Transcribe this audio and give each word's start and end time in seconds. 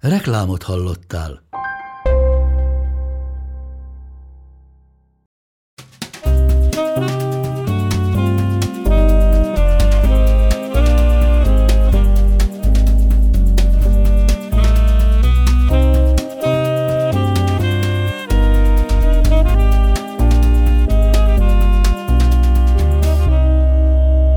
Reklámot 0.00 0.62
hallottál. 0.62 1.42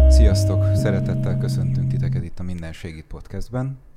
Sziasztok! 0.09 0.75
Szeretettel 0.75 1.37
köszöntünk 1.37 1.91
titeket 1.91 2.23
itt 2.23 2.39
a 2.39 2.43
Mindenségit 2.43 3.05
podcastben. 3.05 3.90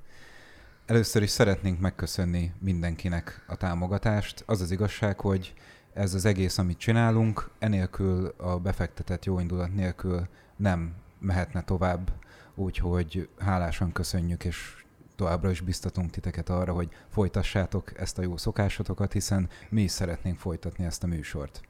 Először 0.86 1.22
is 1.22 1.30
szeretnénk 1.30 1.80
megköszönni 1.80 2.52
mindenkinek 2.58 3.44
a 3.46 3.56
támogatást. 3.56 4.42
Az 4.46 4.60
az 4.60 4.70
igazság, 4.70 5.20
hogy 5.20 5.54
ez 5.94 6.14
az 6.14 6.24
egész, 6.24 6.58
amit 6.58 6.78
csinálunk, 6.78 7.50
enélkül 7.58 8.34
a 8.36 8.58
befektetett 8.58 9.24
jóindulat 9.24 9.74
nélkül 9.74 10.28
nem 10.56 10.94
mehetne 11.18 11.62
tovább, 11.62 12.12
úgyhogy 12.54 13.28
hálásan 13.38 13.92
köszönjük, 13.92 14.44
és 14.44 14.84
továbbra 15.16 15.50
is 15.50 15.60
biztatunk 15.60 16.10
titeket 16.10 16.48
arra, 16.48 16.72
hogy 16.72 16.88
folytassátok 17.08 17.98
ezt 17.98 18.18
a 18.18 18.22
jó 18.22 18.36
szokásotokat, 18.36 19.12
hiszen 19.12 19.48
mi 19.68 19.82
is 19.82 19.90
szeretnénk 19.90 20.38
folytatni 20.38 20.84
ezt 20.84 21.02
a 21.02 21.06
műsort. 21.06 21.60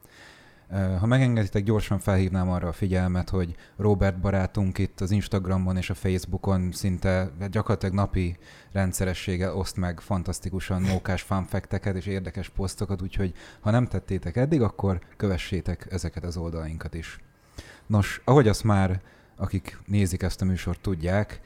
Ha 0.71 1.07
megengeditek, 1.07 1.63
gyorsan 1.63 1.99
felhívnám 1.99 2.51
arra 2.51 2.69
a 2.69 2.73
figyelmet, 2.73 3.31
hogy 3.31 3.55
Robert 3.77 4.21
barátunk 4.21 4.79
itt 4.79 5.01
az 5.01 5.11
Instagramon 5.11 5.77
és 5.77 5.91
a 5.91 5.95
Facebookon 5.95 6.73
szinte 6.73 7.31
gyakorlatilag 7.51 7.95
napi 7.95 8.37
rendszerességgel 8.73 9.57
oszt 9.57 9.77
meg 9.77 10.01
fantasztikusan 10.01 10.83
mókás 10.83 11.23
fanfekteket 11.23 11.97
és 11.97 12.07
érdekes 12.07 12.49
posztokat, 12.49 13.03
úgyhogy 13.03 13.35
ha 13.61 13.71
nem 13.71 13.87
tettétek 13.87 14.37
eddig, 14.37 14.63
akkor 14.63 15.01
kövessétek 15.17 15.87
ezeket 15.91 16.25
az 16.25 16.37
oldalainkat 16.37 16.95
is. 16.95 17.19
Nos, 17.87 18.21
ahogy 18.25 18.49
azt 18.49 18.65
már 18.65 19.01
akik 19.37 19.79
nézik 19.87 20.23
ezt 20.23 20.41
a 20.41 20.45
műsort 20.45 20.81
tudják, 20.81 21.41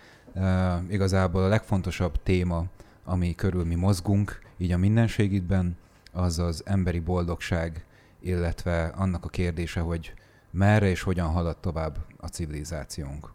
igazából 0.88 1.42
a 1.42 1.48
legfontosabb 1.48 2.22
téma, 2.22 2.64
ami 3.04 3.34
körül 3.34 3.64
mi 3.64 3.74
mozgunk, 3.74 4.38
így 4.56 4.72
a 4.72 4.78
mindenségidben, 4.78 5.76
az 6.12 6.38
az 6.38 6.62
emberi 6.66 7.00
boldogság 7.00 7.84
illetve 8.20 8.84
annak 8.84 9.24
a 9.24 9.28
kérdése, 9.28 9.80
hogy 9.80 10.14
merre 10.50 10.86
és 10.86 11.02
hogyan 11.02 11.26
halad 11.26 11.56
tovább 11.56 11.98
a 12.16 12.26
civilizációnk. 12.26 13.32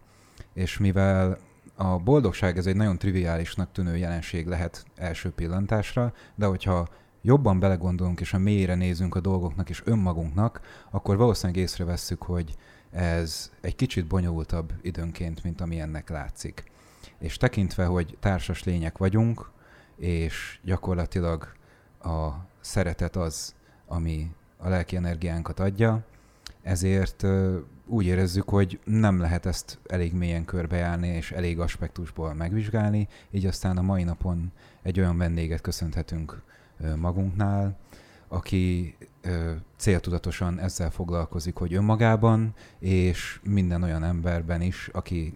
És 0.54 0.78
mivel 0.78 1.38
a 1.76 1.98
boldogság 1.98 2.58
ez 2.58 2.66
egy 2.66 2.76
nagyon 2.76 2.98
triviálisnak 2.98 3.72
tűnő 3.72 3.98
jelenség 3.98 4.48
lehet 4.48 4.86
első 4.96 5.32
pillantásra, 5.32 6.14
de 6.36 6.46
hogyha 6.46 6.88
jobban 7.22 7.60
belegondolunk 7.60 8.20
és 8.20 8.34
a 8.34 8.38
mélyre 8.38 8.76
nézünk 8.76 9.16
a 9.16 9.20
dolgoknak 9.20 9.70
és 9.70 9.82
önmagunknak, 9.86 10.62
akkor 10.92 11.18
valószínűleg 11.18 11.62
észrevesszük, 11.62 12.24
hogy 12.24 12.56
ez 12.92 13.52
egy 13.62 13.76
kicsit 13.76 14.08
bonyolultabb 14.08 14.74
időnként, 14.82 15.44
mint 15.44 15.62
ami 15.62 15.80
ennek 15.80 16.10
látszik. 16.10 16.64
És 17.20 17.38
tekintve, 17.38 17.86
hogy 17.86 18.18
társas 18.20 18.64
lények 18.64 18.98
vagyunk, 18.98 19.52
és 19.96 20.60
gyakorlatilag 20.64 21.52
a 22.02 22.30
szeretet 22.62 23.16
az, 23.16 23.56
ami 23.88 24.32
a 24.64 24.70
lelki 24.70 24.96
energiánkat 24.96 25.60
adja, 25.60 26.04
ezért 26.62 27.26
úgy 27.86 28.06
érezzük, 28.06 28.50
hogy 28.50 28.80
nem 28.84 29.20
lehet 29.20 29.46
ezt 29.46 29.80
elég 29.88 30.14
mélyen 30.14 30.46
körbejárni 30.46 31.08
és 31.08 31.32
elég 31.32 31.60
aspektusból 31.60 32.34
megvizsgálni, 32.34 33.08
így 33.32 33.46
aztán 33.46 33.78
a 33.78 33.82
mai 33.82 34.04
napon 34.04 34.52
egy 34.82 35.00
olyan 35.00 35.18
vendéget 35.18 35.62
köszönhetünk 35.62 36.42
magunknál, 36.96 37.78
aki 38.28 38.96
céltudatosan 39.78 40.60
ezzel 40.60 40.92
foglalkozik, 40.92 41.56
hogy 41.56 41.74
önmagában 41.74 42.54
és 42.80 43.40
minden 43.44 43.84
olyan 43.84 44.04
emberben 44.04 44.62
is, 44.62 44.90
aki 44.94 45.34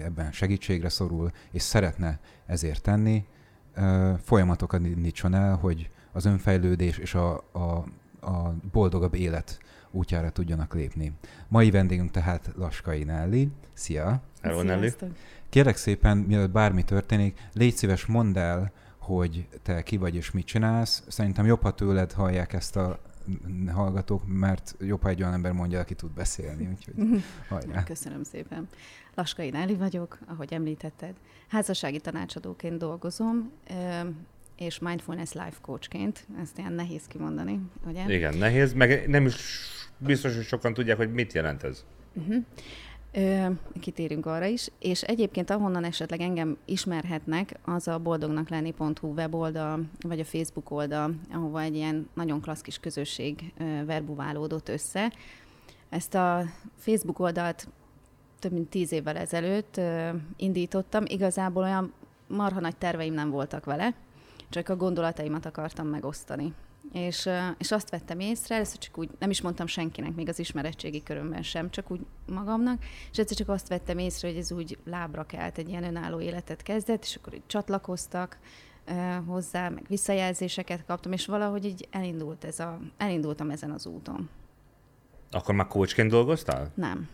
ebben 0.00 0.32
segítségre 0.32 0.88
szorul, 0.88 1.30
és 1.50 1.62
szeretne 1.62 2.18
ezért 2.46 2.82
tenni, 2.82 3.24
folyamatokat 4.22 4.86
indítson 4.86 5.34
el, 5.34 5.56
hogy 5.56 5.90
az 6.12 6.24
önfejlődés 6.24 6.98
és 6.98 7.14
a, 7.14 7.34
a 7.36 7.84
a 8.22 8.54
boldogabb 8.72 9.14
élet 9.14 9.58
útjára 9.90 10.30
tudjanak 10.30 10.74
lépni. 10.74 11.12
Mai 11.48 11.70
vendégünk 11.70 12.10
tehát 12.10 12.50
Laskai 12.56 13.04
Nelly. 13.04 13.48
Szia! 13.72 14.20
Hello, 14.40 14.62
Nelly! 14.62 14.92
Kérlek 15.48 15.76
szépen, 15.76 16.16
mielőtt 16.16 16.50
bármi 16.50 16.82
történik, 16.82 17.48
légy 17.52 17.74
szíves, 17.74 18.06
mondd 18.06 18.38
el, 18.38 18.72
hogy 18.98 19.48
te 19.62 19.82
ki 19.82 19.96
vagy 19.96 20.14
és 20.14 20.30
mit 20.30 20.46
csinálsz. 20.46 21.02
Szerintem 21.08 21.46
jobb, 21.46 21.62
ha 21.62 21.74
tőled 21.74 22.12
hallják 22.12 22.52
ezt 22.52 22.76
a 22.76 22.98
hallgatók, 23.72 24.22
mert 24.26 24.74
jobb, 24.80 25.02
ha 25.02 25.08
egy 25.08 25.20
olyan 25.20 25.32
ember 25.32 25.52
mondja, 25.52 25.80
aki 25.80 25.94
tud 25.94 26.10
beszélni, 26.10 26.68
úgyhogy 26.68 27.24
hajrá. 27.48 27.84
Köszönöm 27.84 28.22
szépen. 28.22 28.68
Laskai 29.14 29.50
Nelly 29.50 29.74
vagyok, 29.74 30.18
ahogy 30.26 30.52
említetted. 30.52 31.14
Házassági 31.48 32.00
tanácsadóként 32.00 32.78
dolgozom, 32.78 33.50
és 34.62 34.78
mindfulness 34.78 35.32
life 35.32 35.56
coachként. 35.60 36.26
Ezt 36.40 36.58
ilyen 36.58 36.72
nehéz 36.72 37.06
kimondani, 37.06 37.60
ugye? 37.86 38.14
Igen, 38.14 38.36
nehéz, 38.36 38.72
meg 38.72 39.08
nem 39.08 39.26
is 39.26 39.34
biztos, 39.98 40.34
hogy 40.34 40.44
sokan 40.44 40.74
tudják, 40.74 40.96
hogy 40.96 41.12
mit 41.12 41.32
jelent 41.32 41.62
ez. 41.62 41.84
Uh-huh. 42.14 42.44
Ö, 43.14 43.46
kitérünk 43.80 44.26
arra 44.26 44.44
is, 44.44 44.70
és 44.78 45.02
egyébként 45.02 45.50
ahonnan 45.50 45.84
esetleg 45.84 46.20
engem 46.20 46.56
ismerhetnek, 46.64 47.58
az 47.64 47.88
a 47.88 47.98
boldognaklenni.hu 47.98 49.12
weboldal, 49.12 49.80
vagy 50.00 50.20
a 50.20 50.24
Facebook 50.24 50.70
oldal, 50.70 51.14
ahova 51.32 51.60
egy 51.60 51.74
ilyen 51.74 52.08
nagyon 52.14 52.40
klassz 52.40 52.60
kis 52.60 52.78
közösség 52.78 53.52
ö, 53.58 53.84
verbuválódott 53.84 54.68
össze. 54.68 55.12
Ezt 55.88 56.14
a 56.14 56.44
Facebook 56.76 57.18
oldalt 57.18 57.68
több 58.38 58.52
mint 58.52 58.68
tíz 58.68 58.92
évvel 58.92 59.16
ezelőtt 59.16 59.76
ö, 59.76 60.08
indítottam. 60.36 61.04
Igazából 61.06 61.62
olyan 61.62 61.92
marha 62.26 62.60
nagy 62.60 62.76
terveim 62.76 63.14
nem 63.14 63.30
voltak 63.30 63.64
vele, 63.64 63.94
csak 64.52 64.68
a 64.68 64.76
gondolataimat 64.76 65.46
akartam 65.46 65.86
megosztani. 65.86 66.52
És, 66.92 67.28
és 67.58 67.70
azt 67.70 67.90
vettem 67.90 68.20
észre, 68.20 68.56
ezt 68.56 68.78
csak 68.78 68.98
úgy, 68.98 69.10
nem 69.18 69.30
is 69.30 69.40
mondtam 69.40 69.66
senkinek, 69.66 70.14
még 70.14 70.28
az 70.28 70.38
ismerettségi 70.38 71.02
körömben 71.02 71.42
sem, 71.42 71.70
csak 71.70 71.90
úgy 71.90 72.00
magamnak, 72.26 72.84
és 73.10 73.18
egyszer 73.18 73.36
csak 73.36 73.48
azt 73.48 73.68
vettem 73.68 73.98
észre, 73.98 74.28
hogy 74.28 74.36
ez 74.36 74.52
úgy 74.52 74.78
lábra 74.84 75.24
kelt, 75.24 75.58
egy 75.58 75.68
ilyen 75.68 75.84
önálló 75.84 76.20
életet 76.20 76.62
kezdett, 76.62 77.02
és 77.02 77.16
akkor 77.16 77.34
így 77.34 77.46
csatlakoztak 77.46 78.38
hozzá, 79.26 79.68
meg 79.68 79.84
visszajelzéseket 79.88 80.84
kaptam, 80.84 81.12
és 81.12 81.26
valahogy 81.26 81.64
így 81.64 81.88
elindult 81.90 82.44
ez 82.44 82.60
a, 82.60 82.78
elindultam 82.96 83.50
ezen 83.50 83.70
az 83.70 83.86
úton. 83.86 84.28
Akkor 85.30 85.54
már 85.54 85.66
coachként 85.66 86.10
dolgoztál? 86.10 86.70
Nem. 86.74 87.08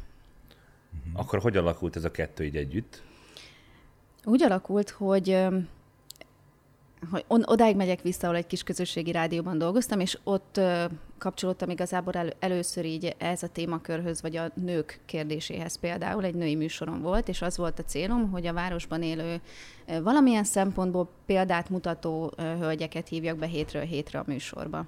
Akkor 1.13 1.39
hogy 1.39 1.57
alakult 1.57 1.97
ez 1.97 2.05
a 2.05 2.11
kettő 2.11 2.45
így 2.45 2.57
együtt? 2.57 3.03
Úgy 4.25 4.43
alakult, 4.43 4.91
hogy 4.91 5.47
hogy 7.11 7.25
on, 7.29 7.43
odáig 7.47 7.77
megyek 7.77 8.03
vissza, 8.03 8.27
ahol 8.27 8.39
egy 8.39 8.47
kis 8.47 8.63
közösségi 8.63 9.13
rádióban 9.13 9.59
dolgoztam, 9.59 10.01
és 10.01 10.19
ott 10.25 10.57
ö, 10.57 10.85
kapcsolódtam 11.19 11.71
igazából 11.71 12.13
elő, 12.13 12.33
először 12.39 12.85
így 12.85 13.15
ez 13.19 13.43
a 13.43 13.49
témakörhöz, 13.49 14.23
vagy 14.23 14.37
a 14.37 14.51
nők 14.55 15.01
kérdéséhez 15.07 15.79
például. 15.79 16.25
Egy 16.25 16.35
női 16.35 16.55
műsorom 16.55 17.01
volt, 17.01 17.29
és 17.29 17.43
az 17.43 17.57
volt 17.57 17.79
a 17.79 17.85
célom, 17.85 18.31
hogy 18.31 18.47
a 18.47 18.53
városban 18.53 19.03
élő 19.03 19.41
ö, 19.87 20.03
valamilyen 20.03 20.45
szempontból 20.45 21.09
példát 21.27 21.71
mutató 21.71 22.33
ö, 22.37 22.43
hölgyeket 22.43 23.09
hívjak 23.09 23.37
be 23.37 23.47
hétről 23.47 23.83
hétre 23.83 24.19
a 24.19 24.25
műsorba 24.27 24.87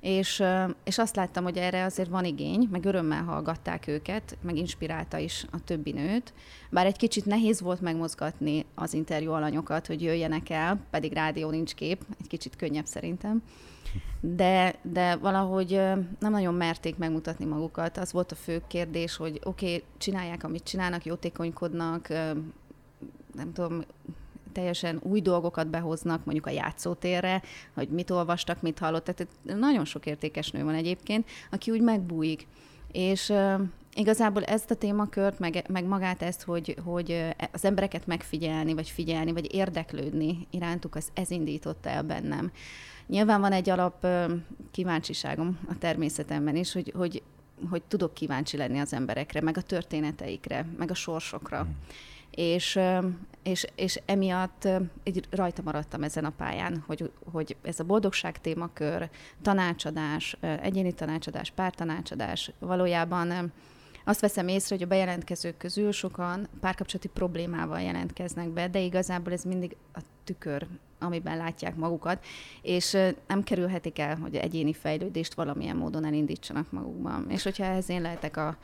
és, 0.00 0.42
és 0.84 0.98
azt 0.98 1.16
láttam, 1.16 1.44
hogy 1.44 1.56
erre 1.56 1.84
azért 1.84 2.08
van 2.08 2.24
igény, 2.24 2.68
meg 2.70 2.84
örömmel 2.84 3.22
hallgatták 3.22 3.86
őket, 3.86 4.38
meg 4.42 4.56
inspirálta 4.56 5.18
is 5.18 5.46
a 5.50 5.64
többi 5.64 5.92
nőt. 5.92 6.32
Bár 6.70 6.86
egy 6.86 6.96
kicsit 6.96 7.24
nehéz 7.24 7.60
volt 7.60 7.80
megmozgatni 7.80 8.66
az 8.74 8.94
interjú 8.94 9.32
alanyokat, 9.32 9.86
hogy 9.86 10.02
jöjjenek 10.02 10.50
el, 10.50 10.80
pedig 10.90 11.12
rádió 11.12 11.50
nincs 11.50 11.74
kép, 11.74 12.04
egy 12.20 12.26
kicsit 12.26 12.56
könnyebb 12.56 12.86
szerintem. 12.86 13.42
De, 14.20 14.74
de 14.82 15.16
valahogy 15.16 15.70
nem 16.18 16.30
nagyon 16.30 16.54
merték 16.54 16.96
megmutatni 16.96 17.44
magukat. 17.44 17.96
Az 17.96 18.12
volt 18.12 18.32
a 18.32 18.34
fő 18.34 18.62
kérdés, 18.66 19.16
hogy 19.16 19.40
oké, 19.44 19.66
okay, 19.66 19.84
csinálják, 19.98 20.44
amit 20.44 20.62
csinálnak, 20.62 21.04
jótékonykodnak, 21.04 22.08
nem 23.34 23.52
tudom, 23.52 23.84
teljesen 24.52 25.00
új 25.02 25.20
dolgokat 25.20 25.68
behoznak, 25.68 26.24
mondjuk 26.24 26.46
a 26.46 26.50
játszótérre, 26.50 27.42
hogy 27.74 27.88
mit 27.88 28.10
olvastak, 28.10 28.62
mit 28.62 28.78
hallott. 28.78 29.04
Tehát 29.04 29.26
nagyon 29.60 29.84
sok 29.84 30.06
értékes 30.06 30.50
nő 30.50 30.64
van 30.64 30.74
egyébként, 30.74 31.28
aki 31.50 31.70
úgy 31.70 31.80
megbújik. 31.80 32.46
És 32.92 33.32
igazából 33.94 34.44
ezt 34.44 34.70
a 34.70 34.74
témakört, 34.74 35.38
meg, 35.38 35.64
meg 35.68 35.84
magát 35.84 36.22
ezt, 36.22 36.42
hogy, 36.42 36.76
hogy 36.84 37.34
az 37.52 37.64
embereket 37.64 38.06
megfigyelni, 38.06 38.74
vagy 38.74 38.88
figyelni, 38.88 39.32
vagy 39.32 39.54
érdeklődni 39.54 40.46
irántuk, 40.50 40.94
az, 40.94 41.08
ez 41.14 41.30
indította 41.30 41.88
el 41.88 42.02
bennem. 42.02 42.52
Nyilván 43.06 43.40
van 43.40 43.52
egy 43.52 43.70
alap 43.70 44.06
kíváncsiságom 44.70 45.58
a 45.68 45.78
természetemben 45.78 46.56
is, 46.56 46.72
hogy, 46.72 46.92
hogy, 46.96 47.22
hogy 47.70 47.82
tudok 47.88 48.14
kíváncsi 48.14 48.56
lenni 48.56 48.78
az 48.78 48.92
emberekre, 48.92 49.40
meg 49.40 49.56
a 49.56 49.62
történeteikre, 49.62 50.66
meg 50.78 50.90
a 50.90 50.94
sorsokra. 50.94 51.62
Mm 51.64 51.72
és, 52.30 52.78
és, 53.42 53.66
és 53.74 54.00
emiatt 54.04 54.68
így 55.04 55.26
rajta 55.30 55.62
maradtam 55.64 56.02
ezen 56.02 56.24
a 56.24 56.32
pályán, 56.36 56.84
hogy, 56.86 57.10
hogy 57.32 57.56
ez 57.62 57.80
a 57.80 57.84
boldogság 57.84 58.40
témakör, 58.40 59.08
tanácsadás, 59.42 60.36
egyéni 60.40 60.92
tanácsadás, 60.92 61.50
pártanácsadás 61.50 62.52
valójában 62.58 63.52
azt 64.04 64.20
veszem 64.20 64.48
észre, 64.48 64.74
hogy 64.74 64.84
a 64.84 64.88
bejelentkezők 64.88 65.56
közül 65.56 65.92
sokan 65.92 66.48
párkapcsolati 66.60 67.08
problémával 67.08 67.80
jelentkeznek 67.80 68.48
be, 68.48 68.68
de 68.68 68.78
igazából 68.78 69.32
ez 69.32 69.42
mindig 69.42 69.76
a 69.94 70.00
tükör, 70.24 70.66
amiben 70.98 71.36
látják 71.36 71.76
magukat, 71.76 72.24
és 72.62 72.96
nem 73.26 73.42
kerülhetik 73.42 73.98
el, 73.98 74.16
hogy 74.16 74.36
egyéni 74.36 74.72
fejlődést 74.72 75.34
valamilyen 75.34 75.76
módon 75.76 76.04
elindítsanak 76.04 76.72
magukban. 76.72 77.30
És 77.30 77.42
hogyha 77.42 77.64
ehhez 77.64 77.88
én 77.88 78.02
lehetek 78.02 78.36
a, 78.36 78.56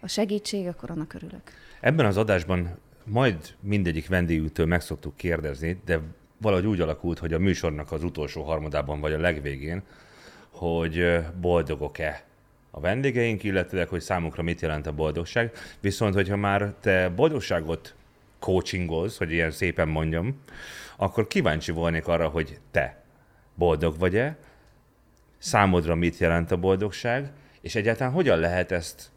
a 0.00 0.06
segítség, 0.06 0.66
akkor 0.66 0.90
annak 0.90 1.14
örülök. 1.14 1.42
Ebben 1.80 2.06
az 2.06 2.16
adásban 2.16 2.78
majd 3.10 3.54
mindegyik 3.60 4.08
vendégünktől 4.08 4.66
meg 4.66 4.80
szoktuk 4.80 5.16
kérdezni, 5.16 5.80
de 5.84 6.00
valahogy 6.40 6.66
úgy 6.66 6.80
alakult, 6.80 7.18
hogy 7.18 7.32
a 7.32 7.38
műsornak 7.38 7.92
az 7.92 8.04
utolsó 8.04 8.42
harmadában 8.42 9.00
vagy 9.00 9.12
a 9.12 9.18
legvégén, 9.18 9.82
hogy 10.50 11.18
boldogok-e 11.40 12.24
a 12.70 12.80
vendégeink, 12.80 13.42
illetve 13.42 13.86
hogy 13.88 14.00
számukra 14.00 14.42
mit 14.42 14.60
jelent 14.60 14.86
a 14.86 14.92
boldogság. 14.92 15.52
Viszont, 15.80 16.14
hogyha 16.14 16.36
már 16.36 16.74
te 16.80 17.08
boldogságot 17.08 17.94
coachingolsz, 18.38 19.18
hogy 19.18 19.32
ilyen 19.32 19.50
szépen 19.50 19.88
mondjam, 19.88 20.40
akkor 20.96 21.26
kíváncsi 21.26 21.72
volnék 21.72 22.06
arra, 22.06 22.28
hogy 22.28 22.58
te 22.70 23.02
boldog 23.54 23.98
vagy-e, 23.98 24.36
számodra 25.38 25.94
mit 25.94 26.18
jelent 26.18 26.50
a 26.50 26.56
boldogság, 26.56 27.30
és 27.60 27.74
egyáltalán 27.74 28.12
hogyan 28.12 28.38
lehet 28.38 28.72
ezt 28.72 29.10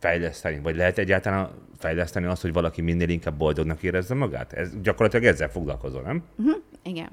fejleszteni, 0.00 0.60
vagy 0.62 0.76
lehet 0.76 0.98
egyáltalán 0.98 1.50
fejleszteni 1.78 2.26
azt, 2.26 2.42
hogy 2.42 2.52
valaki 2.52 2.80
minél 2.80 3.08
inkább 3.08 3.36
boldognak 3.36 3.82
érezze 3.82 4.14
magát? 4.14 4.52
Ez, 4.52 4.70
gyakorlatilag 4.82 5.24
ezzel 5.24 5.48
foglalkozol, 5.48 6.02
nem? 6.02 6.22
Uh-huh. 6.36 6.56
Igen. 6.82 7.08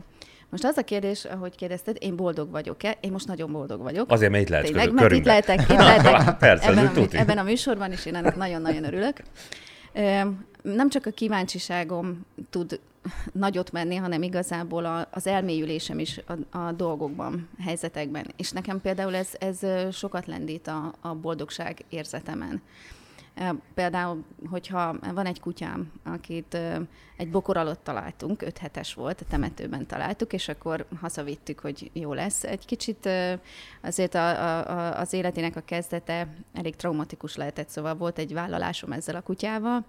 Most 0.49 0.63
az 0.63 0.77
a 0.77 0.83
kérdés, 0.83 1.25
ahogy 1.25 1.55
kérdezted, 1.55 1.97
én 1.99 2.15
boldog 2.15 2.51
vagyok-e? 2.51 2.97
Én 2.99 3.11
most 3.11 3.27
nagyon 3.27 3.51
boldog 3.51 3.81
vagyok. 3.81 4.11
Azért, 4.11 4.31
mert 4.31 4.43
itt 4.43 4.49
lehet 4.49 4.65
Tényleg, 4.65 4.93
mert 4.93 5.11
itt 5.11 5.25
lehetek, 5.25 5.59
itt 5.61 5.67
lehetek 5.91 6.37
Persze, 6.37 6.69
ebben, 6.69 6.85
a, 6.85 7.01
ebben 7.11 7.37
a 7.37 7.43
műsorban, 7.43 7.91
és 7.91 8.05
én 8.05 8.15
ennek 8.15 8.35
nagyon-nagyon 8.35 8.83
örülök. 8.83 9.21
Nem 10.61 10.89
csak 10.89 11.05
a 11.05 11.11
kíváncsiságom 11.11 12.25
tud 12.49 12.79
nagyot 13.31 13.71
menni, 13.71 13.95
hanem 13.95 14.21
igazából 14.21 14.85
a, 14.85 15.07
az 15.11 15.27
elmélyülésem 15.27 15.99
is 15.99 16.19
a, 16.51 16.57
a 16.57 16.71
dolgokban, 16.71 17.49
helyzetekben. 17.59 18.33
És 18.35 18.51
nekem 18.51 18.81
például 18.81 19.15
ez, 19.15 19.29
ez 19.39 19.59
sokat 19.95 20.25
lendít 20.25 20.67
a, 20.67 20.93
a 21.01 21.15
boldogság 21.15 21.85
érzetemen. 21.89 22.61
Például, 23.73 24.23
hogyha 24.49 24.95
van 25.13 25.25
egy 25.25 25.39
kutyám, 25.39 25.91
akit 26.03 26.57
egy 27.17 27.29
bokor 27.29 27.57
alatt 27.57 27.83
találtunk, 27.83 28.41
öt 28.41 28.57
hetes 28.57 28.93
volt, 28.93 29.21
a 29.21 29.25
temetőben 29.29 29.85
találtuk, 29.85 30.33
és 30.33 30.47
akkor 30.47 30.85
hazavittük, 31.01 31.59
hogy 31.59 31.89
jó 31.93 32.13
lesz. 32.13 32.43
Egy 32.43 32.65
kicsit 32.65 33.09
azért 33.81 34.15
a, 34.15 34.29
a, 34.29 34.99
az 34.99 35.13
életének 35.13 35.55
a 35.55 35.61
kezdete 35.65 36.27
elég 36.53 36.75
traumatikus 36.75 37.35
lehetett, 37.35 37.69
szóval 37.69 37.95
volt 37.95 38.17
egy 38.17 38.33
vállalásom 38.33 38.91
ezzel 38.91 39.15
a 39.15 39.21
kutyával, 39.21 39.85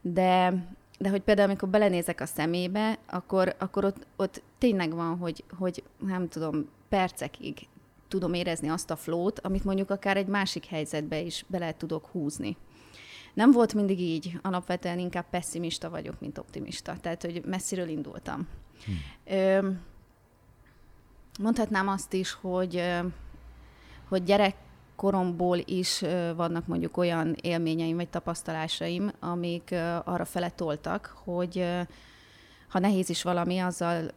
de 0.00 0.54
de 1.02 1.08
hogy 1.08 1.22
például 1.22 1.48
amikor 1.48 1.68
belenézek 1.68 2.20
a 2.20 2.26
szemébe, 2.26 2.98
akkor, 3.06 3.54
akkor 3.58 3.84
ott, 3.84 4.06
ott 4.16 4.42
tényleg 4.58 4.94
van, 4.94 5.18
hogy, 5.18 5.44
hogy 5.58 5.82
nem 5.98 6.28
tudom, 6.28 6.68
percekig 6.88 7.68
tudom 8.08 8.34
érezni 8.34 8.68
azt 8.68 8.90
a 8.90 8.96
flót, 8.96 9.40
amit 9.40 9.64
mondjuk 9.64 9.90
akár 9.90 10.16
egy 10.16 10.26
másik 10.26 10.64
helyzetbe 10.64 11.20
is 11.20 11.44
bele 11.48 11.76
tudok 11.76 12.06
húzni. 12.06 12.56
Nem 13.34 13.50
volt 13.50 13.74
mindig 13.74 14.00
így, 14.00 14.38
alapvetően 14.42 14.98
inkább 14.98 15.24
pessimista 15.30 15.90
vagyok, 15.90 16.20
mint 16.20 16.38
optimista, 16.38 16.96
tehát 17.00 17.22
hogy 17.22 17.42
messziről 17.44 17.88
indultam. 17.88 18.48
Ö, 19.24 19.68
mondhatnám 21.40 21.88
azt 21.88 22.12
is, 22.12 22.32
hogy, 22.32 22.82
hogy 24.08 24.22
gyerek 24.22 24.54
koromból 25.02 25.58
is 25.64 26.00
vannak 26.36 26.66
mondjuk 26.66 26.96
olyan 26.96 27.36
élményeim 27.40 27.96
vagy 27.96 28.08
tapasztalásaim, 28.08 29.10
amik 29.20 29.74
arra 30.04 30.24
fele 30.24 30.50
toltak, 30.50 31.16
hogy 31.24 31.64
ha 32.68 32.78
nehéz 32.78 33.08
is 33.08 33.22
valami, 33.22 33.58
azzal 33.58 34.10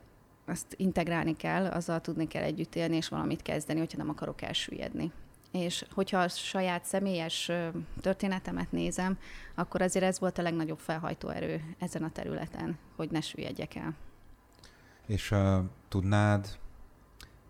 azt 0.46 0.74
integrálni 0.78 1.36
kell, 1.36 1.66
azzal 1.66 2.02
tudni 2.02 2.28
kell 2.28 2.44
együtt 2.44 2.76
élni, 2.76 2.96
és 2.96 3.10
valamit 3.10 3.42
kezdeni, 3.42 3.80
hogyha 3.80 3.98
nem 3.98 4.10
akarok 4.10 4.42
elsüllyedni. 4.42 5.12
És 5.52 5.86
hogyha 5.94 6.20
a 6.20 6.28
saját 6.28 6.84
személyes 6.84 7.52
történetemet 8.02 8.72
nézem, 8.72 9.18
akkor 9.56 9.82
azért 9.82 10.06
ez 10.06 10.20
volt 10.20 10.38
a 10.38 10.42
legnagyobb 10.42 10.80
felhajtó 10.80 11.30
erő 11.30 11.62
ezen 11.80 12.04
a 12.04 12.12
területen, 12.12 12.78
hogy 12.96 13.12
ne 13.12 13.22
süllyedjek 13.22 13.76
el. 13.76 13.94
És 15.06 15.32
uh, 15.32 15.58
tudnád 15.88 16.48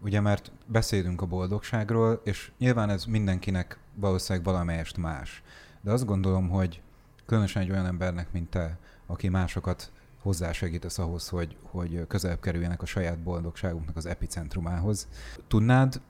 ugye 0.01 0.19
mert 0.19 0.51
beszélünk 0.65 1.21
a 1.21 1.25
boldogságról, 1.25 2.21
és 2.23 2.51
nyilván 2.57 2.89
ez 2.89 3.05
mindenkinek 3.05 3.79
valószínűleg 3.95 4.45
valamelyest 4.45 4.97
más. 4.97 5.43
De 5.81 5.91
azt 5.91 6.05
gondolom, 6.05 6.49
hogy 6.49 6.81
különösen 7.25 7.61
egy 7.61 7.71
olyan 7.71 7.85
embernek, 7.85 8.31
mint 8.31 8.49
te, 8.49 8.77
aki 9.05 9.29
másokat 9.29 9.91
hozzásegítesz 10.21 10.97
ahhoz, 10.97 11.29
hogy, 11.29 11.57
hogy 11.61 12.07
közelebb 12.07 12.39
kerüljenek 12.39 12.81
a 12.81 12.85
saját 12.85 13.19
boldogságunknak 13.19 13.97
az 13.97 14.05
epicentrumához. 14.05 15.07
Tudnád 15.47 16.01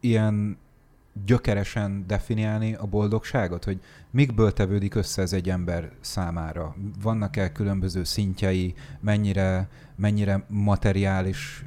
ilyen 0.00 0.58
gyökeresen 1.24 2.06
definiálni 2.06 2.74
a 2.74 2.86
boldogságot, 2.86 3.64
hogy 3.64 3.80
mikből 4.10 4.52
tevődik 4.52 4.94
össze 4.94 5.22
ez 5.22 5.32
egy 5.32 5.48
ember 5.48 5.92
számára? 6.00 6.76
Vannak-e 7.02 7.52
különböző 7.52 8.04
szintjei, 8.04 8.74
mennyire, 9.00 9.68
mennyire 9.96 10.44
materiális 10.48 11.64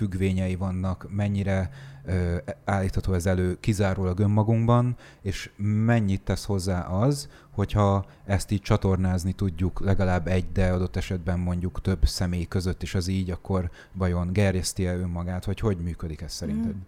függvényei 0.00 0.56
vannak, 0.56 1.06
mennyire 1.10 1.70
ö, 2.04 2.36
állítható 2.64 3.12
ez 3.12 3.26
elő 3.26 3.60
kizárólag 3.60 4.18
önmagunkban, 4.18 4.96
és 5.22 5.50
mennyit 5.56 6.22
tesz 6.22 6.44
hozzá 6.44 6.80
az, 6.80 7.28
hogyha 7.50 8.04
ezt 8.24 8.50
így 8.50 8.60
csatornázni 8.60 9.32
tudjuk 9.32 9.80
legalább 9.80 10.26
egy, 10.26 10.52
de 10.52 10.70
adott 10.70 10.96
esetben 10.96 11.38
mondjuk 11.38 11.80
több 11.80 12.06
személy 12.06 12.44
között 12.44 12.82
is 12.82 12.94
az 12.94 13.08
így, 13.08 13.30
akkor 13.30 13.70
vajon 13.92 14.32
gerjeszti-e 14.32 14.96
önmagát, 14.96 15.44
vagy 15.44 15.60
hogy 15.60 15.78
működik 15.78 16.20
ez 16.20 16.32
szerinted? 16.32 16.74
Mm. 16.74 16.80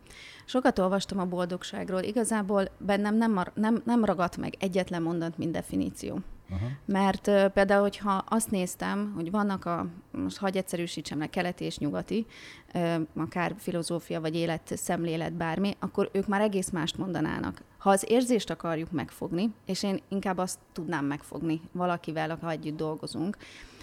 Sokat 0.45 0.79
olvastam 0.79 1.19
a 1.19 1.27
boldogságról. 1.27 2.03
Igazából 2.03 2.69
bennem 2.79 3.17
nem, 3.17 3.45
nem, 3.55 3.83
nem 3.85 4.05
ragadt 4.05 4.37
meg 4.37 4.55
egyetlen 4.59 5.03
mondat, 5.03 5.39
mint 5.39 5.53
definíció. 5.53 6.19
Aha. 6.53 6.67
Mert 6.85 7.27
uh, 7.27 7.49
például, 7.49 7.83
hogyha 7.83 8.25
azt 8.29 8.51
néztem, 8.51 9.13
hogy 9.15 9.31
vannak 9.31 9.65
a, 9.65 9.87
most 10.11 10.39
hagyj 10.39 10.59
egyszerűsítsem 10.59 11.19
le, 11.19 11.27
keleti 11.27 11.65
és 11.65 11.79
nyugati, 11.79 12.27
uh, 12.75 12.95
akár 13.17 13.55
filozófia 13.59 14.21
vagy 14.21 14.35
élet, 14.35 14.73
szemlélet, 14.77 15.33
bármi, 15.33 15.77
akkor 15.79 16.11
ők 16.13 16.27
már 16.27 16.41
egész 16.41 16.71
mást 16.71 16.99
mondanának. 16.99 17.63
Ha 17.79 17.91
az 17.91 18.05
érzést 18.09 18.51
akarjuk 18.51 18.91
megfogni, 18.91 19.55
és 19.67 19.83
én 19.83 20.01
inkább 20.09 20.39
azt 20.39 20.59
tudnám 20.73 21.05
megfogni 21.05 21.61
valakivel, 21.73 22.39
ha 22.41 22.51
együtt 22.51 22.77
dolgozunk, 22.77 23.37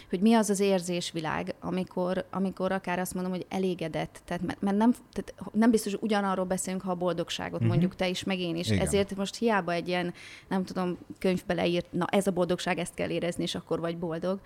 hogy 0.10 0.20
mi 0.20 0.34
az 0.34 0.50
az 0.50 0.60
érzésvilág, 0.60 1.56
amikor, 1.60 2.26
amikor 2.32 2.72
akár 2.72 3.00
azt 3.00 3.14
mondom, 3.14 3.32
hogy 3.32 3.46
elégedett, 3.50 4.22
tehát, 4.26 4.44
mert, 4.44 4.62
mert 4.62 4.78
nem, 4.78 4.92
tehát 5.14 5.34
nem 5.54 5.72
biztos, 5.72 5.92
hogy 5.92 6.04
ugyanarról 6.04 6.46
beszélünk, 6.46 6.82
ha 6.82 6.92
a 6.92 6.96
boldogságot 6.96 7.54
uh-huh. 7.54 7.68
mondjuk 7.68 7.96
te 7.96 8.08
is, 8.08 8.24
meg 8.24 8.40
én 8.40 8.56
is. 8.56 8.70
Igen. 8.70 8.86
Ezért 8.86 9.16
most 9.16 9.36
hiába 9.36 9.72
egy 9.72 9.88
ilyen, 9.88 10.14
nem 10.48 10.64
tudom, 10.64 10.98
könyvbe 11.20 11.54
leírt, 11.54 11.92
na 11.92 12.06
ez 12.06 12.28
a 12.28 12.32
boldogság, 12.32 12.78
ezt 12.78 12.94
kell 12.94 13.10
érezni, 13.10 13.44
és 13.44 13.56
akkor 13.56 13.80
vagy 13.80 13.98
boldog 13.98 14.40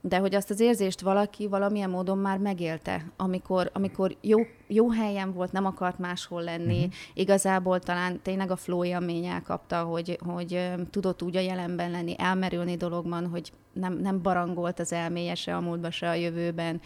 de 0.00 0.18
hogy 0.18 0.34
azt 0.34 0.50
az 0.50 0.60
érzést 0.60 1.00
valaki 1.00 1.46
valamilyen 1.46 1.90
módon 1.90 2.18
már 2.18 2.38
megélte, 2.38 3.04
amikor, 3.16 3.70
amikor 3.72 4.16
jó, 4.20 4.40
jó 4.66 4.90
helyen 4.90 5.32
volt, 5.32 5.52
nem 5.52 5.66
akart 5.66 5.98
máshol 5.98 6.42
lenni, 6.42 6.78
uh-huh. 6.78 6.92
igazából 7.14 7.78
talán 7.78 8.20
tényleg 8.22 8.50
a 8.50 8.56
flow 8.56 8.84
élmény 8.84 9.26
elkapta, 9.26 9.82
hogy, 9.82 10.18
hogy 10.26 10.70
tudott 10.90 11.22
úgy 11.22 11.36
a 11.36 11.40
jelenben 11.40 11.90
lenni, 11.90 12.14
elmerülni 12.18 12.76
dologban, 12.76 13.26
hogy 13.26 13.52
nem, 13.72 13.98
nem 13.98 14.22
barangolt 14.22 14.80
az 14.80 14.92
elméje 14.92 15.34
se 15.34 15.56
a 15.56 15.60
múltba, 15.60 15.90
se 15.90 16.08
a 16.08 16.14
jövőben, 16.14 16.80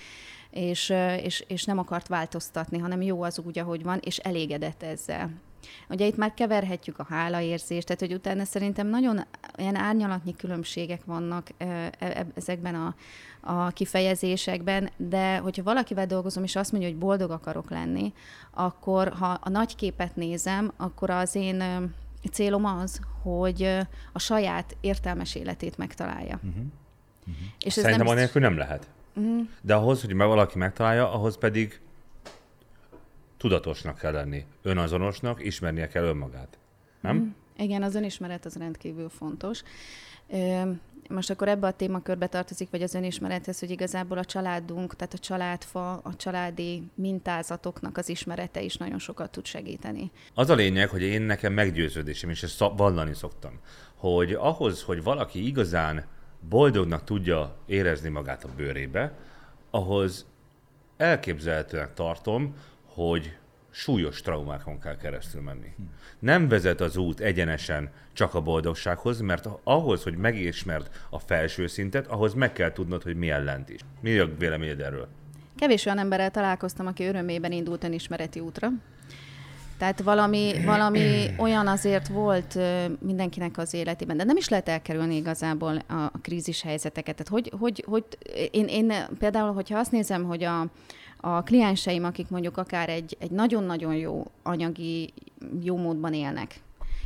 és, 0.51 0.93
és, 1.23 1.45
és 1.49 1.65
nem 1.65 1.79
akart 1.79 2.09
változtatni, 2.09 2.79
hanem 2.79 3.03
jó 3.03 3.23
az 3.23 3.39
úgy, 3.39 3.59
ahogy 3.59 3.83
van, 3.83 3.99
és 4.03 4.19
elégedett 4.19 4.83
ezzel. 4.83 5.31
Ugye 5.89 6.07
itt 6.07 6.17
már 6.17 6.35
keverhetjük 6.35 6.99
a 6.99 7.07
hálaérzést, 7.09 7.87
tehát 7.87 8.01
hogy 8.01 8.15
utána 8.15 8.45
szerintem 8.45 8.87
nagyon 8.87 9.21
ilyen 9.57 9.77
árnyalatnyi 9.77 10.35
különbségek 10.37 11.05
vannak 11.05 11.49
e, 11.57 11.65
e, 11.99 12.27
ezekben 12.35 12.75
a, 12.75 12.95
a 13.41 13.69
kifejezésekben, 13.69 14.91
de 14.97 15.37
hogyha 15.37 15.63
valakivel 15.63 16.07
dolgozom, 16.07 16.45
és 16.45 16.57
azt 16.57 16.73
mondja, 16.73 16.91
hogy 16.91 16.99
boldog 16.99 17.31
akarok 17.31 17.71
lenni, 17.71 18.13
akkor 18.51 19.09
ha 19.09 19.39
a 19.43 19.49
nagy 19.49 19.77
képet 19.77 20.17
nézem, 20.17 20.73
akkor 20.77 21.11
az 21.11 21.35
én 21.35 21.63
célom 22.33 22.65
az, 22.65 23.01
hogy 23.23 23.63
a 24.13 24.19
saját 24.19 24.77
értelmes 24.81 25.35
életét 25.35 25.77
megtalálja. 25.77 26.35
Uh-huh. 26.35 26.65
Uh-huh. 27.27 27.45
És 27.59 27.77
ez 27.77 27.83
Szerintem 27.83 28.07
nem... 28.07 28.17
anélkül 28.17 28.41
nem 28.41 28.57
lehet. 28.57 28.89
Uh-huh. 29.15 29.47
De 29.61 29.75
ahhoz, 29.75 30.01
hogy 30.01 30.17
valaki 30.17 30.59
megtalálja, 30.59 31.13
ahhoz 31.13 31.39
pedig 31.39 31.81
tudatosnak 33.45 33.99
kell 33.99 34.13
lenni, 34.13 34.45
önazonosnak, 34.63 35.45
ismernie 35.45 35.89
kell 35.89 36.05
önmagát. 36.05 36.59
Nem? 37.01 37.17
Uh-huh. 37.17 37.33
Igen, 37.57 37.83
az 37.83 37.95
önismeret 37.95 38.45
az 38.45 38.57
rendkívül 38.57 39.09
fontos. 39.09 39.63
Most 41.09 41.31
akkor 41.31 41.49
ebbe 41.49 41.67
a 41.67 41.73
témakörbe 41.73 42.27
tartozik, 42.27 42.71
vagy 42.71 42.83
az 42.83 42.95
önismerethez, 42.95 43.59
hogy 43.59 43.71
igazából 43.71 44.19
a 44.19 44.25
családunk, 44.25 44.97
tehát 44.97 45.15
a 45.15 45.19
családfa, 45.19 45.93
a 45.93 46.17
családi 46.17 46.83
mintázatoknak 46.95 47.97
az 47.97 48.09
ismerete 48.09 48.63
is 48.63 48.77
nagyon 48.77 48.99
sokat 48.99 49.31
tud 49.31 49.47
segíteni. 49.47 50.11
Az 50.35 50.51
a 50.51 50.55
lényeg, 50.55 50.89
hogy 50.89 51.03
én 51.03 51.23
nekem 51.23 51.53
meggyőződésem, 51.53 52.31
és 52.31 52.43
ezt 52.43 52.59
vallani 52.77 53.15
szoktam, 53.15 53.61
hogy 53.95 54.33
ahhoz, 54.33 54.83
hogy 54.83 55.03
valaki 55.03 55.47
igazán 55.47 56.05
boldognak 56.49 57.05
tudja 57.05 57.57
érezni 57.67 58.09
magát 58.09 58.45
a 58.45 58.49
bőrébe, 58.57 59.19
ahhoz 59.71 60.27
elképzelhetően 60.97 61.91
tartom, 61.95 62.55
hogy 62.95 63.37
súlyos 63.71 64.21
traumákon 64.21 64.81
kell 64.81 64.97
keresztül 64.97 65.43
menni. 65.43 65.75
Nem 66.19 66.49
vezet 66.49 66.81
az 66.81 66.97
út 66.97 67.21
egyenesen 67.21 67.91
csak 68.13 68.35
a 68.35 68.41
boldogsághoz, 68.41 69.21
mert 69.21 69.49
ahhoz, 69.65 70.03
hogy 70.03 70.17
megismerd 70.17 70.91
a 71.11 71.19
felső 71.19 71.67
szintet, 71.67 72.07
ahhoz 72.07 72.35
meg 72.35 72.53
kell 72.53 72.73
tudnod, 72.73 73.03
hogy 73.03 73.17
milyen 73.17 73.45
lent 73.45 73.69
is. 73.69 73.81
Mi 74.01 74.19
a 74.19 74.37
véleményed 74.39 74.81
erről? 74.81 75.09
Kevés 75.57 75.87
olyan 75.87 75.99
emberrel 75.99 76.31
találkoztam, 76.31 76.87
aki 76.87 77.05
örömében 77.05 77.53
indult 77.53 77.85
önismereti 77.85 78.41
útra. 78.41 78.69
Tehát 79.79 80.03
valami, 80.03 80.53
valami 80.65 81.27
olyan 81.39 81.67
azért 81.67 82.09
volt 82.09 82.59
mindenkinek 83.01 83.59
az 83.59 83.75
életében, 83.75 84.17
de 84.17 84.25
nem 84.25 84.37
is 84.37 84.49
lehet 84.49 84.69
elkerülni 84.69 85.17
igazából 85.17 85.77
a 85.89 86.11
krízis 86.23 86.63
helyzeteket. 86.63 87.17
Tehát 87.17 87.33
hogy, 87.33 87.53
hogy, 87.59 87.85
hogy 87.87 88.05
én, 88.51 88.67
én 88.67 88.93
például, 89.19 89.53
hogyha 89.53 89.79
azt 89.79 89.93
nézem, 89.93 90.25
hogy 90.25 90.45
a, 90.45 90.67
a 91.25 91.43
klienseim, 91.43 92.05
akik 92.05 92.29
mondjuk 92.29 92.57
akár 92.57 92.89
egy, 92.89 93.17
egy 93.21 93.31
nagyon-nagyon 93.31 93.95
jó 93.95 94.25
anyagi, 94.43 95.13
jó 95.63 95.77
módban 95.77 96.15
élnek, 96.15 96.61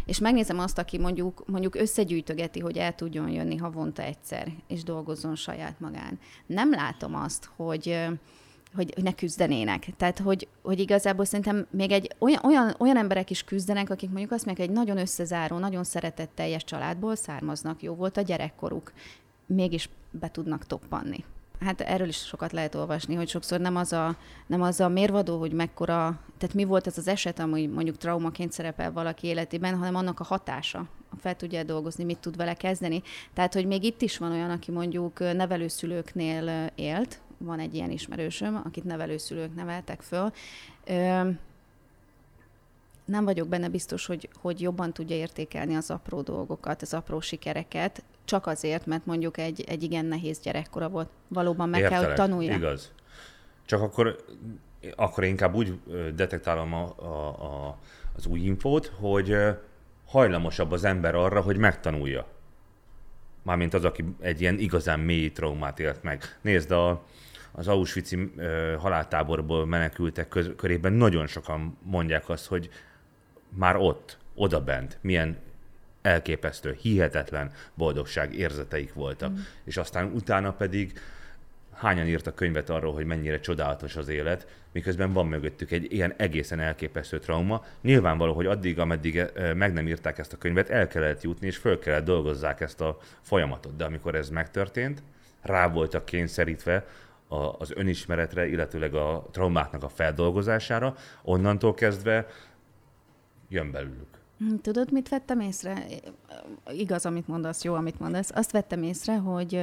és 0.05 0.19
megnézem 0.19 0.59
azt, 0.59 0.79
aki 0.79 0.99
mondjuk, 0.99 1.43
mondjuk 1.47 1.75
összegyűjtögeti, 1.75 2.61
hogy 2.61 2.77
el 2.77 2.95
tudjon 2.95 3.31
jönni 3.31 3.57
havonta 3.57 4.03
egyszer, 4.03 4.53
és 4.69 4.83
dolgozzon 4.83 5.35
saját 5.35 5.81
magán. 5.81 6.19
Nem 6.47 6.71
látom 6.71 7.15
azt, 7.15 7.51
hogy, 7.57 8.09
hogy, 8.75 8.95
ne 9.03 9.13
küzdenének. 9.13 9.87
Tehát, 9.97 10.19
hogy, 10.19 10.49
hogy 10.63 10.81
igazából 10.81 11.25
szerintem 11.25 11.67
még 11.71 11.91
egy 11.91 12.15
olyan, 12.19 12.41
olyan, 12.45 12.75
olyan 12.79 12.97
emberek 12.97 13.31
is 13.31 13.45
küzdenek, 13.45 13.91
akik 13.91 14.11
mondjuk 14.11 14.33
azt 14.33 14.45
mondják, 14.45 14.69
egy 14.69 14.75
nagyon 14.75 14.99
összezáró, 14.99 15.59
nagyon 15.59 15.85
szeretetteljes 15.85 16.65
családból 16.65 17.17
származnak, 17.17 17.83
jó 17.83 17.95
volt 17.95 18.17
a 18.17 18.23
gyerekkoruk, 18.23 18.93
mégis 19.47 19.89
be 20.11 20.31
tudnak 20.31 20.67
toppanni. 20.67 21.25
Hát 21.61 21.81
erről 21.81 22.09
is 22.09 22.17
sokat 22.17 22.53
lehet 22.53 22.75
olvasni, 22.75 23.15
hogy 23.15 23.29
sokszor 23.29 23.61
nem 23.61 23.77
az 23.77 23.93
a, 23.93 24.17
nem 24.47 24.62
az 24.62 24.81
a 24.81 24.88
mérvadó, 24.88 25.38
hogy 25.38 25.53
mekkora, 25.53 26.21
tehát 26.38 26.55
mi 26.55 26.65
volt 26.65 26.87
ez 26.87 26.99
az 26.99 27.09
eset, 27.09 27.38
ami 27.38 27.67
mondjuk 27.67 27.97
traumaként 27.97 28.53
szerepel 28.53 28.93
valaki 28.93 29.27
életében, 29.27 29.77
hanem 29.77 29.95
annak 29.95 30.21
a 30.21 30.25
hatása, 30.25 30.87
fel 31.21 31.37
tudja 31.37 31.62
dolgozni, 31.62 32.05
mit 32.05 32.19
tud 32.19 32.37
vele 32.37 32.55
kezdeni. 32.55 33.03
Tehát, 33.35 33.55
hogy 33.55 33.67
még 33.67 33.85
itt 33.85 34.03
is 34.03 34.19
van 34.19 34.33
olyan, 34.33 34.50
aki 34.50 34.71
mondjuk 34.71 35.19
nevelőszülőknél 35.19 36.73
élt, 36.75 37.21
van 37.38 37.59
egy 37.59 37.75
ilyen 37.75 37.91
ismerősöm, 37.91 38.61
akit 38.65 38.85
nevelőszülők 38.85 39.55
neveltek 39.55 40.00
föl, 40.00 40.33
nem 43.05 43.25
vagyok 43.25 43.49
benne 43.49 43.69
biztos, 43.69 44.07
hogy, 44.07 44.29
hogy 44.41 44.61
jobban 44.61 44.93
tudja 44.93 45.17
értékelni 45.17 45.75
az 45.75 45.91
apró 45.91 46.21
dolgokat, 46.21 46.83
az 46.83 46.95
apró 46.95 47.21
sikereket, 47.21 48.03
csak 48.29 48.47
azért, 48.47 48.87
mert 48.87 49.07
mondjuk 49.07 49.39
egy, 49.39 49.65
egy 49.69 49.83
igen 49.83 50.05
nehéz 50.05 50.41
gyerekkora 50.41 50.89
volt. 50.89 51.09
Valóban 51.29 51.69
meg 51.69 51.81
Értelek, 51.81 52.01
kell, 52.01 52.09
hogy 52.09 52.19
tanulja. 52.19 52.55
Igaz. 52.55 52.93
Csak 53.67 53.83
akkor, 53.83 54.17
akkor 54.97 55.25
inkább 55.25 55.55
úgy 55.55 55.81
detektálom 56.15 56.75
a, 56.75 56.95
a, 56.97 57.29
a, 57.29 57.79
az 58.17 58.27
új 58.27 58.41
infót, 58.41 58.93
hogy 59.01 59.37
hajlamosabb 60.07 60.73
az 60.73 60.85
ember 60.85 61.15
arra, 61.15 61.41
hogy 61.41 61.57
megtanulja. 61.57 62.27
Mármint 63.43 63.75
az, 63.75 63.85
aki 63.85 64.05
egy 64.21 64.41
ilyen 64.41 64.59
igazán 64.59 65.01
mély 65.01 65.33
traumát 65.33 65.81
élt 65.81 66.03
meg. 66.03 66.39
Nézd, 66.41 66.71
a, 66.71 67.05
az 67.53 67.69
Auschwitz-i 67.69 68.33
haláltáborból 68.79 69.67
menekültek 69.67 70.29
köz, 70.29 70.51
körében 70.57 70.93
nagyon 70.93 71.27
sokan 71.27 71.79
mondják 71.83 72.29
azt, 72.29 72.47
hogy 72.47 72.69
már 73.49 73.77
ott, 73.77 74.19
oda 74.35 74.61
bent, 74.65 74.99
milyen 75.01 75.39
elképesztő, 76.02 76.76
hihetetlen 76.81 77.52
boldogság 77.75 78.35
érzeteik 78.35 78.93
voltak. 78.95 79.31
Mm. 79.31 79.37
És 79.64 79.76
aztán 79.76 80.12
utána 80.14 80.52
pedig 80.52 81.00
hányan 81.78 82.07
írtak 82.07 82.35
könyvet 82.35 82.71
arról, 82.71 82.93
hogy 82.93 83.05
mennyire 83.05 83.40
csodálatos 83.40 83.97
az 83.97 84.09
élet, 84.09 84.47
miközben 84.73 85.12
van 85.12 85.26
mögöttük 85.26 85.71
egy 85.71 85.93
ilyen 85.93 86.14
egészen 86.17 86.61
elképesztő 86.61 87.19
trauma. 87.19 87.64
Nyilvánvaló, 87.81 88.33
hogy 88.33 88.47
addig, 88.47 88.78
ameddig 88.78 89.17
eh, 89.17 89.55
meg 89.55 89.73
nem 89.73 89.88
írták 89.88 90.19
ezt 90.19 90.33
a 90.33 90.38
könyvet, 90.38 90.71
el 90.71 90.88
kellett 90.88 91.23
jutni, 91.23 91.47
és 91.47 91.57
föl 91.57 91.78
kellett 91.78 92.05
dolgozzák 92.05 92.61
ezt 92.61 92.81
a 92.81 92.99
folyamatot. 93.21 93.76
De 93.76 93.85
amikor 93.85 94.14
ez 94.14 94.31
megtörtént, 94.31 95.02
rá 95.43 95.69
voltak 95.69 96.05
kényszerítve 96.05 96.87
az 97.59 97.73
önismeretre, 97.75 98.49
illetőleg 98.49 98.95
a 98.95 99.28
traumáknak 99.31 99.83
a 99.83 99.88
feldolgozására, 99.88 100.97
onnantól 101.23 101.75
kezdve 101.75 102.26
jön 103.49 103.71
belőlük. 103.71 104.18
Hm, 104.38 104.54
tudod, 104.62 104.92
mit 104.92 105.09
vettem 105.09 105.40
észre? 105.40 105.85
Igaz, 106.71 107.07
amit 107.07 107.28
mondasz, 107.28 107.64
jó, 107.64 107.75
amit 107.75 108.00
mondasz. 108.00 108.30
Azt 108.35 108.52
vettem 108.52 108.83
észre, 108.83 109.16
hogy 109.16 109.54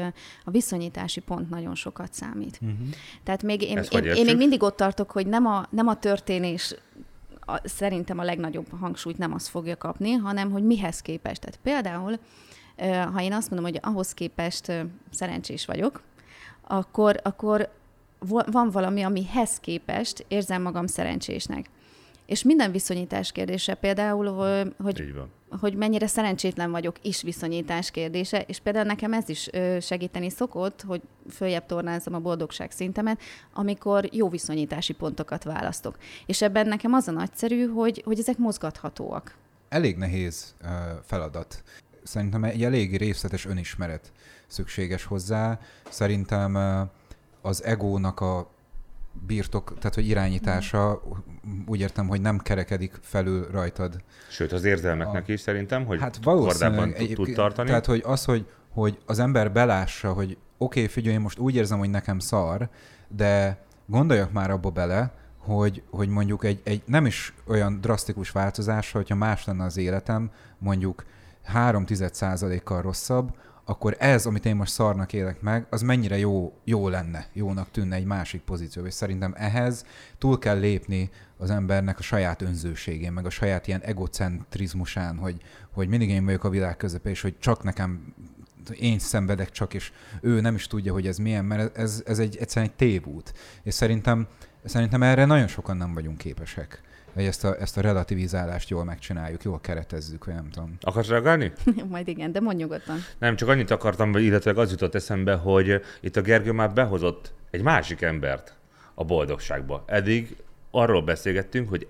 a 0.43 0.51
viszonyítási 0.51 1.19
pont 1.19 1.49
nagyon 1.49 1.75
sokat 1.75 2.13
számít. 2.13 2.59
Uh-huh. 2.61 2.87
Tehát 3.23 3.43
még 3.43 3.61
én, 3.61 3.83
én, 3.89 4.03
én 4.03 4.25
még 4.25 4.37
mindig 4.37 4.63
ott 4.63 4.75
tartok, 4.75 5.11
hogy 5.11 5.27
nem 5.27 5.45
a, 5.45 5.65
nem 5.69 5.87
a 5.87 5.95
történés 5.95 6.75
a, 7.45 7.59
szerintem 7.63 8.19
a 8.19 8.23
legnagyobb 8.23 8.79
hangsúlyt 8.79 9.17
nem 9.17 9.33
az 9.33 9.47
fogja 9.47 9.77
kapni, 9.77 10.11
hanem 10.11 10.51
hogy 10.51 10.63
mihez 10.63 11.01
képest. 11.01 11.41
Tehát 11.41 11.59
például, 11.63 12.19
ha 13.13 13.21
én 13.21 13.33
azt 13.33 13.49
mondom, 13.49 13.71
hogy 13.71 13.79
ahhoz 13.83 14.13
képest 14.13 14.71
szerencsés 15.11 15.65
vagyok, 15.65 16.01
akkor, 16.61 17.19
akkor 17.23 17.69
van 18.51 18.69
valami, 18.69 19.01
amihez 19.01 19.59
képest 19.59 20.25
érzem 20.27 20.61
magam 20.61 20.87
szerencsésnek. 20.87 21.69
És 22.25 22.43
minden 22.43 22.71
viszonyítás 22.71 23.31
kérdése 23.31 23.73
például, 23.73 24.27
hogy, 24.77 25.13
hogy 25.49 25.75
mennyire 25.75 26.07
szerencsétlen 26.07 26.71
vagyok 26.71 26.95
is 27.01 27.21
viszonyítás 27.21 27.91
kérdése, 27.91 28.41
és 28.41 28.59
például 28.59 28.85
nekem 28.85 29.13
ez 29.13 29.29
is 29.29 29.49
segíteni 29.81 30.29
szokott, 30.29 30.81
hogy 30.81 31.01
följebb 31.29 31.65
tornázom 31.65 32.13
a 32.13 32.19
boldogság 32.19 32.71
szintemet, 32.71 33.21
amikor 33.53 34.09
jó 34.11 34.29
viszonyítási 34.29 34.93
pontokat 34.93 35.43
választok. 35.43 35.97
És 36.25 36.41
ebben 36.41 36.67
nekem 36.67 36.93
az 36.93 37.07
a 37.07 37.11
nagyszerű, 37.11 37.67
hogy, 37.67 38.01
hogy 38.05 38.19
ezek 38.19 38.37
mozgathatóak. 38.37 39.35
Elég 39.69 39.97
nehéz 39.97 40.55
feladat. 41.03 41.63
Szerintem 42.03 42.43
egy 42.43 42.63
elég 42.63 42.97
részletes 42.97 43.45
önismeret 43.45 44.11
szükséges 44.47 45.03
hozzá. 45.03 45.59
Szerintem 45.89 46.57
az 47.41 47.63
egónak 47.63 48.19
a 48.19 48.54
birtok, 49.27 49.77
tehát 49.77 49.95
hogy 49.95 50.07
irányítása, 50.07 51.01
úgy 51.65 51.79
értem, 51.79 52.07
hogy 52.07 52.21
nem 52.21 52.39
kerekedik 52.39 52.93
felül 53.01 53.47
rajtad. 53.51 54.03
Sőt, 54.29 54.51
az 54.51 54.63
érzelmeknek 54.63 55.27
a, 55.27 55.31
is 55.31 55.39
szerintem, 55.39 55.85
hogy 55.85 55.99
hát 55.99 56.19
kordában 56.23 56.93
tud, 57.13 57.33
tartani. 57.33 57.67
Tehát, 57.67 57.85
hogy 57.85 58.01
az, 58.05 58.25
hogy, 58.25 58.45
hogy 58.69 58.97
az 59.05 59.19
ember 59.19 59.51
belássa, 59.51 60.13
hogy 60.13 60.37
oké, 60.57 60.79
okay, 60.79 60.91
figyelj, 60.91 61.15
én 61.15 61.21
most 61.21 61.39
úgy 61.39 61.55
érzem, 61.55 61.79
hogy 61.79 61.89
nekem 61.89 62.19
szar, 62.19 62.69
de 63.07 63.57
gondoljak 63.85 64.31
már 64.31 64.49
abba 64.49 64.69
bele, 64.69 65.11
hogy, 65.37 65.83
hogy 65.89 66.09
mondjuk 66.09 66.43
egy, 66.43 66.61
egy 66.63 66.81
nem 66.85 67.05
is 67.05 67.33
olyan 67.47 67.81
drasztikus 67.81 68.31
változás, 68.31 68.91
hogyha 68.91 69.15
más 69.15 69.45
lenne 69.45 69.63
az 69.63 69.77
életem, 69.77 70.31
mondjuk 70.57 71.05
3 71.43 71.85
kal 72.63 72.81
rosszabb, 72.81 73.35
akkor 73.65 73.95
ez, 73.99 74.25
amit 74.25 74.45
én 74.45 74.55
most 74.55 74.71
szarnak 74.71 75.13
élek 75.13 75.41
meg, 75.41 75.67
az 75.69 75.81
mennyire 75.81 76.17
jó, 76.17 76.53
jó 76.63 76.89
lenne, 76.89 77.27
jónak 77.33 77.71
tűnne 77.71 77.95
egy 77.95 78.05
másik 78.05 78.41
pozíció. 78.41 78.85
És 78.85 78.93
szerintem 78.93 79.33
ehhez 79.37 79.85
túl 80.17 80.39
kell 80.39 80.59
lépni 80.59 81.09
az 81.37 81.49
embernek 81.49 81.99
a 81.99 82.01
saját 82.01 82.41
önzőségén, 82.41 83.11
meg 83.11 83.25
a 83.25 83.29
saját 83.29 83.67
ilyen 83.67 83.81
egocentrizmusán, 83.81 85.17
hogy, 85.17 85.41
hogy 85.71 85.87
mindig 85.87 86.09
én 86.09 86.25
vagyok 86.25 86.43
a 86.43 86.49
világ 86.49 86.77
közepén, 86.77 87.11
és 87.11 87.21
hogy 87.21 87.39
csak 87.39 87.63
nekem 87.63 88.13
én 88.73 88.99
szenvedek 88.99 89.51
csak, 89.51 89.73
és 89.73 89.91
ő 90.21 90.41
nem 90.41 90.55
is 90.55 90.67
tudja, 90.67 90.93
hogy 90.93 91.07
ez 91.07 91.17
milyen, 91.17 91.45
mert 91.45 91.77
ez, 91.77 92.03
ez 92.05 92.19
egy, 92.19 92.37
egyszerűen 92.37 92.71
egy 92.71 92.77
tévút. 92.77 93.33
És 93.63 93.73
szerintem, 93.73 94.27
szerintem 94.63 95.03
erre 95.03 95.25
nagyon 95.25 95.47
sokan 95.47 95.77
nem 95.77 95.93
vagyunk 95.93 96.17
képesek. 96.17 96.81
Vagy 97.15 97.25
ezt 97.25 97.43
a, 97.43 97.55
ezt 97.59 97.77
a 97.77 97.81
relativizálást 97.81 98.69
jól 98.69 98.83
megcsináljuk, 98.83 99.43
jól 99.43 99.59
keretezzük, 99.59 100.25
vagy 100.25 100.35
nem 100.35 100.49
tudom. 100.49 100.77
Akarsz 100.81 101.07
reagálni? 101.07 101.51
Majd 101.89 102.07
igen, 102.07 102.31
de 102.31 102.39
mondj 102.39 102.61
nyugodtan. 102.61 102.97
Nem, 103.17 103.35
csak 103.35 103.49
annyit 103.49 103.71
akartam, 103.71 104.15
illetve 104.15 104.51
az 104.55 104.71
jutott 104.71 104.95
eszembe, 104.95 105.33
hogy 105.33 105.81
itt 106.01 106.15
a 106.15 106.21
Gergő 106.21 106.51
már 106.51 106.73
behozott 106.73 107.33
egy 107.51 107.61
másik 107.61 108.01
embert 108.01 108.55
a 108.93 109.03
boldogságba. 109.03 109.83
Eddig 109.87 110.35
arról 110.71 111.01
beszélgettünk, 111.01 111.69
hogy 111.69 111.87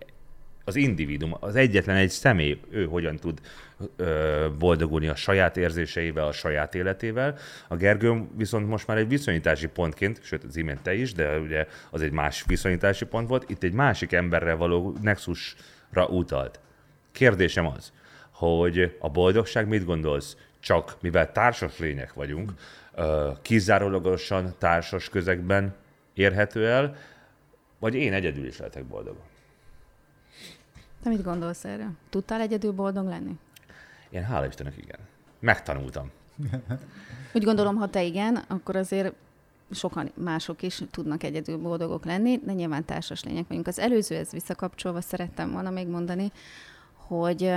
az 0.66 0.76
individuum, 0.76 1.38
az 1.40 1.56
egyetlen 1.56 1.96
egy 1.96 2.10
személy, 2.10 2.60
ő 2.70 2.86
hogyan 2.86 3.16
tud 3.16 3.40
ö, 3.96 4.48
boldogulni 4.60 5.08
a 5.08 5.16
saját 5.16 5.58
érzéseivel, 5.58 6.28
a 6.28 6.32
saját 6.32 6.76
életével. 6.76 7.38
A 7.68 7.76
Gergő 7.76 8.24
viszont 8.38 8.68
most 8.68 8.88
már 8.88 8.98
egy 8.98 9.08
viszonyítási 9.08 9.68
pontként, 9.68 10.20
sőt 10.24 10.44
az 10.44 10.56
imént 10.56 10.82
te 10.82 10.94
is, 10.94 11.14
de 11.14 11.40
ugye 11.40 11.68
az 11.90 12.02
egy 12.02 12.12
más 12.12 12.44
viszonyítási 12.48 13.06
pont 13.06 13.28
volt, 13.28 13.50
itt 13.50 13.64
egy 13.64 13.74
másik 13.74 14.12
emberrel 14.12 14.56
való 14.56 14.98
nexusra 15.02 16.08
utalt. 16.08 16.60
Kérdésem 17.12 17.68
az, 17.68 17.92
hogy 18.32 18.96
a 19.00 19.10
boldogság 19.10 19.68
mit 19.68 19.86
gondolsz? 19.86 20.38
Csak 20.60 20.98
mivel 21.02 21.32
társas 21.32 21.78
lények 21.78 22.14
vagyunk, 22.14 22.52
ö, 22.96 23.32
kizárólagosan 23.42 24.56
társas 24.58 25.10
közegben 25.10 25.76
érhető 26.14 26.68
el, 26.68 26.96
vagy 27.80 27.96
én 27.96 28.14
egyedül 28.14 28.46
is 28.46 28.58
lehetek 28.58 28.86
boldog? 28.86 29.16
Te 31.06 31.12
mit 31.12 31.24
gondolsz 31.24 31.66
erről? 31.66 31.92
Tudtál 32.10 32.42
egyedül 32.42 32.72
boldog 32.72 33.08
lenni? 33.08 33.38
Én 34.10 34.24
hála 34.24 34.46
Istennek 34.46 34.78
igen. 34.78 35.00
Megtanultam. 35.40 36.12
Úgy 37.34 37.44
gondolom, 37.44 37.76
ha 37.76 37.90
te 37.90 38.04
igen, 38.04 38.36
akkor 38.48 38.76
azért 38.76 39.14
sokan 39.72 40.12
mások 40.14 40.62
is 40.62 40.82
tudnak 40.92 41.24
egyedül 41.24 41.58
boldogok 41.58 42.06
lenni, 42.06 42.40
de 42.44 42.54
nyilván 42.54 42.86
társas 42.86 43.24
lények 43.24 43.48
vagyunk. 43.48 43.68
Az 43.68 43.80
előzőhez 43.80 44.32
visszakapcsolva 44.32 45.02
szerettem 45.02 45.52
volna 45.52 45.70
még 45.70 45.88
mondani, 45.88 46.32
hogy, 46.94 47.54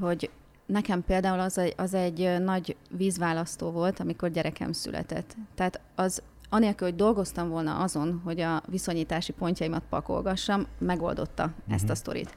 hogy 0.00 0.30
nekem 0.66 1.04
például 1.04 1.40
az 1.40 1.58
egy, 1.58 1.74
az 1.76 1.94
egy 1.94 2.40
nagy 2.40 2.76
vízválasztó 2.90 3.70
volt, 3.70 4.00
amikor 4.00 4.30
gyerekem 4.30 4.72
született. 4.72 5.36
Tehát 5.54 5.80
az 5.94 6.22
anélkül, 6.48 6.86
hogy 6.88 6.96
dolgoztam 6.96 7.48
volna 7.48 7.78
azon, 7.78 8.20
hogy 8.24 8.40
a 8.40 8.62
viszonyítási 8.66 9.32
pontjaimat 9.32 9.82
pakolgassam, 9.88 10.66
megoldotta 10.78 11.44
uh-huh. 11.44 11.74
ezt 11.74 11.90
a 11.90 11.94
sztorit. 11.94 12.34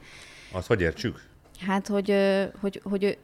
Az 0.52 0.66
hogy 0.66 0.80
értsük? 0.80 1.26
Hát, 1.66 1.86
hogy, 1.86 2.14
hogy, 2.60 2.80
hogy 2.84 3.18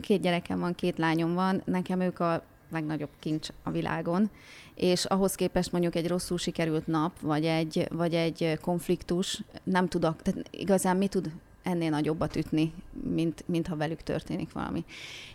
két 0.00 0.20
gyerekem 0.20 0.58
van, 0.58 0.74
két 0.74 0.98
lányom 0.98 1.34
van, 1.34 1.62
nekem 1.64 2.00
ők 2.00 2.20
a 2.20 2.42
legnagyobb 2.70 3.10
kincs 3.18 3.48
a 3.62 3.70
világon, 3.70 4.30
és 4.74 5.04
ahhoz 5.04 5.34
képest 5.34 5.72
mondjuk 5.72 5.94
egy 5.94 6.08
rosszul 6.08 6.38
sikerült 6.38 6.86
nap, 6.86 7.20
vagy 7.20 7.44
egy, 7.44 7.86
vagy 7.90 8.14
egy 8.14 8.58
konfliktus, 8.60 9.42
nem 9.62 9.88
tudok, 9.88 10.22
tehát 10.22 10.48
igazán 10.50 10.96
mi 10.96 11.06
tud 11.06 11.32
ennél 11.62 11.90
nagyobbat 11.90 12.36
ütni, 12.36 12.72
mint, 13.10 13.44
mint 13.46 13.66
ha 13.66 13.76
velük 13.76 14.02
történik 14.02 14.52
valami. 14.52 14.84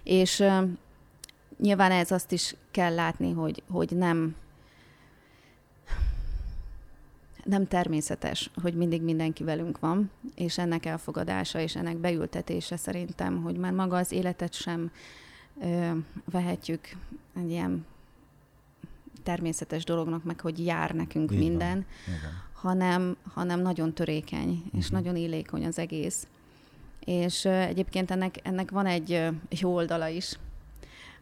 És 0.04 0.40
uh, 0.40 0.70
nyilván 1.60 1.92
ez 1.92 2.12
azt 2.12 2.32
is 2.32 2.56
kell 2.72 2.94
látni, 2.94 3.32
hogy, 3.32 3.64
hogy 3.70 3.92
nem, 3.92 4.36
nem 7.48 7.68
természetes, 7.68 8.50
hogy 8.62 8.74
mindig 8.74 9.02
mindenki 9.02 9.44
velünk 9.44 9.80
van, 9.80 10.12
és 10.36 10.58
ennek 10.58 10.86
elfogadása 10.86 11.60
és 11.60 11.76
ennek 11.76 11.98
beültetése 11.98 12.78
szerintem, 12.78 13.42
hogy 13.42 13.58
már 13.58 13.72
maga 13.72 13.98
az 13.98 14.12
életet 14.12 14.54
sem 14.54 14.92
ö, 15.62 15.92
vehetjük 16.32 16.88
egy 17.36 17.50
ilyen 17.50 17.86
természetes 19.24 19.84
dolognak, 19.84 20.24
meg 20.24 20.40
hogy 20.40 20.66
jár 20.66 20.92
nekünk 20.92 21.32
Így 21.32 21.38
minden, 21.38 21.86
hanem, 22.54 23.18
hanem 23.34 23.62
nagyon 23.62 23.94
törékeny, 23.94 24.50
uh-huh. 24.50 24.80
és 24.80 24.86
mhm. 24.86 24.96
nagyon 24.96 25.16
illékony 25.16 25.66
az 25.66 25.80
egész. 25.80 26.28
És 27.06 27.46
ö, 27.46 27.60
egyébként 27.60 28.12
ennek, 28.12 28.40
ennek 28.44 28.72
van 28.72 28.86
egy, 28.86 29.28
jó 29.50 29.74
oldala 29.74 30.08
is, 30.08 30.38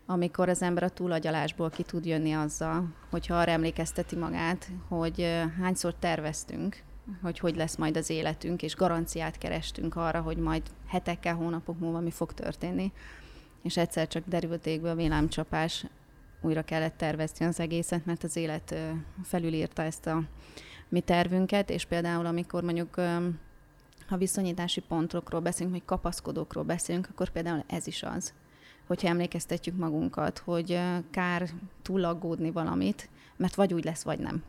amikor 0.05 0.49
az 0.49 0.61
ember 0.61 0.83
a 0.83 0.89
túlagyalásból 0.89 1.69
ki 1.69 1.83
tud 1.83 2.05
jönni 2.05 2.33
azzal, 2.33 2.87
hogyha 3.09 3.35
arra 3.35 3.51
emlékezteti 3.51 4.15
magát, 4.15 4.69
hogy 4.87 5.43
hányszor 5.61 5.95
terveztünk, 5.99 6.83
hogy 7.21 7.39
hogy 7.39 7.55
lesz 7.55 7.75
majd 7.75 7.97
az 7.97 8.09
életünk, 8.09 8.61
és 8.61 8.75
garanciát 8.75 9.37
kerestünk 9.37 9.95
arra, 9.95 10.21
hogy 10.21 10.37
majd 10.37 10.61
hetekkel, 10.87 11.35
hónapok 11.35 11.79
múlva 11.79 11.99
mi 11.99 12.11
fog 12.11 12.33
történni. 12.33 12.91
És 13.63 13.77
egyszer 13.77 14.07
csak 14.07 14.23
derült 14.27 14.65
égből 14.65 14.95
villámcsapás, 14.95 15.85
újra 16.41 16.61
kellett 16.61 16.97
tervezni 16.97 17.45
az 17.45 17.59
egészet, 17.59 18.05
mert 18.05 18.23
az 18.23 18.35
élet 18.35 18.75
felülírta 19.23 19.81
ezt 19.81 20.07
a 20.07 20.23
mi 20.89 21.01
tervünket, 21.01 21.69
és 21.69 21.85
például 21.85 22.25
amikor 22.25 22.63
mondjuk 22.63 22.95
ha 24.07 24.17
viszonyítási 24.17 24.81
pontokról 24.81 25.41
beszélünk, 25.41 25.75
vagy 25.75 25.85
kapaszkodókról 25.85 26.63
beszélünk, 26.63 27.07
akkor 27.11 27.29
például 27.29 27.63
ez 27.67 27.87
is 27.87 28.03
az, 28.03 28.33
hogyha 28.87 29.07
emlékeztetjük 29.07 29.75
magunkat, 29.77 30.37
hogy 30.37 30.79
kár 31.11 31.49
túlaggódni 31.81 32.51
valamit, 32.51 33.09
mert 33.35 33.55
vagy 33.55 33.73
úgy 33.73 33.83
lesz, 33.83 34.03
vagy 34.03 34.19
nem. 34.19 34.43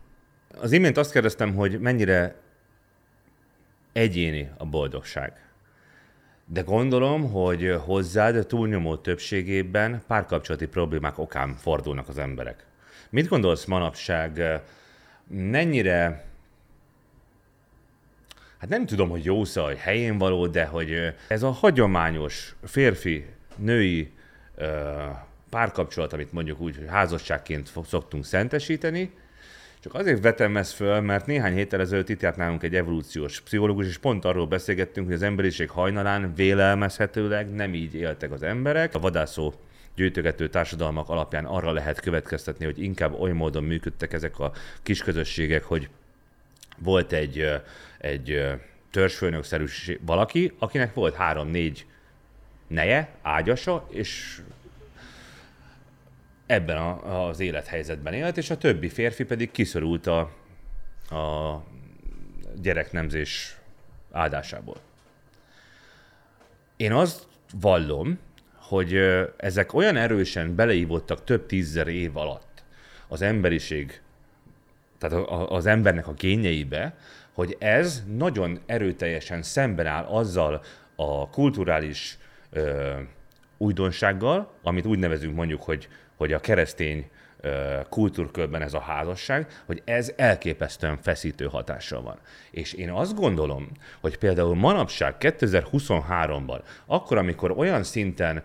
Az 0.60 0.72
imént 0.72 0.96
azt 0.96 1.12
kérdeztem, 1.12 1.54
hogy 1.54 1.80
mennyire 1.80 2.36
egyéni 3.92 4.50
a 4.56 4.64
boldogság. 4.64 5.46
De 6.44 6.60
gondolom, 6.60 7.30
hogy 7.30 7.74
hozzád 7.84 8.46
túlnyomó 8.46 8.96
többségében 8.96 10.02
párkapcsolati 10.06 10.66
problémák 10.66 11.18
okán 11.18 11.54
fordulnak 11.54 12.08
az 12.08 12.18
emberek. 12.18 12.66
Mit 13.10 13.28
gondolsz 13.28 13.64
manapság, 13.64 14.60
mennyire, 15.28 16.24
hát 18.58 18.68
nem 18.68 18.86
tudom, 18.86 19.08
hogy 19.08 19.24
jó 19.24 19.44
hogy 19.54 19.76
helyén 19.76 20.18
való, 20.18 20.46
de 20.46 20.64
hogy 20.64 21.14
ez 21.28 21.42
a 21.42 21.50
hagyományos 21.50 22.56
férfi-női 22.62 24.12
párkapcsolat, 25.50 26.12
amit 26.12 26.32
mondjuk 26.32 26.60
úgy, 26.60 26.76
hogy 26.76 26.86
házasságként 26.88 27.70
szoktunk 27.86 28.24
szentesíteni, 28.24 29.10
csak 29.80 29.94
azért 29.94 30.22
vetem 30.22 30.56
ezt 30.56 30.72
föl, 30.72 31.00
mert 31.00 31.26
néhány 31.26 31.54
héttel 31.54 31.80
ezelőtt 31.80 32.08
itt 32.08 32.22
járt 32.22 32.36
nálunk 32.36 32.62
egy 32.62 32.74
evolúciós 32.74 33.40
pszichológus, 33.40 33.86
és 33.86 33.98
pont 33.98 34.24
arról 34.24 34.46
beszélgettünk, 34.46 35.06
hogy 35.06 35.14
az 35.14 35.22
emberiség 35.22 35.70
hajnalán 35.70 36.34
vélelmezhetőleg 36.34 37.50
nem 37.50 37.74
így 37.74 37.94
éltek 37.94 38.32
az 38.32 38.42
emberek. 38.42 38.94
A 38.94 38.98
vadászó 38.98 39.52
gyűjtögető 39.94 40.48
társadalmak 40.48 41.08
alapján 41.08 41.44
arra 41.44 41.72
lehet 41.72 42.00
következtetni, 42.00 42.64
hogy 42.64 42.82
inkább 42.82 43.20
oly 43.20 43.32
módon 43.32 43.64
működtek 43.64 44.12
ezek 44.12 44.38
a 44.38 44.52
kis 44.82 45.02
közösségek, 45.02 45.64
hogy 45.64 45.88
volt 46.78 47.12
egy, 47.12 47.44
egy 47.98 48.44
törzsfőnökszerű 48.90 49.64
valaki, 50.00 50.52
akinek 50.58 50.94
volt 50.94 51.14
három-négy 51.14 51.86
neje, 52.66 53.08
ágyasa, 53.22 53.86
és 53.90 54.40
ebben 56.46 56.76
a, 56.76 57.26
az 57.28 57.40
élethelyzetben 57.40 58.12
élt, 58.12 58.36
és 58.36 58.50
a 58.50 58.58
többi 58.58 58.88
férfi 58.88 59.24
pedig 59.24 59.50
kiszorult 59.50 60.06
a, 60.06 60.18
a 61.16 61.64
gyereknemzés 62.60 63.56
áldásából. 64.12 64.76
Én 66.76 66.92
azt 66.92 67.26
vallom, 67.60 68.18
hogy 68.54 68.94
ezek 69.36 69.74
olyan 69.74 69.96
erősen 69.96 70.54
beleívottak 70.54 71.24
több 71.24 71.46
tízzer 71.46 71.88
év 71.88 72.16
alatt 72.16 72.64
az 73.08 73.22
emberiség, 73.22 74.00
tehát 74.98 75.28
az 75.28 75.66
embernek 75.66 76.06
a 76.06 76.14
kényeibe, 76.14 76.96
hogy 77.32 77.56
ez 77.58 78.02
nagyon 78.06 78.60
erőteljesen 78.66 79.42
szemben 79.42 79.86
áll 79.86 80.04
azzal 80.04 80.62
a 80.96 81.30
kulturális 81.30 82.18
ö, 82.50 82.94
újdonsággal, 83.58 84.50
amit 84.62 84.86
úgy 84.86 84.98
nevezünk 84.98 85.34
mondjuk, 85.34 85.62
hogy, 85.62 85.88
hogy 86.16 86.32
a 86.32 86.40
keresztény 86.40 87.10
kultúrkörben 87.88 88.62
ez 88.62 88.74
a 88.74 88.80
házasság, 88.80 89.62
hogy 89.66 89.82
ez 89.84 90.12
elképesztően 90.16 90.98
feszítő 91.02 91.46
hatással 91.46 92.02
van. 92.02 92.18
És 92.50 92.72
én 92.72 92.90
azt 92.90 93.14
gondolom, 93.14 93.68
hogy 94.00 94.18
például 94.18 94.54
manapság 94.54 95.14
2023-ban, 95.20 96.60
akkor, 96.86 97.18
amikor 97.18 97.50
olyan 97.50 97.82
szinten 97.82 98.42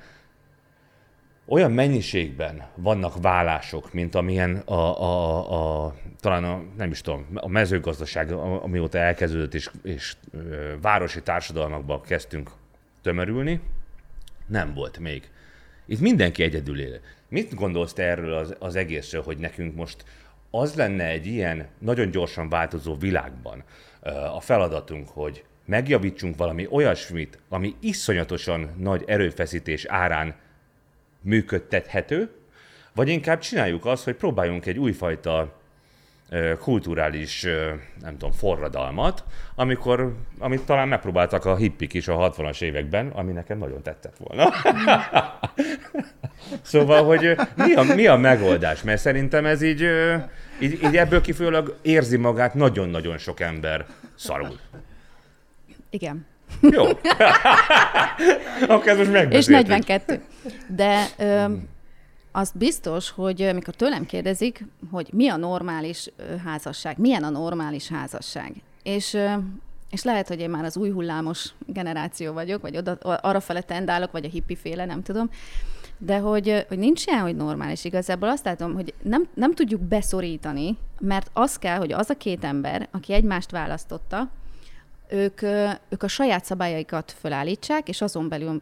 olyan 1.46 1.72
mennyiségben 1.72 2.68
vannak 2.76 3.22
vállások, 3.22 3.94
mint 3.94 4.16
amilyen 4.16 4.56
a, 4.56 5.02
a, 5.02 5.86
a 5.86 5.96
talán 6.20 6.44
a, 6.44 6.64
nem 6.78 6.92
is 6.92 7.02
tudom, 7.02 7.28
a 7.34 7.48
mezőgazdaság, 7.48 8.32
amióta 8.32 8.98
elkezdődött, 8.98 9.54
és, 9.54 9.70
és 9.84 10.16
városi 10.82 11.22
társadalmakban 11.22 12.02
kezdtünk 12.02 12.52
tömörülni, 13.02 13.62
nem 14.52 14.74
volt 14.74 15.00
még. 15.00 15.30
Itt 15.86 16.00
mindenki 16.00 16.44
egyedül 16.44 16.80
él. 16.80 17.00
Mit 17.30 17.54
gondolsz 17.54 17.94
te 17.94 18.04
erről 18.04 18.34
az, 18.34 18.56
az 18.60 18.76
egészről, 18.76 19.22
hogy 19.22 19.38
nekünk 19.38 19.76
most 19.76 20.04
az 20.52 20.76
lenne 20.76 21.06
egy 21.06 21.26
ilyen 21.26 21.68
nagyon 21.80 22.12
gyorsan 22.12 22.50
változó 22.50 22.96
világban 22.96 23.64
a 24.34 24.40
feladatunk, 24.40 25.10
hogy 25.10 25.44
megjavítsunk 25.66 26.38
valami 26.38 26.68
olyasmit, 26.70 27.40
ami 27.50 27.76
iszonyatosan 27.80 28.76
nagy 28.78 29.04
erőfeszítés 29.08 29.86
árán 29.86 30.36
működtethető, 31.22 32.30
vagy 32.94 33.10
inkább 33.10 33.40
csináljuk 33.40 33.86
azt, 33.86 34.04
hogy 34.04 34.16
próbáljunk 34.16 34.66
egy 34.66 34.78
újfajta 34.78 35.61
kulturális, 36.60 37.44
nem 38.02 38.12
tudom, 38.12 38.32
forradalmat, 38.32 39.24
amikor, 39.56 40.16
amit 40.40 40.62
talán 40.62 40.88
megpróbáltak 40.88 41.46
a 41.46 41.56
hippik 41.56 41.94
is 41.94 42.08
a 42.08 42.32
60-as 42.32 42.62
években, 42.62 43.08
ami 43.08 43.32
nekem 43.32 43.58
nagyon 43.58 43.82
tetszett 43.82 44.16
volna. 44.18 44.52
szóval, 46.62 47.04
hogy 47.04 47.36
mi 47.56 47.74
a, 47.74 47.84
mi 47.84 48.08
a 48.08 48.16
megoldás? 48.16 48.84
Mert 48.84 49.02
szerintem 49.02 49.46
ez 49.46 49.62
így, 49.62 49.88
így, 50.60 50.84
így 50.84 50.98
ebből 50.98 51.22
kifolyólag 51.22 51.78
érzi 51.82 52.18
magát 52.18 52.54
nagyon-nagyon 52.54 53.18
sok 53.18 53.40
ember 53.40 53.86
szarul. 54.16 54.60
Igen. 55.90 56.26
Jó. 56.62 56.86
Akkor 58.68 58.88
ez 58.88 58.98
most 58.98 59.34
És 59.34 59.46
42. 59.46 60.22
De 60.68 61.06
ö, 61.18 61.46
az 62.32 62.52
biztos, 62.56 63.10
hogy 63.10 63.42
amikor 63.42 63.74
tőlem 63.74 64.06
kérdezik, 64.06 64.66
hogy 64.92 65.10
mi 65.14 65.30
a 65.30 65.36
normális 65.36 66.10
házasság, 66.44 66.98
milyen 66.98 67.24
a 67.24 67.30
normális 67.30 67.88
házasság, 67.88 68.54
és 68.84 69.18
és 69.92 70.04
lehet, 70.04 70.28
hogy 70.28 70.40
én 70.40 70.50
már 70.50 70.64
az 70.64 70.78
új 70.78 70.90
hullámos 70.90 71.54
generáció 71.66 72.34
vagyok, 72.34 72.62
vagy 72.62 72.78
oda, 72.78 72.92
arra 73.02 73.40
fele 73.40 73.62
tendálok, 73.62 74.12
vagy 74.12 74.26
a 74.26 74.30
hippi 74.30 74.56
féle, 74.56 74.86
nem 74.86 75.04
tudom, 75.04 75.30
de 75.98 76.18
hogy, 76.18 76.66
hogy 76.68 76.78
nincs 76.78 77.06
ilyen, 77.06 77.22
hogy 77.22 77.36
normális. 77.36 77.86
Igazából 77.86 78.30
azt 78.30 78.46
látom, 78.46 78.74
hogy 78.74 78.94
nem, 79.02 79.28
nem 79.34 79.54
tudjuk 79.54 79.82
beszorítani, 79.82 80.78
mert 81.00 81.30
az 81.34 81.58
kell, 81.58 81.78
hogy 81.78 81.92
az 81.92 82.10
a 82.10 82.18
két 82.18 82.44
ember, 82.44 82.88
aki 82.92 83.14
egymást 83.14 83.52
választotta, 83.52 84.30
ők, 85.10 85.42
ők 85.90 86.04
a 86.04 86.08
saját 86.08 86.46
szabályaikat 86.46 87.16
fölállítsák, 87.20 87.88
és 87.88 88.02
azon 88.02 88.30
belül 88.30 88.62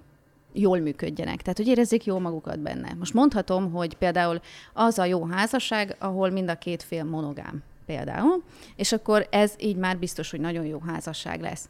jól 0.54 0.80
működjenek. 0.80 1.42
Tehát, 1.42 1.58
hogy 1.58 1.68
érezzék 1.68 2.06
jól 2.06 2.20
magukat 2.20 2.60
benne. 2.60 2.94
Most 2.94 3.14
mondhatom, 3.14 3.72
hogy 3.72 3.98
például 3.98 4.40
az 4.74 5.00
a 5.00 5.06
jó 5.06 5.26
házasság, 5.26 5.96
ahol 6.00 6.30
mind 6.30 6.50
a 6.50 6.56
két 6.56 6.84
fél 6.84 7.04
monogám 7.04 7.64
például, 7.86 8.44
és 8.76 8.92
akkor 8.92 9.28
ez 9.32 9.54
így 9.58 9.76
már 9.76 9.98
biztos, 9.98 10.32
hogy 10.32 10.40
nagyon 10.40 10.66
jó 10.66 10.80
házasság 10.86 11.42
lesz. 11.42 11.70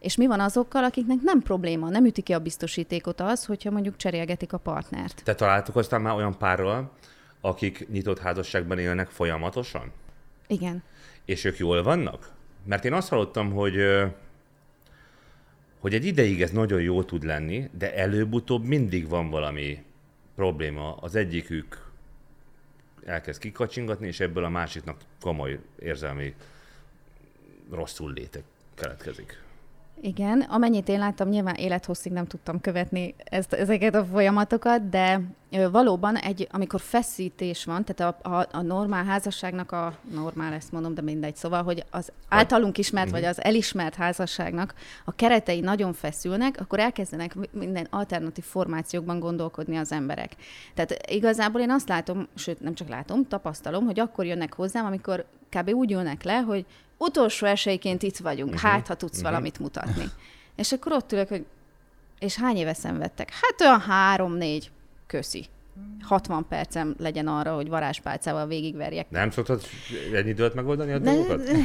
És 0.00 0.16
mi 0.16 0.26
van 0.26 0.40
azokkal, 0.40 0.84
akiknek 0.84 1.18
nem 1.22 1.42
probléma, 1.42 1.88
nem 1.88 2.04
üti 2.04 2.22
ki 2.22 2.32
a 2.32 2.38
biztosítékot 2.38 3.20
az, 3.20 3.44
hogyha 3.44 3.70
mondjuk 3.70 3.96
cserélgetik 3.96 4.52
a 4.52 4.58
partnert? 4.58 5.20
Te 5.24 5.34
találtuk 5.34 5.76
aztán 5.76 6.00
már 6.00 6.14
olyan 6.14 6.38
párral, 6.38 6.92
akik 7.40 7.88
nyitott 7.88 8.18
házasságban 8.18 8.78
élnek 8.78 9.08
folyamatosan? 9.08 9.92
Igen. 10.46 10.82
És 11.24 11.44
ők 11.44 11.58
jól 11.58 11.82
vannak? 11.82 12.30
Mert 12.64 12.84
én 12.84 12.92
azt 12.92 13.08
hallottam, 13.08 13.52
hogy 13.52 13.76
hogy 15.78 15.94
egy 15.94 16.04
ideig 16.04 16.42
ez 16.42 16.50
nagyon 16.50 16.80
jó 16.80 17.02
tud 17.02 17.24
lenni, 17.24 17.70
de 17.78 17.94
előbb-utóbb 17.94 18.64
mindig 18.64 19.08
van 19.08 19.30
valami 19.30 19.84
probléma. 20.34 20.96
Az 20.96 21.14
egyikük 21.14 21.90
elkezd 23.04 23.40
kikacsingatni, 23.40 24.06
és 24.06 24.20
ebből 24.20 24.44
a 24.44 24.48
másiknak 24.48 25.00
komoly 25.20 25.58
érzelmi 25.78 26.34
rosszul 27.70 28.12
létek 28.12 28.42
keletkezik. 28.74 29.42
Igen, 30.00 30.40
amennyit 30.40 30.88
én 30.88 30.98
láttam, 30.98 31.28
nyilván 31.28 31.54
élethosszig 31.54 32.12
nem 32.12 32.26
tudtam 32.26 32.60
követni 32.60 33.14
ezt, 33.24 33.52
ezeket 33.52 33.94
a 33.94 34.04
folyamatokat, 34.04 34.88
de 34.88 35.20
valóban 35.70 36.16
egy, 36.16 36.48
amikor 36.50 36.80
feszítés 36.80 37.64
van, 37.64 37.84
tehát 37.84 38.16
a, 38.24 38.30
a, 38.36 38.46
a 38.52 38.62
normál 38.62 39.04
házasságnak 39.04 39.72
a, 39.72 39.98
normál 40.12 40.52
ezt 40.52 40.72
mondom, 40.72 40.94
de 40.94 41.02
mindegy, 41.02 41.36
szóval, 41.36 41.62
hogy 41.62 41.84
az 41.90 42.12
általunk 42.28 42.78
ismert, 42.78 43.10
vagy 43.10 43.20
mhm. 43.20 43.28
az 43.28 43.42
elismert 43.42 43.94
házasságnak 43.94 44.74
a 45.04 45.12
keretei 45.12 45.60
nagyon 45.60 45.92
feszülnek, 45.92 46.60
akkor 46.60 46.78
elkezdenek 46.78 47.36
minden 47.52 47.86
alternatív 47.90 48.44
formációkban 48.44 49.18
gondolkodni 49.18 49.76
az 49.76 49.92
emberek. 49.92 50.36
Tehát 50.74 51.10
igazából 51.10 51.60
én 51.60 51.70
azt 51.70 51.88
látom, 51.88 52.28
sőt 52.34 52.60
nem 52.60 52.74
csak 52.74 52.88
látom, 52.88 53.28
tapasztalom, 53.28 53.84
hogy 53.84 54.00
akkor 54.00 54.24
jönnek 54.24 54.54
hozzám, 54.54 54.84
amikor 54.84 55.24
kb. 55.50 55.70
úgy 55.74 55.90
jönnek 55.90 56.22
le, 56.22 56.36
hogy 56.36 56.66
utolsó 56.98 57.46
esélyként 57.46 58.02
itt 58.02 58.16
vagyunk, 58.16 58.54
uh-huh. 58.54 58.70
hát 58.70 58.86
ha 58.86 58.94
tudsz 58.94 59.16
uh-huh. 59.16 59.30
valamit 59.30 59.58
mutatni. 59.58 60.10
És 60.56 60.72
akkor 60.72 60.92
ott 60.92 61.12
ülök, 61.12 61.28
hogy 61.28 61.46
és 62.18 62.36
hány 62.36 62.56
éve 62.56 62.74
szenvedtek? 62.74 63.30
Hát 63.30 63.60
olyan 63.60 63.80
három-négy, 63.80 64.70
köszi. 65.06 65.46
60 66.08 66.46
percem 66.48 66.94
legyen 66.98 67.26
arra, 67.26 67.54
hogy 67.54 67.68
varázspálcával 67.68 68.46
végigverjek. 68.46 69.10
Nem 69.10 69.30
szoktad 69.30 69.62
ennyi 70.14 70.28
időt 70.28 70.54
megoldani 70.54 70.92
a 70.92 70.98
dolgokat? 70.98 71.40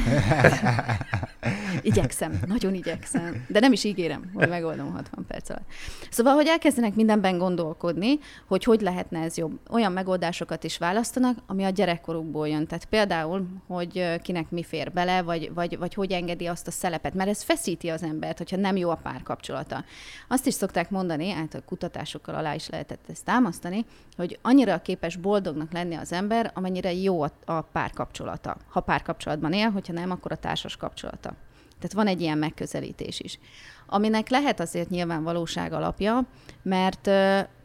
igyekszem, 1.82 2.40
nagyon 2.46 2.74
igyekszem. 2.74 3.44
De 3.48 3.60
nem 3.60 3.72
is 3.72 3.84
ígérem, 3.84 4.30
hogy 4.34 4.48
megoldom 4.48 4.92
60 4.92 5.24
perc 5.28 5.50
alatt. 5.50 5.64
Szóval, 6.10 6.34
hogy 6.34 6.46
elkezdenek 6.46 6.94
mindenben 6.94 7.38
gondolkodni, 7.38 8.18
hogy 8.46 8.64
hogy 8.64 8.80
lehetne 8.80 9.20
ez 9.20 9.36
jobb. 9.36 9.58
Olyan 9.70 9.92
megoldásokat 9.92 10.64
is 10.64 10.78
választanak, 10.78 11.38
ami 11.46 11.64
a 11.64 11.70
gyerekkorukból 11.70 12.48
jön. 12.48 12.66
Tehát 12.66 12.84
például, 12.84 13.46
hogy 13.66 14.20
kinek 14.22 14.50
mi 14.50 14.62
fér 14.62 14.92
bele, 14.92 15.22
vagy, 15.22 15.50
vagy, 15.54 15.78
vagy 15.78 15.94
hogy 15.94 16.12
engedi 16.12 16.46
azt 16.46 16.66
a 16.66 16.70
szelepet. 16.70 17.14
Mert 17.14 17.30
ez 17.30 17.42
feszíti 17.42 17.88
az 17.88 18.02
embert, 18.02 18.38
hogyha 18.38 18.56
nem 18.56 18.76
jó 18.76 18.90
a 18.90 19.00
párkapcsolata. 19.02 19.84
Azt 20.28 20.46
is 20.46 20.54
szokták 20.54 20.90
mondani, 20.90 21.30
hát 21.30 21.54
a 21.54 21.62
kutatásokkal 21.66 22.34
alá 22.34 22.54
is 22.54 22.68
lehetett 22.68 23.04
ezt 23.08 23.24
támasztani, 23.24 23.84
hogy 24.16 24.38
annyira 24.42 24.82
képes 24.82 25.16
boldognak 25.16 25.72
lenni 25.72 25.94
az 25.94 26.12
ember, 26.12 26.50
amennyire 26.54 26.92
jó 26.92 27.22
a, 27.22 27.60
párkapcsolata. 27.72 28.56
Ha 28.68 28.80
párkapcsolatban 28.80 29.52
él, 29.52 29.70
hogyha 29.70 29.92
nem, 29.92 30.10
akkor 30.10 30.32
a 30.32 30.36
társas 30.36 30.76
kapcsolata. 30.76 31.34
Tehát 31.78 31.92
van 31.92 32.06
egy 32.06 32.20
ilyen 32.20 32.38
megközelítés 32.38 33.20
is. 33.20 33.38
Aminek 33.86 34.28
lehet 34.28 34.60
azért 34.60 34.90
nyilván 34.90 35.22
valóság 35.22 35.72
alapja, 35.72 36.26
mert, 36.62 37.06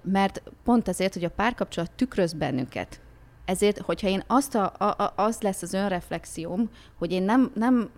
mert 0.02 0.42
pont 0.64 0.88
azért, 0.88 1.14
hogy 1.14 1.24
a 1.24 1.30
párkapcsolat 1.30 1.92
tükröz 1.92 2.34
bennünket. 2.34 3.00
Ezért, 3.46 3.78
hogyha 3.78 4.08
én 4.08 4.24
azt 4.28 4.56
a, 4.56 4.74
a, 4.78 5.14
az 5.16 5.42
lesz 5.42 5.62
az 5.62 5.74
önreflexióm, 5.74 6.70
hogy 6.98 7.12
én 7.12 7.24
nem, 7.24 7.52
nem 7.56 7.90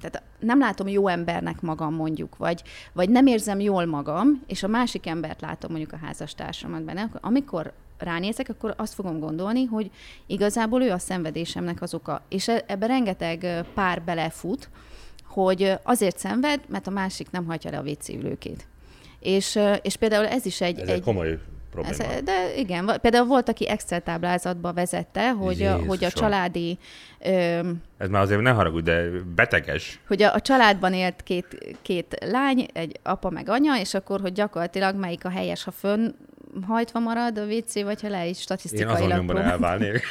tehát 0.00 0.22
nem 0.38 0.58
látom 0.58 0.88
jó 0.88 1.08
embernek 1.08 1.60
magam 1.60 1.94
mondjuk, 1.94 2.36
vagy, 2.36 2.62
vagy 2.92 3.10
nem 3.10 3.26
érzem 3.26 3.60
jól 3.60 3.84
magam, 3.84 4.42
és 4.46 4.62
a 4.62 4.68
másik 4.68 5.06
embert 5.06 5.40
látom 5.40 5.70
mondjuk 5.70 5.92
a 5.92 6.06
házastársamat 6.06 6.84
benne, 6.84 7.02
akkor 7.02 7.20
amikor 7.22 7.72
ránézek, 8.02 8.48
akkor 8.48 8.74
azt 8.76 8.94
fogom 8.94 9.18
gondolni, 9.18 9.64
hogy 9.64 9.90
igazából 10.26 10.82
ő 10.82 10.90
a 10.90 10.98
szenvedésemnek 10.98 11.82
az 11.82 11.94
oka. 11.94 12.22
És 12.28 12.48
e, 12.48 12.64
ebbe 12.66 12.86
rengeteg 12.86 13.64
pár 13.74 14.02
belefut, 14.02 14.68
hogy 15.24 15.72
azért 15.82 16.18
szenved, 16.18 16.60
mert 16.68 16.86
a 16.86 16.90
másik 16.90 17.30
nem 17.30 17.46
hagyja 17.46 17.70
le 17.70 17.78
a 17.78 17.82
WC 17.82 18.08
ülőkét. 18.08 18.66
És, 19.20 19.58
és 19.82 19.96
például 19.96 20.26
ez 20.26 20.46
is 20.46 20.60
egy... 20.60 20.78
Ez 20.78 20.88
egy, 20.88 20.94
egy 20.94 21.02
komoly 21.02 21.38
probléma. 21.70 22.12
Ez, 22.12 22.22
de 22.22 22.56
igen, 22.56 22.98
például 23.00 23.26
volt, 23.26 23.48
aki 23.48 23.68
Excel 23.68 24.00
táblázatba 24.00 24.72
vezette, 24.72 25.30
hogy, 25.30 25.62
a, 25.62 25.78
hogy 25.86 26.04
a 26.04 26.10
családi... 26.10 26.78
Ö, 27.18 27.30
ez 27.98 28.08
már 28.08 28.22
azért 28.22 28.40
ne 28.40 28.50
haragudj, 28.50 28.90
de 28.90 29.08
beteges. 29.34 30.00
Hogy 30.06 30.22
a, 30.22 30.34
a 30.34 30.40
családban 30.40 30.94
élt 30.94 31.22
két, 31.22 31.76
két 31.82 32.16
lány, 32.26 32.66
egy 32.72 32.98
apa 33.02 33.30
meg 33.30 33.48
anya, 33.48 33.78
és 33.78 33.94
akkor, 33.94 34.20
hogy 34.20 34.32
gyakorlatilag 34.32 34.96
melyik 34.96 35.24
a 35.24 35.30
helyes, 35.30 35.64
ha 35.64 35.70
fönn 35.70 36.10
hajtva 36.66 36.98
marad 36.98 37.38
a 37.38 37.44
WC, 37.44 37.82
vagy 37.82 38.00
ha 38.00 38.08
le 38.08 38.26
is 38.26 38.40
statisztikailag. 38.40 39.00
Én 39.00 39.28
azon 39.28 39.38
elválnék. 39.38 40.02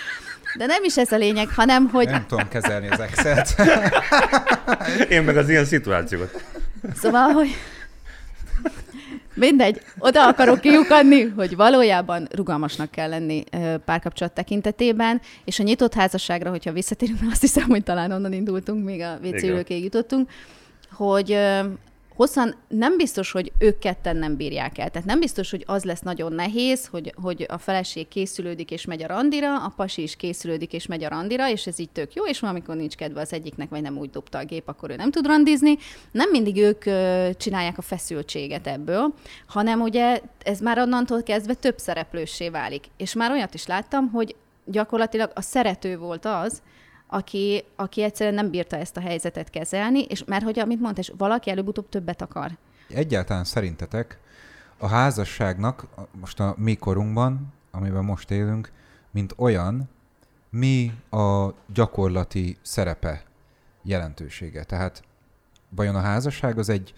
De 0.58 0.65
nem 0.65 0.84
is 0.84 0.97
ez 0.97 1.12
a 1.12 1.17
lényeg, 1.17 1.49
hanem 1.49 1.88
hogy... 1.88 2.10
Nem 2.10 2.25
tudom 2.28 2.47
kezelni 2.47 2.89
az 2.89 2.99
Excel-t. 2.99 3.56
Én 5.15 5.23
meg 5.23 5.38
az 5.38 5.49
ilyen 5.49 5.65
szituációkat. 5.65 6.43
Szóval, 6.95 7.30
hogy 7.32 7.49
mindegy, 9.34 9.82
oda 9.99 10.28
akarok 10.28 10.60
kiukadni, 10.60 11.21
hogy 11.21 11.56
valójában 11.56 12.28
rugalmasnak 12.32 12.91
kell 12.91 13.10
lenni 13.10 13.43
párkapcsolat 13.86 14.34
tekintetében, 14.34 15.21
és 15.45 15.60
a 15.60 15.63
nyitott 15.63 15.93
házasságra, 15.93 16.49
hogyha 16.49 16.71
visszatérünk, 16.71 17.19
azt 17.32 17.41
hiszem, 17.41 17.67
hogy 17.67 17.84
talán 17.84 18.12
onnan 18.12 18.34
indultunk, 18.34 18.86
még 18.86 19.02
a 19.02 19.19
WC 19.23 19.69
jutottunk, 19.69 20.30
hogy 20.91 21.38
hosszan 22.19 22.55
nem 22.67 22.97
biztos, 22.97 23.32
hogy 23.32 23.51
ők 23.60 23.79
ketten 23.79 24.17
nem 24.17 24.36
bírják 24.36 24.77
el. 24.77 24.89
Tehát 24.89 25.08
nem 25.08 25.19
biztos, 25.19 25.51
hogy 25.51 25.63
az 25.67 25.84
lesz 25.84 25.99
nagyon 25.99 26.34
nehéz, 26.34 26.86
hogy, 26.86 27.13
hogy 27.21 27.45
a 27.47 27.58
feleség 27.58 28.08
készülődik 28.08 28.71
és 28.71 28.86
megy 28.86 29.03
a 29.03 29.08
randira, 29.08 29.63
a 29.63 29.73
pasi 29.75 30.01
is 30.01 30.15
készülődik 30.15 30.73
és 30.73 30.86
megy 30.86 31.03
a 31.03 31.10
randira, 31.10 31.49
és 31.49 31.67
ez 31.67 31.79
így 31.79 31.89
tök 31.89 32.13
jó, 32.13 32.25
és 32.25 32.41
amikor 32.41 32.75
nincs 32.75 32.95
kedve 32.95 33.21
az 33.21 33.34
egyiknek, 33.34 33.69
vagy 33.69 33.82
nem 33.82 33.97
úgy 33.97 34.10
dobta 34.10 34.38
a 34.38 34.43
gép, 34.43 34.67
akkor 34.67 34.89
ő 34.89 34.95
nem 34.95 35.12
tud 35.12 35.25
randizni. 35.25 35.77
Nem 36.12 36.29
mindig 36.29 36.58
ők 36.58 36.84
csinálják 37.38 37.77
a 37.77 37.82
feszültséget 37.82 38.67
ebből, 38.67 39.13
hanem 39.47 39.82
ugye 39.82 40.21
ez 40.43 40.60
már 40.60 40.79
onnantól 40.79 41.23
kezdve 41.23 41.53
több 41.53 41.77
szereplőssé 41.77 42.49
válik. 42.49 42.86
És 42.97 43.13
már 43.13 43.32
olyat 43.32 43.53
is 43.53 43.65
láttam, 43.65 44.10
hogy 44.10 44.36
gyakorlatilag 44.65 45.32
a 45.34 45.41
szerető 45.41 45.97
volt 45.97 46.25
az, 46.25 46.62
aki, 47.11 47.63
aki 47.75 48.03
egyszerűen 48.03 48.35
nem 48.35 48.49
bírta 48.49 48.77
ezt 48.77 48.97
a 48.97 49.01
helyzetet 49.01 49.49
kezelni, 49.49 50.03
és 50.03 50.23
mert 50.23 50.43
hogy, 50.43 50.59
amit 50.59 50.79
mondta, 50.79 51.01
és 51.01 51.11
valaki 51.17 51.49
előbb-utóbb 51.49 51.89
többet 51.89 52.21
akar. 52.21 52.57
Egyáltalán 52.89 53.43
szerintetek 53.43 54.19
a 54.77 54.87
házasságnak 54.87 55.87
most 56.19 56.39
a 56.39 56.55
mi 56.57 56.75
korunkban, 56.75 57.53
amiben 57.71 58.03
most 58.03 58.31
élünk, 58.31 58.71
mint 59.11 59.33
olyan, 59.37 59.89
mi 60.49 60.93
a 61.09 61.49
gyakorlati 61.73 62.57
szerepe, 62.61 63.23
jelentősége? 63.83 64.63
Tehát 64.63 65.03
vajon 65.69 65.95
a 65.95 65.99
házasság 65.99 66.57
az 66.57 66.69
egy, 66.69 66.93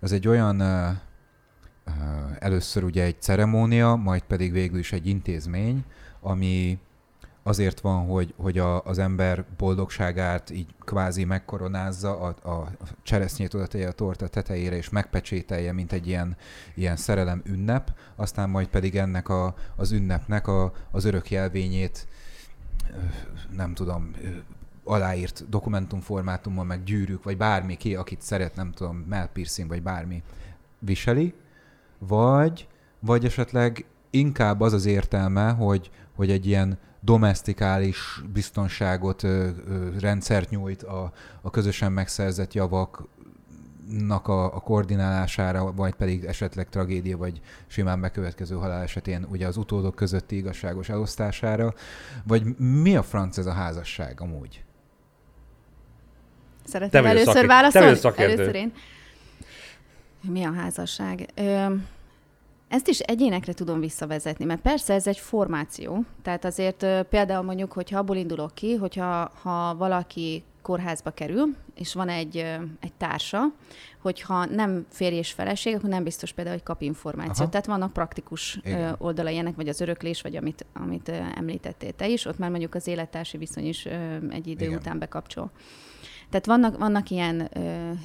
az 0.00 0.12
egy 0.12 0.28
olyan 0.28 0.62
először 2.38 2.84
ugye 2.84 3.02
egy 3.02 3.20
ceremónia, 3.20 3.94
majd 3.94 4.22
pedig 4.22 4.52
végül 4.52 4.78
is 4.78 4.92
egy 4.92 5.06
intézmény, 5.06 5.84
ami 6.20 6.78
azért 7.46 7.80
van, 7.80 8.06
hogy, 8.06 8.34
hogy 8.36 8.58
a, 8.58 8.82
az 8.82 8.98
ember 8.98 9.44
boldogságát 9.56 10.50
így 10.50 10.66
kvázi 10.80 11.24
megkoronázza, 11.24 12.20
a, 12.20 12.50
a 12.50 12.68
cseresznyét 13.02 13.54
oda 13.54 13.66
tegye 13.66 13.88
a 13.88 13.92
torta 13.92 14.28
tetejére, 14.28 14.76
és 14.76 14.88
megpecsételje, 14.88 15.72
mint 15.72 15.92
egy 15.92 16.06
ilyen, 16.06 16.36
ilyen 16.74 16.96
szerelem 16.96 17.42
ünnep, 17.44 17.92
aztán 18.16 18.50
majd 18.50 18.66
pedig 18.66 18.96
ennek 18.96 19.28
a, 19.28 19.54
az 19.76 19.92
ünnepnek 19.92 20.46
a, 20.46 20.72
az 20.90 21.04
örök 21.04 21.30
jelvényét 21.30 22.06
nem 23.56 23.74
tudom, 23.74 24.10
aláírt 24.84 25.48
dokumentumformátumon, 25.48 26.66
meg 26.66 26.82
gyűrűk, 26.82 27.22
vagy 27.22 27.36
bármi 27.36 27.76
ki, 27.76 27.94
akit 27.94 28.22
szeret, 28.22 28.56
nem 28.56 28.72
tudom, 28.72 28.96
melpiercing, 28.96 29.68
vagy 29.68 29.82
bármi 29.82 30.22
viseli, 30.78 31.34
vagy, 31.98 32.68
vagy 33.00 33.24
esetleg 33.24 33.84
inkább 34.10 34.60
az 34.60 34.72
az 34.72 34.86
értelme, 34.86 35.50
hogy, 35.50 35.90
hogy 36.14 36.30
egy 36.30 36.46
ilyen 36.46 36.78
domestikális 37.06 38.20
biztonságot, 38.32 39.22
ö, 39.22 39.48
ö, 39.68 39.88
rendszert 40.00 40.50
nyújt 40.50 40.82
a, 40.82 41.12
a 41.42 41.50
közösen 41.50 41.92
megszerzett 41.92 42.52
javaknak 42.52 44.28
a, 44.28 44.44
a 44.54 44.60
koordinálására, 44.60 45.72
vagy 45.72 45.94
pedig 45.94 46.24
esetleg 46.24 46.68
tragédia, 46.68 47.16
vagy 47.16 47.40
simán 47.66 48.00
bekövetkező 48.00 48.54
halál 48.54 48.82
esetén 48.82 49.26
ugye 49.30 49.46
az 49.46 49.56
utódok 49.56 49.94
közötti 49.94 50.36
igazságos 50.36 50.88
elosztására, 50.88 51.74
vagy 52.26 52.56
mi 52.58 52.96
a 52.96 53.02
franc 53.02 53.38
ez 53.38 53.46
a 53.46 53.52
házasság 53.52 54.20
amúgy? 54.20 54.64
Szeretném 56.64 57.04
először 57.06 57.26
szakért. 57.26 57.46
válaszolni? 57.46 57.98
Először 58.16 58.54
én. 58.54 58.72
Mi 60.20 60.44
a 60.44 60.52
házasság? 60.52 61.28
Ö, 61.34 61.74
ezt 62.68 62.88
is 62.88 62.98
egyénekre 62.98 63.52
tudom 63.52 63.80
visszavezetni, 63.80 64.44
mert 64.44 64.60
persze 64.60 64.94
ez 64.94 65.06
egy 65.06 65.18
formáció. 65.18 66.04
Tehát 66.22 66.44
azért 66.44 66.86
például 67.08 67.44
mondjuk, 67.44 67.72
hogyha 67.72 67.98
abból 67.98 68.16
indulok 68.16 68.54
ki, 68.54 68.74
hogyha 68.74 69.30
ha 69.42 69.74
valaki 69.76 70.44
kórházba 70.62 71.10
kerül, 71.10 71.54
és 71.74 71.94
van 71.94 72.08
egy, 72.08 72.36
egy 72.80 72.92
társa, 72.96 73.40
hogyha 74.02 74.44
nem 74.44 74.86
férj 74.90 75.16
és 75.16 75.32
feleség, 75.32 75.74
akkor 75.74 75.88
nem 75.88 76.04
biztos 76.04 76.32
például, 76.32 76.56
hogy 76.56 76.64
kap 76.64 76.82
információt. 76.82 77.38
Aha. 77.38 77.48
Tehát 77.48 77.66
vannak 77.66 77.92
praktikus 77.92 78.58
Igen. 78.62 78.94
oldalai 78.98 79.36
ennek, 79.36 79.56
vagy 79.56 79.68
az 79.68 79.80
öröklés, 79.80 80.22
vagy 80.22 80.36
amit, 80.36 80.66
amit 80.72 81.08
említettél 81.36 81.92
te 81.92 82.08
is, 82.08 82.24
ott 82.24 82.38
már 82.38 82.50
mondjuk 82.50 82.74
az 82.74 82.86
élettársi 82.86 83.36
viszony 83.36 83.66
is 83.66 83.84
egy 84.30 84.46
idő 84.46 84.64
Igen. 84.64 84.78
után 84.78 84.98
bekapcsol. 84.98 85.50
Tehát 86.30 86.46
vannak, 86.46 86.78
vannak 86.78 87.10
ilyen 87.10 87.50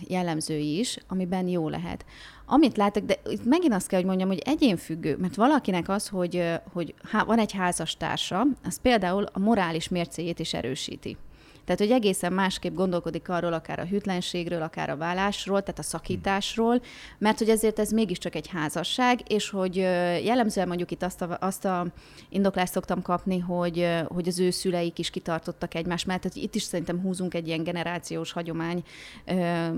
jellemzői 0.08 0.80
is, 0.80 0.98
amiben 1.08 1.48
jó 1.48 1.70
lehet. 1.70 2.06
Amit 2.54 2.78
látok, 2.78 3.04
de 3.06 3.16
itt 3.30 3.46
megint 3.46 3.74
azt 3.74 3.88
kell, 3.88 4.00
hogy 4.00 4.08
mondjam, 4.08 4.30
hogy 4.30 4.42
egyénfüggő, 4.46 5.18
mert 5.18 5.36
valakinek 5.36 5.90
az, 5.90 6.08
hogy, 6.08 6.44
hogy 6.74 6.94
van 7.26 7.40
egy 7.40 7.52
házastársa, 7.52 8.46
az 8.64 8.82
például 8.82 9.26
a 9.32 9.40
morális 9.40 9.90
mércéjét 9.90 10.40
is 10.40 10.54
erősíti. 10.54 11.18
Tehát, 11.66 11.80
hogy 11.80 11.92
egészen 11.92 12.34
másképp 12.34 12.74
gondolkodik 12.74 13.30
arról, 13.30 13.54
akár 13.54 13.80
a 13.80 13.86
hűtlenségről, 13.86 14.62
akár 14.62 14.90
a 14.90 14.98
vállásról, 14.98 15.62
tehát 15.62 15.80
a 15.80 15.84
szakításról, 15.84 16.82
mert 17.18 17.38
hogy 17.38 17.50
ezért 17.50 17.80
ez 17.80 17.92
mégiscsak 17.92 18.36
egy 18.36 18.48
házasság, 18.48 19.20
és 19.28 19.50
hogy 19.50 19.76
jellemzően 20.24 20.68
mondjuk 20.68 20.92
itt 20.92 21.04
azt 21.04 21.22
a, 21.22 21.38
azt 21.40 21.66
a 21.66 21.86
indoklást 22.30 22.72
szoktam 22.72 23.02
kapni, 23.02 23.40
hogy, 23.40 23.88
hogy 24.08 24.28
az 24.28 24.40
ő 24.40 24.50
szüleik 24.50 25.00
is 25.00 25.10
kitartottak 25.10 25.76
egymás 25.76 26.06
mellett, 26.06 26.22
tehát 26.22 26.38
itt 26.38 26.56
is 26.56 26.64
szerintem 26.64 27.02
húzunk 27.02 27.34
egy 27.34 27.48
ilyen 27.48 27.64
generációs 27.64 28.32
hagyomány 28.32 28.84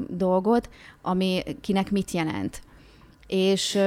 dolgot, 0.08 0.70
ami 1.02 1.44
kinek 1.62 1.92
mit 1.92 2.12
jelent. 2.12 2.62
És 3.28 3.80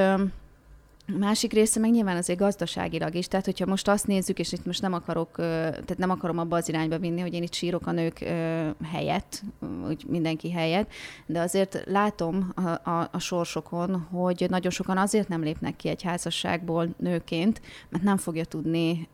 Másik 1.14 1.52
része 1.52 1.80
meg 1.80 1.90
nyilván 1.90 2.16
azért 2.16 2.38
gazdaságilag 2.38 3.14
is, 3.14 3.28
tehát 3.28 3.44
hogyha 3.44 3.66
most 3.66 3.88
azt 3.88 4.06
nézzük, 4.06 4.38
és 4.38 4.52
itt 4.52 4.66
most 4.66 4.82
nem 4.82 4.92
akarok, 4.92 5.30
tehát 5.36 5.98
nem 5.98 6.10
akarom 6.10 6.38
abba 6.38 6.56
az 6.56 6.68
irányba 6.68 6.98
vinni, 6.98 7.20
hogy 7.20 7.34
én 7.34 7.42
itt 7.42 7.52
sírok 7.52 7.86
a 7.86 7.92
nők 7.92 8.18
helyett, 8.92 9.42
úgy 9.88 10.04
mindenki 10.08 10.52
helyett, 10.52 10.90
de 11.26 11.40
azért 11.40 11.82
látom 11.86 12.52
a, 12.54 12.90
a, 12.90 13.08
a 13.12 13.18
sorsokon, 13.18 14.06
hogy 14.10 14.46
nagyon 14.48 14.70
sokan 14.70 14.98
azért 14.98 15.28
nem 15.28 15.42
lépnek 15.42 15.76
ki 15.76 15.88
egy 15.88 16.02
házasságból 16.02 16.88
nőként, 16.98 17.60
mert 17.88 18.04
nem 18.04 18.16
fogja 18.16 18.44
tudni 18.44 19.08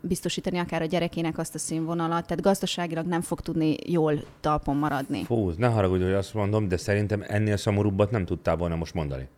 biztosítani 0.00 0.58
akár 0.58 0.82
a 0.82 0.86
gyerekének 0.86 1.38
azt 1.38 1.54
a 1.54 1.58
színvonalat, 1.58 2.26
tehát 2.26 2.42
gazdaságilag 2.42 3.06
nem 3.06 3.20
fog 3.20 3.40
tudni 3.40 3.76
jól 3.86 4.24
talpon 4.40 4.76
maradni. 4.76 5.24
Fú, 5.24 5.50
ne 5.56 5.68
haragudj, 5.68 6.02
hogy 6.02 6.12
azt 6.12 6.34
mondom, 6.34 6.68
de 6.68 6.76
szerintem 6.76 7.24
ennél 7.28 7.56
szomorúbbat 7.56 8.10
nem 8.10 8.24
tudtál 8.24 8.56
volna 8.56 8.76
most 8.76 8.94
mondani. 8.94 9.28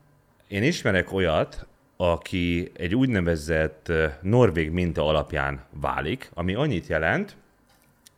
Én 0.48 0.62
ismerek 0.62 1.12
olyat, 1.12 1.66
aki 1.96 2.70
egy 2.76 2.94
úgynevezett 2.94 3.92
norvég 4.20 4.70
minta 4.70 5.06
alapján 5.06 5.64
válik, 5.70 6.30
ami 6.34 6.54
annyit 6.54 6.86
jelent, 6.86 7.36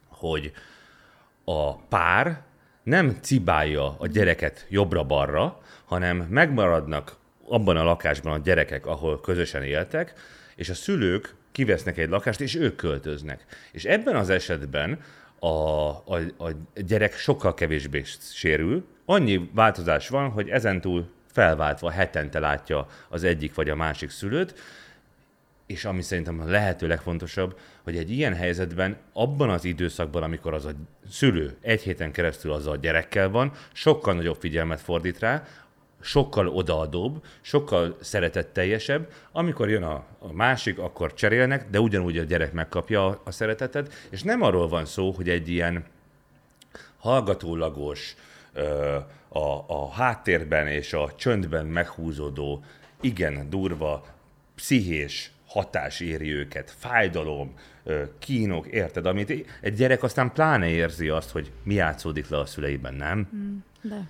hogy 0.09 0.53
a 1.45 1.77
pár 1.77 2.43
nem 2.83 3.19
cibálja 3.21 3.97
a 3.99 4.07
gyereket 4.07 4.67
jobbra-balra, 4.69 5.61
hanem 5.85 6.17
megmaradnak 6.17 7.17
abban 7.49 7.77
a 7.77 7.83
lakásban 7.83 8.33
a 8.33 8.43
gyerekek, 8.45 8.87
ahol 8.87 9.21
közösen 9.21 9.63
éltek, 9.63 10.13
és 10.57 10.69
a 10.69 10.75
szülők 10.75 11.35
kivesznek 11.53 11.99
egy 11.99 12.09
lakást, 12.09 12.41
és 12.41 12.55
ők 12.55 12.77
költöznek. 12.77 13.45
És 13.73 13.85
ebben 13.85 14.17
az 14.17 14.31
esetben 14.31 15.01
a, 15.39 15.47
a, 15.49 16.19
a 16.39 16.51
gyerek 16.75 17.15
sokkal 17.15 17.55
kevésbé 17.55 18.03
sérül. 18.33 18.85
Annyi 19.05 19.51
változás 19.55 20.09
van, 20.09 20.31
hogy 20.31 20.49
ezentúl 20.49 21.09
felváltva 21.37 21.91
hetente 21.91 22.39
látja 22.39 22.87
az 23.09 23.25
egyik 23.25 23.55
vagy 23.55 23.69
a 23.69 23.77
másik 23.77 24.11
szülőt, 24.11 24.55
és 25.67 25.85
ami 25.85 26.03
szerintem 26.03 26.41
a 26.41 26.45
lehető 26.45 26.87
legfontosabb, 26.87 27.59
hogy 27.83 27.97
egy 27.97 28.11
ilyen 28.11 28.35
helyzetben, 28.35 28.97
abban 29.13 29.51
az 29.51 29.65
időszakban, 29.65 30.23
amikor 30.23 30.55
az 30.55 30.65
a 30.65 30.71
szülő 31.11 31.57
egy 31.61 31.83
héten 31.83 32.13
keresztül 32.13 32.53
azzal 32.53 32.73
a 32.73 32.77
gyerekkel 32.77 33.29
van, 33.29 33.53
sokkal 33.73 34.15
nagyobb 34.15 34.37
figyelmet 34.41 34.81
fordít 34.81 35.19
rá, 35.19 35.45
sokkal 36.01 36.49
odaadóbb, 36.49 37.25
sokkal 37.41 37.97
szeretetteljesebb. 38.01 39.13
Amikor 39.33 39.69
jön 39.69 39.83
a, 39.83 40.05
a 40.19 40.33
másik, 40.33 40.79
akkor 40.79 41.15
cserélnek, 41.15 41.71
de 41.71 41.81
ugyanúgy 41.81 42.19
a 42.19 42.23
gyerek 42.23 42.53
megkapja 42.53 43.07
a, 43.07 43.21
a 43.25 43.31
szeretetet, 43.31 43.93
és 44.11 44.23
nem 44.23 44.43
arról 44.43 44.69
van 44.69 44.85
szó, 44.85 45.11
hogy 45.11 45.29
egy 45.29 45.49
ilyen 45.49 45.85
hallgatólagos, 46.99 48.15
ö, 48.53 48.97
a, 49.37 49.65
a 49.67 49.91
háttérben 49.91 50.67
és 50.67 50.93
a 50.93 51.13
csöndben 51.17 51.67
meghúzódó, 51.67 52.65
igen 53.01 53.51
durva, 53.51 54.07
pszichés 54.55 55.31
hatás 55.47 56.01
éri 56.01 56.33
őket, 56.33 56.75
fájdalom, 56.79 57.55
kínok, 58.19 58.67
érted? 58.67 59.07
Amit 59.07 59.47
egy 59.61 59.75
gyerek 59.75 60.03
aztán 60.03 60.33
pláne 60.33 60.69
érzi 60.69 61.09
azt, 61.09 61.31
hogy 61.31 61.53
mi 61.63 61.75
játszódik 61.75 62.29
le 62.29 62.39
a 62.39 62.47
szüleiben, 62.47 62.95
nem? 62.95 63.29
Mm, 63.37 63.57
de. 63.83 64.09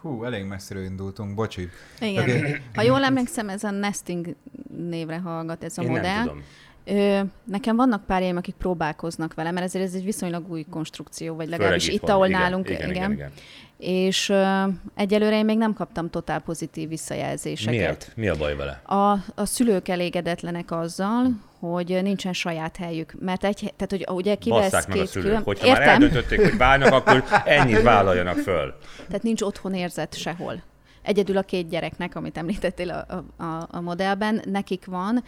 Hú, 0.00 0.24
elég 0.24 0.44
messzire 0.44 0.82
indultunk, 0.82 1.34
bocsi. 1.34 1.68
Igen. 2.00 2.22
Okay. 2.22 2.60
Ha 2.74 2.82
jól 2.82 3.04
emlékszem, 3.04 3.48
ez 3.48 3.64
a 3.64 3.70
nesting 3.70 4.34
névre 4.76 5.18
hallgat 5.18 5.64
ez 5.64 5.78
a 5.78 5.82
Én 5.82 5.88
modell. 5.88 6.14
Nem 6.14 6.26
tudom. 6.26 6.42
Ö, 6.88 7.20
nekem 7.44 7.76
vannak 7.76 8.04
párjaim, 8.04 8.36
akik 8.36 8.54
próbálkoznak 8.54 9.34
vele, 9.34 9.50
mert 9.50 9.66
ezért 9.66 9.84
ez 9.84 9.94
egy 9.94 10.04
viszonylag 10.04 10.50
új 10.50 10.64
konstrukció, 10.70 11.34
vagy 11.34 11.48
legalábbis 11.48 11.88
itt, 11.88 12.08
ahol 12.08 12.26
igen, 12.26 12.40
nálunk, 12.40 12.68
igen. 12.68 12.90
igen, 12.90 12.94
igen. 12.94 13.12
igen. 13.12 13.32
És 13.78 14.28
ö, 14.28 14.64
egyelőre 14.94 15.38
én 15.38 15.44
még 15.44 15.58
nem 15.58 15.72
kaptam 15.72 16.10
totál 16.10 16.40
pozitív 16.40 16.88
visszajelzéseket. 16.88 17.78
Miért? 17.78 18.12
Mi 18.14 18.28
a 18.28 18.36
baj 18.36 18.56
vele? 18.56 18.82
A, 18.84 19.10
a 19.34 19.44
szülők 19.44 19.88
elégedetlenek 19.88 20.70
azzal, 20.70 21.26
hogy 21.58 21.98
nincsen 22.02 22.32
saját 22.32 22.76
helyük. 22.76 23.14
Mert 23.20 23.44
egy, 23.44 23.72
tehát, 23.76 23.90
hogy 23.90 24.06
ugye 24.16 24.34
kivesz 24.34 24.70
Basszák 24.70 24.88
meg 24.88 24.98
a 24.98 25.06
szülők, 25.06 25.28
külön... 25.28 25.42
hogyha 25.42 25.66
Értem. 25.66 25.82
már 25.82 25.92
eldöntötték, 25.92 26.40
hogy 26.40 26.56
válnak, 26.56 26.92
akkor 26.92 27.24
ennyit 27.44 27.82
vállaljanak 27.82 28.36
föl. 28.36 28.74
Tehát 29.06 29.22
nincs 29.22 29.42
otthon 29.42 29.74
érzet 29.74 30.14
sehol 30.14 30.62
egyedül 31.02 31.36
a 31.36 31.42
két 31.42 31.68
gyereknek, 31.68 32.14
amit 32.14 32.36
említettél 32.36 32.90
a, 32.90 33.24
a, 33.44 33.66
a 33.70 33.80
modellben, 33.80 34.42
nekik 34.44 34.86
van, 34.86 35.24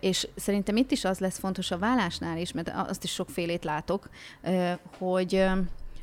és 0.00 0.28
szerintem 0.36 0.76
itt 0.76 0.90
is 0.90 1.04
az 1.04 1.18
lesz 1.18 1.38
fontos 1.38 1.70
a 1.70 1.78
vállásnál 1.78 2.38
is, 2.38 2.52
mert 2.52 2.72
azt 2.88 3.04
is 3.04 3.12
sokfélét 3.12 3.64
látok, 3.64 4.08
hogy 4.98 5.44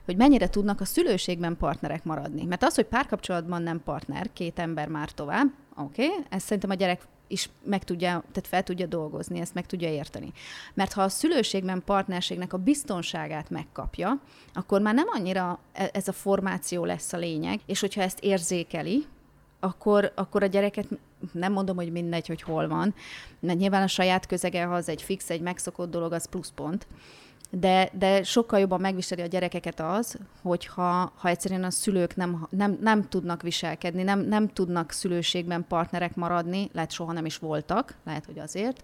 hogy 0.05 0.17
mennyire 0.17 0.49
tudnak 0.49 0.81
a 0.81 0.85
szülőségben 0.85 1.57
partnerek 1.57 2.03
maradni. 2.03 2.43
Mert 2.43 2.63
az, 2.63 2.75
hogy 2.75 2.85
párkapcsolatban 2.85 3.61
nem 3.61 3.81
partner, 3.83 4.29
két 4.33 4.59
ember 4.59 4.87
már 4.87 5.11
tovább, 5.11 5.47
oké, 5.75 6.05
okay, 6.05 6.25
ezt 6.29 6.45
szerintem 6.45 6.69
a 6.69 6.73
gyerek 6.73 7.01
is 7.27 7.49
meg 7.63 7.83
tudja, 7.83 8.09
tehát 8.09 8.47
fel 8.47 8.63
tudja 8.63 8.85
dolgozni, 8.85 9.39
ezt 9.39 9.53
meg 9.53 9.65
tudja 9.65 9.89
érteni. 9.89 10.31
Mert 10.73 10.93
ha 10.93 11.01
a 11.01 11.09
szülőségben 11.09 11.81
partnerségnek 11.85 12.53
a 12.53 12.57
biztonságát 12.57 13.49
megkapja, 13.49 14.21
akkor 14.53 14.81
már 14.81 14.93
nem 14.93 15.07
annyira 15.09 15.59
e, 15.73 15.89
ez 15.93 16.07
a 16.07 16.11
formáció 16.11 16.85
lesz 16.85 17.13
a 17.13 17.17
lényeg, 17.17 17.59
és 17.65 17.79
hogyha 17.79 18.01
ezt 18.01 18.19
érzékeli, 18.19 19.05
akkor, 19.59 20.11
akkor 20.15 20.43
a 20.43 20.45
gyereket 20.45 20.87
nem 21.31 21.51
mondom, 21.51 21.75
hogy 21.75 21.91
mindegy, 21.91 22.27
hogy 22.27 22.41
hol 22.41 22.67
van, 22.67 22.95
mert 23.39 23.59
nyilván 23.59 23.83
a 23.83 23.87
saját 23.87 24.25
közege, 24.25 24.63
ha 24.63 24.75
az 24.75 24.89
egy 24.89 25.01
fix, 25.01 25.29
egy 25.29 25.41
megszokott 25.41 25.91
dolog, 25.91 26.11
az 26.11 26.29
pluszpont, 26.29 26.87
de, 27.49 27.89
de 27.93 28.23
sokkal 28.23 28.59
jobban 28.59 28.81
megviseli 28.81 29.21
a 29.21 29.25
gyerekeket 29.25 29.79
az, 29.79 30.17
hogyha 30.41 31.11
ha 31.15 31.27
egyszerűen 31.27 31.63
a 31.63 31.69
szülők 31.69 32.15
nem, 32.15 32.47
nem, 32.49 32.77
nem 32.81 33.09
tudnak 33.09 33.41
viselkedni, 33.41 34.03
nem, 34.03 34.19
nem 34.19 34.47
tudnak 34.47 34.91
szülőségben 34.91 35.65
partnerek 35.67 36.15
maradni, 36.15 36.69
lehet 36.73 36.91
soha 36.91 37.11
nem 37.11 37.25
is 37.25 37.37
voltak, 37.37 37.95
lehet, 38.05 38.25
hogy 38.25 38.39
azért, 38.39 38.83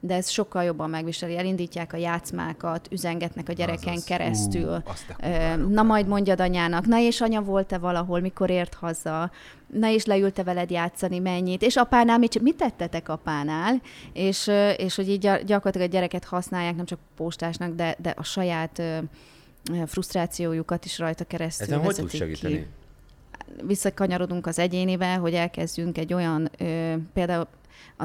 de 0.00 0.14
ez 0.14 0.28
sokkal 0.28 0.64
jobban 0.64 0.90
megviseli. 0.90 1.36
Elindítják 1.36 1.92
a 1.92 1.96
játszmákat, 1.96 2.88
üzengetnek 2.90 3.48
a 3.48 3.52
gyereken 3.52 3.92
Azaz. 3.92 4.04
keresztül. 4.04 4.82
Ú, 5.18 5.68
Na 5.68 5.82
majd 5.82 6.06
mondjad 6.06 6.40
anyának, 6.40 6.86
na 6.86 6.98
és 6.98 7.20
anya 7.20 7.42
volt-e 7.42 7.78
valahol, 7.78 8.20
mikor 8.20 8.50
ért 8.50 8.74
haza, 8.74 9.30
na 9.66 9.88
és 9.88 10.04
leülte 10.04 10.42
veled 10.42 10.70
játszani 10.70 11.18
mennyit, 11.18 11.62
és 11.62 11.76
apánál 11.76 12.18
mit, 12.18 12.40
mit 12.40 12.56
tettetek 12.56 13.08
apánál, 13.08 13.80
és, 14.12 14.50
és 14.76 14.94
hogy 14.94 15.08
így 15.08 15.18
gya- 15.18 15.44
gyakorlatilag 15.44 15.88
a 15.88 15.90
gyereket 15.92 16.24
használják 16.24 16.76
nem 16.76 16.84
csak 16.84 16.98
postásnak, 17.16 17.74
de, 17.74 17.96
de 17.98 18.14
a 18.16 18.22
saját 18.22 18.82
frusztrációjukat 19.86 20.84
is 20.84 20.98
rajta 20.98 21.24
keresztül 21.24 21.66
Ezen 21.66 21.84
hogy 21.84 21.94
tud 21.94 22.10
segíteni? 22.10 22.54
ki 22.54 22.66
visszakanyarodunk 23.66 24.46
az 24.46 24.58
egyénivel, 24.58 25.18
hogy 25.18 25.34
elkezdjünk 25.34 25.98
egy 25.98 26.14
olyan, 26.14 26.50
ö, 26.58 26.94
például 27.12 27.46
a, 27.96 28.04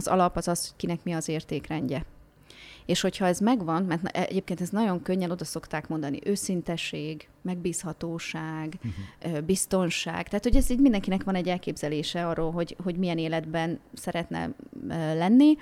az 0.00 0.06
alap 0.06 0.36
az 0.36 0.48
az, 0.48 0.68
hogy 0.68 0.76
kinek 0.76 1.04
mi 1.04 1.12
az 1.12 1.28
értékrendje. 1.28 2.04
És 2.86 3.00
hogyha 3.00 3.26
ez 3.26 3.38
megvan, 3.38 3.82
mert 3.82 4.16
egyébként 4.16 4.60
ez 4.60 4.68
nagyon 4.68 5.02
könnyen 5.02 5.30
oda 5.30 5.44
szokták 5.44 5.88
mondani, 5.88 6.18
őszintesség, 6.24 7.28
megbízhatóság, 7.42 8.78
uh-huh. 9.22 9.40
biztonság. 9.40 10.28
Tehát, 10.28 10.44
hogy 10.44 10.56
ez 10.56 10.70
így 10.70 10.80
mindenkinek 10.80 11.24
van 11.24 11.34
egy 11.34 11.48
elképzelése 11.48 12.26
arról, 12.26 12.50
hogy, 12.50 12.76
hogy 12.82 12.96
milyen 12.96 13.18
életben 13.18 13.80
szeretne 13.94 14.50
lenni. 15.14 15.56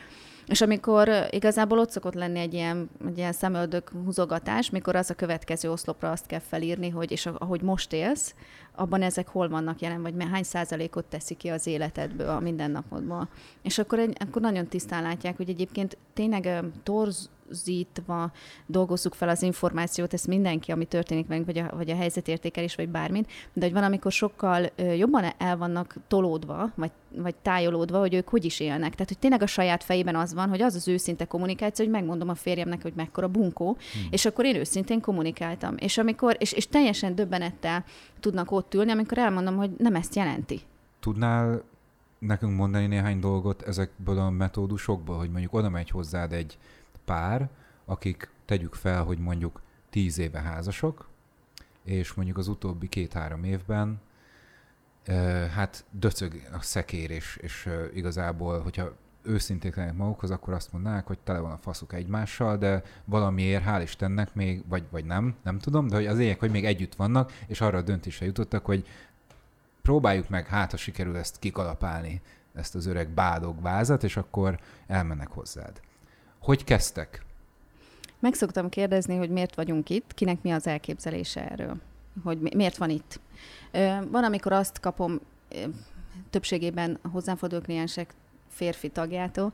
És 0.49 0.61
amikor 0.61 1.11
igazából 1.31 1.79
ott 1.79 1.91
szokott 1.91 2.15
lenni 2.15 2.39
egy 2.39 2.55
ilyen, 2.55 2.91
egy 3.07 3.19
ilyen 3.19 3.33
szemöldök 3.33 3.91
húzogatás, 4.05 4.71
mikor 4.71 4.97
az 4.97 5.11
a 5.11 5.15
következő 5.15 5.71
oszlopra 5.71 6.11
azt 6.11 6.27
kell 6.27 6.41
felírni, 6.41 6.89
hogy 6.89 7.11
és 7.11 7.27
ahogy 7.27 7.61
most 7.61 7.93
élsz, 7.93 8.35
abban 8.75 9.03
ezek 9.03 9.29
hol 9.29 9.49
vannak 9.49 9.81
jelen, 9.81 10.03
vagy 10.03 10.15
hány 10.31 10.43
százalékot 10.43 11.05
teszi 11.05 11.35
ki 11.35 11.49
az 11.49 11.67
életedből, 11.67 12.29
a 12.29 12.41
mindennapodból. 12.41 13.29
És 13.63 13.79
akkor, 13.79 13.99
egy, 13.99 14.17
akkor 14.19 14.43
nagyon 14.43 14.67
tisztán 14.67 15.03
látják, 15.03 15.37
hogy 15.37 15.49
egyébként 15.49 15.97
tényleg 16.15 16.45
ö, 16.45 16.59
torzítva 17.49 18.33
dolgozzuk 18.67 19.15
fel 19.15 19.29
az 19.29 19.43
információt, 19.43 20.13
ezt 20.13 20.27
mindenki, 20.27 20.73
ami 20.73 20.85
történik 20.85 21.27
velünk, 21.27 21.47
vagy 21.47 21.59
a, 21.59 21.77
vagy 21.77 21.91
a 21.91 21.97
helyzetértékelés, 21.97 22.75
vagy 22.75 22.89
bármit, 22.89 23.31
de 23.53 23.65
hogy 23.65 23.73
van, 23.73 23.83
amikor 23.83 24.13
sokkal 24.13 24.71
jobban 24.97 25.25
el 25.39 25.57
vannak 25.57 25.95
tolódva, 26.09 26.73
vagy, 26.75 26.91
vagy 27.17 27.35
tájolódva, 27.35 27.99
hogy 27.99 28.15
ők 28.15 28.29
hogy 28.29 28.45
is 28.45 28.61
élnek. 28.61 28.91
Tehát, 28.91 29.09
hogy 29.09 29.19
tényleg 29.19 29.43
a 29.43 29.47
saját 29.47 29.85
fejében 29.85 30.17
az 30.17 30.35
van, 30.35 30.49
hogy 30.49 30.63
az 30.63 30.75
az 30.75 30.89
őszinte 30.89 31.25
kommunikáció, 31.25 31.85
hogy 31.85 31.95
megmondom 31.95 32.29
a 32.29 32.35
férjemnek, 32.35 32.83
hogy 32.83 32.93
mekkora 32.97 33.29
bunkó, 33.29 33.77
hmm. 33.93 34.09
és 34.11 34.25
akkor 34.25 34.45
én 34.45 34.57
őszintén 34.57 35.01
kommunikáltam. 35.01 35.75
És, 35.79 35.99
amikor, 35.99 36.37
és, 36.39 36.53
és 36.53 36.69
teljesen 36.69 37.15
döbbenettel 37.15 37.85
tudnak 38.21 38.51
ott 38.51 38.75
ülni, 38.75 38.91
amikor 38.91 39.19
elmondom, 39.19 39.57
hogy 39.57 39.71
nem 39.79 39.95
ezt 39.95 40.15
jelenti. 40.15 40.61
Tudnál 41.01 41.63
nekünk 42.19 42.57
mondani 42.57 42.87
néhány 42.87 43.21
dolgot 43.21 43.63
ezekből 43.63 44.19
a 44.19 44.31
metódusokból, 44.31 45.17
hogy 45.17 45.31
mondjuk 45.31 45.55
oda 45.55 45.69
megy 45.69 45.91
hozzád 45.91 46.33
egy 46.33 46.59
pár, 47.09 47.49
akik 47.85 48.31
tegyük 48.45 48.75
fel, 48.75 49.05
hogy 49.05 49.19
mondjuk 49.19 49.61
tíz 49.91 50.19
éve 50.19 50.41
házasok, 50.41 51.09
és 51.85 52.15
mondjuk 52.15 52.39
az 52.39 52.49
utóbbi 52.49 52.89
két-három 52.89 53.45
évben 53.45 54.01
hát 55.55 55.85
döcög 55.91 56.49
a 56.53 56.61
szekér, 56.61 57.11
és, 57.11 57.37
és 57.37 57.69
igazából, 57.95 58.61
hogyha 58.61 58.97
őszinték 59.23 59.77
lennek 59.77 59.97
magukhoz, 59.97 60.31
akkor 60.31 60.55
azt 60.55 60.73
mondanák, 60.73 61.07
hogy 61.07 61.19
tele 61.19 61.39
van 61.39 61.51
a 61.53 61.57
faszuk 61.57 61.93
egymással, 61.93 62.57
de 62.57 62.83
valamiért, 63.05 63.65
hál' 63.67 63.81
Istennek 63.83 64.35
még, 64.35 64.69
vagy, 64.69 64.85
vagy 64.91 65.05
nem, 65.05 65.35
nem 65.43 65.59
tudom, 65.59 65.87
de 65.87 65.95
hogy 65.95 66.07
az 66.07 66.17
lényeg, 66.17 66.39
hogy 66.39 66.51
még 66.51 66.65
együtt 66.65 66.95
vannak, 66.95 67.33
és 67.47 67.61
arra 67.61 67.79
a 67.79 67.83
döntésre 67.83 68.27
jutottak, 68.27 68.65
hogy 68.65 68.87
próbáljuk 69.83 70.29
meg, 70.29 70.47
hát 70.47 70.71
ha 70.71 70.77
sikerül 70.77 71.17
ezt 71.17 71.39
kikalapálni, 71.39 72.21
ezt 72.55 72.75
az 72.75 72.87
öreg 72.87 73.09
bádog 73.09 73.63
vázat, 73.63 74.05
és 74.05 74.17
akkor 74.17 74.59
elmennek 74.87 75.29
hozzád. 75.29 75.81
Hogy 76.49 76.65
kezdtek? 76.65 77.23
Meg 78.19 78.35
szoktam 78.35 78.69
kérdezni, 78.69 79.17
hogy 79.17 79.31
miért 79.31 79.55
vagyunk 79.55 79.91
itt, 79.91 80.15
kinek 80.15 80.43
mi 80.43 80.51
az 80.51 80.67
elképzelése 80.67 81.51
erről, 81.51 81.77
hogy 82.25 82.41
mi- 82.41 82.55
miért 82.55 82.77
van 82.77 82.91
itt. 82.91 83.21
Van, 84.11 84.25
amikor 84.25 84.53
azt 84.53 84.81
kapom 84.81 85.21
többségében 86.31 86.99
hozzám 87.13 87.37
forduló 87.37 87.61
kliensek 87.61 88.15
férfi 88.49 88.89
tagjától, 88.89 89.53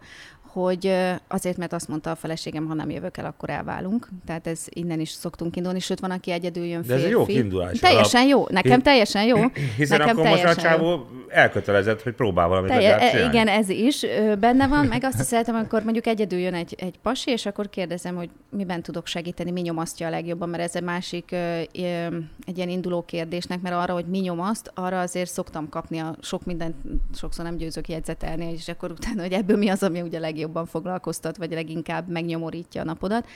hogy 0.55 0.95
azért, 1.29 1.57
mert 1.57 1.73
azt 1.73 1.89
mondta 1.89 2.11
a 2.11 2.15
feleségem, 2.15 2.67
ha 2.67 2.75
nem 2.75 2.91
jövök 2.91 3.17
el, 3.17 3.25
akkor 3.25 3.51
elválunk. 3.51 4.09
Tehát 4.27 4.47
ez 4.47 4.61
innen 4.69 5.01
is 5.01 5.11
szoktunk 5.11 5.57
indulni, 5.57 5.79
sőt 5.79 6.01
van, 6.01 6.11
aki 6.11 6.31
egyedül 6.31 6.65
jön 6.65 6.81
De 6.81 6.87
férfi. 6.87 7.01
ez 7.01 7.05
egy 7.05 7.11
jó 7.11 7.25
kiindulás. 7.25 7.79
Teljesen 7.79 8.27
jó, 8.27 8.47
nekem 8.51 8.83
teljesen 8.83 9.25
jó. 9.25 9.37
Hiszen 9.77 9.99
Nekem 9.99 10.17
akkor 10.19 10.29
most 10.31 10.45
a 10.45 10.55
teljesen 10.55 10.71
jó. 10.71 10.77
csávó 10.77 11.07
elkötelezett, 11.29 12.03
hogy 12.03 12.13
próbál 12.15 12.49
valamit 12.49 12.71
Telje, 12.71 12.99
e, 12.99 13.27
igen, 13.27 13.49
ez 13.49 13.69
is 13.69 14.07
benne 14.39 14.69
van, 14.69 14.87
meg 14.87 15.05
azt 15.05 15.21
is 15.21 15.27
szeretem, 15.27 15.55
amikor 15.55 15.83
mondjuk 15.83 16.07
egyedül 16.07 16.39
jön 16.39 16.55
egy, 16.55 16.75
egy 16.79 16.99
pasi, 17.03 17.31
és 17.31 17.47
akkor 17.47 17.69
kérdezem, 17.71 18.17
hogy 18.17 18.31
miben 18.51 18.83
tudok 18.83 19.07
segíteni, 19.07 19.51
mi 19.51 19.61
nyomasztja 19.61 20.07
a 20.07 20.11
legjobban, 20.11 20.49
mert 20.49 20.63
ez 20.63 20.77
egy 20.77 20.83
másik 20.83 21.33
egy 21.33 22.57
ilyen 22.57 22.69
induló 22.69 23.03
kérdésnek, 23.03 23.61
mert 23.61 23.75
arra, 23.75 23.93
hogy 23.93 24.07
mi 24.07 24.19
nyomaszt, 24.19 24.71
arra 24.75 25.01
azért 25.01 25.31
szoktam 25.31 25.69
kapni 25.69 25.99
a 25.99 26.17
sok 26.21 26.45
mindent, 26.45 26.75
sokszor 27.15 27.45
nem 27.45 27.57
győzök 27.57 27.89
jegyzetelni, 27.89 28.53
és 28.53 28.69
akkor 28.69 28.91
utána, 28.91 29.23
hogy 29.23 29.33
ebből 29.33 29.57
mi 29.57 29.69
az, 29.69 29.83
ami 29.83 30.01
ugye 30.01 30.19
legjobban 30.45 30.67
foglalkoztat, 30.67 31.37
vagy 31.37 31.51
leginkább 31.51 32.09
megnyomorítja 32.09 32.81
a 32.81 32.85
napodat. 32.85 33.27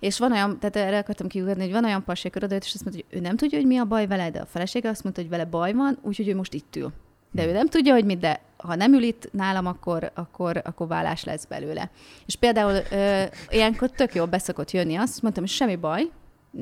És 0.00 0.18
van 0.18 0.32
olyan, 0.32 0.58
tehát 0.58 0.76
erre 0.76 0.98
akartam 0.98 1.26
kiugrani, 1.26 1.60
hogy 1.60 1.72
van 1.72 1.84
olyan 1.84 2.04
pasi, 2.04 2.28
akkor 2.28 2.44
odajött, 2.44 2.64
és 2.64 2.74
azt 2.74 2.84
mondta, 2.84 3.02
hogy 3.08 3.18
ő 3.18 3.22
nem 3.22 3.36
tudja, 3.36 3.58
hogy 3.58 3.66
mi 3.66 3.76
a 3.76 3.84
baj 3.84 4.06
vele, 4.06 4.30
de 4.30 4.40
a 4.40 4.46
felesége 4.46 4.88
azt 4.88 5.02
mondta, 5.02 5.20
hogy 5.20 5.30
vele 5.30 5.44
baj 5.44 5.72
van, 5.72 5.98
úgyhogy 6.02 6.28
ő 6.28 6.34
most 6.34 6.54
itt 6.54 6.76
ül. 6.76 6.92
De 7.30 7.46
ő 7.46 7.52
nem 7.52 7.66
tudja, 7.66 7.92
hogy 7.92 8.04
mit, 8.04 8.18
de 8.18 8.40
ha 8.56 8.74
nem 8.74 8.94
ül 8.94 9.02
itt 9.02 9.32
nálam, 9.32 9.66
akkor, 9.66 10.10
akkor, 10.14 10.60
akkor 10.64 10.86
vállás 10.86 11.24
lesz 11.24 11.44
belőle. 11.44 11.90
És 12.26 12.36
például 12.36 12.80
ö, 12.90 13.22
ilyenkor 13.48 13.90
tök 13.90 14.14
jól 14.14 14.26
beszokott 14.26 14.70
jönni 14.70 14.96
azt, 14.96 15.22
mondtam, 15.22 15.44
hogy 15.44 15.52
semmi 15.52 15.76
baj, 15.76 16.10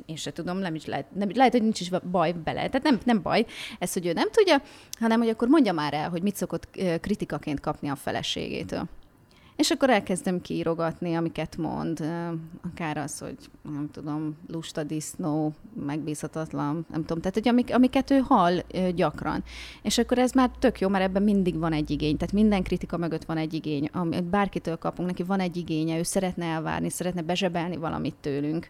én 0.06 0.16
se 0.16 0.32
tudom, 0.32 0.58
nem 0.58 0.74
is 0.74 0.86
lehet, 0.86 1.06
nem, 1.14 1.28
lehet, 1.34 1.52
hogy 1.52 1.62
nincs 1.62 1.80
is 1.80 1.90
baj 2.10 2.32
bele. 2.32 2.68
Tehát 2.68 2.82
nem, 2.82 2.98
nem 3.04 3.22
baj 3.22 3.46
ez, 3.78 3.92
hogy 3.92 4.06
ő 4.06 4.12
nem 4.12 4.30
tudja, 4.30 4.62
hanem 5.00 5.20
hogy 5.20 5.28
akkor 5.28 5.48
mondja 5.48 5.72
már 5.72 5.94
el, 5.94 6.10
hogy 6.10 6.22
mit 6.22 6.36
szokott 6.36 6.78
kritikaként 7.00 7.60
kapni 7.60 7.88
a 7.88 7.96
feleségétől. 7.96 8.88
És 9.56 9.70
akkor 9.70 9.90
elkezdem 9.90 10.40
kiírogatni, 10.40 11.14
amiket 11.14 11.56
mond, 11.56 12.04
akár 12.72 12.96
az, 12.96 13.18
hogy 13.18 13.36
nem 13.62 13.88
tudom, 13.92 14.36
lusta 14.48 14.82
disznó, 14.82 15.52
megbízhatatlan, 15.86 16.86
nem 16.90 17.00
tudom, 17.00 17.18
tehát 17.18 17.34
hogy 17.34 17.48
amik, 17.48 17.74
amiket 17.74 18.10
ő 18.10 18.18
hall 18.18 18.62
gyakran. 18.94 19.44
És 19.82 19.98
akkor 19.98 20.18
ez 20.18 20.32
már 20.32 20.50
tök 20.58 20.80
jó, 20.80 20.88
mert 20.88 21.04
ebben 21.04 21.22
mindig 21.22 21.58
van 21.58 21.72
egy 21.72 21.90
igény, 21.90 22.16
tehát 22.16 22.34
minden 22.34 22.62
kritika 22.62 22.96
mögött 22.96 23.24
van 23.24 23.36
egy 23.36 23.54
igény, 23.54 23.88
amit 23.92 24.24
bárkitől 24.24 24.76
kapunk, 24.76 25.08
neki 25.08 25.22
van 25.22 25.40
egy 25.40 25.56
igénye, 25.56 25.98
ő 25.98 26.02
szeretne 26.02 26.44
elvárni, 26.44 26.90
szeretne 26.90 27.22
bezsebelni 27.22 27.76
valamit 27.76 28.14
tőlünk 28.20 28.68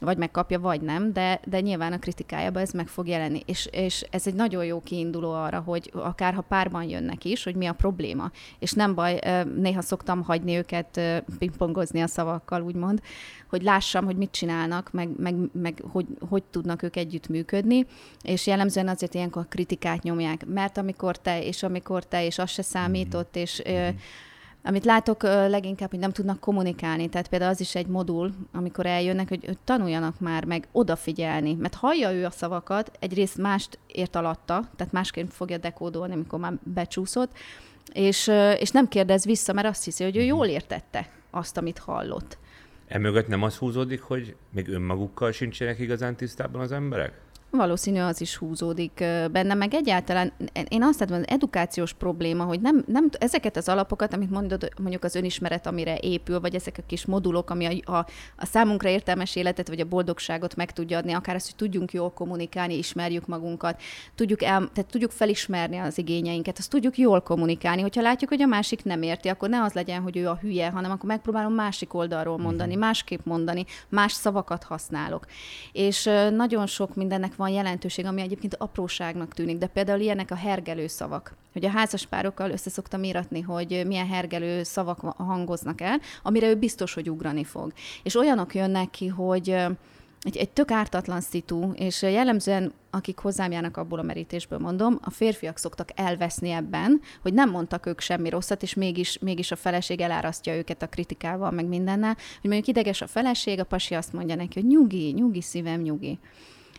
vagy 0.00 0.16
megkapja, 0.16 0.60
vagy 0.60 0.80
nem, 0.80 1.12
de, 1.12 1.40
de 1.44 1.60
nyilván 1.60 1.92
a 1.92 1.98
kritikájában 1.98 2.62
ez 2.62 2.72
meg 2.72 2.88
fog 2.88 3.08
jelenni. 3.08 3.40
És, 3.46 3.68
és 3.72 4.04
ez 4.10 4.26
egy 4.26 4.34
nagyon 4.34 4.64
jó 4.64 4.80
kiinduló 4.80 5.32
arra, 5.32 5.60
hogy 5.60 5.90
akár 5.94 6.34
ha 6.34 6.40
párban 6.40 6.82
jönnek 6.82 7.24
is, 7.24 7.44
hogy 7.44 7.54
mi 7.54 7.66
a 7.66 7.72
probléma. 7.72 8.30
És 8.58 8.72
nem 8.72 8.94
baj, 8.94 9.18
néha 9.56 9.82
szoktam 9.82 10.22
hagyni 10.22 10.56
őket 10.56 11.00
pingpongozni 11.38 12.00
a 12.00 12.06
szavakkal, 12.06 12.62
úgymond, 12.62 13.00
hogy 13.48 13.62
lássam, 13.62 14.04
hogy 14.04 14.16
mit 14.16 14.30
csinálnak, 14.30 14.92
meg, 14.92 15.08
meg, 15.16 15.34
meg 15.52 15.82
hogy, 15.90 16.06
hogy 16.28 16.42
tudnak 16.42 16.82
ők 16.82 16.96
együtt 16.96 17.28
működni, 17.28 17.86
és 18.22 18.46
jellemzően 18.46 18.88
azért 18.88 19.14
ilyenkor 19.14 19.42
a 19.42 19.48
kritikát 19.48 20.02
nyomják, 20.02 20.46
mert 20.46 20.78
amikor 20.78 21.16
te, 21.16 21.42
és 21.42 21.62
amikor 21.62 22.04
te, 22.04 22.24
és 22.24 22.38
az 22.38 22.50
se 22.50 22.62
számított, 22.62 23.36
és 23.36 23.62
ö, 23.64 23.88
amit 24.68 24.84
látok 24.84 25.22
leginkább, 25.22 25.90
hogy 25.90 25.98
nem 25.98 26.12
tudnak 26.12 26.40
kommunikálni. 26.40 27.08
Tehát 27.08 27.28
például 27.28 27.50
az 27.50 27.60
is 27.60 27.74
egy 27.74 27.86
modul, 27.86 28.32
amikor 28.52 28.86
eljönnek, 28.86 29.28
hogy, 29.28 29.44
hogy 29.44 29.58
tanuljanak 29.64 30.20
már 30.20 30.44
meg 30.44 30.68
odafigyelni. 30.72 31.54
Mert 31.54 31.74
hallja 31.74 32.12
ő 32.12 32.24
a 32.24 32.30
szavakat, 32.30 32.90
egyrészt 33.00 33.36
mást 33.36 33.78
ért 33.86 34.16
alatta, 34.16 34.70
tehát 34.76 34.92
másként 34.92 35.32
fogja 35.32 35.58
dekódolni, 35.58 36.14
amikor 36.14 36.38
már 36.38 36.52
becsúszott, 36.62 37.36
és, 37.92 38.30
és 38.58 38.70
nem 38.70 38.88
kérdez 38.88 39.24
vissza, 39.24 39.52
mert 39.52 39.66
azt 39.66 39.84
hiszi, 39.84 40.04
hogy 40.04 40.16
ő 40.16 40.22
jól 40.22 40.46
értette 40.46 41.08
azt, 41.30 41.56
amit 41.56 41.78
hallott. 41.78 42.38
Emögött 42.86 43.28
nem 43.28 43.42
az 43.42 43.56
húzódik, 43.56 44.00
hogy 44.00 44.36
még 44.50 44.68
önmagukkal 44.68 45.32
sincsenek 45.32 45.78
igazán 45.78 46.16
tisztában 46.16 46.60
az 46.60 46.72
emberek? 46.72 47.12
Valószínű 47.50 48.00
az 48.00 48.20
is 48.20 48.36
húzódik 48.36 49.04
benne, 49.30 49.54
meg 49.54 49.74
egyáltalán 49.74 50.32
én 50.68 50.82
azt 50.82 51.00
látom, 51.00 51.16
az 51.16 51.24
edukációs 51.26 51.92
probléma, 51.92 52.44
hogy 52.44 52.60
nem, 52.60 52.84
nem 52.86 53.08
ezeket 53.18 53.56
az 53.56 53.68
alapokat, 53.68 54.14
amit 54.14 54.30
mondod, 54.30 54.68
mondjuk 54.80 55.04
az 55.04 55.14
önismeret, 55.14 55.66
amire 55.66 55.98
épül, 55.98 56.40
vagy 56.40 56.54
ezek 56.54 56.76
a 56.78 56.82
kis 56.86 57.06
modulok, 57.06 57.50
ami 57.50 57.66
a, 57.66 57.92
a, 57.92 58.06
a 58.36 58.46
számunkra 58.46 58.88
értelmes 58.88 59.36
életet, 59.36 59.68
vagy 59.68 59.80
a 59.80 59.84
boldogságot 59.84 60.56
meg 60.56 60.72
tudja 60.72 60.98
adni, 60.98 61.12
akár 61.12 61.34
azt, 61.34 61.46
hogy 61.46 61.56
tudjunk 61.56 61.92
jól 61.92 62.10
kommunikálni, 62.10 62.78
ismerjük 62.78 63.26
magunkat, 63.26 63.80
tudjuk, 64.14 64.42
el, 64.42 64.68
tehát 64.74 64.90
tudjuk 64.90 65.10
felismerni 65.10 65.76
az 65.76 65.98
igényeinket, 65.98 66.58
azt 66.58 66.70
tudjuk 66.70 66.98
jól 66.98 67.20
kommunikálni. 67.20 67.82
Hogyha 67.82 68.02
látjuk, 68.02 68.30
hogy 68.30 68.42
a 68.42 68.46
másik 68.46 68.84
nem 68.84 69.02
érti, 69.02 69.28
akkor 69.28 69.48
ne 69.48 69.62
az 69.62 69.72
legyen, 69.72 70.02
hogy 70.02 70.16
ő 70.16 70.28
a 70.28 70.38
hülye, 70.40 70.70
hanem 70.70 70.90
akkor 70.90 71.08
megpróbálom 71.08 71.52
másik 71.52 71.94
oldalról 71.94 72.38
mondani, 72.38 72.74
másképp 72.74 73.24
mondani, 73.24 73.64
más 73.88 74.12
szavakat 74.12 74.62
használok. 74.62 75.26
És 75.72 76.10
nagyon 76.30 76.66
sok 76.66 76.94
mindennek 76.94 77.36
van 77.38 77.48
jelentőség, 77.48 78.04
ami 78.04 78.20
egyébként 78.20 78.54
apróságnak 78.54 79.34
tűnik, 79.34 79.58
de 79.58 79.66
például 79.66 80.00
ilyenek 80.00 80.30
a 80.30 80.34
hergelő 80.34 80.86
szavak. 80.86 81.34
Hogy 81.52 81.64
a 81.64 81.70
házaspárokkal 81.70 82.50
össze 82.50 82.70
szoktam 82.70 83.02
íratni, 83.02 83.40
hogy 83.40 83.82
milyen 83.86 84.06
hergelő 84.06 84.62
szavak 84.62 85.00
hangoznak 85.00 85.80
el, 85.80 86.00
amire 86.22 86.48
ő 86.48 86.54
biztos, 86.54 86.94
hogy 86.94 87.10
ugrani 87.10 87.44
fog. 87.44 87.72
És 88.02 88.16
olyanok 88.16 88.54
jönnek 88.54 88.90
ki, 88.90 89.06
hogy 89.06 89.48
egy, 90.22 90.36
egy 90.36 90.50
tök 90.50 90.70
ártatlan 90.70 91.20
szitu, 91.20 91.72
és 91.72 92.02
jellemzően, 92.02 92.72
akik 92.90 93.18
hozzám 93.18 93.52
járnak 93.52 93.76
abból 93.76 93.98
a 93.98 94.02
merítésből 94.02 94.58
mondom, 94.58 94.98
a 95.02 95.10
férfiak 95.10 95.58
szoktak 95.58 95.88
elveszni 95.94 96.50
ebben, 96.50 97.00
hogy 97.22 97.34
nem 97.34 97.50
mondtak 97.50 97.86
ők 97.86 98.00
semmi 98.00 98.28
rosszat, 98.28 98.62
és 98.62 98.74
mégis, 98.74 99.18
mégis 99.18 99.50
a 99.50 99.56
feleség 99.56 100.00
elárasztja 100.00 100.56
őket 100.56 100.82
a 100.82 100.88
kritikával, 100.88 101.50
meg 101.50 101.66
mindennel, 101.66 102.16
hogy 102.40 102.50
mondjuk 102.50 102.66
ideges 102.66 103.00
a 103.00 103.06
feleség, 103.06 103.60
a 103.60 103.64
pasi 103.64 103.94
azt 103.94 104.12
mondja 104.12 104.34
neki, 104.34 104.60
hogy 104.60 104.68
nyugi, 104.68 105.12
nyugi 105.12 105.42
szívem, 105.42 105.80
nyugi 105.80 106.18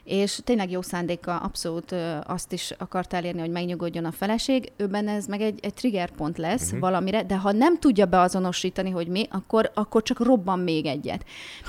és 0.09 0.39
tényleg 0.43 0.71
jó 0.71 0.81
szándéka 0.81 1.35
abszolút 1.35 1.95
azt 2.23 2.53
is 2.53 2.73
akart 2.77 3.13
elérni, 3.13 3.39
hogy 3.39 3.51
megnyugodjon 3.51 4.05
a 4.05 4.11
feleség, 4.11 4.71
őben 4.77 5.07
ez 5.07 5.25
meg 5.25 5.41
egy, 5.41 5.59
egy 5.61 5.73
triggerpont 5.73 6.37
lesz 6.37 6.65
uh-huh. 6.65 6.79
valamire, 6.79 7.23
de 7.23 7.37
ha 7.37 7.51
nem 7.51 7.79
tudja 7.79 8.05
beazonosítani, 8.05 8.89
hogy 8.89 9.07
mi, 9.07 9.27
akkor, 9.31 9.71
akkor 9.73 10.03
csak 10.03 10.19
robban 10.19 10.59
még 10.59 10.85
egyet. 10.85 11.25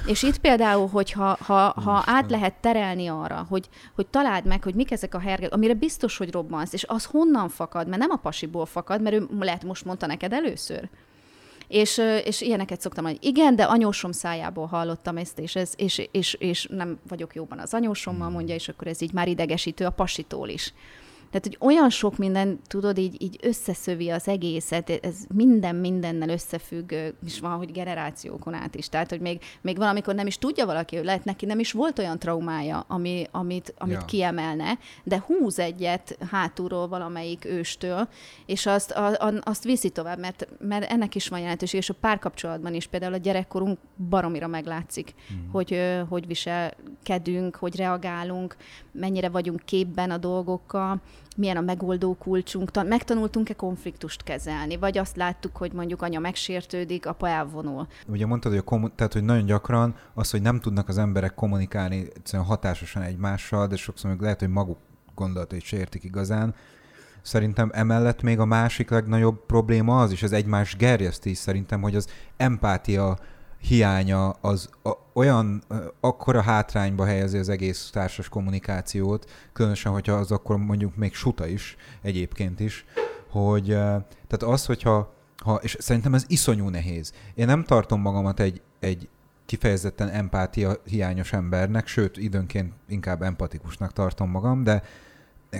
És 0.06 0.22
itt 0.22 0.38
például, 0.38 0.88
hogyha 0.88 1.36
ha, 1.40 1.80
ha 1.84 2.02
át 2.06 2.30
lehet 2.30 2.54
terelni 2.60 3.06
arra, 3.06 3.46
hogy, 3.48 3.68
hogy 3.94 4.06
találd 4.06 4.44
meg, 4.44 4.62
hogy 4.62 4.74
mik 4.74 4.90
ezek 4.90 5.14
a 5.14 5.18
hergek, 5.18 5.52
amire 5.52 5.74
biztos, 5.74 6.16
hogy 6.16 6.32
robbansz, 6.32 6.72
és 6.72 6.84
az 6.88 7.04
honnan 7.04 7.48
fakad, 7.48 7.88
mert 7.88 8.00
nem 8.00 8.10
a 8.10 8.16
pasiból 8.16 8.66
fakad, 8.66 9.02
mert 9.02 9.16
ő 9.16 9.28
lehet 9.40 9.64
most 9.64 9.84
mondta 9.84 10.06
neked 10.06 10.32
először. 10.32 10.88
És, 11.70 12.00
és 12.24 12.40
ilyeneket 12.40 12.80
szoktam 12.80 13.04
mondani. 13.04 13.26
Igen, 13.26 13.56
de 13.56 13.62
anyósom 13.62 14.12
szájából 14.12 14.66
hallottam 14.66 15.16
ezt, 15.16 15.38
és, 15.38 15.56
ez, 15.56 15.72
és, 15.76 16.08
és, 16.10 16.34
és 16.34 16.66
nem 16.70 16.98
vagyok 17.08 17.34
jóban 17.34 17.58
az 17.58 17.74
anyósommal, 17.74 18.30
mondja, 18.30 18.54
és 18.54 18.68
akkor 18.68 18.86
ez 18.86 19.00
így 19.02 19.12
már 19.12 19.28
idegesítő 19.28 19.84
a 19.84 19.90
pasitól 19.90 20.48
is. 20.48 20.72
Tehát, 21.30 21.46
hogy 21.46 21.56
olyan 21.60 21.90
sok 21.90 22.16
minden, 22.16 22.60
tudod, 22.66 22.98
így, 22.98 23.22
így 23.22 23.38
összeszövi 23.42 24.10
az 24.10 24.28
egészet, 24.28 24.90
ez 24.90 25.16
minden 25.34 25.76
mindennel 25.76 26.28
összefügg, 26.28 26.92
és 27.26 27.40
van, 27.40 27.56
hogy 27.56 27.72
generációkon 27.72 28.54
át 28.54 28.74
is. 28.74 28.88
Tehát, 28.88 29.10
hogy 29.10 29.20
még, 29.20 29.40
még 29.60 29.76
valamikor 29.76 30.14
nem 30.14 30.26
is 30.26 30.38
tudja 30.38 30.66
valaki, 30.66 30.96
hogy 30.96 31.04
lehet 31.04 31.24
neki 31.24 31.46
nem 31.46 31.58
is 31.58 31.72
volt 31.72 31.98
olyan 31.98 32.18
traumája, 32.18 32.84
ami, 32.88 33.26
amit, 33.30 33.74
amit 33.78 33.94
ja. 33.94 34.04
kiemelne, 34.04 34.78
de 35.04 35.24
húz 35.26 35.58
egyet 35.58 36.18
hátulról 36.30 36.88
valamelyik 36.88 37.44
őstől, 37.44 38.08
és 38.46 38.66
azt, 38.66 38.90
a, 38.90 39.06
a, 39.06 39.32
azt 39.40 39.64
viszi 39.64 39.90
tovább, 39.90 40.18
mert, 40.18 40.48
mert 40.58 40.90
ennek 40.90 41.14
is 41.14 41.28
van 41.28 41.40
jelentőség, 41.40 41.80
és 41.80 41.90
a 41.90 41.94
párkapcsolatban 42.00 42.74
is 42.74 42.86
például 42.86 43.14
a 43.14 43.16
gyerekkorunk 43.16 43.78
baromira 44.08 44.46
meglátszik, 44.46 45.14
mm. 45.32 45.50
hogy 45.50 45.78
hogy 46.08 46.26
viselkedünk, 46.26 47.56
hogy 47.56 47.76
reagálunk, 47.76 48.56
mennyire 48.92 49.28
vagyunk 49.28 49.60
képben 49.64 50.10
a 50.10 50.16
dolgokkal, 50.16 51.00
milyen 51.36 51.56
a 51.56 51.60
megoldó 51.60 52.14
kulcsunk, 52.14 52.88
megtanultunk-e 52.88 53.54
konfliktust 53.54 54.22
kezelni, 54.22 54.76
vagy 54.76 54.98
azt 54.98 55.16
láttuk, 55.16 55.56
hogy 55.56 55.72
mondjuk 55.72 56.02
anya 56.02 56.18
megsértődik, 56.18 57.06
apa 57.06 57.28
elvonul. 57.28 57.86
Ugye 58.06 58.26
mondtad, 58.26 58.52
hogy, 58.52 58.60
a 58.60 58.64
kommun- 58.64 58.92
tehát, 58.94 59.12
hogy 59.12 59.24
nagyon 59.24 59.46
gyakran 59.46 59.94
az, 60.14 60.30
hogy 60.30 60.42
nem 60.42 60.60
tudnak 60.60 60.88
az 60.88 60.98
emberek 60.98 61.34
kommunikálni 61.34 62.06
hatásosan 62.32 63.02
egymással, 63.02 63.66
de 63.66 63.76
sokszor 63.76 64.10
még 64.10 64.20
lehet, 64.20 64.40
hogy 64.40 64.48
maguk 64.48 64.78
gondolatait 65.14 65.62
sértik 65.62 66.04
igazán, 66.04 66.54
Szerintem 67.22 67.70
emellett 67.72 68.22
még 68.22 68.38
a 68.38 68.44
másik 68.44 68.90
legnagyobb 68.90 69.46
probléma 69.46 70.00
az 70.00 70.12
is, 70.12 70.22
az 70.22 70.32
egymás 70.32 70.76
gerjesztés 70.76 71.38
szerintem, 71.38 71.82
hogy 71.82 71.96
az 71.96 72.08
empátia 72.36 73.18
hiánya 73.60 74.28
az 74.30 74.68
a, 74.82 74.90
olyan 75.12 75.62
akkora 76.00 76.40
hátrányba 76.40 77.04
helyezi 77.04 77.38
az 77.38 77.48
egész 77.48 77.90
társas 77.92 78.28
kommunikációt, 78.28 79.30
különösen, 79.52 79.92
hogyha 79.92 80.12
az 80.12 80.32
akkor 80.32 80.56
mondjuk 80.56 80.96
még 80.96 81.14
suta 81.14 81.46
is 81.46 81.76
egyébként 82.02 82.60
is, 82.60 82.84
hogy 83.30 83.66
tehát 83.66 84.42
az, 84.42 84.66
hogyha 84.66 85.14
ha, 85.36 85.54
és 85.54 85.76
szerintem 85.80 86.14
ez 86.14 86.24
iszonyú 86.26 86.68
nehéz. 86.68 87.12
Én 87.34 87.46
nem 87.46 87.64
tartom 87.64 88.00
magamat 88.00 88.40
egy, 88.40 88.60
egy 88.80 89.08
kifejezetten 89.46 90.08
empátia 90.08 90.76
hiányos 90.84 91.32
embernek, 91.32 91.86
sőt, 91.86 92.16
időnként 92.16 92.72
inkább 92.88 93.22
empatikusnak 93.22 93.92
tartom 93.92 94.30
magam, 94.30 94.62
de 94.62 94.82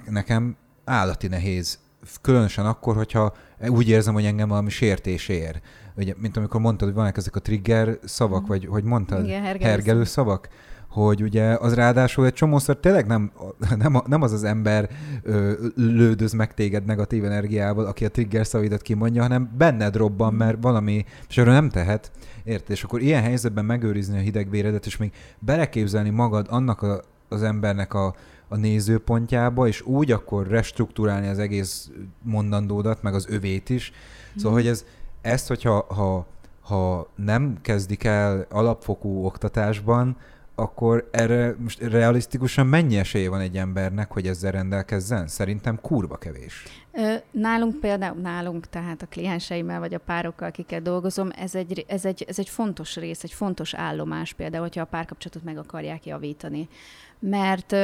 nekem 0.07 0.57
állati 0.85 1.27
nehéz 1.27 1.79
különösen 2.21 2.67
akkor, 2.67 2.97
hogyha 2.97 3.35
úgy 3.69 3.89
érzem, 3.89 4.15
hogy 4.15 4.25
engem 4.25 4.49
valami 4.49 4.71
sértés 4.71 5.29
ér. 5.29 5.61
Ugye, 5.97 6.15
mint 6.19 6.37
amikor 6.37 6.61
mondtad, 6.61 6.89
hogy 6.89 6.97
vannak 6.97 7.17
ezek 7.17 7.37
a 7.37 7.41
trigger 7.41 7.99
szavak, 8.05 8.43
mm. 8.43 8.47
vagy 8.47 8.67
hogy 8.67 8.85
mondtad? 8.85 9.25
Igen, 9.25 9.43
hergelő, 9.43 9.71
hergelő 9.71 10.05
szavak. 10.05 10.49
Hogy 10.89 11.23
ugye 11.23 11.45
az 11.45 11.75
ráadásul 11.75 12.27
egy 12.27 12.33
csomószor 12.33 12.81
tényleg 12.81 13.07
nem, 13.07 13.33
nem, 13.77 14.03
nem 14.07 14.23
az 14.23 14.33
az 14.33 14.45
ember 14.45 14.91
ö, 15.23 15.53
lődöz 15.75 16.33
meg 16.33 16.55
téged 16.55 16.85
negatív 16.85 17.25
energiával, 17.25 17.85
aki 17.85 18.05
a 18.05 18.11
trigger 18.11 18.47
szavidat 18.47 18.83
kimondja, 18.83 19.23
hanem 19.23 19.51
benned 19.59 19.97
robban, 19.97 20.35
mert 20.35 20.57
valami, 20.61 21.05
és 21.29 21.39
arra 21.39 21.53
nem 21.53 21.69
tehet. 21.69 22.11
Érted? 22.45 22.71
És 22.71 22.83
akkor 22.83 23.01
ilyen 23.01 23.23
helyzetben 23.23 23.65
megőrizni 23.65 24.19
a 24.19 24.21
hidegvéredet, 24.21 24.87
és 24.87 24.97
még 24.97 25.13
beleképzelni 25.39 26.11
magad 26.11 26.47
annak 26.51 26.83
a, 26.83 27.01
az 27.29 27.43
embernek 27.43 27.95
a, 27.95 28.15
a 28.49 28.57
nézőpontjába, 28.57 29.67
és 29.67 29.83
úgy 29.83 30.13
akkor 30.13 30.47
restruktúrálni 30.47 31.29
az 31.29 31.39
egész 31.39 31.91
mondandódat, 32.23 33.03
meg 33.03 33.15
az 33.15 33.27
övét 33.29 33.71
is. 33.71 33.93
Szóval, 34.37 34.53
mm. 34.53 34.55
hogy 34.55 34.67
ez, 34.67 34.85
ezt, 35.23 35.49
hogyha 35.49 35.87
ha, 35.89 36.27
ha 36.61 37.09
nem 37.15 37.59
kezdik 37.63 38.05
el 38.05 38.47
alapfokú 38.51 39.25
oktatásban, 39.25 40.17
akkor 40.55 41.09
erre 41.11 41.55
most 41.59 41.81
realisztikusan 41.81 42.67
mennyi 42.67 42.97
esély 42.97 43.27
van 43.27 43.41
egy 43.41 43.57
embernek, 43.57 44.13
hogy 44.13 44.27
ezzel 44.27 44.53
rendelkezzen? 44.53 45.27
Szerintem 45.27 45.81
kurva 45.81 46.17
kevés. 46.17 46.65
Nálunk 47.31 47.81
például, 47.81 48.21
nálunk, 48.21 48.67
tehát 48.67 49.03
a 49.03 49.07
klienseimmel 49.07 49.79
vagy 49.79 49.95
a 49.95 49.99
párokkal, 49.99 50.49
akikkel 50.49 50.81
dolgozom, 50.81 51.29
ez 51.37 51.55
egy, 51.55 51.85
ez, 51.89 52.05
egy, 52.05 52.25
ez 52.29 52.39
egy 52.39 52.49
fontos 52.49 52.97
rész, 52.97 53.23
egy 53.23 53.33
fontos 53.33 53.75
állomás 53.75 54.33
például, 54.33 54.63
hogyha 54.63 54.81
a 54.81 54.85
párkapcsolatot 54.85 55.45
meg 55.45 55.59
akarják 55.59 56.07
javítani 56.07 56.69
mert, 57.21 57.75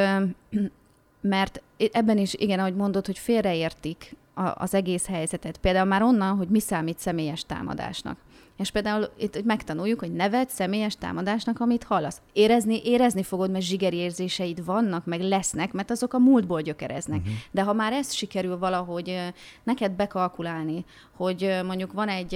mert 1.21 1.63
ebben 1.93 2.19
is, 2.19 2.35
igen, 2.35 2.59
ahogy 2.59 2.75
mondod, 2.75 3.07
hogy 3.07 3.19
félreértik 3.19 4.17
az 4.55 4.75
egész 4.75 5.07
helyzetet. 5.07 5.59
Például 5.59 5.87
már 5.87 6.03
onnan, 6.03 6.37
hogy 6.37 6.49
mi 6.49 6.61
számít 6.61 6.99
személyes 6.99 7.45
támadásnak. 7.45 8.17
És 8.57 8.71
például 8.71 9.09
itt 9.19 9.45
megtanuljuk, 9.45 10.01
hogy 10.01 10.13
neved 10.13 10.49
személyes 10.49 10.97
támadásnak, 10.97 11.61
amit 11.61 11.85
hallasz. 11.85 12.21
Érezni, 12.33 12.81
érezni 12.85 13.23
fogod, 13.23 13.51
mert 13.51 13.65
zsigeri 13.65 13.97
érzéseid 13.97 14.65
vannak, 14.65 15.05
meg 15.05 15.21
lesznek, 15.21 15.73
mert 15.73 15.91
azok 15.91 16.13
a 16.13 16.19
múltból 16.19 16.61
gyökereznek. 16.61 17.19
Uh-huh. 17.19 17.35
De 17.51 17.63
ha 17.63 17.73
már 17.73 17.93
ezt 17.93 18.13
sikerül 18.13 18.59
valahogy 18.59 19.33
neked 19.63 19.93
bekalkulálni, 19.93 20.85
hogy 21.17 21.61
mondjuk 21.65 21.93
van 21.93 22.09
egy, 22.09 22.35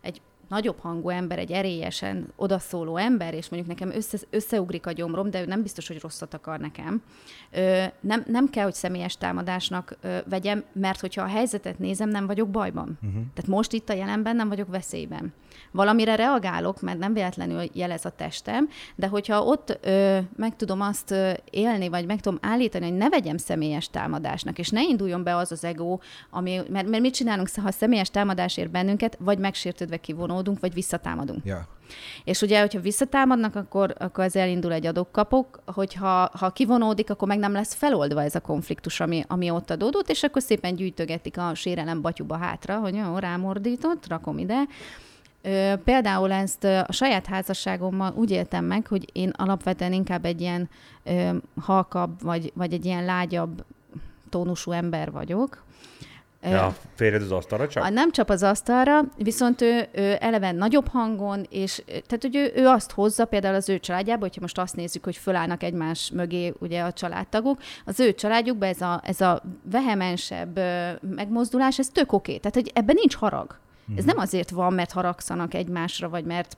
egy 0.00 0.20
nagyobb 0.52 0.78
hangú 0.80 1.08
ember, 1.08 1.38
egy 1.38 1.52
erélyesen 1.52 2.32
odaszóló 2.36 2.96
ember, 2.96 3.34
és 3.34 3.48
mondjuk 3.48 3.78
nekem 3.78 3.96
össze, 3.96 4.18
összeugrik 4.30 4.86
a 4.86 4.92
gyomrom, 4.92 5.30
de 5.30 5.40
ő 5.40 5.44
nem 5.44 5.62
biztos, 5.62 5.88
hogy 5.88 6.00
rosszat 6.00 6.34
akar 6.34 6.58
nekem. 6.58 7.02
Ö, 7.50 7.84
nem, 8.00 8.24
nem 8.26 8.50
kell, 8.50 8.64
hogy 8.64 8.74
személyes 8.74 9.16
támadásnak 9.16 9.96
ö, 10.00 10.18
vegyem, 10.28 10.64
mert 10.72 11.00
hogyha 11.00 11.22
a 11.22 11.26
helyzetet 11.26 11.78
nézem, 11.78 12.08
nem 12.08 12.26
vagyok 12.26 12.48
bajban. 12.48 12.98
Uh-huh. 13.02 13.22
Tehát 13.34 13.50
most 13.50 13.72
itt 13.72 13.88
a 13.88 13.92
jelenben 13.92 14.36
nem 14.36 14.48
vagyok 14.48 14.68
veszélyben. 14.68 15.32
Valamire 15.70 16.14
reagálok, 16.14 16.80
mert 16.80 16.98
nem 16.98 17.12
véletlenül 17.12 17.62
jelez 17.72 18.04
a 18.04 18.10
testem, 18.10 18.68
de 18.94 19.06
hogyha 19.06 19.42
ott 19.42 19.78
ö, 19.80 20.18
meg 20.36 20.56
tudom 20.56 20.80
azt 20.80 21.14
élni, 21.50 21.88
vagy 21.88 22.06
meg 22.06 22.20
tudom 22.20 22.38
állítani, 22.42 22.88
hogy 22.88 22.96
ne 22.96 23.08
vegyem 23.08 23.36
személyes 23.36 23.90
támadásnak, 23.90 24.58
és 24.58 24.68
ne 24.68 24.82
induljon 24.82 25.22
be 25.22 25.36
az 25.36 25.52
az 25.52 25.64
ego, 25.64 25.98
ami, 26.30 26.60
mert, 26.68 26.88
mert 26.88 27.02
mit 27.02 27.14
csinálunk, 27.14 27.48
ha 27.62 27.70
személyes 27.70 28.10
támadás 28.10 28.56
ér 28.56 28.70
bennünket, 28.70 29.16
vagy 29.20 29.38
megsértődve 29.38 29.96
kivonul 29.96 30.41
támadunk, 30.42 30.60
vagy 30.60 30.74
visszatámadunk. 30.74 31.44
Ja. 31.44 31.66
És 32.24 32.42
ugye, 32.42 32.60
hogyha 32.60 32.80
visszatámadnak, 32.80 33.56
akkor, 33.56 33.94
akkor 33.98 34.24
az 34.24 34.36
elindul 34.36 34.72
egy 34.72 34.86
adok-kapok, 34.86 35.62
hogyha 35.66 36.30
ha 36.38 36.50
kivonódik, 36.50 37.10
akkor 37.10 37.28
meg 37.28 37.38
nem 37.38 37.52
lesz 37.52 37.74
feloldva 37.74 38.22
ez 38.22 38.34
a 38.34 38.40
konfliktus, 38.40 39.00
ami, 39.00 39.24
ami 39.28 39.50
ott 39.50 39.70
adódott, 39.70 40.10
és 40.10 40.22
akkor 40.22 40.42
szépen 40.42 40.74
gyűjtögetik 40.74 41.38
a 41.38 41.54
sérelem 41.54 42.00
batyuba 42.00 42.36
hátra, 42.36 42.78
hogy 42.78 42.94
jó, 42.94 43.18
rámordított, 43.18 44.08
rakom 44.08 44.38
ide. 44.38 44.62
Ö, 45.42 45.72
például 45.84 46.32
ezt 46.32 46.64
a 46.64 46.92
saját 46.92 47.26
házasságommal 47.26 48.12
úgy 48.16 48.30
éltem 48.30 48.64
meg, 48.64 48.86
hogy 48.86 49.08
én 49.12 49.28
alapvetően 49.36 49.92
inkább 49.92 50.24
egy 50.24 50.40
ilyen 50.40 50.68
ö, 51.04 51.30
halkabb, 51.60 52.22
vagy, 52.22 52.52
vagy 52.54 52.72
egy 52.72 52.84
ilyen 52.84 53.04
lágyabb 53.04 53.64
tónusú 54.28 54.70
ember 54.70 55.10
vagyok, 55.10 55.64
Ja, 56.50 56.74
férjed 56.94 57.22
az 57.22 57.32
asztalra 57.32 57.68
csak? 57.68 57.90
Nem 57.90 58.10
csap 58.10 58.30
az 58.30 58.42
asztalra, 58.42 59.04
viszont 59.16 59.60
ő, 59.60 59.88
ő 59.92 60.16
eleve 60.20 60.52
nagyobb 60.52 60.88
hangon, 60.88 61.46
és 61.50 61.82
tehát, 61.86 62.18
hogy 62.20 62.36
ő, 62.36 62.52
ő 62.54 62.66
azt 62.66 62.90
hozza 62.90 63.24
például 63.24 63.54
az 63.54 63.68
ő 63.68 63.78
családjába, 63.78 64.20
hogyha 64.20 64.40
most 64.40 64.58
azt 64.58 64.76
nézzük, 64.76 65.04
hogy 65.04 65.16
fölállnak 65.16 65.62
egymás 65.62 66.10
mögé 66.14 66.52
ugye 66.58 66.82
a 66.82 66.92
családtagok, 66.92 67.58
az 67.84 68.00
ő 68.00 68.14
családjukban 68.14 68.68
ez 68.68 68.80
a, 68.80 69.00
ez 69.04 69.20
a 69.20 69.42
vehemensebb 69.70 70.60
megmozdulás, 71.00 71.78
ez 71.78 71.88
tök 71.88 72.12
oké. 72.12 72.36
Tehát, 72.36 72.54
hogy 72.54 72.70
ebben 72.74 72.96
nincs 72.98 73.14
harag. 73.14 73.58
Hmm. 73.86 73.96
Ez 73.96 74.04
nem 74.04 74.18
azért 74.18 74.50
van, 74.50 74.72
mert 74.72 74.92
haragszanak 74.92 75.54
egymásra, 75.54 76.08
vagy 76.08 76.24
mert, 76.24 76.56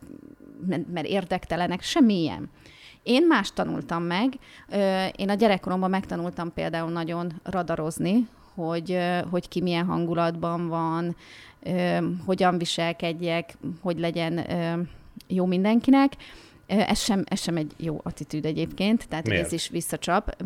mert 0.67 1.07
érdektelenek, 1.07 1.83
semmilyen 1.83 2.51
Én 3.03 3.27
más 3.27 3.53
tanultam 3.53 4.03
meg. 4.03 4.39
Én 5.17 5.29
a 5.31 5.35
gyerekkoromban 5.35 5.91
megtanultam 5.91 6.53
például 6.53 6.91
nagyon 6.91 7.33
radarozni, 7.43 8.29
hogy, 8.55 8.99
hogy 9.31 9.49
ki 9.49 9.61
milyen 9.61 9.85
hangulatban 9.85 10.69
van, 10.69 11.17
hogyan 12.27 12.59
viselkedjek, 12.59 13.57
hogy 13.81 13.99
legyen 13.99 14.47
jó 15.27 15.47
mindenkinek. 15.47 16.13
Ez 16.67 16.99
sem, 16.99 17.25
ez 17.29 17.41
sem 17.41 17.57
egy 17.57 17.73
jó 17.77 18.01
attitűd 18.03 18.45
egyébként, 18.45 19.09
tehát 19.09 19.29
Miért? 19.29 19.45
ez 19.45 19.53
is 19.53 19.69
visszacsap 19.69 20.37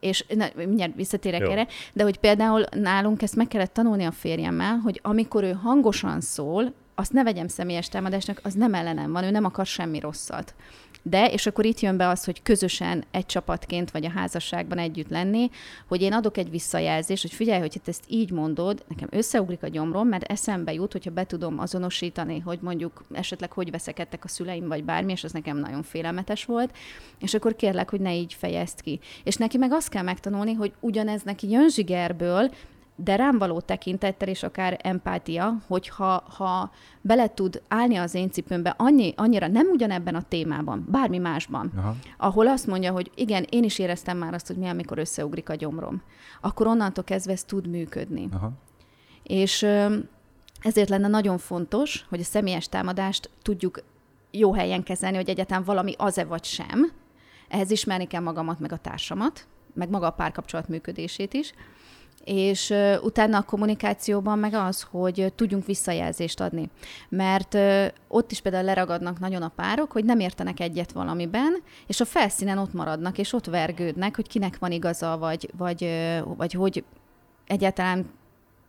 és 0.00 0.24
na, 0.28 0.46
mindjárt 0.54 0.94
visszatérek 0.94 1.40
Jó. 1.40 1.50
erre, 1.50 1.66
de 1.92 2.02
hogy 2.02 2.18
például 2.18 2.64
nálunk 2.70 3.22
ezt 3.22 3.36
meg 3.36 3.48
kellett 3.48 3.72
tanulni 3.72 4.04
a 4.04 4.10
férjemmel, 4.10 4.76
hogy 4.76 5.00
amikor 5.02 5.44
ő 5.44 5.52
hangosan 5.52 6.20
szól, 6.20 6.72
azt 6.94 7.12
ne 7.12 7.22
vegyem 7.22 7.48
személyes 7.48 7.88
támadásnak, 7.88 8.40
az 8.42 8.54
nem 8.54 8.74
ellenem 8.74 9.12
van, 9.12 9.24
ő 9.24 9.30
nem 9.30 9.44
akar 9.44 9.66
semmi 9.66 10.00
rosszat. 10.00 10.54
De, 11.08 11.26
és 11.26 11.46
akkor 11.46 11.64
itt 11.64 11.80
jön 11.80 11.96
be 11.96 12.08
az, 12.08 12.24
hogy 12.24 12.42
közösen 12.42 13.04
egy 13.10 13.26
csapatként 13.26 13.90
vagy 13.90 14.04
a 14.04 14.10
házasságban 14.10 14.78
együtt 14.78 15.08
lenni, 15.08 15.50
hogy 15.86 16.02
én 16.02 16.12
adok 16.12 16.36
egy 16.36 16.50
visszajelzést, 16.50 17.22
hogy 17.22 17.32
figyelj, 17.32 17.60
hogy 17.60 17.80
ezt 17.84 18.04
így 18.08 18.30
mondod, 18.30 18.84
nekem 18.88 19.08
összeugrik 19.10 19.62
a 19.62 19.68
gyomrom, 19.68 20.08
mert 20.08 20.30
eszembe 20.30 20.72
jut, 20.72 20.92
hogyha 20.92 21.10
be 21.10 21.24
tudom 21.24 21.58
azonosítani, 21.58 22.38
hogy 22.38 22.58
mondjuk 22.62 23.04
esetleg 23.12 23.52
hogy 23.52 23.70
veszekedtek 23.70 24.24
a 24.24 24.28
szüleim, 24.28 24.68
vagy 24.68 24.84
bármi, 24.84 25.12
és 25.12 25.24
az 25.24 25.32
nekem 25.32 25.56
nagyon 25.56 25.82
félelmetes 25.82 26.44
volt, 26.44 26.76
és 27.20 27.34
akkor 27.34 27.56
kérlek, 27.56 27.90
hogy 27.90 28.00
ne 28.00 28.14
így 28.14 28.34
fejezd 28.34 28.80
ki. 28.80 29.00
És 29.24 29.36
neki 29.36 29.56
meg 29.56 29.72
azt 29.72 29.88
kell 29.88 30.02
megtanulni, 30.02 30.52
hogy 30.52 30.72
ugyanez 30.80 31.22
neki 31.22 31.50
jön 31.50 31.68
zsigerből, 31.68 32.50
de 33.00 33.16
rám 33.16 33.38
való 33.38 33.60
tekintettel 33.60 34.28
és 34.28 34.42
akár 34.42 34.78
empátia, 34.82 35.56
hogyha 35.66 36.22
ha 36.36 36.70
bele 37.00 37.34
tud 37.34 37.62
állni 37.68 37.96
az 37.96 38.14
én 38.14 38.30
cipőmbe 38.30 38.74
annyi, 38.76 39.14
annyira 39.16 39.46
nem 39.46 39.66
ugyanebben 39.66 40.14
a 40.14 40.22
témában, 40.22 40.86
bármi 40.88 41.18
másban, 41.18 41.72
Aha. 41.76 41.96
ahol 42.16 42.48
azt 42.48 42.66
mondja, 42.66 42.92
hogy 42.92 43.10
igen, 43.14 43.46
én 43.50 43.64
is 43.64 43.78
éreztem 43.78 44.18
már 44.18 44.34
azt, 44.34 44.46
hogy 44.46 44.56
mi, 44.56 44.68
amikor 44.68 44.98
összeugrik 44.98 45.48
a 45.48 45.54
gyomrom, 45.54 46.02
akkor 46.40 46.66
onnantól 46.66 47.04
kezdve 47.04 47.32
ez 47.32 47.44
tud 47.44 47.66
működni. 47.66 48.28
Aha. 48.32 48.50
És 49.22 49.62
ezért 50.62 50.88
lenne 50.88 51.08
nagyon 51.08 51.38
fontos, 51.38 52.06
hogy 52.08 52.20
a 52.20 52.24
személyes 52.24 52.68
támadást 52.68 53.30
tudjuk 53.42 53.82
jó 54.30 54.54
helyen 54.54 54.82
kezelni, 54.82 55.16
hogy 55.16 55.28
egyáltalán 55.28 55.64
valami 55.64 55.94
az-e 55.96 56.24
vagy 56.24 56.44
sem. 56.44 56.92
Ehhez 57.48 57.70
ismerni 57.70 58.06
kell 58.06 58.22
magamat, 58.22 58.60
meg 58.60 58.72
a 58.72 58.76
társamat, 58.76 59.46
meg 59.74 59.90
maga 59.90 60.06
a 60.06 60.10
párkapcsolat 60.10 60.68
működését 60.68 61.34
is 61.34 61.52
és 62.28 62.74
utána 63.02 63.38
a 63.38 63.42
kommunikációban 63.42 64.38
meg 64.38 64.54
az, 64.54 64.86
hogy 64.90 65.32
tudjunk 65.34 65.66
visszajelzést 65.66 66.40
adni. 66.40 66.70
Mert 67.08 67.58
ott 68.08 68.30
is 68.30 68.40
például 68.40 68.64
leragadnak 68.64 69.18
nagyon 69.18 69.42
a 69.42 69.52
párok, 69.56 69.92
hogy 69.92 70.04
nem 70.04 70.20
értenek 70.20 70.60
egyet 70.60 70.92
valamiben, 70.92 71.62
és 71.86 72.00
a 72.00 72.04
felszínen 72.04 72.58
ott 72.58 72.72
maradnak, 72.72 73.18
és 73.18 73.32
ott 73.32 73.46
vergődnek, 73.46 74.16
hogy 74.16 74.28
kinek 74.28 74.58
van 74.58 74.72
igaza, 74.72 75.18
vagy, 75.18 75.50
vagy, 75.56 75.90
vagy 76.36 76.52
hogy 76.52 76.84
egyáltalán 77.46 78.10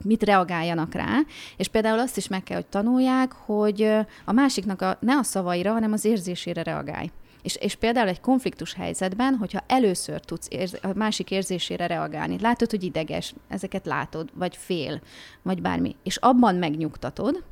mit 0.03 0.23
reagáljanak 0.23 0.93
rá, 0.93 1.17
és 1.57 1.67
például 1.67 1.99
azt 1.99 2.17
is 2.17 2.27
meg 2.27 2.43
kell, 2.43 2.57
hogy 2.57 2.67
tanulják, 2.67 3.31
hogy 3.31 3.81
a 4.25 4.31
másiknak 4.31 4.81
a, 4.81 4.97
ne 4.99 5.17
a 5.17 5.23
szavaira, 5.23 5.71
hanem 5.71 5.91
az 5.91 6.05
érzésére 6.05 6.63
reagálj. 6.63 7.11
És, 7.41 7.55
és 7.55 7.75
például 7.75 8.07
egy 8.07 8.21
konfliktus 8.21 8.73
helyzetben, 8.73 9.35
hogyha 9.35 9.63
először 9.67 10.19
tudsz 10.19 10.47
érz, 10.49 10.77
a 10.81 10.93
másik 10.95 11.31
érzésére 11.31 11.87
reagálni, 11.87 12.39
látod, 12.39 12.69
hogy 12.69 12.83
ideges, 12.83 13.33
ezeket 13.47 13.85
látod, 13.85 14.29
vagy 14.33 14.55
fél, 14.55 15.01
vagy 15.41 15.61
bármi, 15.61 15.95
és 16.03 16.17
abban 16.17 16.55
megnyugtatod, 16.55 17.43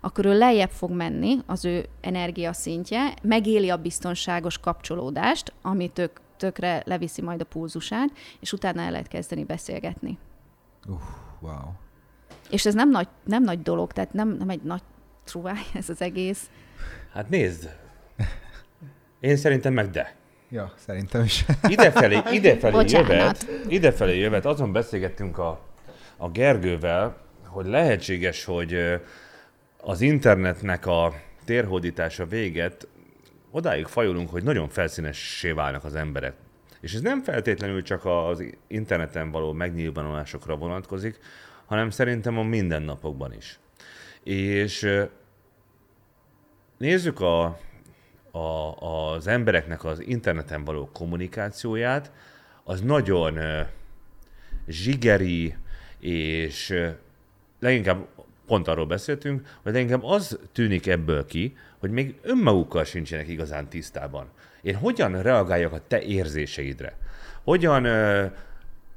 akkor 0.00 0.24
ő 0.24 0.38
lejjebb 0.38 0.70
fog 0.70 0.90
menni 0.90 1.38
az 1.46 1.64
ő 1.64 1.88
energia 2.00 2.52
szintje, 2.52 3.14
megéli 3.22 3.70
a 3.70 3.76
biztonságos 3.76 4.58
kapcsolódást, 4.58 5.52
ami 5.62 5.88
tök, 5.88 6.20
tökre 6.36 6.82
leviszi 6.86 7.22
majd 7.22 7.40
a 7.40 7.44
pulzusát, 7.44 8.10
és 8.40 8.52
utána 8.52 8.80
el 8.80 8.90
lehet 8.90 9.08
kezdeni 9.08 9.44
beszélgetni. 9.44 10.18
Uh, 10.86 11.00
wow. 11.40 11.72
És 12.50 12.66
ez 12.66 12.74
nem 12.74 12.90
nagy, 12.90 13.08
nem 13.24 13.42
nagy 13.42 13.62
dolog, 13.62 13.92
tehát 13.92 14.12
nem, 14.12 14.28
nem 14.28 14.48
egy 14.48 14.62
nagy 14.62 14.82
truváj 15.24 15.62
ez 15.74 15.88
az 15.88 16.00
egész. 16.00 16.50
Hát 17.12 17.28
nézd, 17.28 17.76
én 19.20 19.36
szerintem 19.36 19.72
meg 19.72 19.90
de. 19.90 20.14
Ja, 20.50 20.72
szerintem 20.76 21.24
is. 21.24 21.44
Idefelé, 21.68 22.18
idefelé 22.32 22.84
jövet, 22.86 23.46
idefelé 23.68 24.18
jövet, 24.18 24.46
azon 24.46 24.72
beszélgettünk 24.72 25.38
a, 25.38 25.60
a 26.16 26.28
Gergővel, 26.30 27.16
hogy 27.46 27.66
lehetséges, 27.66 28.44
hogy 28.44 29.00
az 29.80 30.00
internetnek 30.00 30.86
a 30.86 31.14
térhódítása 31.44 32.26
véget 32.26 32.88
odáig 33.50 33.86
fajulunk, 33.86 34.30
hogy 34.30 34.42
nagyon 34.42 34.68
felszínessé 34.68 35.50
válnak 35.50 35.84
az 35.84 35.94
emberek. 35.94 36.34
És 36.80 36.94
ez 36.94 37.00
nem 37.00 37.22
feltétlenül 37.22 37.82
csak 37.82 38.04
az 38.04 38.44
interneten 38.66 39.30
való 39.30 39.52
megnyilvánulásokra 39.52 40.56
vonatkozik, 40.56 41.18
hanem 41.66 41.90
szerintem 41.90 42.38
a 42.38 42.42
mindennapokban 42.42 43.32
is. 43.32 43.58
És 44.22 44.88
nézzük 46.78 47.20
a 47.20 47.58
a, 48.30 48.38
az 49.14 49.26
embereknek 49.26 49.84
az 49.84 50.00
interneten 50.00 50.64
való 50.64 50.90
kommunikációját, 50.92 52.10
az 52.64 52.80
nagyon 52.80 53.38
zsigeri, 54.68 55.56
és 55.98 56.74
leginkább 57.58 58.06
pont 58.46 58.68
arról 58.68 58.86
beszéltünk, 58.86 59.56
hogy 59.62 59.72
leginkább 59.72 60.04
az 60.04 60.38
tűnik 60.52 60.86
ebből 60.86 61.26
ki, 61.26 61.56
hogy 61.78 61.90
még 61.90 62.14
önmagukkal 62.22 62.84
sincsenek 62.84 63.28
igazán 63.28 63.68
tisztában. 63.68 64.26
Én 64.62 64.74
hogyan 64.74 65.22
reagáljak 65.22 65.72
a 65.72 65.80
te 65.88 66.02
érzéseidre? 66.02 66.96
Hogyan 67.44 67.86
uh, 67.86 68.32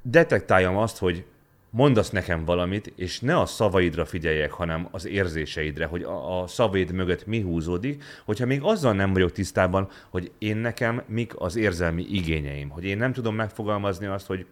detektáljam 0.01 0.77
azt, 0.77 0.97
hogy 0.97 1.25
mondasz 1.71 2.09
nekem 2.09 2.45
valamit, 2.45 2.93
és 2.95 3.19
ne 3.19 3.39
a 3.39 3.45
szavaidra 3.45 4.05
figyeljek, 4.05 4.51
hanem 4.51 4.87
az 4.91 5.05
érzéseidre, 5.05 5.85
hogy 5.85 6.03
a, 6.03 6.41
a 6.41 6.47
szavaid 6.47 6.91
mögött 6.91 7.25
mi 7.25 7.41
húzódik, 7.41 8.03
hogyha 8.25 8.45
még 8.45 8.61
azzal 8.63 8.93
nem 8.93 9.13
vagyok 9.13 9.31
tisztában, 9.31 9.89
hogy 10.09 10.31
én 10.37 10.57
nekem 10.57 11.03
mik 11.07 11.39
az 11.39 11.55
érzelmi 11.55 12.05
igényeim, 12.09 12.69
hogy 12.69 12.83
én 12.83 12.97
nem 12.97 13.13
tudom 13.13 13.35
megfogalmazni 13.35 14.05
azt, 14.05 14.27
hogy 14.27 14.45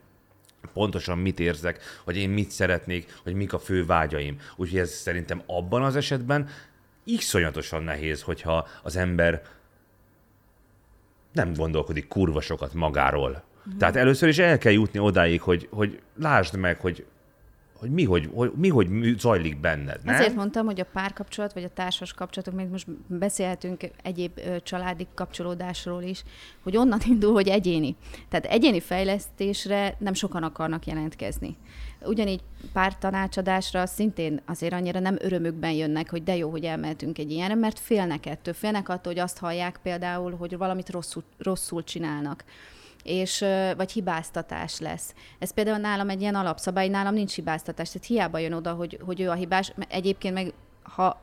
pontosan 0.74 1.17
mit 1.17 1.39
érzek, 1.39 1.80
hogy 2.03 2.17
én 2.17 2.30
mit 2.30 2.51
szeretnék, 2.51 3.20
hogy 3.24 3.34
mik 3.34 3.53
a 3.53 3.59
fő 3.59 3.86
vágyaim. 3.86 4.39
Úgyhogy 4.55 4.80
ez 4.80 4.89
szerintem 4.89 5.41
abban 5.45 5.84
az 5.84 5.95
esetben 5.95 6.47
iszonyatosan 7.03 7.84
nehéz, 7.84 8.22
hogyha 8.22 8.67
az 8.84 8.95
ember 8.95 9.41
nem 11.32 11.53
gondolkodik 11.53 12.07
kurva 12.07 12.41
sokat 12.41 12.74
magáról, 12.74 13.43
tehát 13.78 13.95
először 13.95 14.30
is 14.30 14.38
el 14.38 14.57
kell 14.57 14.72
jutni 14.72 14.99
odáig, 14.99 15.41
hogy, 15.41 15.68
hogy 15.72 15.99
lásd 16.16 16.57
meg, 16.57 16.80
hogy 16.80 17.05
hogy 17.80 17.91
mi 17.91 18.03
hogy, 18.03 18.30
hogy, 18.34 18.51
mi, 18.55 18.70
hogy 18.70 18.89
zajlik 19.18 19.60
benned, 19.60 19.99
nem? 20.03 20.16
Ezért 20.16 20.36
mondtam, 20.36 20.66
hogy 20.66 20.80
a 20.80 20.86
párkapcsolat, 20.93 21.53
vagy 21.53 21.64
a 21.64 21.70
társas 21.70 22.14
kapcsolatok, 22.14 22.53
még 22.53 22.68
most 22.68 22.88
beszélhetünk 23.07 23.82
egyéb 24.03 24.32
ö, 24.36 24.55
családi 24.64 25.07
kapcsolódásról 25.14 26.01
is, 26.01 26.24
hogy 26.64 26.78
onnan 26.78 26.99
indul, 27.05 27.34
hogy 27.34 27.47
egyéni. 27.47 27.95
Tehát 28.30 28.45
egyéni 28.45 28.80
fejlesztésre 28.80 29.95
nem 29.99 30.14
sokan 30.14 30.43
akarnak 30.43 30.86
jelentkezni. 30.86 31.57
Ugyanígy 32.01 32.41
pár 32.74 32.97
tanácsadásra 32.97 33.86
szintén 33.86 34.41
azért 34.45 34.74
annyira 34.74 34.99
nem 34.99 35.18
örömükben 35.20 35.72
jönnek, 35.72 36.10
hogy 36.10 36.24
de 36.24 36.36
jó, 36.36 36.49
hogy 36.49 36.64
elmehetünk 36.64 37.18
egy 37.18 37.32
ilyenre, 37.32 37.55
mert 37.55 37.80
félnek 37.80 38.26
ettől. 38.26 38.53
Félnek 38.53 38.89
attól, 38.89 39.14
hogy 39.14 39.22
azt 39.22 39.38
hallják 39.38 39.80
például, 39.84 40.36
hogy 40.36 40.57
valamit 40.57 40.89
rosszul, 40.89 41.24
rosszul 41.38 41.84
csinálnak 41.84 42.43
és, 43.04 43.45
vagy 43.78 43.91
hibáztatás 43.91 44.80
lesz. 44.80 45.14
Ez 45.39 45.54
például 45.54 45.78
nálam 45.78 46.10
egy 46.10 46.22
ilyen 46.22 46.36
alapszabály, 46.36 46.88
nálam 46.88 47.14
nincs 47.14 47.36
hibáztatás, 47.36 47.89
tehát 47.89 48.08
hiába 48.08 48.38
jön 48.38 48.54
oda, 48.54 48.74
hogy, 48.74 49.00
hogy 49.06 49.22
ő 49.22 49.30
a 49.30 49.34
hibás, 49.34 49.74
egyébként 49.88 50.34
meg 50.34 50.54
ha 50.82 51.22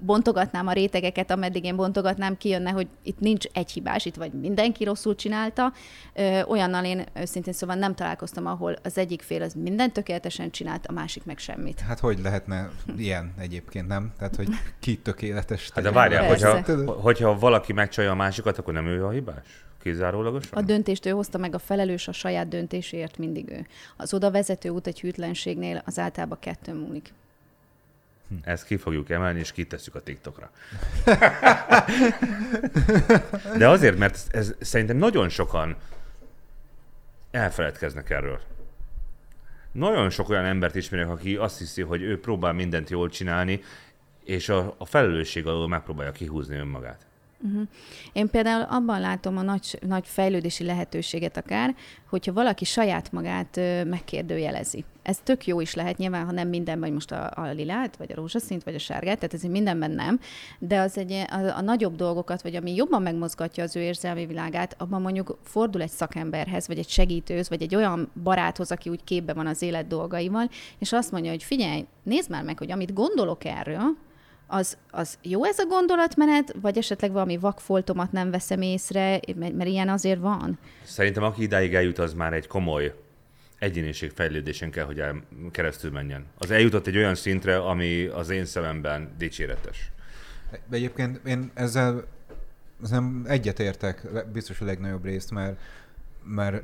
bontogatnám 0.00 0.66
a 0.66 0.72
rétegeket, 0.72 1.30
ameddig 1.30 1.64
én 1.64 1.76
bontogatnám, 1.76 2.36
kijönne, 2.36 2.70
hogy 2.70 2.86
itt 3.02 3.20
nincs 3.20 3.44
egy 3.52 3.70
hibás, 3.70 4.04
itt 4.04 4.14
vagy 4.14 4.32
mindenki 4.32 4.84
rosszul 4.84 5.14
csinálta. 5.14 5.72
Ö, 6.14 6.42
olyannal 6.42 6.84
én 6.84 7.04
őszintén 7.14 7.52
szóval 7.52 7.76
nem 7.76 7.94
találkoztam, 7.94 8.46
ahol 8.46 8.76
az 8.82 8.98
egyik 8.98 9.22
fél 9.22 9.42
az 9.42 9.54
mindent 9.54 9.92
tökéletesen 9.92 10.50
csinált, 10.50 10.86
a 10.86 10.92
másik 10.92 11.24
meg 11.24 11.38
semmit. 11.38 11.80
Hát 11.80 12.00
hogy 12.00 12.18
lehetne 12.22 12.70
ilyen 12.96 13.34
egyébként, 13.38 13.86
nem? 13.86 14.12
Tehát, 14.18 14.36
hogy 14.36 14.48
ki 14.80 14.98
tökéletes. 14.98 15.70
Hát 15.74 15.84
de 15.84 15.90
várjál, 15.90 16.28
hogyha, 16.28 16.60
hogyha 16.92 17.38
valaki 17.38 17.72
megcsalja 17.72 18.10
a 18.10 18.14
másikat, 18.14 18.58
akkor 18.58 18.74
nem 18.74 18.86
ő 18.86 19.04
a 19.04 19.10
hibás? 19.10 19.64
Kizárólagosan? 19.82 20.58
A 20.58 20.62
döntést 20.62 21.06
ő 21.06 21.10
hozta 21.10 21.38
meg, 21.38 21.54
a 21.54 21.58
felelős 21.58 22.08
a 22.08 22.12
saját 22.12 22.48
döntéséért 22.48 23.18
mindig 23.18 23.50
ő. 23.50 23.66
Az 23.96 24.14
oda 24.14 24.30
vezető 24.30 24.68
út 24.68 24.86
egy 24.86 25.00
hűtlenségnél 25.00 25.82
az 25.84 25.98
általában 25.98 26.38
kettő 26.40 26.74
múlik. 26.74 27.12
Hm. 28.28 28.34
Ezt 28.42 28.66
ki 28.66 28.76
fogjuk 28.76 29.10
emelni, 29.10 29.38
és 29.38 29.52
kitesszük 29.52 29.94
a 29.94 30.02
TikTokra. 30.02 30.50
De 33.58 33.68
azért, 33.68 33.98
mert 33.98 34.14
ez, 34.14 34.26
ez 34.30 34.54
szerintem 34.60 34.96
nagyon 34.96 35.28
sokan 35.28 35.76
elfeledkeznek 37.30 38.10
erről. 38.10 38.40
Nagyon 39.72 40.10
sok 40.10 40.28
olyan 40.28 40.44
embert 40.44 40.74
ismerek, 40.74 41.08
aki 41.08 41.36
azt 41.36 41.58
hiszi, 41.58 41.82
hogy 41.82 42.02
ő 42.02 42.20
próbál 42.20 42.52
mindent 42.52 42.90
jól 42.90 43.08
csinálni, 43.08 43.62
és 44.24 44.48
a, 44.48 44.74
a 44.78 44.84
felelősség 44.84 45.46
alól 45.46 45.68
megpróbálja 45.68 46.12
kihúzni 46.12 46.56
önmagát. 46.56 47.06
Uh-huh. 47.46 47.68
Én 48.12 48.30
például 48.30 48.62
abban 48.62 49.00
látom 49.00 49.36
a 49.36 49.42
nagy, 49.42 49.78
nagy 49.86 50.06
fejlődési 50.06 50.64
lehetőséget 50.64 51.36
akár, 51.36 51.74
hogyha 52.08 52.32
valaki 52.32 52.64
saját 52.64 53.12
magát 53.12 53.56
ö, 53.56 53.84
megkérdőjelezi. 53.84 54.84
Ez 55.02 55.18
tök 55.22 55.46
jó 55.46 55.60
is 55.60 55.74
lehet, 55.74 55.96
nyilván, 55.96 56.24
ha 56.24 56.32
nem 56.32 56.48
minden, 56.48 56.80
vagy 56.80 56.92
most 56.92 57.12
a, 57.12 57.32
a 57.34 57.52
lilát, 57.52 57.96
vagy 57.96 58.12
a 58.12 58.14
rózsaszint, 58.14 58.64
vagy 58.64 58.74
a 58.74 58.78
sárgát, 58.78 59.18
tehát 59.18 59.34
ez 59.34 59.42
mindenben 59.42 59.90
nem, 59.90 60.20
de 60.58 60.80
az 60.80 60.98
egy, 60.98 61.12
a, 61.12 61.56
a 61.56 61.60
nagyobb 61.60 61.96
dolgokat, 61.96 62.42
vagy 62.42 62.54
ami 62.54 62.74
jobban 62.74 63.02
megmozgatja 63.02 63.62
az 63.62 63.76
ő 63.76 63.80
érzelmi 63.80 64.26
világát, 64.26 64.74
abban 64.78 65.02
mondjuk 65.02 65.38
fordul 65.42 65.82
egy 65.82 65.90
szakemberhez, 65.90 66.66
vagy 66.66 66.78
egy 66.78 66.88
segítőz, 66.88 67.48
vagy 67.48 67.62
egy 67.62 67.74
olyan 67.74 68.10
baráthoz, 68.22 68.70
aki 68.70 68.90
úgy 68.90 69.04
képbe 69.04 69.32
van 69.32 69.46
az 69.46 69.62
élet 69.62 69.86
dolgaival, 69.86 70.50
és 70.78 70.92
azt 70.92 71.10
mondja, 71.10 71.30
hogy 71.30 71.42
figyelj, 71.42 71.86
nézd 72.02 72.30
már 72.30 72.42
meg, 72.42 72.58
hogy 72.58 72.70
amit 72.70 72.92
gondolok 72.92 73.44
erről, 73.44 73.96
az, 74.46 74.76
az 74.90 75.18
jó 75.22 75.44
ez 75.44 75.58
a 75.58 75.66
gondolatmenet, 75.66 76.54
vagy 76.60 76.78
esetleg 76.78 77.12
valami 77.12 77.36
vakfoltomat 77.36 78.12
nem 78.12 78.30
veszem 78.30 78.62
észre, 78.62 79.20
mert, 79.36 79.52
mert 79.52 79.68
ilyen 79.68 79.88
azért 79.88 80.20
van? 80.20 80.58
Szerintem 80.82 81.22
aki 81.22 81.42
idáig 81.42 81.74
eljut, 81.74 81.98
az 81.98 82.12
már 82.14 82.32
egy 82.32 82.46
komoly 82.46 82.94
egyéniségfejlődésen 83.58 84.70
kell, 84.70 84.84
hogy 84.84 85.00
el, 85.00 85.22
keresztül 85.50 85.90
menjen. 85.90 86.24
Az 86.38 86.50
eljutott 86.50 86.86
egy 86.86 86.96
olyan 86.96 87.14
szintre, 87.14 87.58
ami 87.58 88.04
az 88.04 88.30
én 88.30 88.44
szememben 88.44 89.14
dicséretes. 89.18 89.90
Egyébként 90.70 91.20
én 91.26 91.50
ezzel, 91.54 92.04
ezzel 92.82 93.22
egyetértek 93.24 94.08
biztos 94.32 94.60
a 94.60 94.64
legnagyobb 94.64 95.04
részt, 95.04 95.30
mert, 95.30 95.60
mert 96.24 96.62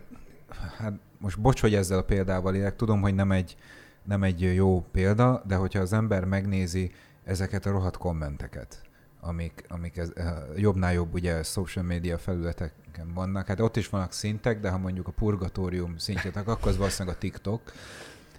hát 0.78 0.92
most 1.18 1.40
bocs, 1.40 1.60
hogy 1.60 1.74
ezzel 1.74 1.98
a 1.98 2.04
példával 2.04 2.54
élek, 2.54 2.76
tudom, 2.76 3.00
hogy 3.00 3.14
nem 3.14 3.32
egy, 3.32 3.56
nem 4.04 4.22
egy 4.22 4.54
jó 4.54 4.84
példa, 4.92 5.42
de 5.46 5.54
hogyha 5.54 5.80
az 5.80 5.92
ember 5.92 6.24
megnézi 6.24 6.92
ezeket 7.24 7.66
a 7.66 7.70
rohadt 7.70 7.96
kommenteket, 7.96 8.82
amik, 9.20 9.64
amik 9.68 9.96
ez, 9.96 10.10
eh, 10.14 10.34
jobbnál 10.56 10.92
jobb 10.92 11.14
ugye 11.14 11.42
social 11.42 11.84
media 11.84 12.18
felületeken 12.18 13.14
vannak. 13.14 13.46
Hát 13.46 13.60
ott 13.60 13.76
is 13.76 13.88
vannak 13.88 14.12
szintek, 14.12 14.60
de 14.60 14.70
ha 14.70 14.78
mondjuk 14.78 15.08
a 15.08 15.12
purgatórium 15.12 15.98
szintjét, 15.98 16.36
akkor 16.36 16.68
az 16.68 16.76
valószínűleg 16.76 17.16
a 17.16 17.20
TikTok. 17.20 17.60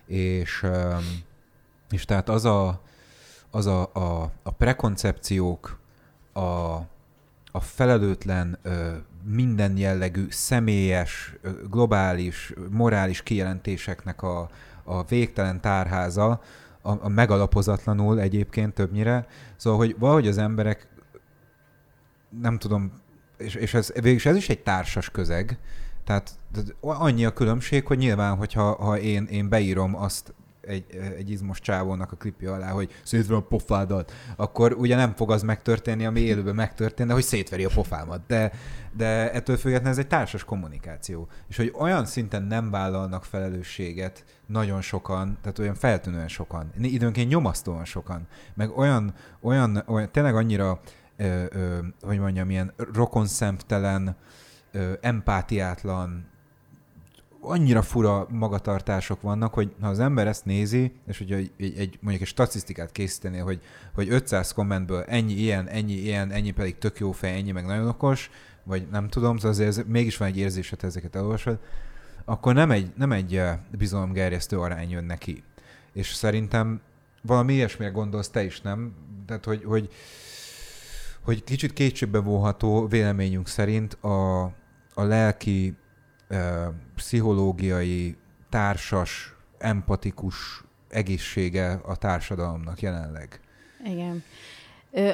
És, 0.06 0.64
ehm, 0.64 1.04
és 1.90 2.06
tehát 2.06 2.30
az 2.30 2.46
a, 2.46 2.82
az 3.52 3.66
a, 3.66 3.94
a, 3.94 4.32
a 4.44 4.52
prekoncepciók, 4.52 5.80
a, 6.34 6.42
a 7.52 7.60
felelőtlen, 7.60 8.60
minden 9.24 9.78
jellegű, 9.78 10.26
személyes, 10.30 11.36
globális, 11.70 12.54
morális 12.70 13.24
kijelentéseknek 13.24 14.22
a, 14.22 14.50
a 14.84 15.04
végtelen 15.04 15.62
tárháza, 15.62 16.42
a, 16.84 17.06
a 17.06 17.10
megalapozatlanul 17.10 18.20
egyébként 18.20 18.74
többnyire. 18.74 19.28
Szóval, 19.56 19.80
hogy 19.80 19.96
valahogy 20.00 20.28
az 20.28 20.38
emberek, 20.38 20.88
nem 22.42 22.58
tudom, 22.58 22.92
és, 23.38 23.56
és 23.56 23.74
ez, 23.74 23.92
végülis 23.94 24.26
ez 24.26 24.36
is 24.36 24.50
egy 24.50 24.64
társas 24.64 25.10
közeg, 25.10 25.58
tehát 26.04 26.36
annyi 26.82 27.26
a 27.26 27.34
különbség, 27.34 27.88
hogy 27.88 27.98
nyilván, 27.98 28.36
hogyha 28.36 28.76
ha 28.76 29.00
én, 29.00 29.24
én 29.24 29.50
beírom 29.50 29.96
azt 29.96 30.34
egy, 30.62 30.86
egy 31.18 31.30
izmos 31.30 31.60
csávónak 31.60 32.12
a 32.12 32.16
klipje 32.16 32.52
alá, 32.52 32.72
hogy 32.72 32.92
szétveri 33.04 33.40
a 33.40 33.44
pofádat, 33.44 34.14
akkor 34.36 34.74
ugye 34.74 34.96
nem 34.96 35.16
fog 35.16 35.32
az 35.32 35.42
megtörténni, 35.42 36.06
ami 36.06 36.20
élőben 36.20 36.56
megtörtént, 36.56 37.08
de 37.08 37.14
hogy 37.14 37.24
szétveri 37.24 37.64
a 37.64 37.70
pofámat. 37.74 38.22
De, 38.28 38.52
de 38.96 39.32
ettől 39.32 39.58
függetlenül 39.58 39.92
ez 39.92 39.98
egy 39.98 40.08
társas 40.08 40.44
kommunikáció. 40.44 41.28
És 41.48 41.58
hogy 41.58 41.74
olyan 41.78 42.06
szinten 42.06 42.44
nem 42.44 42.70
vállalnak 42.70 43.26
felelősséget 43.26 44.26
nagyon 44.46 44.82
sokan, 44.82 45.38
tehát 45.42 45.60
olyan 45.60 45.76
feltűnően 45.76 46.28
sokan, 46.28 46.72
időnként 46.82 47.30
nyomasztóan 47.30 47.86
sokan, 47.86 48.28
meg 48.54 48.78
olyan, 48.78 49.14
olyan, 49.42 49.84
olyan 49.86 50.12
tényleg 50.12 50.36
annyira, 50.36 50.80
ö, 51.18 51.44
ö, 51.50 51.78
hogy 52.02 52.20
mondjam, 52.20 52.50
ilyen 52.50 52.74
rokonszemtelen, 52.94 54.16
ö, 54.72 54.94
empátiátlan, 55.02 56.32
annyira 57.44 57.82
fura 57.82 58.28
magatartások 58.30 59.22
vannak, 59.22 59.54
hogy 59.54 59.76
ha 59.82 59.88
az 59.88 60.00
ember 60.00 60.28
ezt 60.28 60.46
nézi, 60.46 60.92
és 61.08 61.18
hogy 61.18 61.32
egy, 61.32 61.52
egy, 61.58 61.98
mondjuk 62.02 62.22
egy 62.22 62.28
statisztikát 62.28 62.92
készíteni, 62.92 63.38
hogy, 63.38 63.62
hogy 63.94 64.10
500 64.10 64.52
kommentből 64.52 65.04
ennyi 65.04 65.34
ilyen, 65.34 65.68
ennyi 65.68 65.94
ilyen, 65.94 66.32
ennyi 66.32 66.52
pedig 66.52 66.78
tök 66.78 67.00
jó 67.00 67.12
fej, 67.12 67.36
ennyi 67.36 67.52
meg 67.52 67.66
nagyon 67.66 67.88
okos, 67.88 68.30
vagy 68.64 68.88
nem 68.92 69.08
tudom, 69.08 69.36
szóval 69.36 69.52
azért 69.52 69.68
ez, 69.68 69.82
mégis 69.88 70.18
van 70.18 70.28
egy 70.28 70.38
érzésed, 70.38 70.84
ezeket 70.84 71.16
elolvasod, 71.16 71.60
akkor 72.26 72.54
nem 72.54 72.72
egy, 72.72 72.92
nem 72.96 73.12
egy 73.12 73.36
eh, 73.36 73.58
bizalomgerjesztő 73.72 74.60
arány 74.60 74.90
jön 74.90 75.04
neki. 75.04 75.44
És 75.94 76.14
szerintem 76.14 76.82
valami 77.22 77.54
ilyesmire 77.54 77.92
gondolsz 77.92 78.30
te 78.30 78.44
is, 78.44 78.62
nem? 78.62 78.94
Tehát, 79.26 79.46
hogy, 79.46 79.64
hogy, 79.64 79.90
hogy 81.22 81.44
kicsit 81.44 81.74
kétségbe 81.74 82.20
vóható 82.20 82.88
véleményünk 82.88 83.48
szerint 83.48 83.94
a, 83.94 84.42
a 84.94 85.04
lelki 85.04 85.76
pszichológiai, 86.96 88.18
társas, 88.50 89.36
empatikus 89.58 90.64
egészsége 90.90 91.80
a 91.86 91.96
társadalomnak 91.96 92.82
jelenleg. 92.82 93.40
Igen. 93.86 94.24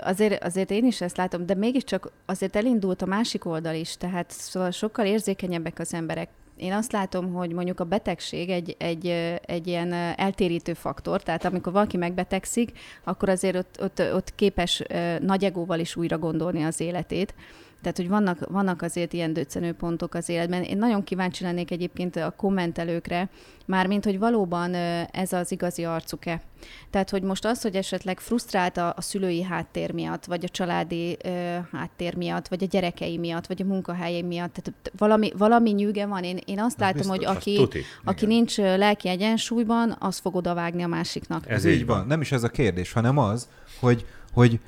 Azért, 0.02 0.44
azért 0.44 0.72
én 0.72 0.86
is 0.86 1.02
ezt 1.02 1.18
látom, 1.18 1.46
de 1.46 1.54
mégiscsak 1.56 2.12
azért 2.26 2.56
elindult 2.56 3.02
a 3.02 3.06
másik 3.06 3.46
oldal 3.46 3.76
is, 3.76 3.98
tehát 3.98 4.32
szóval 4.32 4.72
sokkal 4.72 5.06
érzékenyebbek 5.06 5.80
az 5.80 5.94
emberek. 5.94 6.30
Én 6.58 6.74
azt 6.74 6.92
látom, 6.92 7.34
hogy 7.34 7.52
mondjuk 7.52 7.80
a 7.80 7.84
betegség 7.84 8.50
egy, 8.50 8.76
egy, 8.80 9.08
egy 9.46 9.68
ilyen 9.68 9.94
eltérítő 9.94 10.74
faktor, 10.74 11.24
tehát 11.24 11.46
amikor 11.46 11.74
valaki 11.74 11.98
megbetegszik, 11.98 12.72
akkor 13.04 13.30
azért 13.30 13.56
ott, 13.56 13.78
ott, 13.82 14.02
ott 14.14 14.36
képes 14.36 14.84
nagy 15.20 15.44
egóval 15.44 15.80
is 15.80 15.96
újra 15.96 16.18
gondolni 16.18 16.64
az 16.64 16.80
életét. 16.80 17.34
Tehát, 17.82 17.98
hogy 17.98 18.08
vannak, 18.08 18.38
vannak 18.50 18.82
azért 18.82 19.14
ilyen 19.14 19.34
döccenőpontok 19.34 20.14
az 20.14 20.30
életben. 20.30 20.64
Én 20.64 20.78
nagyon 20.78 21.04
kíváncsi 21.04 21.44
lennék 21.44 21.72
egyébként 21.72 22.16
a 22.16 22.34
kommentelőkre, 22.38 23.30
mármint, 23.66 24.04
hogy 24.04 24.20
valóban 24.20 24.74
ez 25.12 25.34
az 25.34 25.52
igazi 25.52 25.84
arcuk-e. 25.84 26.42
Tehát, 26.90 27.10
hogy 27.10 27.22
most 27.22 27.46
az, 27.46 27.62
hogy 27.62 27.76
esetleg 27.76 28.20
frusztrált 28.20 28.78
a, 28.78 28.94
a 28.98 29.02
szülői 29.02 29.44
háttér 29.44 29.92
miatt, 29.92 30.26
vagy 30.26 30.46
a 30.46 30.50
családi 30.50 31.18
ö, 31.24 31.30
háttér 31.72 32.16
miatt, 32.16 32.48
vagy 32.48 32.64
a 32.64 32.68
gyerekei 32.68 33.18
miatt, 33.18 33.48
vagy 33.48 33.62
a 33.62 33.66
munkahelyei 33.66 34.22
miatt, 34.22 34.54
tehát 34.54 34.92
valami, 34.98 35.32
valami 35.38 35.72
nyűge 35.72 36.06
van. 36.06 36.24
Én, 36.24 36.40
én 36.46 36.60
azt 36.60 36.80
látom, 36.80 36.98
biztos, 36.98 37.16
hogy 37.16 37.26
aki, 37.26 37.68
aki 38.04 38.26
nincs 38.26 38.58
lelki 38.58 39.08
egyensúlyban, 39.08 39.96
az 40.00 40.18
fog 40.18 40.36
odavágni 40.36 40.84
a 40.84 40.88
másiknak. 40.88 41.50
Ez, 41.50 41.66
így 41.66 41.86
van. 41.86 41.98
van. 41.98 42.08
Nem 42.08 42.22
is 42.22 42.32
ez 42.32 42.44
a 42.44 42.50
kérdés, 42.50 42.92
hanem 42.92 43.18
az, 43.18 43.48
hogy, 43.80 44.06
hogy 44.34 44.60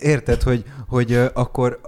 Érted, 0.00 0.42
hogy, 0.42 0.64
hogy 0.88 1.14
akkor, 1.34 1.80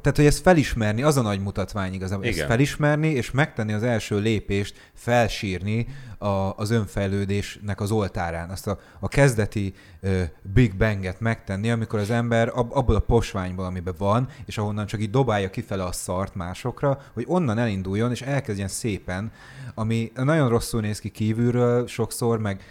tehát 0.00 0.16
hogy 0.16 0.26
ezt 0.26 0.42
felismerni, 0.42 1.02
az 1.02 1.16
a 1.16 1.22
nagy 1.22 1.40
mutatvány 1.40 1.94
igazából, 1.94 2.24
Igen. 2.24 2.38
ezt 2.38 2.48
felismerni, 2.48 3.08
és 3.08 3.30
megtenni 3.30 3.72
az 3.72 3.82
első 3.82 4.18
lépést, 4.18 4.90
felsírni 4.94 5.86
a, 6.18 6.26
az 6.56 6.70
önfejlődésnek 6.70 7.80
az 7.80 7.90
oltárán, 7.90 8.50
azt 8.50 8.66
a, 8.66 8.78
a 9.00 9.08
kezdeti 9.08 9.74
uh, 10.02 10.22
Big 10.42 10.76
Banget 10.76 11.20
megtenni, 11.20 11.70
amikor 11.70 11.98
az 11.98 12.10
ember 12.10 12.50
ab, 12.54 12.70
abból 12.72 12.94
a 12.94 13.00
posványból, 13.00 13.64
amiben 13.64 13.94
van, 13.98 14.28
és 14.46 14.58
ahonnan 14.58 14.86
csak 14.86 15.00
így 15.00 15.10
dobálja 15.10 15.50
kifele 15.50 15.84
a 15.84 15.92
szart 15.92 16.34
másokra, 16.34 17.00
hogy 17.12 17.24
onnan 17.26 17.58
elinduljon, 17.58 18.10
és 18.10 18.22
elkezdjen 18.22 18.68
szépen, 18.68 19.32
ami 19.74 20.12
nagyon 20.14 20.48
rosszul 20.48 20.80
néz 20.80 20.98
ki 20.98 21.08
kívülről 21.08 21.86
sokszor, 21.86 22.38
meg 22.38 22.62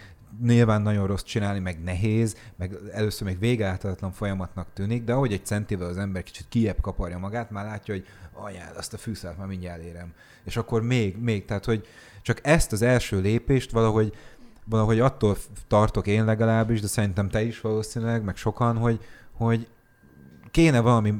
nyilván 0.42 0.82
nagyon 0.82 1.06
rossz 1.06 1.22
csinálni, 1.22 1.58
meg 1.58 1.82
nehéz, 1.82 2.36
meg 2.56 2.76
először 2.92 3.26
még 3.26 3.38
végáltalatlan 3.38 4.12
folyamatnak 4.12 4.66
tűnik, 4.72 5.04
de 5.04 5.12
ahogy 5.12 5.32
egy 5.32 5.46
centivel 5.46 5.88
az 5.88 5.98
ember 5.98 6.22
kicsit 6.22 6.46
kiebb 6.48 6.80
kaparja 6.80 7.18
magát, 7.18 7.50
már 7.50 7.64
látja, 7.64 7.94
hogy 7.94 8.06
anyád, 8.32 8.76
azt 8.76 8.94
a 8.94 8.98
fűszert 8.98 9.38
már 9.38 9.46
mindjárt 9.46 9.82
érem. 9.82 10.12
És 10.44 10.56
akkor 10.56 10.82
még, 10.82 11.16
még, 11.16 11.44
tehát 11.44 11.64
hogy 11.64 11.86
csak 12.22 12.40
ezt 12.42 12.72
az 12.72 12.82
első 12.82 13.20
lépést 13.20 13.70
valahogy, 13.70 14.12
valahogy 14.64 15.00
attól 15.00 15.36
tartok 15.68 16.06
én 16.06 16.24
legalábbis, 16.24 16.80
de 16.80 16.86
szerintem 16.86 17.28
te 17.28 17.42
is 17.42 17.60
valószínűleg, 17.60 18.24
meg 18.24 18.36
sokan, 18.36 18.76
hogy, 18.76 19.00
hogy 19.32 19.68
kéne 20.50 20.80
valami, 20.80 21.14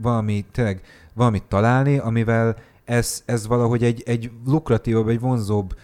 valami 0.00 0.46
tényleg 0.52 0.82
valamit 1.14 1.44
találni, 1.44 1.98
amivel 1.98 2.56
ez, 2.84 3.22
ez 3.26 3.46
valahogy 3.46 3.84
egy, 3.84 4.02
egy 4.06 4.30
lukratívabb, 4.44 5.08
egy 5.08 5.20
vonzóbb 5.20 5.74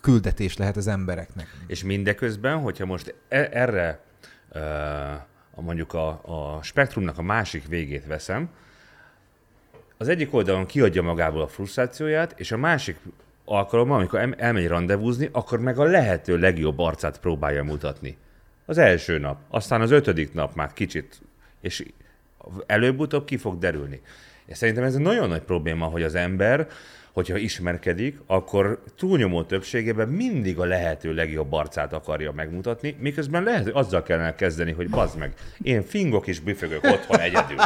küldetés 0.00 0.56
lehet 0.56 0.76
az 0.76 0.86
embereknek. 0.86 1.56
És 1.66 1.84
mindeközben, 1.84 2.58
hogyha 2.58 2.86
most 2.86 3.14
e- 3.28 3.48
erre 3.52 4.00
uh, 4.54 5.62
mondjuk 5.62 5.94
a, 5.94 6.08
a 6.08 6.62
spektrumnak 6.62 7.18
a 7.18 7.22
másik 7.22 7.66
végét 7.66 8.06
veszem, 8.06 8.50
az 9.96 10.08
egyik 10.08 10.34
oldalon 10.34 10.66
kiadja 10.66 11.02
magából 11.02 11.42
a 11.42 11.48
frusztrációját, 11.48 12.40
és 12.40 12.52
a 12.52 12.56
másik 12.56 12.96
alkalommal, 13.44 13.98
amikor 13.98 14.34
elmegy 14.36 14.66
rendezvúzni, 14.66 15.28
akkor 15.32 15.60
meg 15.60 15.78
a 15.78 15.84
lehető 15.84 16.38
legjobb 16.38 16.78
arcát 16.78 17.20
próbálja 17.20 17.64
mutatni. 17.64 18.16
Az 18.66 18.78
első 18.78 19.18
nap, 19.18 19.38
aztán 19.48 19.80
az 19.80 19.90
ötödik 19.90 20.32
nap 20.32 20.54
már 20.54 20.72
kicsit, 20.72 21.20
és 21.60 21.84
előbb-utóbb 22.66 23.24
ki 23.24 23.36
fog 23.36 23.58
derülni. 23.58 24.00
És 24.46 24.56
szerintem 24.56 24.84
ez 24.84 24.94
egy 24.94 25.00
nagyon 25.00 25.28
nagy 25.28 25.42
probléma, 25.42 25.86
hogy 25.86 26.02
az 26.02 26.14
ember 26.14 26.68
hogyha 27.18 27.36
ismerkedik, 27.36 28.18
akkor 28.26 28.82
túlnyomó 28.98 29.42
többségében 29.42 30.08
mindig 30.08 30.58
a 30.58 30.64
lehető 30.64 31.14
legjobb 31.14 31.52
arcát 31.52 31.92
akarja 31.92 32.32
megmutatni, 32.32 32.96
miközben 33.00 33.42
lehet, 33.42 33.62
hogy 33.62 33.72
azzal 33.74 34.02
kellene 34.02 34.34
kezdeni, 34.34 34.72
hogy 34.72 34.88
bazd 34.88 35.18
meg, 35.18 35.32
én 35.62 35.82
fingok 35.82 36.26
és 36.26 36.40
büfögök 36.40 36.84
otthon 36.84 37.20
egyedül. 37.20 37.56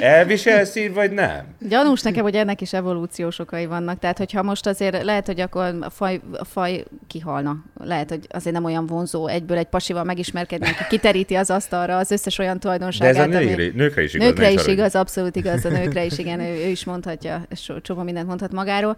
Elviselsz 0.00 0.76
így, 0.76 0.94
vagy 0.94 1.12
nem? 1.12 1.54
Gyanús 1.68 2.02
nekem, 2.02 2.22
hogy 2.22 2.34
ennek 2.34 2.60
is 2.60 2.72
evolúciós 2.72 3.38
okai 3.38 3.66
vannak. 3.66 3.98
Tehát, 3.98 4.18
hogyha 4.18 4.42
most 4.42 4.66
azért 4.66 5.02
lehet, 5.02 5.26
hogy 5.26 5.40
akkor 5.40 5.74
a 5.80 5.90
faj, 5.90 6.20
a 6.32 6.44
faj 6.44 6.84
kihalna. 7.06 7.56
Lehet, 7.84 8.08
hogy 8.08 8.26
azért 8.28 8.54
nem 8.54 8.64
olyan 8.64 8.86
vonzó 8.86 9.26
egyből 9.26 9.56
egy 9.56 9.66
pasival 9.66 10.04
megismerkedni, 10.04 10.66
aki 10.66 10.84
kiteríti 10.88 11.34
az 11.34 11.50
asztalra 11.50 11.96
az 11.96 12.10
összes 12.10 12.38
olyan 12.38 12.60
tulajdonságát. 12.60 13.14
De 13.14 13.20
ez 13.20 13.26
a 13.26 13.38
nőkre, 13.38 13.70
nőkre 13.74 14.02
is 14.02 14.14
igaz. 14.14 14.28
Nőkre 14.28 14.50
is 14.50 14.66
igaz, 14.66 14.94
abszolút 14.94 15.36
igaz, 15.36 15.64
a 15.64 15.68
nőkre 15.68 16.04
is, 16.04 16.18
igen, 16.18 16.40
ő, 16.40 16.64
ő 16.64 16.68
is 16.68 16.84
mondhatja, 16.84 17.46
csomó 17.82 18.02
mindent 18.02 18.26
mondhat 18.26 18.47
magáról. 18.52 18.96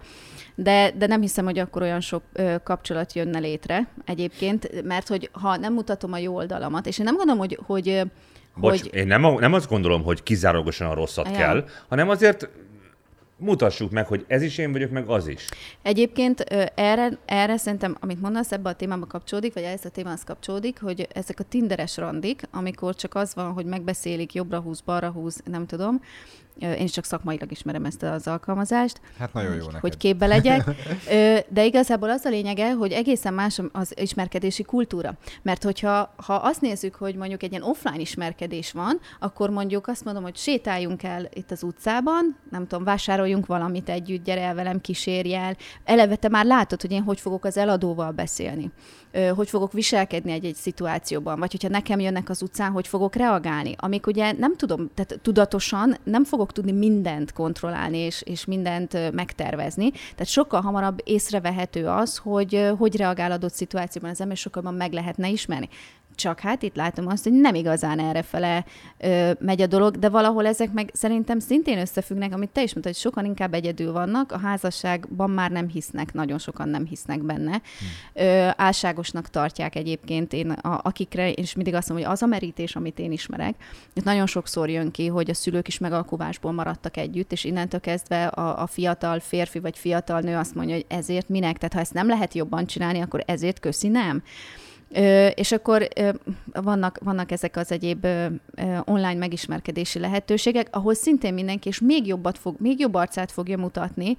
De, 0.54 0.92
de 0.98 1.06
nem 1.06 1.20
hiszem, 1.20 1.44
hogy 1.44 1.58
akkor 1.58 1.82
olyan 1.82 2.00
sok 2.00 2.22
ö, 2.32 2.54
kapcsolat 2.64 3.12
jönne 3.12 3.38
létre 3.38 3.88
egyébként, 4.04 4.82
mert 4.84 5.08
hogy 5.08 5.30
ha 5.32 5.56
nem 5.56 5.72
mutatom 5.72 6.12
a 6.12 6.18
jó 6.18 6.34
oldalamat, 6.34 6.86
és 6.86 6.98
én 6.98 7.04
nem 7.04 7.16
gondolom, 7.16 7.40
hogy, 7.40 7.58
hogy 7.66 8.02
Bocs, 8.56 8.80
hogy... 8.80 8.94
én 8.94 9.06
nem, 9.06 9.20
nem 9.20 9.52
azt 9.52 9.68
gondolom, 9.68 10.02
hogy 10.02 10.22
kizárólagosan 10.22 10.90
a 10.90 10.94
rosszat 10.94 11.26
Ja. 11.26 11.32
kell, 11.32 11.64
hanem 11.88 12.08
azért 12.08 12.48
mutassuk 13.40 13.90
meg, 13.90 14.06
hogy 14.06 14.24
ez 14.28 14.42
is 14.42 14.58
én 14.58 14.72
vagyok, 14.72 14.90
meg 14.90 15.08
az 15.08 15.26
is. 15.26 15.48
Egyébként 15.82 16.40
erre, 16.74 17.18
erre 17.24 17.56
szerintem, 17.56 17.96
amit 18.00 18.20
mondasz, 18.20 18.52
ebbe 18.52 18.68
a 18.68 18.72
témába 18.72 19.06
kapcsolódik, 19.06 19.54
vagy 19.54 19.62
ez 19.62 19.84
a 19.84 19.88
témához 19.88 20.24
kapcsolódik, 20.24 20.80
hogy 20.80 21.08
ezek 21.12 21.40
a 21.40 21.44
tinderes 21.44 21.96
randik, 21.96 22.42
amikor 22.50 22.94
csak 22.94 23.14
az 23.14 23.34
van, 23.34 23.52
hogy 23.52 23.64
megbeszélik, 23.64 24.34
jobbra 24.34 24.60
húz, 24.60 24.80
balra 24.80 25.10
húz, 25.10 25.42
nem 25.44 25.66
tudom, 25.66 26.00
én 26.60 26.84
is 26.84 26.90
csak 26.90 27.04
szakmailag 27.04 27.50
ismerem 27.50 27.84
ezt 27.84 28.02
az 28.02 28.26
alkalmazást, 28.26 29.00
Hát 29.18 29.32
nagyon 29.32 29.50
jó 29.50 29.56
hogy, 29.56 29.66
neked. 29.66 29.80
hogy 29.80 29.96
képbe 29.96 30.26
legyek. 30.26 30.64
De 31.48 31.64
igazából 31.64 32.10
az 32.10 32.24
a 32.24 32.28
lényege, 32.28 32.72
hogy 32.72 32.92
egészen 32.92 33.34
más 33.34 33.60
az 33.72 33.92
ismerkedési 34.00 34.62
kultúra. 34.62 35.14
Mert 35.42 35.62
hogyha 35.62 36.14
ha 36.16 36.34
azt 36.34 36.60
nézzük, 36.60 36.94
hogy 36.94 37.14
mondjuk 37.14 37.42
egy 37.42 37.50
ilyen 37.50 37.62
offline 37.62 38.00
ismerkedés 38.00 38.72
van, 38.72 39.00
akkor 39.18 39.50
mondjuk 39.50 39.86
azt 39.86 40.04
mondom, 40.04 40.22
hogy 40.22 40.36
sétáljunk 40.36 41.02
el 41.02 41.28
itt 41.32 41.50
az 41.50 41.62
utcában, 41.62 42.36
nem 42.50 42.66
tudom, 42.66 42.84
vásároljunk 42.84 43.46
valamit 43.46 43.88
együtt, 43.88 44.24
gyere 44.24 44.40
el 44.40 44.54
velem, 44.54 44.80
kísérj 44.80 45.34
el. 45.34 45.56
Eleve 45.84 46.16
te 46.16 46.28
már 46.28 46.44
látod, 46.44 46.80
hogy 46.80 46.92
én 46.92 47.02
hogy 47.02 47.20
fogok 47.20 47.44
az 47.44 47.56
eladóval 47.56 48.10
beszélni. 48.10 48.70
Hogy 49.34 49.48
fogok 49.48 49.72
viselkedni 49.72 50.32
egy-egy 50.32 50.54
szituációban, 50.54 51.38
vagy 51.38 51.50
hogyha 51.50 51.68
nekem 51.68 52.00
jönnek 52.00 52.28
az 52.28 52.42
utcán, 52.42 52.70
hogy 52.70 52.86
fogok 52.86 53.14
reagálni. 53.14 53.74
Amik 53.78 54.06
ugye 54.06 54.32
nem 54.32 54.56
tudom, 54.56 54.90
tehát 54.94 55.18
tudatosan 55.22 55.96
nem 56.04 56.24
fogok 56.24 56.52
tudni 56.52 56.72
mindent 56.72 57.32
kontrollálni 57.32 57.98
és, 57.98 58.22
és 58.22 58.44
mindent 58.44 59.12
megtervezni. 59.12 59.90
Tehát 59.90 60.26
sokkal 60.26 60.60
hamarabb 60.60 61.00
észrevehető 61.04 61.86
az, 61.86 62.16
hogy 62.16 62.70
hogy 62.78 62.96
reagál 62.96 63.32
adott 63.32 63.54
szituációban 63.54 64.10
az 64.10 64.20
ember, 64.20 64.36
sokkal 64.36 64.72
meg 64.72 64.92
lehetne 64.92 65.28
ismerni. 65.28 65.68
Csak 66.20 66.40
hát 66.40 66.62
itt 66.62 66.76
látom 66.76 67.06
azt, 67.06 67.24
hogy 67.24 67.32
nem 67.32 67.54
igazán 67.54 67.98
errefele 67.98 68.64
ö, 68.98 69.30
megy 69.38 69.62
a 69.62 69.66
dolog, 69.66 69.96
de 69.98 70.08
valahol 70.08 70.46
ezek 70.46 70.72
meg 70.72 70.90
szerintem 70.92 71.38
szintén 71.38 71.78
összefüggnek, 71.78 72.34
amit 72.34 72.48
te 72.48 72.62
is 72.62 72.72
mondtad, 72.72 72.92
hogy 72.92 73.02
sokan 73.02 73.24
inkább 73.24 73.54
egyedül 73.54 73.92
vannak, 73.92 74.32
a 74.32 74.38
házasságban 74.38 75.30
már 75.30 75.50
nem 75.50 75.68
hisznek, 75.68 76.12
nagyon 76.12 76.38
sokan 76.38 76.68
nem 76.68 76.86
hisznek 76.86 77.22
benne. 77.22 77.60
Ö, 78.12 78.48
álságosnak 78.56 79.28
tartják 79.28 79.74
egyébként, 79.74 80.32
én, 80.32 80.50
a, 80.50 80.80
akikre 80.82 81.28
én 81.28 81.42
is 81.42 81.54
mindig 81.54 81.74
azt 81.74 81.88
mondom, 81.88 82.06
hogy 82.06 82.16
az 82.16 82.22
a 82.22 82.26
merítés, 82.26 82.76
amit 82.76 82.98
én 82.98 83.12
ismerek, 83.12 83.54
itt 83.92 84.04
nagyon 84.04 84.26
sokszor 84.26 84.68
jön 84.68 84.90
ki, 84.90 85.06
hogy 85.06 85.30
a 85.30 85.34
szülők 85.34 85.68
is 85.68 85.78
megalkuvásból 85.78 86.52
maradtak 86.52 86.96
együtt, 86.96 87.32
és 87.32 87.44
innentől 87.44 87.80
kezdve 87.80 88.26
a, 88.26 88.62
a 88.62 88.66
fiatal 88.66 89.20
férfi 89.20 89.58
vagy 89.58 89.78
fiatal 89.78 90.20
nő 90.20 90.36
azt 90.36 90.54
mondja, 90.54 90.74
hogy 90.74 90.86
ezért 90.88 91.28
minek, 91.28 91.58
tehát 91.58 91.74
ha 91.74 91.80
ezt 91.80 91.94
nem 91.94 92.08
lehet 92.08 92.34
jobban 92.34 92.66
csinálni, 92.66 93.00
akkor 93.00 93.22
ezért 93.26 93.60
köszi 93.60 93.88
nem. 93.88 94.22
És 95.34 95.52
akkor 95.52 95.88
vannak, 96.52 96.98
vannak 97.02 97.30
ezek 97.30 97.56
az 97.56 97.72
egyéb 97.72 98.06
online 98.84 99.14
megismerkedési 99.14 99.98
lehetőségek, 99.98 100.68
ahol 100.70 100.94
szintén 100.94 101.34
mindenki, 101.34 101.68
és 101.68 101.80
még 101.80 102.06
jobbat 102.06 102.38
fog, 102.38 102.56
még 102.58 102.80
jobb 102.80 102.94
arcát 102.94 103.32
fogja 103.32 103.56
mutatni, 103.56 104.16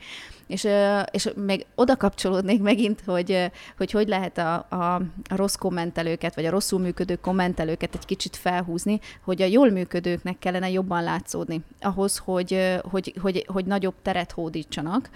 és, 0.48 0.68
és 1.12 1.30
még 1.36 1.66
oda 1.76 1.96
kapcsolódnék 1.98 2.62
megint, 2.62 3.02
hogy 3.06 3.52
hogy, 3.78 3.92
hogy 3.92 4.08
lehet 4.08 4.38
a, 4.38 4.66
a, 4.70 4.96
a 5.30 5.36
rossz 5.36 5.56
kommentelőket, 5.56 6.36
vagy 6.36 6.46
a 6.46 6.50
rosszul 6.50 6.80
működő 6.80 7.16
kommentelőket 7.16 7.96
egy 7.96 8.06
kicsit 8.06 8.36
felhúzni, 8.36 9.00
hogy 9.24 9.42
a 9.42 9.46
jól 9.46 9.70
működőknek 9.70 10.40
kellene 10.40 10.70
jobban 10.70 11.04
látszódni, 11.04 11.62
ahhoz, 11.80 12.18
hogy, 12.18 12.80
hogy, 12.84 13.14
hogy, 13.22 13.46
hogy 13.48 13.66
nagyobb 13.66 13.96
teret 14.02 14.32
hódítsanak, 14.32 15.10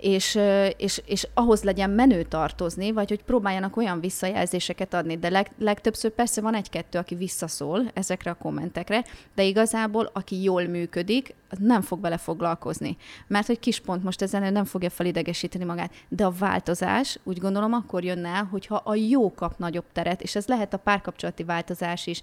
és, 0.00 0.38
és, 0.76 1.02
és 1.06 1.28
ahhoz 1.34 1.62
legyen 1.62 1.90
menő 1.90 2.22
tartozni, 2.22 2.92
vagy 2.92 3.08
hogy 3.08 3.22
próbáljanak 3.22 3.76
olyan 3.76 4.00
visszajelzéseket 4.00 4.94
adni. 4.94 5.16
De 5.16 5.28
leg, 5.28 5.50
legtöbbször 5.58 6.10
persze 6.10 6.40
van 6.40 6.54
egy-kettő, 6.54 6.98
aki 6.98 7.14
visszaszól 7.14 7.90
ezekre 7.94 8.30
a 8.30 8.34
kommentekre, 8.34 9.04
de 9.34 9.42
igazából 9.42 10.10
aki 10.12 10.42
jól 10.42 10.62
működik, 10.62 11.34
nem 11.58 11.80
fog 11.80 12.00
vele 12.00 12.16
foglalkozni. 12.16 12.96
Mert 13.26 13.46
hogy 13.46 13.58
kis 13.58 13.80
pont 13.80 14.04
most 14.04 14.22
ezen 14.22 14.52
nem 14.52 14.64
fogja 14.64 14.90
felidegesíteni 14.90 15.64
magát. 15.64 15.92
De 16.08 16.24
a 16.24 16.30
változás 16.38 17.18
úgy 17.22 17.38
gondolom 17.38 17.72
akkor 17.72 18.04
jönne 18.04 18.28
el, 18.28 18.44
hogyha 18.44 18.74
a 18.74 18.94
jó 18.94 19.34
kap 19.34 19.58
nagyobb 19.58 19.84
teret, 19.92 20.22
és 20.22 20.34
ez 20.34 20.46
lehet 20.46 20.74
a 20.74 20.78
párkapcsolati 20.78 21.44
változás 21.44 22.06
is, 22.06 22.22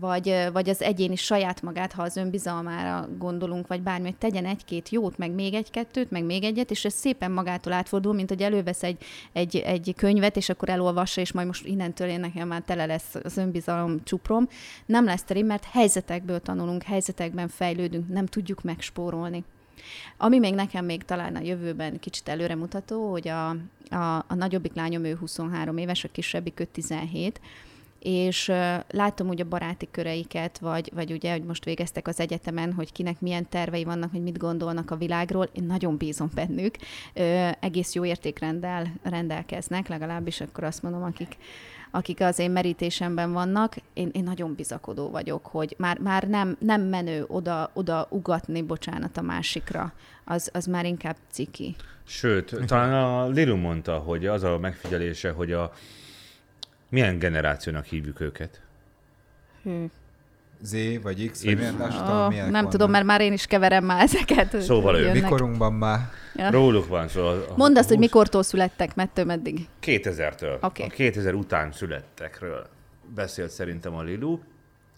vagy, 0.00 0.48
vagy 0.52 0.68
az 0.68 0.82
egyéni 0.82 1.16
saját 1.16 1.62
magát, 1.62 1.92
ha 1.92 2.02
az 2.02 2.16
önbizalmára 2.16 3.08
gondolunk, 3.18 3.66
vagy 3.66 3.82
bármi, 3.82 4.04
hogy 4.04 4.16
tegyen 4.16 4.46
egy-két 4.46 4.88
jót, 4.88 5.18
meg 5.18 5.30
még 5.30 5.54
egy-kettőt, 5.54 6.10
meg 6.10 6.24
még 6.24 6.44
egyet, 6.44 6.70
és 6.70 6.84
ez 6.84 6.92
szépen 6.92 7.30
magától 7.30 7.72
átfordul, 7.72 8.14
mint 8.14 8.28
hogy 8.28 8.42
elővesz 8.42 8.82
egy, 8.82 9.02
egy, 9.32 9.56
egy 9.56 9.94
könyvet, 9.96 10.36
és 10.36 10.48
akkor 10.48 10.68
elolvassa, 10.68 11.20
és 11.20 11.32
majd 11.32 11.46
most 11.46 11.66
innentől 11.66 12.08
én 12.08 12.20
nekem 12.20 12.48
már 12.48 12.62
tele 12.62 12.86
lesz 12.86 13.14
az 13.22 13.36
önbizalom 13.36 14.04
csuprom. 14.04 14.48
Nem 14.86 15.04
lesz 15.04 15.22
teli, 15.22 15.42
mert 15.42 15.64
helyzetekből 15.64 16.40
tanulunk, 16.40 16.82
helyzetekben 16.82 17.48
fejlődünk, 17.48 18.08
nem 18.08 18.26
tudjuk 18.26 18.62
megspórolni. 18.64 19.44
Ami 20.16 20.38
még 20.38 20.54
nekem 20.54 20.84
még 20.84 21.04
talán 21.04 21.36
a 21.36 21.40
jövőben 21.40 21.98
kicsit 21.98 22.28
előremutató, 22.28 23.10
hogy 23.10 23.28
a, 23.28 23.48
a, 23.90 24.24
a 24.28 24.34
nagyobbik 24.34 24.74
lányom 24.74 25.04
ő 25.04 25.14
23 25.14 25.76
éves, 25.76 26.04
a 26.04 26.08
kisebbik 26.12 26.60
ő 26.60 26.64
17, 26.64 27.40
és 28.04 28.52
látom 28.90 29.28
úgy 29.28 29.40
a 29.40 29.48
baráti 29.48 29.88
köreiket, 29.90 30.58
vagy, 30.58 30.90
vagy 30.94 31.12
ugye, 31.12 31.32
hogy 31.32 31.44
most 31.44 31.64
végeztek 31.64 32.08
az 32.08 32.20
egyetemen, 32.20 32.72
hogy 32.72 32.92
kinek 32.92 33.20
milyen 33.20 33.48
tervei 33.48 33.84
vannak, 33.84 34.10
hogy 34.10 34.22
mit 34.22 34.38
gondolnak 34.38 34.90
a 34.90 34.96
világról. 34.96 35.48
Én 35.52 35.64
nagyon 35.64 35.96
bízom 35.96 36.30
bennük. 36.34 36.74
Egész 37.60 37.94
jó 37.94 38.04
értékrendel 38.04 38.94
rendelkeznek, 39.02 39.88
legalábbis 39.88 40.40
akkor 40.40 40.64
azt 40.64 40.82
mondom, 40.82 41.02
akik, 41.02 41.36
akik 41.94 42.20
az 42.20 42.38
én 42.38 42.50
merítésemben 42.50 43.32
vannak, 43.32 43.76
én, 43.92 44.10
én 44.12 44.22
nagyon 44.22 44.54
bizakodó 44.54 45.10
vagyok, 45.10 45.46
hogy 45.46 45.74
már, 45.78 45.98
már 45.98 46.22
nem, 46.28 46.56
nem 46.60 46.80
menő 46.82 47.24
oda, 47.26 47.70
oda 47.72 48.06
ugatni, 48.10 48.62
bocsánat, 48.62 49.16
a 49.16 49.22
másikra. 49.22 49.92
Az, 50.24 50.50
az 50.52 50.66
már 50.66 50.84
inkább 50.84 51.16
ciki. 51.30 51.76
Sőt, 52.06 52.66
talán 52.66 52.92
a 52.92 53.28
Lilu 53.28 53.56
mondta, 53.56 53.98
hogy 53.98 54.26
az 54.26 54.42
a 54.42 54.58
megfigyelése, 54.58 55.30
hogy 55.30 55.52
a 55.52 55.72
milyen 56.88 57.18
generációnak 57.18 57.84
hívjuk 57.84 58.20
őket. 58.20 58.62
Hű. 59.62 59.84
Z 60.64 60.76
vagy 61.02 61.30
X, 61.30 61.44
vagy 61.44 61.56
milyen, 61.56 61.74
nem, 61.74 61.88
is 61.88 61.94
tudom, 61.94 62.16
Oh, 62.16 62.34
nem 62.34 62.50
vannak. 62.50 62.70
tudom, 62.70 62.90
mert 62.90 63.04
már 63.04 63.20
én 63.20 63.32
is 63.32 63.46
keverem 63.46 63.84
már 63.84 64.02
ezeket. 64.02 64.60
Szóval 64.60 64.96
ő. 64.96 65.12
Mikorunkban 65.12 65.72
már 65.72 65.98
Ja. 66.36 66.50
Róluk 66.50 66.88
van 66.88 67.08
szó. 67.08 67.26
a- 67.26 67.44
Mondd 67.56 67.76
azt, 67.78 67.88
hogy 67.88 67.96
20 67.96 68.06
mikortól 68.06 68.42
születtek, 68.42 68.94
mettől 68.94 69.24
meddig. 69.24 69.66
2000-től. 69.82 70.60
Oké. 70.60 70.82
A 70.84 70.86
2000 70.86 71.34
után 71.34 71.72
születtekről 71.72 72.66
beszélt 73.14 73.50
szerintem 73.50 73.94
a 73.94 74.02
Lilu, 74.02 74.38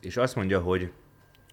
és 0.00 0.16
azt 0.16 0.34
mondja, 0.34 0.60
hogy 0.60 0.90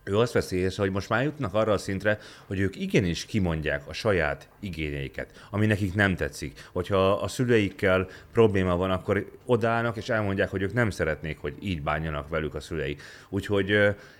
ő 0.04 0.18
azt 0.18 0.34
veszi 0.34 0.58
észre, 0.58 0.84
hogy 0.84 0.92
most 0.92 1.10
már 1.10 1.24
jutnak 1.24 1.54
arra 1.54 1.72
a 1.72 1.78
szintre, 1.78 2.20
hogy 2.46 2.60
ők 2.60 2.76
igenis 2.76 3.26
kimondják 3.26 3.88
a 3.88 3.94
saját 3.94 4.48
igényeiket, 4.60 5.48
ami 5.50 5.66
nekik 5.66 5.94
nem 5.94 6.16
tetszik. 6.16 6.68
Hogyha 6.72 7.12
a 7.12 7.28
szüleikkel 7.28 8.08
probléma 8.32 8.76
van, 8.76 8.92
akkor 8.92 9.32
odállnak 9.46 9.98
és 9.98 10.10
elmondják, 10.10 10.50
hogy 10.50 10.62
ők 10.62 10.74
nem 10.74 10.90
szeretnék, 10.90 11.38
hogy 11.38 11.54
így 11.60 11.82
bánjanak 11.82 12.30
velük 12.30 12.56
a 12.56 12.60
szülei. 12.60 12.98
Úgyhogy 13.30 13.70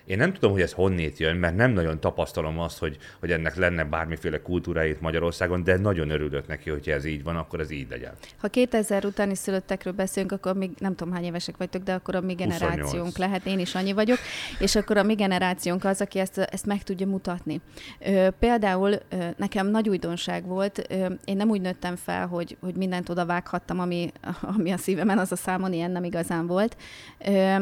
én 0.04 0.16
nem 0.16 0.32
tudom, 0.32 0.52
hogy 0.52 0.60
ez 0.60 0.72
honnét 0.72 1.18
jön, 1.18 1.36
mert 1.36 1.56
nem 1.56 1.70
nagyon 1.70 2.00
tapasztalom 2.00 2.58
azt, 2.58 2.78
hogy, 2.78 2.98
hogy 3.20 3.32
ennek 3.32 3.56
lenne 3.56 3.84
bármiféle 3.84 4.42
kultúrája 4.42 4.90
itt 4.90 5.00
Magyarországon, 5.00 5.64
de 5.64 5.76
nagyon 5.76 6.10
örülök 6.10 6.46
neki, 6.46 6.70
hogyha 6.70 6.92
ez 6.92 7.04
így 7.04 7.22
van, 7.22 7.36
akkor 7.36 7.60
ez 7.60 7.70
így 7.70 7.86
legyen. 7.90 8.12
Ha 8.36 8.48
2000 8.48 9.04
utáni 9.04 9.34
szülöttekről 9.34 9.92
beszélünk, 9.92 10.32
akkor 10.32 10.54
még 10.54 10.70
nem 10.78 10.94
tudom 10.94 11.14
hány 11.14 11.24
évesek 11.24 11.56
vagytok, 11.56 11.82
de 11.82 11.92
akkor 11.92 12.14
a 12.14 12.20
mi 12.20 12.34
28. 12.34 12.58
generációnk 12.58 13.16
lehet, 13.16 13.46
én 13.46 13.58
is 13.58 13.74
annyi 13.74 13.92
vagyok, 13.92 14.18
és 14.58 14.76
akkor 14.76 14.96
a 14.96 15.02
mi 15.02 15.14
generációnk 15.14 15.73
az, 15.80 16.00
aki 16.00 16.18
ezt, 16.18 16.38
ezt 16.38 16.66
meg 16.66 16.82
tudja 16.82 17.06
mutatni. 17.06 17.60
Ö, 17.98 18.28
például 18.38 18.92
ö, 19.08 19.26
nekem 19.36 19.66
nagy 19.66 19.88
újdonság 19.88 20.46
volt, 20.46 20.86
ö, 20.88 21.06
én 21.24 21.36
nem 21.36 21.50
úgy 21.50 21.60
nőttem 21.60 21.96
fel, 21.96 22.26
hogy, 22.26 22.56
hogy 22.60 22.74
mindent 22.74 23.08
oda 23.08 23.26
vághattam, 23.26 23.80
ami, 23.80 24.12
ami 24.56 24.70
a 24.70 24.76
szívemen, 24.76 25.18
az 25.18 25.32
a 25.32 25.36
számon 25.36 25.72
ilyen 25.72 25.90
nem 25.90 26.04
igazán 26.04 26.46
volt. 26.46 26.76
Ö, 27.18 27.54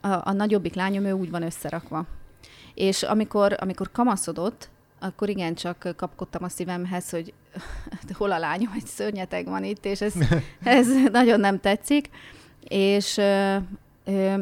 a, 0.00 0.28
a 0.28 0.32
nagyobbik 0.32 0.74
lányom, 0.74 1.04
ő 1.04 1.12
úgy 1.12 1.30
van 1.30 1.42
összerakva. 1.42 2.06
És 2.74 3.02
amikor, 3.02 3.56
amikor 3.60 3.90
kamaszodott, 3.92 4.68
akkor 4.98 5.28
igen, 5.28 5.54
csak 5.54 5.94
kapkodtam 5.96 6.44
a 6.44 6.48
szívemhez, 6.48 7.10
hogy 7.10 7.32
hol 8.18 8.32
a 8.32 8.38
lányom, 8.38 8.72
egy 8.74 8.86
szörnyeteg 8.86 9.46
van 9.46 9.64
itt, 9.64 9.84
és 9.84 10.00
ez, 10.00 10.14
ez 10.62 10.86
nagyon 11.10 11.40
nem 11.40 11.60
tetszik. 11.60 12.10
És 12.68 13.16
ö, 13.16 13.56
ö, 14.04 14.34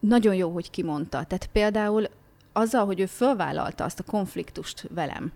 nagyon 0.00 0.34
jó, 0.34 0.50
hogy 0.50 0.70
kimondta. 0.70 1.24
Tehát 1.24 1.48
például 1.52 2.06
azzal, 2.52 2.86
hogy 2.86 3.00
ő 3.00 3.06
fölvállalta 3.06 3.84
azt 3.84 4.00
a 4.00 4.10
konfliktust 4.10 4.86
velem, 4.94 5.32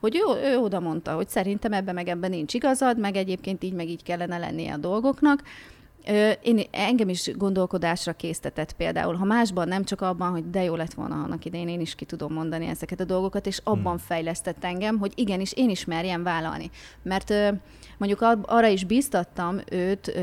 hogy 0.00 0.16
ő, 0.16 0.50
ő 0.50 0.58
oda 0.58 0.80
mondta, 0.80 1.14
hogy 1.14 1.28
szerintem 1.28 1.72
ebben 1.72 1.94
meg 1.94 2.08
ebben 2.08 2.30
nincs 2.30 2.54
igazad, 2.54 2.98
meg 2.98 3.16
egyébként 3.16 3.64
így 3.64 3.72
meg 3.72 3.88
így 3.88 4.02
kellene 4.02 4.38
lennie 4.38 4.72
a 4.72 4.76
dolgoknak, 4.76 5.42
én, 6.42 6.60
engem 6.70 7.08
is 7.08 7.30
gondolkodásra 7.36 8.12
késztetett 8.12 8.72
például, 8.72 9.14
ha 9.14 9.24
másban, 9.24 9.68
nem 9.68 9.84
csak 9.84 10.00
abban, 10.00 10.30
hogy 10.30 10.50
de 10.50 10.62
jó 10.62 10.76
lett 10.76 10.92
volna 10.92 11.22
annak 11.22 11.44
idején, 11.44 11.68
én 11.68 11.80
is 11.80 11.94
ki 11.94 12.04
tudom 12.04 12.32
mondani 12.32 12.66
ezeket 12.66 13.00
a 13.00 13.04
dolgokat, 13.04 13.46
és 13.46 13.60
abban 13.64 13.96
hmm. 13.96 14.06
fejlesztett 14.06 14.64
engem, 14.64 14.98
hogy 14.98 15.12
igenis 15.14 15.52
én 15.52 15.70
is 15.70 15.84
merjem 15.84 16.22
vállalni. 16.22 16.70
Mert 17.02 17.34
mondjuk 17.98 18.20
arra 18.42 18.66
is 18.66 18.84
bíztattam 18.84 19.60
őt, 19.70 20.14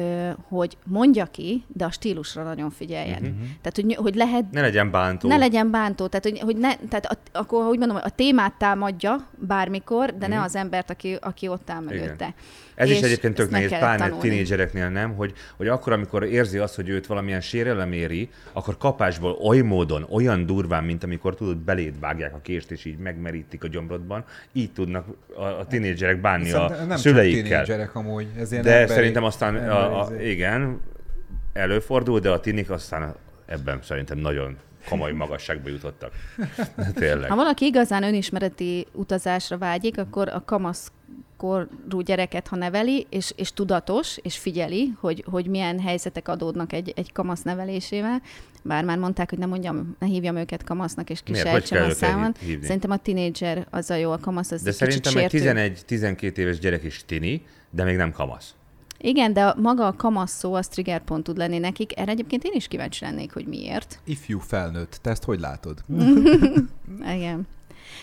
hogy 0.48 0.78
mondja 0.86 1.26
ki, 1.26 1.64
de 1.68 1.86
a 1.86 1.92
stílusra 1.92 2.44
nagyon 2.44 2.70
figyeljen. 2.70 3.22
Uh-huh. 3.22 3.38
Tehát, 3.62 3.76
hogy, 3.76 3.96
hogy 3.96 4.16
lehet... 4.16 4.52
Ne 4.52 4.62
legyen 4.62 4.92
bántó. 4.92 5.28
Ne 5.28 5.38
legyen 5.38 5.72
bántó. 5.72 6.08
Tehát, 6.08 6.24
hogy, 6.24 6.40
hogy 6.40 6.58
ne, 6.58 6.76
tehát 6.76 7.06
a, 7.06 7.18
akkor, 7.32 7.66
hogy 7.66 7.78
mondom, 7.78 7.98
a 8.04 8.10
témát 8.10 8.54
támadja 8.54 9.28
bármikor, 9.38 10.06
de 10.06 10.14
uh-huh. 10.16 10.30
ne 10.30 10.36
mhm. 10.36 10.46
az 10.46 10.56
embert, 10.56 10.90
aki, 10.90 11.18
aki 11.22 11.48
ott 11.48 11.70
áll 11.70 11.82
mögötte. 11.82 12.14
Igen. 12.16 12.34
Ez 12.76 12.90
és 12.90 12.98
is 12.98 13.04
egyébként 13.04 13.36
tök 13.36 13.50
nehéz, 13.50 13.70
pláne 13.70 14.10
tinédzsereknél 14.10 14.90
nem, 14.90 15.14
hogy, 15.14 15.34
hogy 15.58 15.68
akkor, 15.68 15.94
amikor 15.94 16.24
érzi 16.24 16.58
azt, 16.58 16.76
hogy 16.76 16.90
őt 16.90 17.08
valamilyen 17.08 17.42
sérelem 17.42 17.92
éri, 17.92 18.30
akkor 18.54 18.78
kapásból 18.78 19.32
oly 19.32 19.62
módon, 19.62 20.06
olyan 20.10 20.46
durván, 20.46 20.84
mint 20.84 21.04
amikor 21.04 21.36
tudod, 21.36 21.58
beléd 21.58 22.00
vágják 22.00 22.34
a 22.34 22.40
kést, 22.42 22.72
és 22.72 22.86
így 22.86 22.98
megmerítik 22.98 23.64
a 23.64 23.68
gyomrodban, 23.68 24.26
így 24.54 24.72
tudnak 24.72 25.06
a, 25.36 25.44
a 25.44 25.66
tinédzserek 25.66 26.22
bánni 26.22 26.52
a 26.52 26.86
nem 26.88 26.98
szüleikkel. 26.98 27.66
Nem 27.68 27.90
amúgy. 27.94 28.28
Ez 28.38 28.52
ilyen 28.52 28.64
de 28.64 28.72
emberi, 28.72 28.94
szerintem 28.94 29.24
aztán, 29.24 29.56
a, 29.56 30.02
a, 30.02 30.22
igen, 30.22 30.82
előfordul, 31.54 32.20
de 32.20 32.30
a 32.30 32.40
tinik 32.40 32.70
aztán 32.70 33.16
ebben 33.46 33.80
szerintem 33.82 34.18
nagyon 34.18 34.58
komoly 34.90 35.12
magasságba 35.12 35.70
jutottak. 35.70 36.12
Tényleg. 36.94 37.30
Ha 37.30 37.36
valaki 37.36 37.66
igazán 37.66 38.04
önismereti 38.04 38.88
utazásra 38.92 39.58
vágyik, 39.58 39.98
akkor 39.98 40.30
a 40.30 40.44
kamasz 40.46 40.92
korú 41.38 42.00
gyereket, 42.00 42.48
ha 42.48 42.56
neveli, 42.56 43.08
és, 43.10 43.34
és 43.36 43.54
tudatos, 43.54 44.18
és 44.22 44.38
figyeli, 44.38 44.94
hogy, 45.00 45.24
hogy 45.32 45.48
milyen 45.48 45.80
helyzetek 45.80 46.28
adódnak 46.28 46.74
egy, 46.74 46.94
egy 46.96 47.12
kamasz 47.12 47.42
nevelésével, 47.42 48.22
bár 48.62 48.84
már 48.84 48.98
mondták, 48.98 49.30
hogy 49.30 49.40
nem 49.40 49.50
mondjam, 49.50 49.96
ne 50.00 50.08
hívjam 50.08 50.36
őket 50.36 50.64
kamasznak, 50.64 51.10
és 51.10 51.22
kisejtsem 51.24 51.84
a 51.84 51.90
számon. 51.90 52.36
Szerintem 52.62 52.92
a 52.92 52.98
tinédzser 52.98 53.68
az 53.70 53.90
a 53.90 53.96
jó, 53.96 54.12
a 54.12 54.18
kamasz 54.18 54.52
az 54.52 54.62
De 54.62 54.70
egy 54.70 54.76
szerintem 54.76 55.18
egy 55.18 55.84
11-12 55.88 56.38
éves 56.38 56.60
gyerek 56.60 56.84
is 56.84 57.04
tini, 57.06 57.46
de 57.70 57.84
még 57.84 57.96
nem 57.96 58.12
kamasz. 58.12 58.56
Igen, 58.98 59.34
de 59.34 59.54
maga 59.58 59.88
a 59.88 59.96
kamasz 59.96 60.38
szó 60.38 60.54
az 60.54 60.68
trigger 60.68 61.04
pont 61.04 61.24
tud 61.24 61.38
lenni 61.38 61.58
nekik. 61.58 62.00
Erre 62.00 62.12
egyébként 62.12 62.44
én 62.44 62.54
is 62.54 62.68
kíváncsi 62.68 63.04
lennék, 63.04 63.34
hogy 63.34 63.46
miért. 63.46 64.00
Ifjú 64.04 64.40
felnőtt, 64.40 65.00
te 65.02 65.10
ezt 65.10 65.24
hogy 65.24 65.40
látod? 65.40 65.84
Igen. 67.16 67.48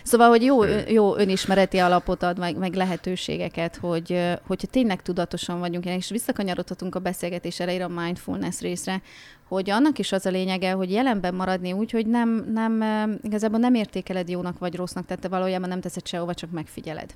Szóval, 0.03 0.28
hogy 0.28 0.43
jó, 0.43 0.64
jó 0.88 1.16
önismereti 1.16 1.78
alapot 1.78 2.22
ad, 2.22 2.38
meg, 2.38 2.57
meg 2.57 2.74
lehetőségeket, 2.74 3.76
hogy, 3.76 4.38
hogyha 4.47 4.66
tényleg 4.66 5.03
tudatosan 5.03 5.59
vagyunk, 5.59 5.84
és 5.84 6.11
visszakanyarodhatunk 6.11 6.95
a 6.95 6.99
beszélgetés 6.99 7.61
elejére 7.61 7.84
a 7.84 7.88
mindfulness 7.88 8.61
részre, 8.61 9.03
hogy 9.49 9.70
annak 9.70 9.99
is 9.99 10.12
az 10.12 10.26
a 10.26 10.30
lényege, 10.30 10.72
hogy 10.72 10.90
jelenben 10.90 11.34
maradni 11.34 11.72
úgy, 11.72 11.90
hogy 11.90 12.07
nem, 12.07 12.47
nem 12.53 12.82
igazából 13.22 13.59
nem 13.59 13.74
értékeled 13.74 14.28
jónak 14.28 14.59
vagy 14.59 14.74
rossznak, 14.74 15.07
tehát 15.07 15.22
te 15.22 15.28
valójában 15.28 15.68
nem 15.68 15.80
teszed 15.80 16.07
sehova, 16.07 16.34
csak 16.34 16.51
megfigyeled 16.51 17.14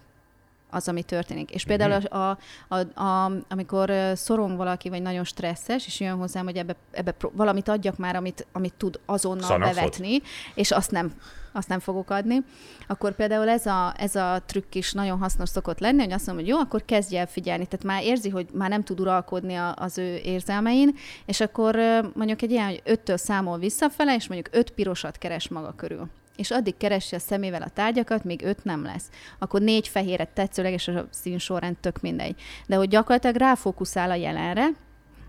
az, 0.77 0.89
ami 0.89 1.03
történik. 1.03 1.51
És 1.51 1.65
például 1.65 1.97
mhm. 1.97 2.17
a, 2.17 2.39
a, 2.69 3.03
a, 3.03 3.33
amikor 3.49 3.93
szorong 4.15 4.57
valaki, 4.57 4.89
vagy 4.89 5.03
nagyon 5.03 5.25
stresszes, 5.25 5.87
és 5.87 6.01
jön 6.01 6.17
hozzám, 6.17 6.45
hogy 6.45 6.57
ebbe, 6.57 6.77
ebbe 6.91 7.15
valamit 7.33 7.69
adjak 7.69 7.97
már, 7.97 8.17
amit, 8.17 8.47
amit 8.53 8.75
tud 8.75 9.01
azonnal 9.07 9.47
Szanaxot. 9.47 9.75
bevetni, 9.75 10.21
és 10.55 10.71
azt 10.71 10.91
nem, 10.91 11.13
azt 11.53 11.69
nem 11.69 11.79
fogok 11.79 12.11
adni, 12.11 12.39
akkor 12.87 13.15
például 13.15 13.49
ez 13.49 13.67
a, 13.67 13.95
ez 13.97 14.15
a 14.15 14.43
trükk 14.47 14.75
is 14.75 14.93
nagyon 14.93 15.19
hasznos 15.19 15.49
szokott 15.49 15.79
lenni, 15.79 16.03
hogy 16.03 16.13
azt 16.13 16.27
mondom, 16.27 16.45
hogy 16.45 16.55
jó, 16.55 16.61
akkor 16.61 16.85
kezdj 16.85 17.17
el 17.17 17.27
figyelni. 17.27 17.67
Tehát 17.67 17.87
már 17.87 18.03
érzi, 18.03 18.29
hogy 18.29 18.47
már 18.53 18.69
nem 18.69 18.85
tud 18.85 19.01
uralkodni 19.01 19.55
a, 19.55 19.75
az 19.77 19.99
ő 19.99 20.17
érzelmein, 20.17 20.97
és 21.27 21.41
akkor 21.41 21.77
mondjuk 22.15 22.43
egy 22.43 22.51
ilyen, 22.51 22.67
hogy 22.67 22.83
öttől 22.85 23.17
számol 23.17 23.59
visszafele, 23.59 24.15
és 24.15 24.29
mondjuk 24.29 24.55
öt 24.55 24.71
pirosat 24.71 25.19
keres 25.19 25.49
maga 25.49 25.73
körül 25.77 26.09
és 26.37 26.51
addig 26.51 26.77
keresi 26.77 27.15
a 27.15 27.19
szemével 27.19 27.63
a 27.63 27.69
tárgyakat, 27.69 28.25
még 28.25 28.43
öt 28.45 28.65
nem 28.65 28.83
lesz. 28.83 29.11
Akkor 29.39 29.61
négy 29.61 29.89
fehéret 29.89 30.29
tetszőleges, 30.29 30.89
a 30.89 31.07
szín 31.11 31.39
sorrend 31.39 31.77
tök 31.77 32.01
mindegy. 32.01 32.41
De 32.67 32.77
hogy 32.77 32.89
gyakorlatilag 32.89 33.37
ráfókuszál 33.37 34.11
a 34.11 34.15
jelenre, 34.15 34.67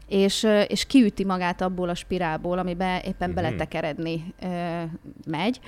és, 0.07 0.47
és 0.67 0.85
kiüti 0.85 1.25
magát 1.25 1.61
abból 1.61 1.89
a 1.89 1.95
spirálból, 1.95 2.57
amiben 2.57 2.99
éppen 2.99 3.29
mm-hmm. 3.29 3.35
beletekeredni 3.35 4.33
ö, 4.41 4.81
megy. 5.25 5.59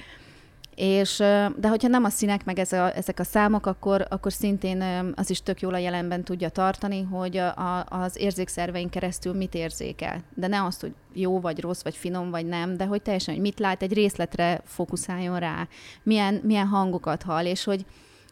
És, 0.81 1.17
de 1.57 1.67
hogyha 1.67 1.87
nem 1.87 2.03
a 2.03 2.09
színek, 2.09 2.45
meg 2.45 2.59
ez 2.59 2.71
a, 2.71 2.95
ezek 2.95 3.19
a 3.19 3.23
számok, 3.23 3.65
akkor, 3.65 4.05
akkor 4.09 4.33
szintén 4.33 4.83
az 5.15 5.29
is 5.29 5.41
tök 5.41 5.61
jól 5.61 5.73
a 5.73 5.77
jelenben 5.77 6.23
tudja 6.23 6.49
tartani, 6.49 7.01
hogy 7.01 7.37
a, 7.37 7.85
az 7.89 8.17
érzékszerveink 8.17 8.89
keresztül 8.89 9.33
mit 9.33 9.53
érzékel. 9.53 10.23
De 10.35 10.47
ne 10.47 10.63
azt, 10.63 10.81
hogy 10.81 10.93
jó 11.13 11.39
vagy 11.39 11.59
rossz, 11.59 11.83
vagy 11.83 11.95
finom, 11.95 12.29
vagy 12.29 12.45
nem, 12.45 12.77
de 12.77 12.85
hogy 12.85 13.01
teljesen, 13.01 13.33
hogy 13.33 13.43
mit 13.43 13.59
lát, 13.59 13.81
egy 13.81 13.93
részletre 13.93 14.61
fókuszáljon 14.65 15.39
rá, 15.39 15.67
milyen, 16.03 16.41
milyen 16.43 16.67
hangokat 16.67 17.23
hall, 17.23 17.45
és 17.45 17.63
hogy, 17.63 17.85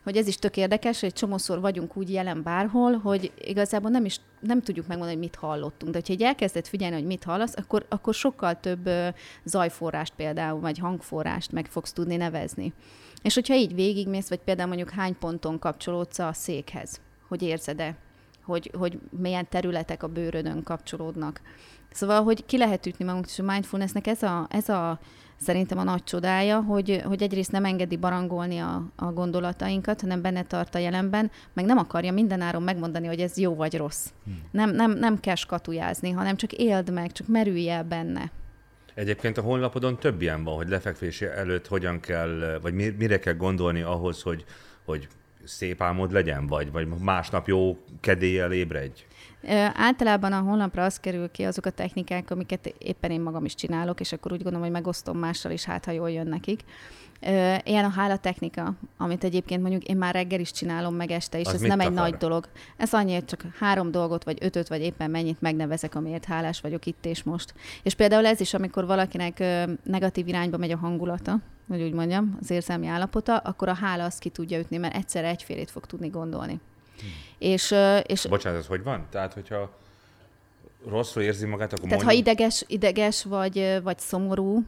hogy 0.07 0.17
ez 0.17 0.27
is 0.27 0.35
tök 0.35 0.57
érdekes, 0.57 0.99
hogy 0.99 1.09
egy 1.09 1.15
csomószor 1.15 1.59
vagyunk 1.59 1.97
úgy 1.97 2.11
jelen 2.11 2.43
bárhol, 2.43 2.97
hogy 2.97 3.31
igazából 3.37 3.89
nem 3.89 4.05
is 4.05 4.19
nem 4.39 4.61
tudjuk 4.61 4.87
megmondani, 4.87 5.17
hogy 5.17 5.27
mit 5.27 5.35
hallottunk. 5.35 5.91
De 5.91 5.97
hogyha 5.97 6.13
egy 6.13 6.21
elkezdett 6.21 6.67
figyelni, 6.67 6.95
hogy 6.95 7.05
mit 7.05 7.23
hallasz, 7.23 7.53
akkor, 7.55 7.85
akkor 7.89 8.13
sokkal 8.13 8.59
több 8.59 8.89
zajforrást 9.43 10.13
például, 10.15 10.59
vagy 10.59 10.77
hangforrást 10.77 11.51
meg 11.51 11.65
fogsz 11.65 11.93
tudni 11.93 12.15
nevezni. 12.15 12.73
És 13.21 13.33
hogyha 13.33 13.55
így 13.55 13.75
végigmész, 13.75 14.29
vagy 14.29 14.39
például 14.39 14.67
mondjuk 14.67 14.89
hány 14.89 15.17
ponton 15.17 15.59
kapcsolódsz 15.59 16.19
a 16.19 16.33
székhez, 16.33 16.99
hogy 17.27 17.41
érzed-e, 17.41 17.95
hogy, 18.47 18.71
hogy 18.77 18.99
milyen 19.09 19.47
területek 19.49 20.03
a 20.03 20.07
bőrödön 20.07 20.63
kapcsolódnak. 20.63 21.41
Szóval, 21.91 22.23
hogy 22.23 22.45
ki 22.45 22.57
lehet 22.57 22.85
ütni 22.85 23.05
magunkat, 23.05 23.29
és 23.29 23.39
a 23.39 23.43
mindfulnessnek 23.43 24.07
ez 24.07 24.23
a, 24.23 24.47
ez 24.49 24.69
a 24.69 24.99
szerintem 25.37 25.77
a 25.77 25.83
nagy 25.83 26.03
csodája, 26.03 26.61
hogy, 26.61 27.01
hogy 27.05 27.21
egyrészt 27.21 27.51
nem 27.51 27.65
engedi 27.65 27.97
barangolni 27.97 28.57
a, 28.57 28.83
a 28.95 29.05
gondolatainkat, 29.05 30.01
hanem 30.01 30.21
benne 30.21 30.43
tart 30.43 30.75
a 30.75 30.79
jelenben, 30.79 31.31
meg 31.53 31.65
nem 31.65 31.77
akarja 31.77 32.11
mindenáron 32.11 32.63
megmondani, 32.63 33.07
hogy 33.07 33.19
ez 33.19 33.37
jó 33.37 33.55
vagy 33.55 33.77
rossz. 33.77 34.07
Hmm. 34.25 34.41
Nem, 34.51 34.69
nem, 34.69 34.91
nem 34.91 35.19
kell 35.19 35.35
skatujázni, 35.35 36.11
hanem 36.11 36.35
csak 36.35 36.53
éld 36.53 36.93
meg, 36.93 37.11
csak 37.11 37.27
merülj 37.27 37.69
el 37.69 37.83
benne. 37.83 38.31
Egyébként 38.93 39.37
a 39.37 39.41
honlapodon 39.41 39.99
több 39.99 40.21
ilyen 40.21 40.43
van, 40.43 40.55
hogy 40.55 40.69
lefekvés 40.69 41.21
előtt 41.21 41.67
hogyan 41.67 41.99
kell, 41.99 42.59
vagy 42.61 42.73
mire 42.73 43.19
kell 43.19 43.33
gondolni 43.33 43.81
ahhoz, 43.81 44.21
hogy, 44.21 44.45
hogy 44.85 45.07
szép 45.47 45.81
álmod 45.81 46.11
legyen, 46.11 46.47
vagy, 46.47 46.71
vagy 46.71 46.87
másnap 46.87 47.47
jó 47.47 47.77
kedéllyel 47.99 48.51
ébredj? 48.51 49.05
Általában 49.73 50.33
a 50.33 50.39
honlapra 50.39 50.83
az 50.83 50.99
kerül 50.99 51.31
ki 51.31 51.43
azok 51.43 51.65
a 51.65 51.69
technikák, 51.69 52.31
amiket 52.31 52.73
éppen 52.77 53.11
én 53.11 53.21
magam 53.21 53.45
is 53.45 53.55
csinálok, 53.55 53.99
és 53.99 54.11
akkor 54.11 54.31
úgy 54.31 54.41
gondolom, 54.43 54.61
hogy 54.61 54.75
megosztom 54.75 55.17
mással 55.17 55.51
is, 55.51 55.63
hát 55.63 55.85
ha 55.85 55.91
jól 55.91 56.11
jön 56.11 56.27
nekik. 56.27 56.61
Ilyen 57.63 57.85
a 57.85 57.89
hála 57.89 58.17
technika, 58.17 58.73
amit 58.97 59.23
egyébként 59.23 59.61
mondjuk 59.61 59.83
én 59.83 59.97
már 59.97 60.13
reggel 60.13 60.39
is 60.39 60.51
csinálom, 60.51 60.95
meg 60.95 61.11
este 61.11 61.39
is, 61.39 61.47
az 61.47 61.53
ez 61.53 61.61
nem 61.61 61.79
akar? 61.79 61.85
egy 61.85 61.91
nagy 61.97 62.13
dolog. 62.13 62.49
Ez 62.77 62.93
annyi, 62.93 63.25
csak 63.25 63.45
három 63.59 63.91
dolgot, 63.91 64.23
vagy 64.23 64.37
ötöt, 64.41 64.67
vagy 64.67 64.81
éppen 64.81 65.11
mennyit 65.11 65.41
megnevezek, 65.41 65.95
amiért 65.95 66.25
hálás 66.25 66.61
vagyok 66.61 66.85
itt 66.85 67.05
és 67.05 67.23
most. 67.23 67.53
És 67.83 67.93
például 67.93 68.25
ez 68.25 68.39
is, 68.39 68.53
amikor 68.53 68.85
valakinek 68.85 69.43
negatív 69.83 70.27
irányba 70.27 70.57
megy 70.57 70.71
a 70.71 70.77
hangulata, 70.77 71.39
hogy 71.67 71.81
úgy 71.81 71.93
mondjam, 71.93 72.37
az 72.41 72.49
érzelmi 72.49 72.87
állapota, 72.87 73.37
akkor 73.37 73.69
a 73.69 73.73
hála 73.73 74.03
azt 74.03 74.19
ki 74.19 74.29
tudja 74.29 74.59
ütni, 74.59 74.77
mert 74.77 74.95
egyszerre 74.95 75.27
egyfélét 75.27 75.71
fog 75.71 75.85
tudni 75.85 76.07
gondolni. 76.07 76.59
Hmm. 76.99 77.09
És, 77.37 77.75
és... 78.03 78.25
Bocsánat, 78.27 78.59
ez 78.59 78.67
hogy 78.67 78.83
van? 78.83 79.05
Tehát, 79.09 79.33
hogyha 79.33 79.77
rosszul 80.89 81.21
érzi 81.21 81.45
magát, 81.45 81.73
akkor 81.73 81.89
Tehát, 81.89 82.03
mondjuk... 82.03 82.25
ha 82.25 82.31
ideges, 82.31 82.63
ideges 82.67 83.23
vagy, 83.23 83.79
vagy 83.83 83.99
szomorú, 83.99 84.63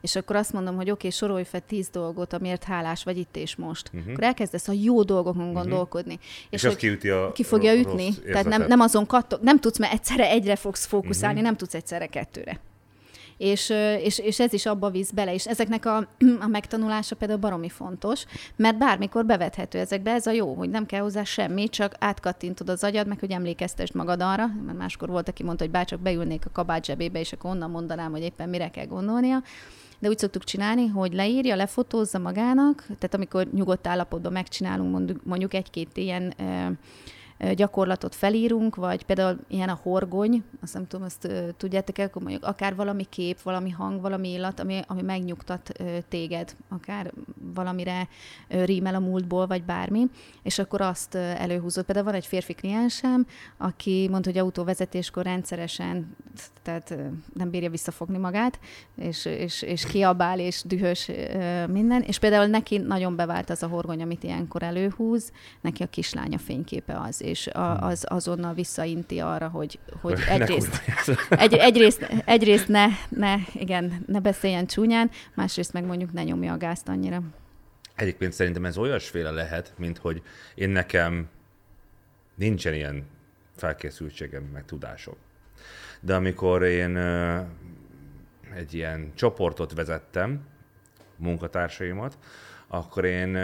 és 0.00 0.16
akkor 0.16 0.36
azt 0.36 0.52
mondom, 0.52 0.74
hogy 0.76 0.90
oké, 0.90 0.92
okay, 0.92 1.10
sorolj 1.10 1.44
fel 1.44 1.60
tíz 1.66 1.88
dolgot, 1.88 2.32
amiért 2.32 2.64
hálás 2.64 3.04
vagy 3.04 3.18
itt 3.18 3.36
és 3.36 3.56
most. 3.56 3.90
Uh-huh. 3.92 4.12
Akkor 4.12 4.24
elkezdesz 4.24 4.68
a 4.68 4.72
jó 4.72 5.02
dolgokon 5.02 5.48
uh-huh. 5.48 5.60
gondolkodni. 5.60 6.18
És, 6.50 6.62
és 6.62 6.64
hogy 6.64 6.76
kiüti 6.76 7.08
a 7.08 7.32
ki 7.32 7.42
fogja 7.42 7.74
ütni. 7.74 8.14
Tehát 8.14 8.46
nem, 8.46 8.66
nem 8.66 8.80
azon 8.80 9.06
kattog, 9.06 9.40
nem 9.42 9.60
tudsz, 9.60 9.78
mert 9.78 9.92
egyszerre 9.92 10.28
egyre 10.28 10.56
fogsz 10.56 10.86
fókuszálni, 10.86 11.34
uh-huh. 11.34 11.48
nem 11.48 11.56
tudsz 11.56 11.74
egyszerre 11.74 12.06
kettőre 12.06 12.60
és, 13.40 13.72
és, 14.02 14.18
és 14.18 14.40
ez 14.40 14.52
is 14.52 14.66
abba 14.66 14.90
visz 14.90 15.10
bele, 15.10 15.34
és 15.34 15.46
ezeknek 15.46 15.86
a, 15.86 15.96
a 16.40 16.46
megtanulása 16.46 17.16
például 17.16 17.40
baromi 17.40 17.68
fontos, 17.68 18.24
mert 18.56 18.78
bármikor 18.78 19.26
bevethető 19.26 19.78
ezekbe, 19.78 20.10
ez 20.12 20.26
a 20.26 20.30
jó, 20.30 20.54
hogy 20.54 20.70
nem 20.70 20.86
kell 20.86 21.00
hozzá 21.00 21.24
semmi, 21.24 21.68
csak 21.68 21.94
átkattintod 21.98 22.68
az 22.68 22.84
agyad, 22.84 23.06
meg 23.06 23.18
hogy 23.18 23.30
emlékeztesd 23.30 23.94
magad 23.94 24.22
arra, 24.22 24.46
mert 24.66 24.78
máskor 24.78 25.08
volt, 25.08 25.28
aki 25.28 25.42
mondta, 25.42 25.64
hogy 25.64 25.72
bárcsak 25.72 26.00
beülnék 26.00 26.46
a 26.46 26.50
kabát 26.52 26.84
zsebébe, 26.84 27.20
és 27.20 27.32
akkor 27.32 27.50
onnan 27.50 27.70
mondanám, 27.70 28.10
hogy 28.10 28.22
éppen 28.22 28.48
mire 28.48 28.70
kell 28.70 28.86
gondolnia, 28.86 29.42
de 29.98 30.08
úgy 30.08 30.18
szoktuk 30.18 30.44
csinálni, 30.44 30.86
hogy 30.86 31.12
leírja, 31.12 31.56
lefotózza 31.56 32.18
magának, 32.18 32.84
tehát 32.86 33.14
amikor 33.14 33.48
nyugodt 33.52 33.86
állapotban 33.86 34.32
megcsinálunk 34.32 34.92
mondjuk, 34.92 35.24
mondjuk 35.24 35.54
egy-két 35.54 35.96
ilyen 35.96 36.34
gyakorlatot 37.54 38.14
felírunk, 38.14 38.76
vagy 38.76 39.04
például 39.04 39.38
ilyen 39.48 39.68
a 39.68 39.78
horgony, 39.82 40.44
azt 40.62 40.74
nem 40.74 40.86
tudom, 40.86 41.04
azt 41.04 41.28
tudjátok 41.56 41.98
el, 41.98 42.06
akkor 42.06 42.22
mondjuk 42.22 42.44
akár 42.44 42.74
valami 42.74 43.04
kép, 43.04 43.40
valami 43.42 43.70
hang, 43.70 44.00
valami 44.00 44.32
illat, 44.32 44.60
ami, 44.60 44.80
ami 44.86 45.02
megnyugtat 45.02 45.72
téged, 46.08 46.56
akár 46.68 47.12
valamire 47.54 48.08
rímel 48.48 48.94
a 48.94 48.98
múltból, 48.98 49.46
vagy 49.46 49.62
bármi, 49.64 50.06
és 50.42 50.58
akkor 50.58 50.80
azt 50.80 51.14
előhúzott. 51.14 51.84
Például 51.84 52.06
van 52.06 52.14
egy 52.14 52.26
férfi 52.26 52.52
kliensem, 52.52 53.26
aki 53.56 54.08
mondta, 54.10 54.30
hogy 54.30 54.38
autóvezetéskor 54.38 55.24
rendszeresen, 55.24 56.16
tehát 56.62 56.94
nem 57.34 57.50
bírja 57.50 57.70
visszafogni 57.70 58.18
magát, 58.18 58.58
és, 58.96 59.24
és, 59.24 59.62
és 59.62 59.86
kiabál, 59.86 60.38
és 60.38 60.62
dühös 60.66 61.10
minden, 61.68 62.02
és 62.02 62.18
például 62.18 62.46
neki 62.46 62.78
nagyon 62.78 63.16
bevált 63.16 63.50
az 63.50 63.62
a 63.62 63.66
horgony, 63.66 64.02
amit 64.02 64.22
ilyenkor 64.22 64.62
előhúz, 64.62 65.32
neki 65.60 65.82
a 65.82 65.86
kislánya 65.86 66.38
fényképe 66.38 67.00
az, 67.00 67.22
és 67.30 67.46
a, 67.46 67.74
hmm. 67.74 67.86
az 67.86 68.04
azonnal 68.08 68.54
visszainti 68.54 69.18
arra, 69.18 69.48
hogy, 69.48 69.78
hogy 70.00 70.20
egyrészt, 70.28 70.82
egy, 71.30 71.54
egyrészt, 71.54 72.08
egyrészt 72.24 72.68
ne, 72.68 72.86
ne, 73.08 73.34
igen, 73.54 74.04
ne 74.06 74.20
beszéljen 74.20 74.66
csúnyán, 74.66 75.10
másrészt 75.34 75.72
meg 75.72 75.84
mondjuk 75.84 76.12
ne 76.12 76.22
nyomja 76.22 76.52
a 76.52 76.56
gázt 76.56 76.88
annyira. 76.88 77.22
Egyébként 77.94 78.32
szerintem 78.32 78.64
ez 78.64 78.76
olyasféle 78.76 79.30
lehet, 79.30 79.72
mint 79.76 79.98
hogy 79.98 80.22
én 80.54 80.70
nekem 80.70 81.28
nincsen 82.34 82.74
ilyen 82.74 83.06
felkészültségem, 83.56 84.42
meg 84.42 84.64
tudásom. 84.64 85.14
De 86.00 86.14
amikor 86.14 86.62
én 86.62 86.96
egy 88.54 88.74
ilyen 88.74 89.12
csoportot 89.14 89.72
vezettem, 89.74 90.40
munkatársaimat, 91.16 92.18
akkor 92.68 93.04
én 93.04 93.36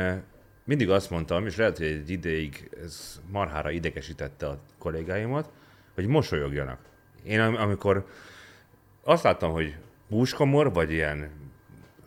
mindig 0.67 0.91
azt 0.91 1.11
mondtam, 1.11 1.47
és 1.47 1.57
lehet, 1.57 1.77
hogy 1.77 1.87
egy 1.87 2.11
ideig 2.11 2.71
ez 2.83 3.21
marhára 3.31 3.71
idegesítette 3.71 4.47
a 4.47 4.61
kollégáimat, 4.79 5.51
hogy 5.95 6.07
mosolyogjanak. 6.07 6.79
Én 7.23 7.41
amikor 7.41 8.07
azt 9.03 9.23
láttam, 9.23 9.53
hogy 9.53 9.77
búskomor, 10.09 10.73
vagy 10.73 10.93
ilyen, 10.93 11.31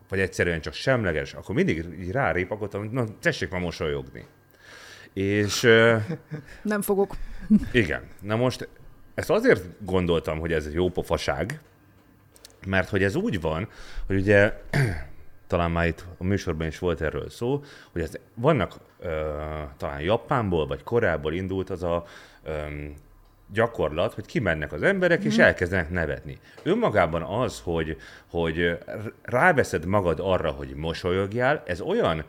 vagy 0.10 0.20
egyszerűen 0.20 0.62
csak 0.62 0.74
semleges, 0.74 1.34
akkor 1.34 1.56
mindig 1.56 1.86
így 2.00 2.12
rárépakodtam, 2.12 2.82
hogy 2.82 2.92
na, 2.92 3.06
tessék 3.20 3.50
már 3.50 3.62
mosolyogni. 3.62 4.26
És... 5.14 5.62
Nem 6.62 6.82
fogok. 6.82 7.16
Igen. 7.72 8.04
Na 8.22 8.36
most 8.36 8.68
ezt 9.14 9.30
azért 9.30 9.64
gondoltam, 9.86 10.40
hogy 10.40 10.54
ez 10.54 10.66
egy 10.66 10.74
jó 10.74 10.90
pofaság, 10.90 11.60
mert 12.68 12.90
hogy 12.90 13.04
ez 13.04 13.16
úgy 13.16 13.42
van, 13.42 13.70
hogy 14.06 14.16
ugye 14.16 14.54
talán 15.50 15.72
már 15.72 15.88
itt 15.88 16.06
a 16.18 16.24
műsorban 16.24 16.68
is 16.68 16.80
volt 16.80 17.02
erről 17.02 17.30
szó, 17.30 17.64
hogy 17.92 18.02
ez, 18.02 18.12
vannak 18.34 18.74
ö, 19.00 19.34
talán 19.78 20.02
Japánból 20.02 20.68
vagy 20.68 20.84
Koreából 20.84 21.34
indult 21.34 21.70
az 21.70 21.84
a 21.84 22.06
ö, 22.44 22.52
gyakorlat, 23.54 24.14
hogy 24.14 24.26
kimennek 24.26 24.72
az 24.72 24.84
emberek, 24.84 25.24
és 25.24 25.34
mhm. 25.34 25.44
elkezdenek 25.44 25.90
nevetni. 25.90 26.40
Önmagában 26.64 27.22
az, 27.22 27.62
hogy, 27.64 27.98
hogy 28.30 28.78
ráveszed 29.22 29.86
magad 29.86 30.20
arra, 30.22 30.52
hogy 30.52 30.74
mosolyogjál, 30.76 31.64
ez 31.66 31.82
olyan 31.82 32.24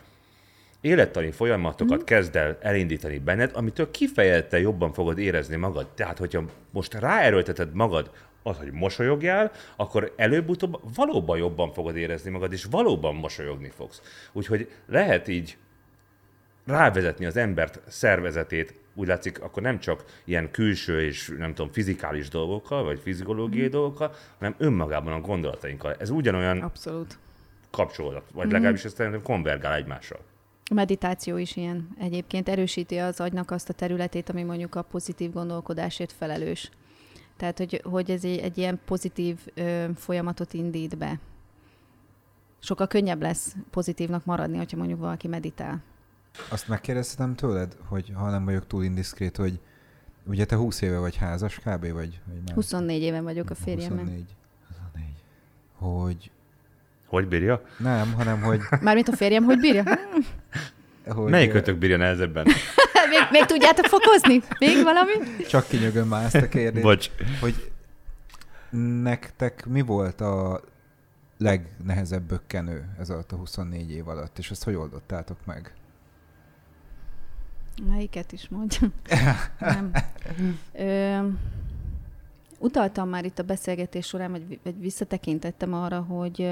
élettani 0.81 1.31
folyamatokat 1.31 2.01
mm. 2.01 2.05
kezd 2.05 2.37
el 2.37 2.59
elindítani 2.61 3.19
benned, 3.19 3.51
amitől 3.55 3.91
kifejezetten 3.91 4.61
jobban 4.61 4.93
fogod 4.93 5.19
érezni 5.19 5.57
magad. 5.57 5.87
Tehát, 5.95 6.19
hogyha 6.19 6.43
most 6.71 6.95
ráerőlteted 6.95 7.75
magad 7.75 8.11
az, 8.43 8.57
hogy 8.57 8.73
mosolyogjál, 8.73 9.53
akkor 9.77 10.13
előbb-utóbb 10.17 10.81
valóban 10.95 11.39
jobban 11.39 11.73
fogod 11.73 11.97
érezni 11.97 12.31
magad, 12.31 12.53
és 12.53 12.65
valóban 12.65 13.15
mosolyogni 13.15 13.69
fogsz. 13.69 14.29
Úgyhogy 14.33 14.71
lehet 14.87 15.29
így 15.29 15.57
rávezetni 16.67 17.25
az 17.25 17.37
embert 17.37 17.81
szervezetét, 17.89 18.75
úgy 18.95 19.07
látszik, 19.07 19.43
akkor 19.43 19.63
nem 19.63 19.79
csak 19.79 20.05
ilyen 20.25 20.51
külső 20.51 21.03
és 21.03 21.35
nem 21.39 21.55
tudom, 21.55 21.73
fizikális 21.73 22.29
dolgokkal, 22.29 22.85
vagy 22.85 23.01
fiziológiai 23.01 23.67
mm. 23.67 23.71
dolgokkal, 23.71 24.15
hanem 24.39 24.55
önmagában 24.59 25.13
a 25.13 25.21
gondolatainkkal. 25.21 25.95
Ez 25.95 26.11
ugyanolyan 26.11 26.59
Abszolút. 26.59 27.19
kapcsolat, 27.71 28.31
vagy 28.33 28.47
mm. 28.47 28.51
legalábbis 28.51 28.85
ez 28.85 28.93
szerintem 28.95 29.23
konvergál 29.23 29.75
egymással. 29.75 30.19
A 30.71 30.75
meditáció 30.75 31.37
is 31.37 31.57
ilyen. 31.57 31.89
Egyébként 31.99 32.49
erősíti 32.49 32.97
az 32.97 33.21
agynak 33.21 33.51
azt 33.51 33.69
a 33.69 33.73
területét, 33.73 34.29
ami 34.29 34.43
mondjuk 34.43 34.75
a 34.75 34.83
pozitív 34.83 35.33
gondolkodásért 35.33 36.13
felelős. 36.13 36.71
Tehát, 37.41 37.59
hogy, 37.59 37.83
hogy 37.85 38.11
ez 38.11 38.25
egy, 38.25 38.39
egy 38.39 38.59
ilyen 38.59 38.81
pozitív 38.85 39.39
ö, 39.55 39.85
folyamatot 39.97 40.53
indít 40.53 40.99
be. 40.99 41.19
Sokkal 42.59 42.87
könnyebb 42.87 43.23
lesz 43.23 43.55
pozitívnak 43.71 44.25
maradni, 44.25 44.57
hogyha 44.57 44.77
mondjuk 44.77 44.99
valaki 45.01 45.29
meditál. 45.29 45.83
Azt 46.49 46.69
megkérdeztem 46.69 47.35
tőled, 47.35 47.77
hogy 47.87 48.13
ha 48.15 48.31
nem 48.31 48.45
vagyok 48.45 48.67
túl 48.67 48.85
indiszkrét, 48.85 49.37
hogy 49.37 49.61
ugye 50.25 50.45
te 50.45 50.57
20 50.57 50.81
éve 50.81 50.99
vagy 50.99 51.17
házas 51.17 51.59
kb. 51.59 51.93
Vagy, 51.93 52.21
vagy 52.27 52.43
már 52.47 52.55
24 52.55 53.03
éve 53.03 53.21
vagyok 53.21 53.51
a 53.51 53.55
férjemmel. 53.55 54.05
24. 54.05 54.37
24. 54.69 55.05
Hogy... 55.75 56.31
Hogy 57.07 57.29
bírja? 57.29 57.63
Nem, 57.79 58.13
hanem 58.13 58.43
hogy... 58.43 58.61
Mármint 58.81 59.09
a 59.09 59.17
férjem, 59.17 59.45
hogy 59.45 59.59
bírja? 59.59 59.85
hogy... 61.07 61.31
Melyik 61.31 61.55
ötök 61.55 61.79
bírja 61.79 61.97
nehezebben? 61.97 62.47
még, 63.11 63.29
még 63.31 63.45
tudjátok 63.45 63.85
fokozni? 63.85 64.43
Még 64.59 64.83
valami? 64.83 65.13
Csak 65.49 65.69
kinyögöm 65.69 66.09
már 66.09 66.25
ezt 66.25 66.35
a 66.35 66.49
kérdést. 66.49 66.85
Bocs. 66.85 67.11
Hogy 67.41 67.71
nektek 69.03 69.67
mi 69.67 69.81
volt 69.81 70.21
a 70.21 70.61
legnehezebb 71.39 72.23
bökkenő 72.23 72.85
ez 72.99 73.11
alatt 73.11 73.33
a 73.33 73.37
24 73.37 73.91
év 73.91 74.09
alatt, 74.09 74.39
és 74.39 74.51
ezt 74.51 74.65
hogy 74.65 74.75
oldottátok 74.75 75.39
meg? 75.45 75.75
Melyiket 77.89 78.33
is 78.33 78.49
mondja? 78.49 78.89
Nem. 79.59 79.93
Ö, 80.73 81.19
utaltam 82.59 83.09
már 83.09 83.25
itt 83.25 83.39
a 83.39 83.43
beszélgetés 83.43 84.07
során, 84.07 84.31
vagy, 84.31 84.59
vagy 84.63 84.81
visszatekintettem 84.81 85.75
arra, 85.75 86.01
hogy 86.01 86.51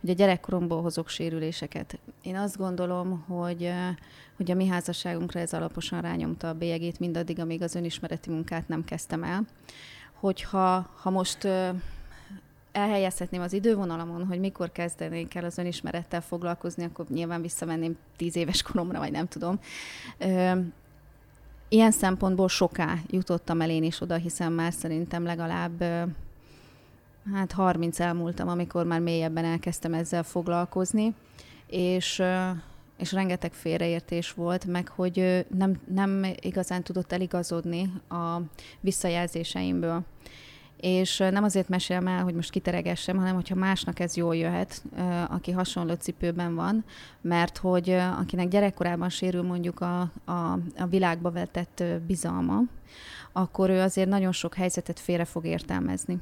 hogy 0.00 0.10
a 0.10 0.12
gyerekkoromból 0.12 0.82
hozok 0.82 1.08
sérüléseket. 1.08 1.98
Én 2.22 2.36
azt 2.36 2.56
gondolom, 2.56 3.24
hogy, 3.28 3.72
hogy 4.36 4.50
a 4.50 4.54
mi 4.54 4.66
házasságunkra 4.66 5.40
ez 5.40 5.52
alaposan 5.52 6.00
rányomta 6.00 6.48
a 6.48 6.54
bélyegét 6.54 6.98
mindaddig, 6.98 7.40
amíg 7.40 7.62
az 7.62 7.74
önismereti 7.74 8.30
munkát 8.30 8.68
nem 8.68 8.84
kezdtem 8.84 9.24
el. 9.24 9.46
Hogyha 10.14 10.90
ha 10.96 11.10
most 11.10 11.48
elhelyezhetném 12.72 13.40
az 13.40 13.52
idővonalamon, 13.52 14.26
hogy 14.26 14.38
mikor 14.38 14.72
kezdenénk 14.72 15.34
el 15.34 15.44
az 15.44 15.58
önismerettel 15.58 16.20
foglalkozni, 16.20 16.84
akkor 16.84 17.06
nyilván 17.08 17.42
visszamenném 17.42 17.96
tíz 18.16 18.36
éves 18.36 18.62
koromra, 18.62 18.98
vagy 18.98 19.12
nem 19.12 19.26
tudom. 19.26 19.60
Ilyen 21.68 21.90
szempontból 21.90 22.48
soká 22.48 22.98
jutottam 23.10 23.60
el 23.60 23.70
én 23.70 23.82
is 23.82 24.00
oda, 24.00 24.14
hiszen 24.14 24.52
már 24.52 24.72
szerintem 24.72 25.24
legalább 25.24 25.84
hát 27.32 27.52
30 27.52 28.00
elmúltam, 28.00 28.48
amikor 28.48 28.86
már 28.86 29.00
mélyebben 29.00 29.44
elkezdtem 29.44 29.94
ezzel 29.94 30.22
foglalkozni, 30.22 31.14
és, 31.66 32.22
és 32.96 33.12
rengeteg 33.12 33.52
félreértés 33.52 34.32
volt, 34.32 34.64
meg 34.64 34.88
hogy 34.88 35.46
nem, 35.58 35.80
nem 35.94 36.26
igazán 36.40 36.82
tudott 36.82 37.12
eligazodni 37.12 37.92
a 38.08 38.40
visszajelzéseimből. 38.80 40.04
És 40.76 41.16
nem 41.18 41.44
azért 41.44 41.68
mesélem 41.68 42.06
el, 42.06 42.22
hogy 42.22 42.34
most 42.34 42.50
kiteregessem, 42.50 43.16
hanem 43.16 43.34
hogyha 43.34 43.54
másnak 43.54 44.00
ez 44.00 44.16
jól 44.16 44.36
jöhet, 44.36 44.82
aki 45.28 45.50
hasonló 45.50 45.94
cipőben 45.94 46.54
van, 46.54 46.84
mert 47.20 47.58
hogy 47.58 47.90
akinek 47.90 48.48
gyerekkorában 48.48 49.08
sérül 49.08 49.42
mondjuk 49.42 49.80
a, 49.80 50.00
a, 50.24 50.58
a 50.78 50.86
világba 50.90 51.30
vetett 51.30 51.82
bizalma, 52.06 52.60
akkor 53.32 53.70
ő 53.70 53.80
azért 53.80 54.08
nagyon 54.08 54.32
sok 54.32 54.54
helyzetet 54.54 55.00
félre 55.00 55.24
fog 55.24 55.46
értelmezni 55.46 56.18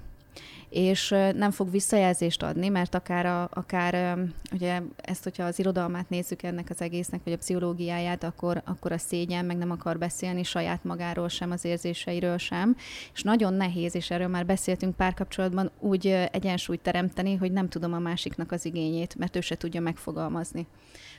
és 0.70 1.08
nem 1.34 1.50
fog 1.50 1.70
visszajelzést 1.70 2.42
adni, 2.42 2.68
mert 2.68 2.94
akár, 2.94 3.26
a, 3.26 3.48
akár 3.52 4.18
ugye 4.52 4.82
ezt, 4.96 5.22
hogyha 5.22 5.44
az 5.44 5.58
irodalmát 5.58 6.08
nézzük 6.08 6.42
ennek 6.42 6.70
az 6.70 6.80
egésznek, 6.80 7.20
vagy 7.24 7.32
a 7.32 7.36
pszichológiáját, 7.36 8.24
akkor, 8.24 8.62
akkor 8.64 8.92
a 8.92 8.98
szégyen 8.98 9.44
meg 9.44 9.56
nem 9.56 9.70
akar 9.70 9.98
beszélni 9.98 10.42
saját 10.42 10.84
magáról 10.84 11.28
sem, 11.28 11.50
az 11.50 11.64
érzéseiről 11.64 12.38
sem, 12.38 12.76
és 13.14 13.22
nagyon 13.22 13.54
nehéz, 13.54 13.94
és 13.94 14.10
erről 14.10 14.28
már 14.28 14.46
beszéltünk 14.46 14.96
párkapcsolatban, 14.96 15.70
úgy 15.80 16.06
egyensúlyt 16.06 16.80
teremteni, 16.80 17.34
hogy 17.34 17.52
nem 17.52 17.68
tudom 17.68 17.92
a 17.92 17.98
másiknak 17.98 18.52
az 18.52 18.64
igényét, 18.64 19.14
mert 19.14 19.36
ő 19.36 19.40
se 19.40 19.56
tudja 19.56 19.80
megfogalmazni. 19.80 20.66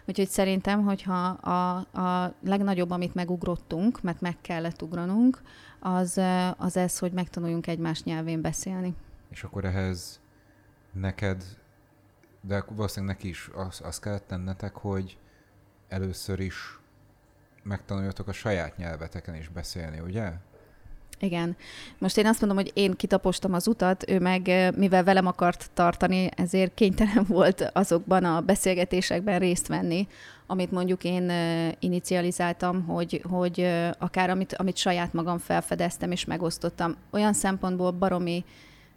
Úgyhogy 0.05 0.29
szerintem, 0.29 0.83
hogyha 0.83 1.27
a, 1.27 1.75
a 2.01 2.33
legnagyobb, 2.45 2.91
amit 2.91 3.13
megugrottunk, 3.13 4.01
mert 4.01 4.21
meg 4.21 4.35
kellett 4.41 4.81
ugranunk, 4.81 5.41
az, 5.79 6.21
az 6.57 6.77
ez, 6.77 6.99
hogy 6.99 7.11
megtanuljunk 7.11 7.67
egymás 7.67 8.03
nyelvén 8.03 8.41
beszélni. 8.41 8.93
És 9.29 9.43
akkor 9.43 9.65
ehhez 9.65 10.19
neked, 10.91 11.43
de 12.41 12.63
valószínűleg 12.69 13.15
neki 13.15 13.27
is 13.27 13.49
azt 13.53 13.81
az 13.81 13.99
kellett 13.99 14.27
tennetek, 14.27 14.75
hogy 14.75 15.17
először 15.87 16.39
is 16.39 16.79
megtanuljatok 17.63 18.27
a 18.27 18.33
saját 18.33 18.77
nyelveteken 18.77 19.35
is 19.35 19.47
beszélni, 19.47 19.99
ugye? 19.99 20.31
Igen. 21.19 21.55
Most 21.97 22.17
én 22.17 22.25
azt 22.25 22.39
mondom, 22.39 22.57
hogy 22.57 22.71
én 22.73 22.93
kitapostam 22.93 23.53
az 23.53 23.67
utat, 23.67 24.09
ő 24.09 24.19
meg, 24.19 24.71
mivel 24.75 25.03
velem 25.03 25.27
akart 25.27 25.69
tartani, 25.73 26.29
ezért 26.35 26.73
kénytelen 26.73 27.25
volt 27.37 27.69
azokban 27.73 28.23
a 28.23 28.41
beszélgetésekben 28.41 29.39
részt 29.39 29.67
venni, 29.67 30.07
amit 30.47 30.71
mondjuk 30.71 31.03
én 31.03 31.31
inicializáltam, 31.79 32.85
hogy, 32.85 33.21
hogy 33.29 33.67
akár 33.99 34.29
amit, 34.29 34.53
amit 34.53 34.77
saját 34.77 35.13
magam 35.13 35.37
felfedeztem 35.37 36.11
és 36.11 36.25
megosztottam. 36.25 36.95
Olyan 37.11 37.33
szempontból 37.33 37.91
baromi 37.91 38.45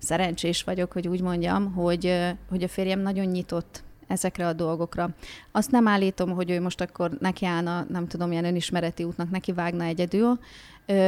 szerencsés 0.02 0.62
vagyok, 0.62 0.92
hogy 0.92 1.08
úgy 1.08 1.20
mondjam, 1.20 1.72
hogy, 1.72 2.34
hogy 2.48 2.62
a 2.62 2.68
férjem 2.68 3.00
nagyon 3.00 3.26
nyitott 3.26 3.82
ezekre 4.06 4.46
a 4.46 4.52
dolgokra. 4.52 5.10
Azt 5.50 5.70
nem 5.70 5.88
állítom, 5.88 6.30
hogy 6.30 6.50
ő 6.50 6.60
most 6.60 6.80
akkor 6.80 7.10
nekiállna, 7.20 7.86
nem 7.88 8.08
tudom, 8.08 8.32
ilyen 8.32 8.44
önismereti 8.44 9.04
útnak 9.04 9.30
neki 9.30 9.52
vágna 9.52 9.84
egyedül, 9.84 10.38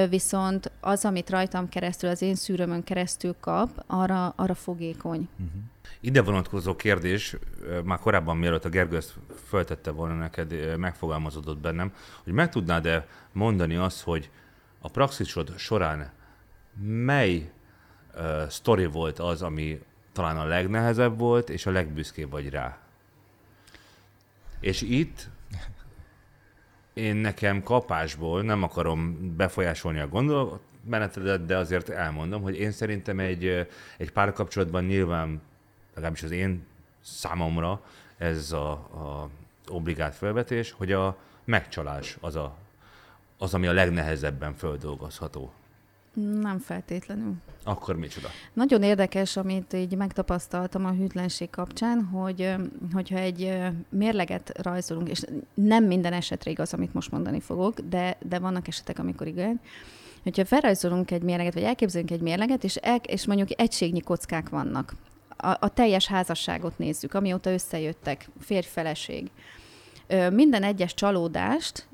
viszont 0.09 0.70
az, 0.80 1.05
amit 1.05 1.30
rajtam 1.30 1.68
keresztül, 1.68 2.11
az 2.11 2.22
én 2.22 2.34
szűrömön 2.34 2.84
keresztül 2.84 3.34
kap, 3.40 3.84
arra, 3.86 4.28
arra 4.28 4.55
fogékony. 4.55 5.28
Uh-huh. 5.32 5.62
Ide 6.01 6.22
vonatkozó 6.22 6.76
kérdés, 6.76 7.36
már 7.84 7.99
korábban 7.99 8.36
mielőtt 8.36 8.64
a 8.64 8.68
Gergő 8.68 8.97
ezt 8.97 9.14
föltette 9.49 9.90
volna 9.90 10.14
neked, 10.14 10.78
megfogalmazódott 10.78 11.59
bennem, 11.59 11.92
hogy 12.24 12.32
meg 12.32 12.49
tudnád-e 12.49 13.07
mondani 13.32 13.76
azt, 13.76 14.03
hogy 14.03 14.30
a 14.80 14.88
praxisod 14.88 15.59
során 15.59 16.11
mely 16.82 17.51
uh, 18.16 18.48
sztori 18.48 18.86
volt 18.86 19.18
az, 19.18 19.42
ami 19.42 19.80
talán 20.12 20.36
a 20.36 20.44
legnehezebb 20.44 21.18
volt, 21.18 21.50
és 21.50 21.66
a 21.66 21.70
legbüszkébb 21.70 22.30
vagy 22.30 22.48
rá? 22.48 22.78
És 24.60 24.82
itt 24.82 25.28
én 26.92 27.16
nekem 27.16 27.62
kapásból 27.62 28.42
nem 28.42 28.62
akarom 28.62 29.32
befolyásolni 29.36 29.98
a 29.98 30.08
gondolatmenetedet, 30.08 31.46
de 31.46 31.56
azért 31.56 31.88
elmondom, 31.88 32.42
hogy 32.42 32.58
én 32.58 32.70
szerintem 32.70 33.18
egy, 33.18 33.68
egy 33.96 34.10
párkapcsolatban 34.12 34.84
nyilván, 34.84 35.42
legalábbis 35.94 36.22
az 36.22 36.30
én 36.30 36.66
számomra 37.00 37.82
ez 38.16 38.52
a, 38.52 38.70
a 38.72 39.28
obligát 39.68 40.14
felvetés, 40.14 40.72
hogy 40.72 40.92
a 40.92 41.16
megcsalás 41.44 42.16
az, 42.20 42.36
a, 42.36 42.56
az, 43.38 43.54
ami 43.54 43.66
a 43.66 43.72
legnehezebben 43.72 44.54
földolgozható. 44.54 45.52
Nem 46.14 46.58
feltétlenül. 46.58 47.34
Akkor 47.64 47.96
micsoda? 47.96 48.28
Nagyon 48.52 48.82
érdekes, 48.82 49.36
amit 49.36 49.72
így 49.72 49.96
megtapasztaltam 49.96 50.84
a 50.84 50.92
hűtlenség 50.92 51.50
kapcsán, 51.50 52.04
hogy 52.04 52.54
hogyha 52.92 53.18
egy 53.18 53.58
mérleget 53.88 54.62
rajzolunk, 54.62 55.08
és 55.08 55.22
nem 55.54 55.84
minden 55.84 56.12
esetre 56.12 56.50
igaz, 56.50 56.72
amit 56.72 56.94
most 56.94 57.10
mondani 57.10 57.40
fogok, 57.40 57.80
de, 57.80 58.16
de 58.22 58.38
vannak 58.38 58.68
esetek, 58.68 58.98
amikor 58.98 59.26
igen, 59.26 59.60
hogyha 60.22 60.44
felrajzolunk 60.44 61.10
egy 61.10 61.22
mérleget, 61.22 61.54
vagy 61.54 61.62
elképzelünk 61.62 62.10
egy 62.10 62.20
mérleget, 62.20 62.64
és, 62.64 62.76
el, 62.76 62.96
és 62.96 63.26
mondjuk 63.26 63.60
egységnyi 63.60 64.00
kockák 64.00 64.48
vannak, 64.48 64.94
a, 65.36 65.56
a 65.60 65.68
teljes 65.68 66.06
házasságot 66.06 66.78
nézzük, 66.78 67.14
amióta 67.14 67.52
összejöttek, 67.52 68.28
férj-feleség, 68.40 69.30
minden 70.30 70.62
egyes 70.62 70.94
csalódást 70.94 71.88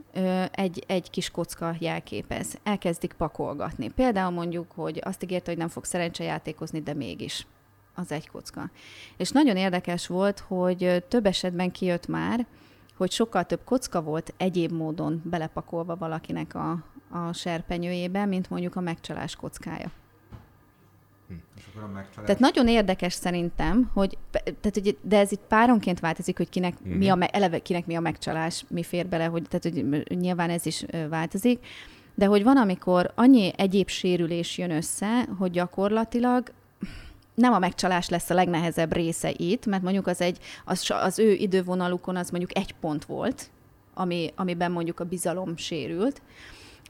egy, 0.51 0.85
egy 0.87 1.11
kis 1.11 1.31
kocka 1.31 1.75
jelképez. 1.79 2.59
Elkezdik 2.63 3.13
pakolgatni. 3.13 3.89
Például 3.89 4.31
mondjuk, 4.31 4.73
hogy 4.73 5.01
azt 5.05 5.23
ígérte, 5.23 5.51
hogy 5.51 5.59
nem 5.59 5.69
fog 5.69 5.85
szerencsejátékozni, 5.85 6.81
de 6.81 6.95
mégis 6.95 7.47
az 7.95 8.13
egy 8.13 8.29
kocka. 8.29 8.71
És 9.17 9.31
nagyon 9.31 9.57
érdekes 9.57 10.07
volt, 10.07 10.39
hogy 10.39 11.05
több 11.09 11.27
esetben 11.27 11.71
kijött 11.71 12.07
már, 12.07 12.47
hogy 12.97 13.11
sokkal 13.11 13.45
több 13.45 13.65
kocka 13.65 14.03
volt 14.03 14.35
egyéb 14.37 14.73
módon 14.73 15.23
belepakolva 15.25 15.97
valakinek 15.97 16.55
a, 16.55 16.85
a 17.11 17.33
serpenyőjébe, 17.33 18.25
mint 18.25 18.51
mondjuk 18.51 18.77
a 18.77 18.81
megcsalás 18.81 19.37
kockája. 19.37 19.91
Hm. 21.31 21.37
És 21.57 21.65
akkor 21.75 21.99
a. 22.17 22.23
Tehát 22.25 22.39
nagyon 22.39 22.69
érdekes 22.69 23.13
szerintem, 23.13 23.91
hogy, 23.95 24.19
tehát, 24.31 24.71
hogy 24.73 24.99
de 25.03 25.19
ez 25.19 25.33
itt 25.33 25.43
páronként 25.49 26.01
változik, 26.01 26.37
hogy 26.37 26.49
kinek, 26.49 26.75
uh-huh. 26.81 26.97
mi 26.97 27.09
a, 27.09 27.15
mhm. 27.15 27.25
eleve 27.31 27.59
kinek 27.59 27.87
mi 27.87 27.95
a 27.95 28.01
megcsalás, 28.01 28.65
mi 28.69 28.83
fér 28.83 29.07
bele, 29.07 29.25
hogy, 29.25 29.43
tehát, 29.49 29.63
hogy 29.63 30.05
nyilván 30.19 30.51
ez 30.51 30.67
is 30.67 30.85
változik, 31.09 31.67
de 32.15 32.27
hogy 32.27 32.43
van, 32.43 32.57
amikor 32.57 33.13
annyi 33.15 33.53
egyéb 33.57 33.89
sérülés 33.89 34.59
jön 34.59 34.71
össze, 34.71 35.25
hogy 35.39 35.51
gyakorlatilag 35.51 36.53
nem 37.35 37.53
a 37.53 37.59
megcsalás 37.59 38.09
lesz 38.09 38.31
a 38.31 38.35
legnehezebb 38.35 38.93
része 38.93 39.33
itt, 39.37 39.67
mert 39.67 39.83
mondjuk 39.83 40.07
az, 40.07 40.21
egy, 40.21 40.39
az, 40.65 40.91
az 40.91 41.19
ő 41.19 41.33
idővonalukon 41.33 42.17
az 42.17 42.31
mondjuk 42.31 42.57
egy 42.57 42.75
pont 42.81 43.05
volt, 43.05 43.51
ami, 43.95 44.33
amiben 44.37 44.73
mondjuk 44.73 45.01
a 45.01 45.05
bizalom 45.05 45.57
sérült, 45.57 46.23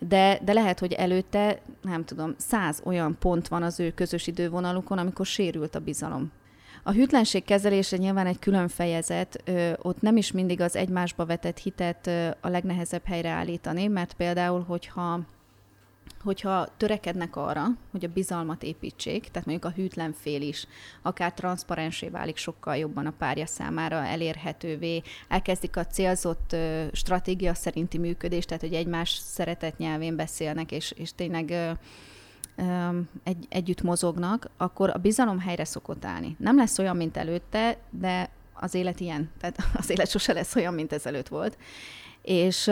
de, 0.08 0.38
de 0.44 0.52
lehet, 0.52 0.78
hogy 0.78 0.92
előtte, 0.92 1.60
nem 1.82 2.04
tudom, 2.04 2.34
száz 2.36 2.82
olyan 2.84 3.16
pont 3.18 3.48
van 3.48 3.62
az 3.62 3.80
ő 3.80 3.90
közös 3.90 4.26
idővonalukon, 4.26 4.98
amikor 4.98 5.26
sérült 5.26 5.74
a 5.74 5.80
bizalom. 5.80 6.32
A 6.82 6.92
hűtlenség 6.92 7.44
kezelése 7.44 7.96
nyilván 7.96 8.26
egy 8.26 8.38
külön 8.38 8.68
fejezet, 8.68 9.42
ö, 9.44 9.70
ott 9.82 10.00
nem 10.00 10.16
is 10.16 10.32
mindig 10.32 10.60
az 10.60 10.76
egymásba 10.76 11.26
vetett 11.26 11.58
hitet 11.58 12.06
ö, 12.06 12.28
a 12.40 12.48
legnehezebb 12.48 13.04
helyre 13.04 13.28
állítani, 13.28 13.86
mert 13.86 14.12
például, 14.12 14.62
hogyha 14.62 15.20
hogyha 16.22 16.68
törekednek 16.76 17.36
arra, 17.36 17.66
hogy 17.90 18.04
a 18.04 18.12
bizalmat 18.14 18.62
építsék, 18.62 19.28
tehát 19.28 19.48
mondjuk 19.48 19.72
a 19.72 19.76
hűtlen 19.76 20.12
fél 20.12 20.42
is 20.42 20.66
akár 21.02 21.32
transzparensé 21.32 22.08
válik 22.08 22.36
sokkal 22.36 22.76
jobban 22.76 23.06
a 23.06 23.14
párja 23.18 23.46
számára 23.46 23.96
elérhetővé, 23.96 25.02
elkezdik 25.28 25.76
a 25.76 25.86
célzott 25.86 26.52
ö, 26.52 26.84
stratégia 26.92 27.54
szerinti 27.54 27.98
működést, 27.98 28.46
tehát 28.46 28.62
hogy 28.62 28.74
egymás 28.74 29.10
szeretet 29.10 29.78
nyelvén 29.78 30.16
beszélnek, 30.16 30.72
és, 30.72 30.90
és 30.90 31.14
tényleg 31.14 31.50
ö, 31.50 31.70
ö, 32.56 32.98
egy, 33.24 33.46
együtt 33.48 33.82
mozognak, 33.82 34.50
akkor 34.56 34.90
a 34.90 34.98
bizalom 34.98 35.38
helyre 35.38 35.64
szokott 35.64 36.04
állni. 36.04 36.36
Nem 36.38 36.56
lesz 36.56 36.78
olyan, 36.78 36.96
mint 36.96 37.16
előtte, 37.16 37.76
de 37.90 38.30
az 38.54 38.74
élet 38.74 39.00
ilyen, 39.00 39.30
tehát 39.40 39.56
az 39.80 39.90
élet 39.90 40.10
sose 40.10 40.32
lesz 40.32 40.54
olyan, 40.54 40.74
mint 40.74 40.92
ezelőtt 40.92 41.28
volt. 41.28 41.58
És, 42.22 42.70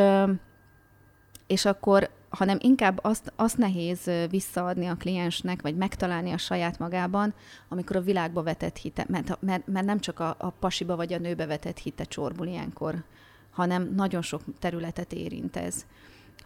és 1.48 1.64
akkor 1.64 2.10
hanem 2.28 2.58
inkább 2.60 2.98
azt, 3.02 3.32
azt 3.36 3.56
nehéz 3.56 4.10
visszaadni 4.30 4.86
a 4.86 4.94
kliensnek, 4.94 5.62
vagy 5.62 5.76
megtalálni 5.76 6.32
a 6.32 6.36
saját 6.36 6.78
magában, 6.78 7.34
amikor 7.68 7.96
a 7.96 8.00
világba 8.00 8.42
vetett 8.42 8.76
hite, 8.76 9.04
mert, 9.08 9.40
mert, 9.40 9.66
mert 9.66 9.86
nem 9.86 10.00
csak 10.00 10.20
a, 10.20 10.34
a 10.38 10.50
pasiba 10.50 10.96
vagy 10.96 11.12
a 11.12 11.18
nőbe 11.18 11.46
vetett 11.46 11.78
hite 11.78 12.04
csorbul 12.04 12.46
ilyenkor, 12.46 13.02
hanem 13.50 13.92
nagyon 13.94 14.22
sok 14.22 14.42
területet 14.58 15.12
érint 15.12 15.56
ez 15.56 15.86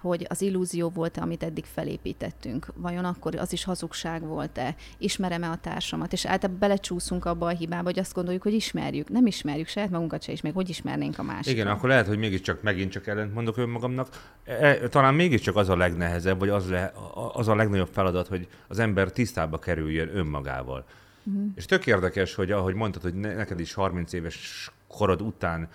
hogy 0.02 0.26
az 0.28 0.42
illúzió 0.42 0.88
volt-e, 0.88 1.22
amit 1.22 1.42
eddig 1.42 1.64
felépítettünk, 1.64 2.66
vajon 2.74 3.04
akkor 3.04 3.34
az 3.34 3.52
is 3.52 3.64
hazugság 3.64 4.22
volt-e, 4.22 4.74
ismerem-e 4.98 5.50
a 5.50 5.56
társamat, 5.56 6.12
és 6.12 6.26
általában 6.26 6.58
belecsúszunk 6.58 7.24
abba 7.24 7.46
a 7.46 7.50
hibába, 7.50 7.84
hogy 7.84 7.98
azt 7.98 8.14
gondoljuk, 8.14 8.42
hogy 8.42 8.52
ismerjük. 8.52 9.08
Nem 9.08 9.26
ismerjük 9.26 9.66
saját 9.66 9.90
magunkat 9.90 10.22
se 10.22 10.32
meg 10.42 10.54
hogy 10.54 10.68
ismernénk 10.68 11.18
a 11.18 11.22
másikat. 11.22 11.52
Igen, 11.52 11.66
akkor 11.66 11.88
lehet, 11.88 12.06
hogy 12.06 12.18
mégiscsak 12.18 12.62
megint 12.62 12.90
csak 12.90 13.06
ellent 13.06 13.34
mondok 13.34 13.56
önmagamnak. 13.56 14.08
E, 14.44 14.88
talán 14.88 15.14
mégiscsak 15.14 15.56
az 15.56 15.68
a 15.68 15.76
legnehezebb, 15.76 16.38
vagy 16.38 16.48
az, 16.48 16.68
le, 16.68 16.92
az 17.32 17.48
a 17.48 17.54
legnagyobb 17.54 17.88
feladat, 17.92 18.26
hogy 18.26 18.48
az 18.68 18.78
ember 18.78 19.10
tisztába 19.10 19.58
kerüljön 19.58 20.16
önmagával. 20.16 20.84
Uh-huh. 21.24 21.50
És 21.54 21.64
tök 21.64 21.86
érdekes, 21.86 22.34
hogy 22.34 22.50
ahogy 22.50 22.74
mondtad, 22.74 23.02
hogy 23.02 23.14
neked 23.14 23.60
is 23.60 23.74
30 23.74 24.12
éves 24.12 24.70
korod 24.88 25.20
után 25.20 25.68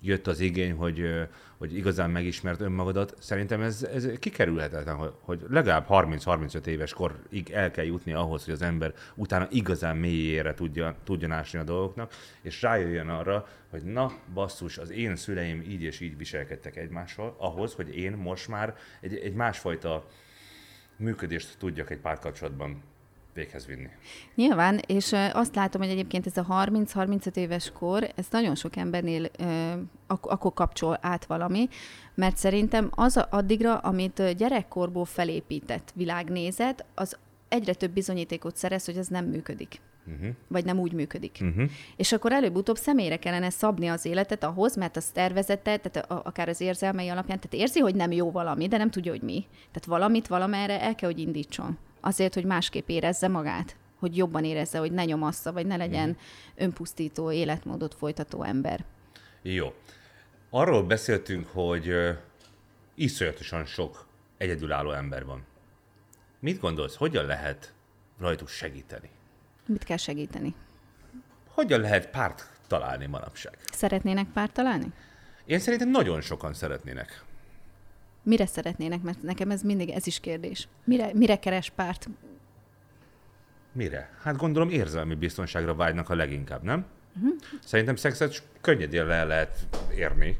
jött 0.00 0.26
az 0.26 0.40
igény, 0.40 0.72
hogy, 0.72 1.26
hogy 1.56 1.76
igazán 1.76 2.10
megismert 2.10 2.60
önmagadat, 2.60 3.14
szerintem 3.18 3.60
ez, 3.60 3.82
ez 3.82 4.08
kikerülhetetlen, 4.18 4.94
hogy, 4.94 5.12
hogy 5.20 5.44
legalább 5.48 5.86
30-35 5.88 6.66
éves 6.66 6.92
korig 6.92 7.50
el 7.52 7.70
kell 7.70 7.84
jutni 7.84 8.12
ahhoz, 8.12 8.44
hogy 8.44 8.54
az 8.54 8.62
ember 8.62 8.94
utána 9.14 9.46
igazán 9.50 9.96
mélyére 9.96 10.54
tudja, 10.54 10.96
tudjon 11.04 11.32
ásni 11.32 11.58
a 11.58 11.64
dolgoknak, 11.64 12.12
és 12.42 12.62
rájöjjön 12.62 13.08
arra, 13.08 13.46
hogy 13.70 13.82
na, 13.82 14.12
basszus, 14.34 14.78
az 14.78 14.90
én 14.90 15.16
szüleim 15.16 15.60
így 15.68 15.82
és 15.82 16.00
így 16.00 16.16
viselkedtek 16.16 16.76
egymással, 16.76 17.34
ahhoz, 17.38 17.74
hogy 17.74 17.96
én 17.96 18.12
most 18.12 18.48
már 18.48 18.76
egy, 19.00 19.14
egy 19.14 19.34
másfajta 19.34 20.06
működést 20.96 21.58
tudjak 21.58 21.90
egy 21.90 22.00
párkapcsolatban 22.00 22.82
véghez 23.38 23.66
vinni. 23.66 23.88
Nyilván, 24.34 24.80
és 24.86 25.14
azt 25.32 25.54
látom, 25.54 25.80
hogy 25.80 25.90
egyébként 25.90 26.26
ez 26.26 26.36
a 26.36 26.46
30-35 26.66 27.36
éves 27.36 27.72
kor, 27.72 28.08
ez 28.16 28.26
nagyon 28.30 28.54
sok 28.54 28.76
embernél 28.76 29.30
ak- 30.06 30.30
akkor 30.30 30.52
kapcsol 30.54 30.98
át 31.00 31.24
valami, 31.24 31.68
mert 32.14 32.36
szerintem 32.36 32.90
az 32.90 33.24
addigra, 33.30 33.76
amit 33.76 34.36
gyerekkorból 34.36 35.04
felépített 35.04 35.92
világnézet, 35.94 36.84
az 36.94 37.16
egyre 37.48 37.74
több 37.74 37.90
bizonyítékot 37.90 38.56
szerez, 38.56 38.84
hogy 38.84 38.96
ez 38.96 39.06
nem 39.06 39.24
működik. 39.24 39.80
Uh-huh. 40.06 40.34
Vagy 40.48 40.64
nem 40.64 40.78
úgy 40.78 40.92
működik. 40.92 41.38
Uh-huh. 41.40 41.70
És 41.96 42.12
akkor 42.12 42.32
előbb-utóbb 42.32 42.76
személyre 42.76 43.16
kellene 43.16 43.50
szabni 43.50 43.86
az 43.88 44.04
életet 44.04 44.44
ahhoz, 44.44 44.76
mert 44.76 44.96
az 44.96 45.04
tervezete, 45.04 45.76
tehát 45.76 46.10
a, 46.10 46.22
akár 46.24 46.48
az 46.48 46.60
érzelmei 46.60 47.08
alapján, 47.08 47.40
tehát 47.40 47.66
érzi, 47.66 47.80
hogy 47.80 47.94
nem 47.94 48.12
jó 48.12 48.30
valami, 48.30 48.68
de 48.68 48.76
nem 48.76 48.90
tudja, 48.90 49.12
hogy 49.12 49.22
mi. 49.22 49.46
Tehát 49.50 49.84
valamit 49.86 50.26
valamerre 50.26 50.80
el 50.80 50.94
kell, 50.94 51.10
hogy 51.10 51.20
indítson 51.20 51.78
azért, 52.00 52.34
hogy 52.34 52.44
másképp 52.44 52.88
érezze 52.88 53.28
magát, 53.28 53.76
hogy 53.98 54.16
jobban 54.16 54.44
érezze, 54.44 54.78
hogy 54.78 54.92
ne 54.92 55.04
nyomassza, 55.04 55.52
vagy 55.52 55.66
ne 55.66 55.76
legyen 55.76 56.08
mm. 56.08 56.12
önpusztító 56.56 57.32
életmódot 57.32 57.94
folytató 57.94 58.42
ember. 58.42 58.84
Jó. 59.42 59.74
Arról 60.50 60.82
beszéltünk, 60.82 61.46
hogy 61.46 61.94
iszonyatosan 62.94 63.64
sok 63.64 64.06
egyedülálló 64.36 64.90
ember 64.90 65.24
van. 65.24 65.44
Mit 66.40 66.60
gondolsz, 66.60 66.96
hogyan 66.96 67.24
lehet 67.24 67.72
rajtuk 68.18 68.48
segíteni? 68.48 69.10
Mit 69.66 69.84
kell 69.84 69.96
segíteni? 69.96 70.54
Hogyan 71.48 71.80
lehet 71.80 72.10
párt 72.10 72.48
találni 72.66 73.06
manapság? 73.06 73.58
Szeretnének 73.72 74.26
párt 74.32 74.52
találni? 74.52 74.92
Én 75.44 75.58
szerintem 75.58 75.88
nagyon 75.90 76.20
sokan 76.20 76.54
szeretnének. 76.54 77.24
Mire 78.22 78.46
szeretnének? 78.46 79.02
Mert 79.02 79.22
nekem 79.22 79.50
ez 79.50 79.62
mindig 79.62 79.90
ez 79.90 80.06
is 80.06 80.20
kérdés. 80.20 80.68
Mire, 80.84 81.10
mire 81.14 81.38
keres 81.38 81.70
párt? 81.70 82.08
Mire? 83.72 84.10
Hát 84.22 84.36
gondolom 84.36 84.70
érzelmi 84.70 85.14
biztonságra 85.14 85.74
vágynak 85.74 86.10
a 86.10 86.14
leginkább, 86.14 86.62
nem? 86.62 86.86
Uh-huh. 87.16 87.32
Szerintem 87.64 87.96
szexet 87.96 88.42
könnyedén 88.60 89.06
le 89.06 89.24
lehet 89.24 89.66
érni. 89.96 90.38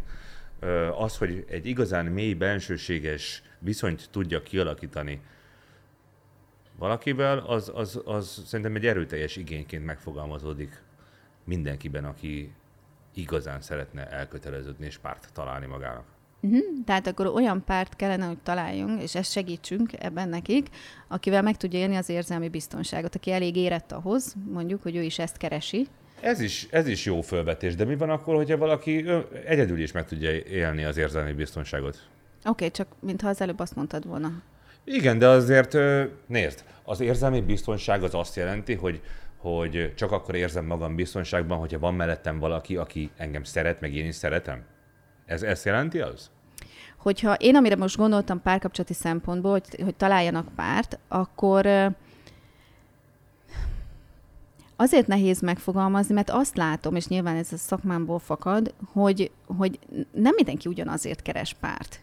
Az, 0.99 1.17
hogy 1.19 1.45
egy 1.49 1.67
igazán 1.67 2.07
mély, 2.07 2.35
bensőséges 2.35 3.43
viszonyt 3.59 4.09
tudja 4.11 4.43
kialakítani 4.43 5.21
valakivel, 6.79 7.39
az, 7.39 7.73
az, 7.75 8.01
az 8.05 8.43
szerintem 8.47 8.75
egy 8.75 8.87
erőteljes 8.87 9.37
igényként 9.37 9.85
megfogalmazódik 9.85 10.83
mindenkiben, 11.45 12.05
aki 12.05 12.53
igazán 13.15 13.61
szeretne 13.61 14.09
elköteleződni 14.11 14.87
és 14.87 14.99
párt 14.99 15.33
találni 15.33 15.67
magának. 15.67 16.05
Uh-huh. 16.41 16.61
Tehát 16.85 17.07
akkor 17.07 17.27
olyan 17.27 17.65
párt 17.65 17.97
kellene, 17.97 18.27
hogy 18.27 18.39
találjunk, 18.43 19.03
és 19.03 19.15
ezt 19.15 19.31
segítsünk 19.31 19.91
ebben 19.99 20.29
nekik, 20.29 20.69
akivel 21.09 21.43
meg 21.43 21.57
tudja 21.57 21.79
élni 21.79 21.97
az 21.97 22.09
érzelmi 22.09 22.49
biztonságot, 22.49 23.15
aki 23.15 23.33
elég 23.33 23.57
érett 23.57 23.93
ahhoz, 23.93 24.35
mondjuk, 24.53 24.83
hogy 24.83 24.97
ő 24.97 25.03
is 25.03 25.19
ezt 25.19 25.37
keresi. 25.37 25.87
Ez 26.21 26.41
is, 26.41 26.67
ez 26.71 26.87
is 26.87 27.05
jó 27.05 27.21
felvetés, 27.21 27.75
de 27.75 27.85
mi 27.85 27.97
van 27.97 28.11
akkor, 28.11 28.35
hogyha 28.35 28.57
valaki 28.57 29.05
egyedül 29.47 29.81
is 29.81 29.93
meg 29.93 30.07
tudja 30.07 30.31
élni 30.33 30.85
az 30.85 30.97
érzelmi 30.97 31.33
biztonságot? 31.33 31.95
Oké, 31.95 32.49
okay, 32.49 32.71
csak 32.71 32.89
mintha 33.01 33.29
az 33.29 33.41
előbb 33.41 33.59
azt 33.59 33.77
mondtad 33.77 34.07
volna. 34.07 34.43
Igen, 34.85 35.19
de 35.19 35.29
azért 35.29 35.77
nézd, 36.27 36.65
az 36.83 37.01
érzelmi 37.01 37.41
biztonság 37.41 38.03
az 38.03 38.15
azt 38.15 38.37
jelenti, 38.37 38.75
hogy 38.75 39.01
hogy 39.39 39.95
csak 39.95 40.13
akkor 40.13 40.35
érzem 40.35 40.65
magam 40.65 40.95
biztonságban, 40.95 41.59
hogyha 41.59 41.79
van 41.79 41.95
mellettem 41.95 42.39
valaki, 42.39 42.77
aki 42.77 43.11
engem 43.17 43.43
szeret, 43.43 43.81
meg 43.81 43.95
én 43.95 44.07
is 44.07 44.15
szeretem? 44.15 44.65
Ez 45.29 45.43
ezt 45.43 45.65
jelenti 45.65 46.01
az? 46.01 46.31
Hogyha 46.97 47.35
én, 47.35 47.57
amire 47.57 47.77
most 47.77 47.97
gondoltam 47.97 48.43
párkapcsolati 48.43 48.95
szempontból, 48.95 49.51
hogy, 49.51 49.83
hogy 49.83 49.95
találjanak 49.95 50.55
párt, 50.55 50.99
akkor 51.09 51.67
azért 54.77 55.07
nehéz 55.07 55.41
megfogalmazni, 55.41 56.15
mert 56.15 56.31
azt 56.31 56.57
látom, 56.57 56.97
és 56.97 57.07
nyilván 57.07 57.37
ez 57.37 57.53
a 57.53 57.57
szakmámból 57.57 58.19
fakad, 58.19 58.75
hogy, 58.93 59.31
hogy 59.47 59.79
nem 60.13 60.35
mindenki 60.35 60.69
ugyanazért 60.69 61.23
keres 61.23 61.55
párt. 61.55 62.01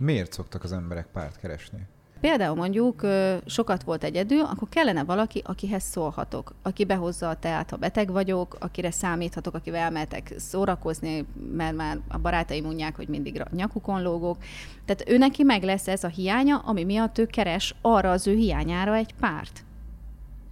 Miért 0.00 0.32
szoktak 0.32 0.64
az 0.64 0.72
emberek 0.72 1.06
párt 1.06 1.40
keresni? 1.40 1.86
Például 2.20 2.54
mondjuk 2.54 3.06
sokat 3.46 3.82
volt 3.82 4.04
egyedül, 4.04 4.40
akkor 4.40 4.68
kellene 4.68 5.04
valaki, 5.04 5.42
akihez 5.44 5.82
szólhatok, 5.82 6.54
aki 6.62 6.84
behozza 6.84 7.28
a 7.28 7.36
teát, 7.36 7.70
ha 7.70 7.76
beteg 7.76 8.10
vagyok, 8.10 8.56
akire 8.60 8.90
számíthatok, 8.90 9.54
akivel 9.54 9.80
elmehetek 9.80 10.34
szórakozni, 10.36 11.26
mert 11.52 11.76
már 11.76 11.98
a 12.08 12.18
barátaim 12.18 12.64
mondják, 12.64 12.96
hogy 12.96 13.08
mindig 13.08 13.42
nyakukon 13.52 14.02
lógok. 14.02 14.36
Tehát 14.84 15.08
ő 15.08 15.18
neki 15.18 15.42
meg 15.42 15.62
lesz 15.62 15.88
ez 15.88 16.04
a 16.04 16.08
hiánya, 16.08 16.56
ami 16.56 16.84
miatt 16.84 17.18
ő 17.18 17.26
keres 17.26 17.74
arra 17.80 18.10
az 18.10 18.26
ő 18.26 18.34
hiányára 18.34 18.94
egy 18.94 19.14
párt. 19.20 19.64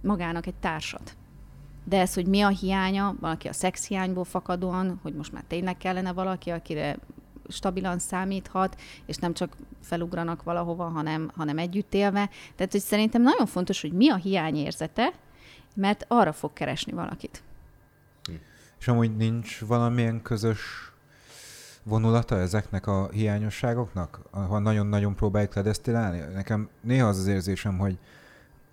Magának 0.01 0.47
egy 0.47 0.55
társat. 0.59 1.15
De 1.83 1.99
ez, 1.99 2.13
hogy 2.13 2.25
mi 2.25 2.41
a 2.41 2.47
hiánya, 2.47 3.15
valaki 3.19 3.47
a 3.47 3.53
szex 3.53 3.87
hiányból 3.87 4.23
fakadóan, 4.23 4.99
hogy 5.01 5.13
most 5.13 5.33
már 5.33 5.43
tényleg 5.47 5.77
kellene 5.77 6.13
valaki, 6.13 6.49
akire 6.49 6.97
stabilan 7.47 7.99
számíthat, 7.99 8.81
és 9.05 9.15
nem 9.15 9.33
csak 9.33 9.55
felugranak 9.81 10.43
valahova, 10.43 10.83
hanem, 10.83 11.31
hanem 11.35 11.57
együtt 11.57 11.93
élve. 11.93 12.29
Tehát, 12.55 12.71
hogy 12.71 12.81
szerintem 12.81 13.21
nagyon 13.21 13.45
fontos, 13.45 13.81
hogy 13.81 13.91
mi 13.91 14.09
a 14.09 14.15
hiányérzete, 14.15 15.13
mert 15.75 16.05
arra 16.07 16.33
fog 16.33 16.53
keresni 16.53 16.91
valakit. 16.91 17.43
És 18.79 18.87
amúgy 18.87 19.15
nincs 19.15 19.59
valamilyen 19.59 20.21
közös 20.21 20.91
vonulata 21.83 22.39
ezeknek 22.39 22.87
a 22.87 23.09
hiányosságoknak, 23.11 24.21
ha 24.31 24.59
nagyon-nagyon 24.59 25.15
próbáljuk 25.15 25.53
ledesztilálni? 25.55 26.19
Nekem 26.33 26.69
néha 26.81 27.07
az 27.07 27.17
az 27.17 27.27
érzésem, 27.27 27.77
hogy, 27.77 27.97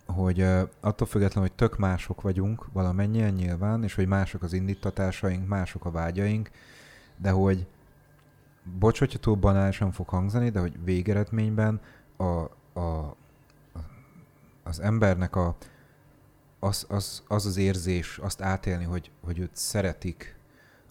hogy 0.05 0.41
attól 0.79 1.07
függetlenül, 1.07 1.49
hogy 1.49 1.57
tök 1.57 1.77
mások 1.77 2.21
vagyunk 2.21 2.65
valamennyien 2.73 3.33
nyilván, 3.33 3.83
és 3.83 3.95
hogy 3.95 4.07
mások 4.07 4.43
az 4.43 4.53
indítatásaink, 4.53 5.47
mások 5.47 5.85
a 5.85 5.91
vágyaink, 5.91 6.49
de 7.17 7.29
hogy 7.29 7.65
bocs, 8.79 8.99
hogyha 8.99 9.19
túl 9.19 9.35
banálisan 9.35 9.91
fog 9.91 10.07
hangzani, 10.07 10.49
de 10.49 10.59
hogy 10.59 10.83
végeredményben 10.83 11.81
a, 12.17 12.23
a, 12.79 13.15
az 14.63 14.79
embernek 14.79 15.35
a, 15.35 15.55
az, 16.59 16.85
az, 16.89 17.23
az 17.27 17.45
az 17.45 17.57
érzés, 17.57 18.17
azt 18.17 18.41
átélni, 18.41 18.83
hogy, 18.83 19.11
hogy 19.23 19.39
őt 19.39 19.55
szeretik 19.55 20.35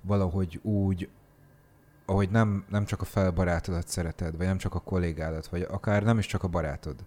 valahogy 0.00 0.60
úgy, 0.62 1.08
ahogy 2.06 2.30
nem, 2.30 2.64
nem 2.68 2.84
csak 2.84 3.00
a 3.00 3.04
felbarátodat 3.04 3.88
szereted, 3.88 4.36
vagy 4.36 4.46
nem 4.46 4.58
csak 4.58 4.74
a 4.74 4.80
kollégádat, 4.80 5.46
vagy 5.46 5.62
akár 5.62 6.02
nem 6.02 6.18
is 6.18 6.26
csak 6.26 6.42
a 6.42 6.48
barátod, 6.48 7.04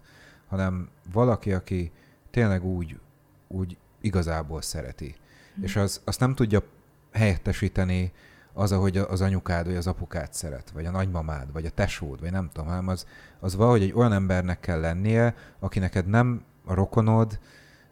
hanem 0.48 0.90
valaki, 1.12 1.54
aki 1.54 1.92
tényleg 2.32 2.66
úgy, 2.66 3.00
úgy 3.48 3.78
igazából 4.02 4.62
szereti. 4.62 5.16
Mm. 5.60 5.64
És 5.64 5.76
az, 5.76 6.02
azt 6.04 6.20
nem 6.20 6.36
tudja 6.36 6.64
helyettesíteni 7.12 8.12
az, 8.58 8.72
ahogy 8.72 8.98
az 8.98 9.22
anyukád, 9.22 9.66
vagy 9.66 9.76
az 9.76 9.88
apukád 9.88 10.34
szeret, 10.34 10.70
vagy 10.70 10.86
a 10.86 10.92
nagymamád, 10.92 11.52
vagy 11.52 11.66
a 11.66 11.70
tesód, 11.70 12.20
vagy 12.20 12.32
nem 12.32 12.50
tudom, 12.54 12.70
hanem 12.70 12.88
az, 12.88 13.06
az 13.40 13.56
valahogy 13.56 13.82
egy 13.82 13.94
olyan 13.94 14.14
embernek 14.14 14.60
kell 14.60 14.80
lennie, 14.80 15.36
aki 15.60 15.80
neked 15.80 16.08
nem 16.08 16.44
a 16.66 16.74
rokonod, 16.74 17.40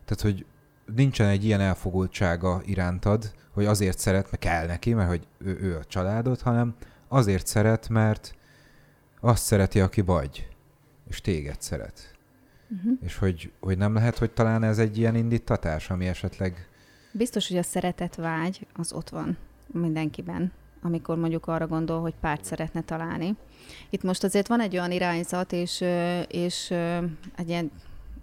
tehát 0.05 0.21
hogy 0.21 0.45
nincsen 0.95 1.27
egy 1.27 1.45
ilyen 1.45 1.59
elfogultsága 1.59 2.61
irántad, 2.65 3.33
hogy 3.51 3.65
azért 3.65 3.99
szeret, 3.99 4.23
mert 4.23 4.43
kell 4.43 4.65
neki, 4.65 4.93
mert 4.93 5.09
hogy 5.09 5.27
ő, 5.37 5.57
ő 5.61 5.77
a 5.77 5.83
családod, 5.83 6.41
hanem 6.41 6.75
azért 7.07 7.47
szeret, 7.47 7.89
mert 7.89 8.35
azt 9.19 9.43
szereti, 9.43 9.79
aki 9.79 10.01
vagy, 10.01 10.47
és 11.09 11.21
téged 11.21 11.61
szeret. 11.61 12.15
Uh-huh. 12.69 12.97
És 13.01 13.17
hogy, 13.17 13.51
hogy 13.59 13.77
nem 13.77 13.93
lehet, 13.93 14.17
hogy 14.17 14.31
talán 14.31 14.63
ez 14.63 14.79
egy 14.79 14.97
ilyen 14.97 15.15
indítatás, 15.15 15.89
ami 15.89 16.07
esetleg... 16.07 16.69
Biztos, 17.11 17.47
hogy 17.47 17.57
a 17.57 17.63
szeretet 17.63 18.15
vágy 18.15 18.67
az 18.73 18.93
ott 18.93 19.09
van 19.09 19.37
mindenkiben, 19.79 20.51
amikor 20.81 21.17
mondjuk 21.17 21.47
arra 21.47 21.67
gondol, 21.67 22.01
hogy 22.01 22.13
párt 22.21 22.43
szeretne 22.43 22.81
találni. 22.81 23.35
Itt 23.89 24.03
most 24.03 24.23
azért 24.23 24.47
van 24.47 24.59
egy 24.59 24.73
olyan 24.73 24.91
irányzat, 24.91 25.51
és, 25.51 25.83
és 26.27 26.71
egy 27.35 27.49
ilyen, 27.49 27.71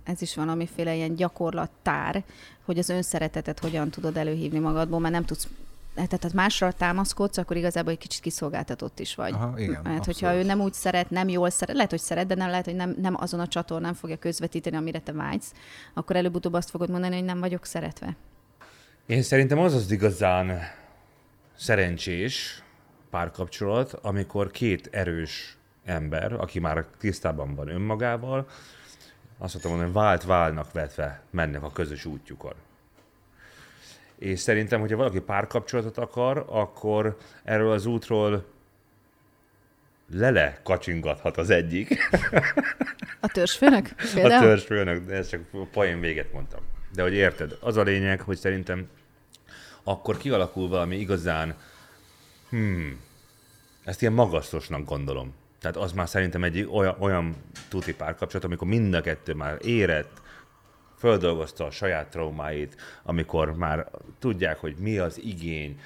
ez 0.05 0.23
is 0.23 0.35
valamiféle 0.35 0.95
ilyen 0.95 1.15
gyakorlattár, 1.15 2.23
hogy 2.65 2.79
az 2.79 2.89
önszeretetet 2.89 3.59
hogyan 3.59 3.91
tudod 3.91 4.17
előhívni 4.17 4.59
magadból, 4.59 4.99
mert 4.99 5.15
nem 5.15 5.25
tudsz 5.25 5.49
tehát 5.95 6.33
másra 6.33 6.73
támaszkodsz, 6.73 7.37
akkor 7.37 7.57
igazából 7.57 7.93
egy 7.93 7.99
kicsit 7.99 8.23
kiszolgáltatott 8.23 8.99
is 8.99 9.15
vagy. 9.15 9.33
Aha, 9.33 9.59
igen, 9.59 9.71
Mert 9.71 9.87
abszolút. 9.87 10.05
hogyha 10.05 10.35
ő 10.35 10.43
nem 10.43 10.61
úgy 10.61 10.73
szeret, 10.73 11.11
nem 11.11 11.29
jól 11.29 11.51
szeret, 11.51 11.75
lehet, 11.75 11.91
hogy 11.91 12.01
szeret, 12.01 12.27
de 12.27 12.35
nem 12.35 12.49
lehet, 12.49 12.65
hogy 12.65 12.75
nem, 12.75 12.95
nem 13.01 13.15
azon 13.19 13.41
a 13.41 13.47
csatornán 13.47 13.95
fogja 13.95 14.17
közvetíteni, 14.17 14.77
amire 14.77 14.99
te 14.99 15.13
vágysz, 15.13 15.53
akkor 15.95 16.17
előbb-utóbb 16.17 16.53
azt 16.53 16.71
fogod 16.71 16.91
mondani, 16.91 17.15
hogy 17.15 17.25
nem 17.25 17.41
vagyok 17.41 17.65
szeretve. 17.65 18.17
Én 19.07 19.23
szerintem 19.23 19.59
az 19.59 19.75
az 19.75 19.91
igazán 19.91 20.59
szerencsés 21.63 22.63
párkapcsolat, 23.11 23.93
amikor 23.93 24.51
két 24.51 24.89
erős 24.93 25.57
ember, 25.85 26.33
aki 26.33 26.59
már 26.59 26.87
tisztában 26.99 27.55
van 27.55 27.69
önmagával, 27.69 28.49
azt 29.39 29.53
mondtam 29.53 29.73
mondani, 29.73 29.93
vált 29.93 30.25
válnak 30.25 30.73
vetve 30.73 31.23
mennek 31.31 31.63
a 31.63 31.73
közös 31.73 32.05
útjukon. 32.05 32.55
És 34.19 34.41
szerintem, 34.41 34.81
hogyha 34.81 34.97
valaki 34.97 35.21
párkapcsolatot 35.21 35.99
akar, 35.99 36.45
akkor 36.49 37.19
erről 37.45 37.73
az 37.73 37.87
útról 37.87 38.45
lele 40.13 40.61
kacsingathat 40.63 41.37
az 41.37 41.51
egyik. 41.51 41.99
A 43.21 43.27
törzsfőnök? 43.27 43.89
Például? 44.15 44.43
A 44.43 44.47
törzsfőnök, 44.47 45.07
de 45.07 45.15
ezt 45.15 45.31
csak 45.31 45.71
poén 45.71 46.01
véget 46.01 46.33
mondtam. 46.33 46.61
De 46.95 47.03
hogy 47.03 47.15
érted, 47.15 47.57
az 47.61 47.77
a 47.77 47.83
lényeg, 47.83 48.21
hogy 48.21 48.37
szerintem 48.37 48.89
akkor 49.85 50.17
kialakul 50.17 50.69
valami 50.69 50.97
igazán, 50.97 51.55
hmm, 52.49 53.01
ezt 53.85 54.01
ilyen 54.01 54.13
magasztosnak 54.13 54.85
gondolom. 54.85 55.35
Tehát 55.59 55.77
az 55.77 55.93
már 55.93 56.09
szerintem 56.09 56.45
egy 56.45 56.69
olyan, 56.71 56.97
olyan 56.99 57.37
tuti 57.69 57.95
párkapcsolat, 57.95 58.45
amikor 58.45 58.69
mind 58.69 58.95
a 58.95 59.01
kettő 59.01 59.35
már 59.35 59.59
érett, 59.65 60.21
földolgozta 60.99 61.65
a 61.65 61.71
saját 61.71 62.11
traumáit, 62.11 62.81
amikor 63.03 63.57
már 63.57 63.91
tudják, 64.19 64.59
hogy 64.59 64.77
mi 64.77 64.99
az 64.99 65.19
igény, 65.23 65.81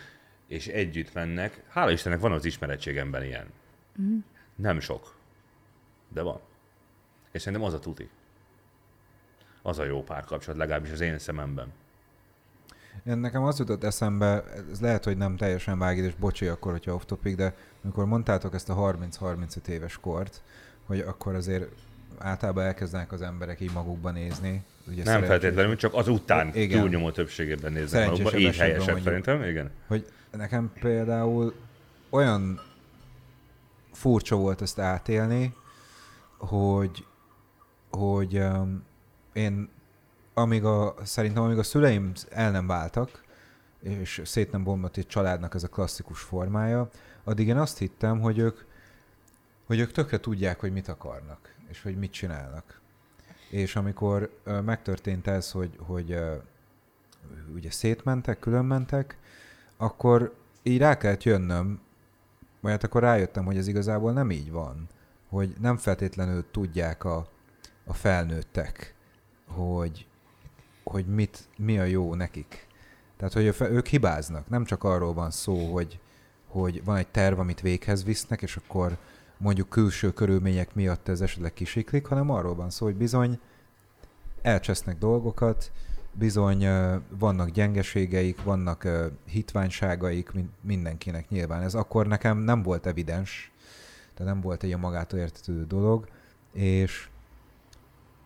és 0.46 0.66
együtt 0.66 1.12
mennek. 1.12 1.62
Hála 1.68 1.90
Istennek 1.90 2.20
van 2.20 2.32
az 2.32 2.44
ismeretségemben 2.44 3.24
ilyen. 3.24 3.46
Mm. 4.00 4.18
Nem 4.54 4.80
sok, 4.80 5.14
de 6.08 6.22
van. 6.22 6.40
És 7.30 7.42
szerintem 7.42 7.68
az 7.68 7.74
a 7.74 7.78
tuti. 7.78 8.08
Az 9.62 9.78
a 9.78 9.84
jó 9.84 10.02
párkapcsolat, 10.02 10.58
legalábbis 10.58 10.90
az 10.90 11.00
én 11.00 11.18
szememben. 11.18 11.72
Én 13.04 13.18
nekem 13.18 13.42
az 13.42 13.58
jutott 13.58 13.84
eszembe, 13.84 14.44
ez 14.72 14.80
lehet, 14.80 15.04
hogy 15.04 15.16
nem 15.16 15.36
teljesen 15.36 15.78
vágít, 15.78 16.04
és 16.04 16.14
bocsi 16.14 16.46
akkor, 16.46 16.72
hogyha 16.72 16.94
off 16.94 17.04
topic, 17.04 17.36
de 17.36 17.54
amikor 17.84 18.06
mondtátok 18.06 18.54
ezt 18.54 18.68
a 18.68 18.96
30-35 19.20 19.66
éves 19.66 19.98
kort, 20.00 20.42
hogy 20.86 21.00
akkor 21.00 21.34
azért 21.34 21.68
általában 22.18 22.64
elkezdenek 22.64 23.12
az 23.12 23.22
emberek 23.22 23.60
így 23.60 23.72
magukban 23.72 24.12
nézni. 24.12 24.64
Ugye 24.88 25.04
nem 25.04 25.22
feltétlenül, 25.22 25.76
csak 25.76 25.94
az 25.94 26.08
után 26.08 26.54
igen. 26.54 26.80
túlnyomó 26.80 27.10
többségében 27.10 27.72
néznek 27.72 28.10
magukba. 28.10 28.36
Így 28.36 28.56
helyesebb 28.56 28.84
mondjuk, 28.84 29.06
szerintem, 29.06 29.42
igen. 29.42 29.70
Hogy 29.86 30.06
nekem 30.30 30.72
például 30.80 31.54
olyan 32.10 32.60
furcsa 33.92 34.36
volt 34.36 34.62
ezt 34.62 34.78
átélni, 34.78 35.54
hogy, 36.38 37.04
hogy 37.90 38.38
um, 38.38 38.84
én 39.32 39.68
amíg 40.38 40.64
a, 40.64 40.94
szerintem 41.02 41.42
amíg 41.42 41.58
a 41.58 41.62
szüleim 41.62 42.12
el 42.30 42.50
nem 42.50 42.66
váltak, 42.66 43.22
és 43.80 44.22
szét 44.24 44.52
nem 44.52 44.64
bomlott 44.64 44.96
egy 44.96 45.06
családnak 45.06 45.54
ez 45.54 45.62
a 45.62 45.68
klasszikus 45.68 46.20
formája, 46.20 46.88
addig 47.24 47.48
én 47.48 47.56
azt 47.56 47.78
hittem, 47.78 48.20
hogy 48.20 48.38
ők, 48.38 48.60
hogy 49.66 49.78
ők 49.78 49.92
tökre 49.92 50.20
tudják, 50.20 50.60
hogy 50.60 50.72
mit 50.72 50.88
akarnak, 50.88 51.54
és 51.68 51.82
hogy 51.82 51.98
mit 51.98 52.10
csinálnak. 52.10 52.80
És 53.50 53.76
amikor 53.76 54.30
uh, 54.46 54.62
megtörtént 54.62 55.26
ez, 55.26 55.50
hogy, 55.50 55.76
hogy 55.78 56.12
uh, 56.12 56.42
ugye 57.54 57.70
szétmentek, 57.70 58.38
különmentek, 58.38 59.18
akkor 59.76 60.34
így 60.62 60.78
rá 60.78 60.96
kellett 60.96 61.22
jönnöm, 61.22 61.80
majd 62.60 62.84
akkor 62.84 63.02
rájöttem, 63.02 63.44
hogy 63.44 63.56
ez 63.56 63.66
igazából 63.66 64.12
nem 64.12 64.30
így 64.30 64.50
van. 64.50 64.88
Hogy 65.28 65.54
nem 65.60 65.76
feltétlenül 65.76 66.44
tudják 66.50 67.04
a, 67.04 67.28
a 67.84 67.94
felnőttek, 67.94 68.94
hogy, 69.46 70.06
hogy 70.90 71.06
mit, 71.06 71.48
mi 71.56 71.78
a 71.78 71.84
jó 71.84 72.14
nekik. 72.14 72.66
Tehát, 73.16 73.32
hogy 73.32 73.70
ők 73.70 73.86
hibáznak. 73.86 74.48
Nem 74.48 74.64
csak 74.64 74.84
arról 74.84 75.14
van 75.14 75.30
szó, 75.30 75.72
hogy, 75.72 75.98
hogy 76.46 76.84
van 76.84 76.96
egy 76.96 77.08
terv, 77.08 77.38
amit 77.38 77.60
véghez 77.60 78.04
visznek, 78.04 78.42
és 78.42 78.56
akkor 78.56 78.96
mondjuk 79.36 79.68
külső 79.68 80.12
körülmények 80.12 80.74
miatt 80.74 81.08
ez 81.08 81.20
esetleg 81.20 81.52
kisiklik, 81.52 82.06
hanem 82.06 82.30
arról 82.30 82.54
van 82.54 82.70
szó, 82.70 82.84
hogy 82.86 82.96
bizony 82.96 83.38
elcsesznek 84.42 84.98
dolgokat, 84.98 85.72
bizony 86.12 86.66
vannak 87.18 87.50
gyengeségeik, 87.50 88.42
vannak 88.42 88.88
hitványságaik 89.24 90.30
mindenkinek 90.60 91.28
nyilván. 91.28 91.62
Ez 91.62 91.74
akkor 91.74 92.06
nekem 92.06 92.38
nem 92.38 92.62
volt 92.62 92.86
evidens, 92.86 93.52
tehát 94.14 94.32
nem 94.32 94.42
volt 94.42 94.62
egy 94.62 94.72
a 94.72 94.78
magától 94.78 95.18
értetődő 95.18 95.64
dolog, 95.64 96.08
és, 96.52 97.08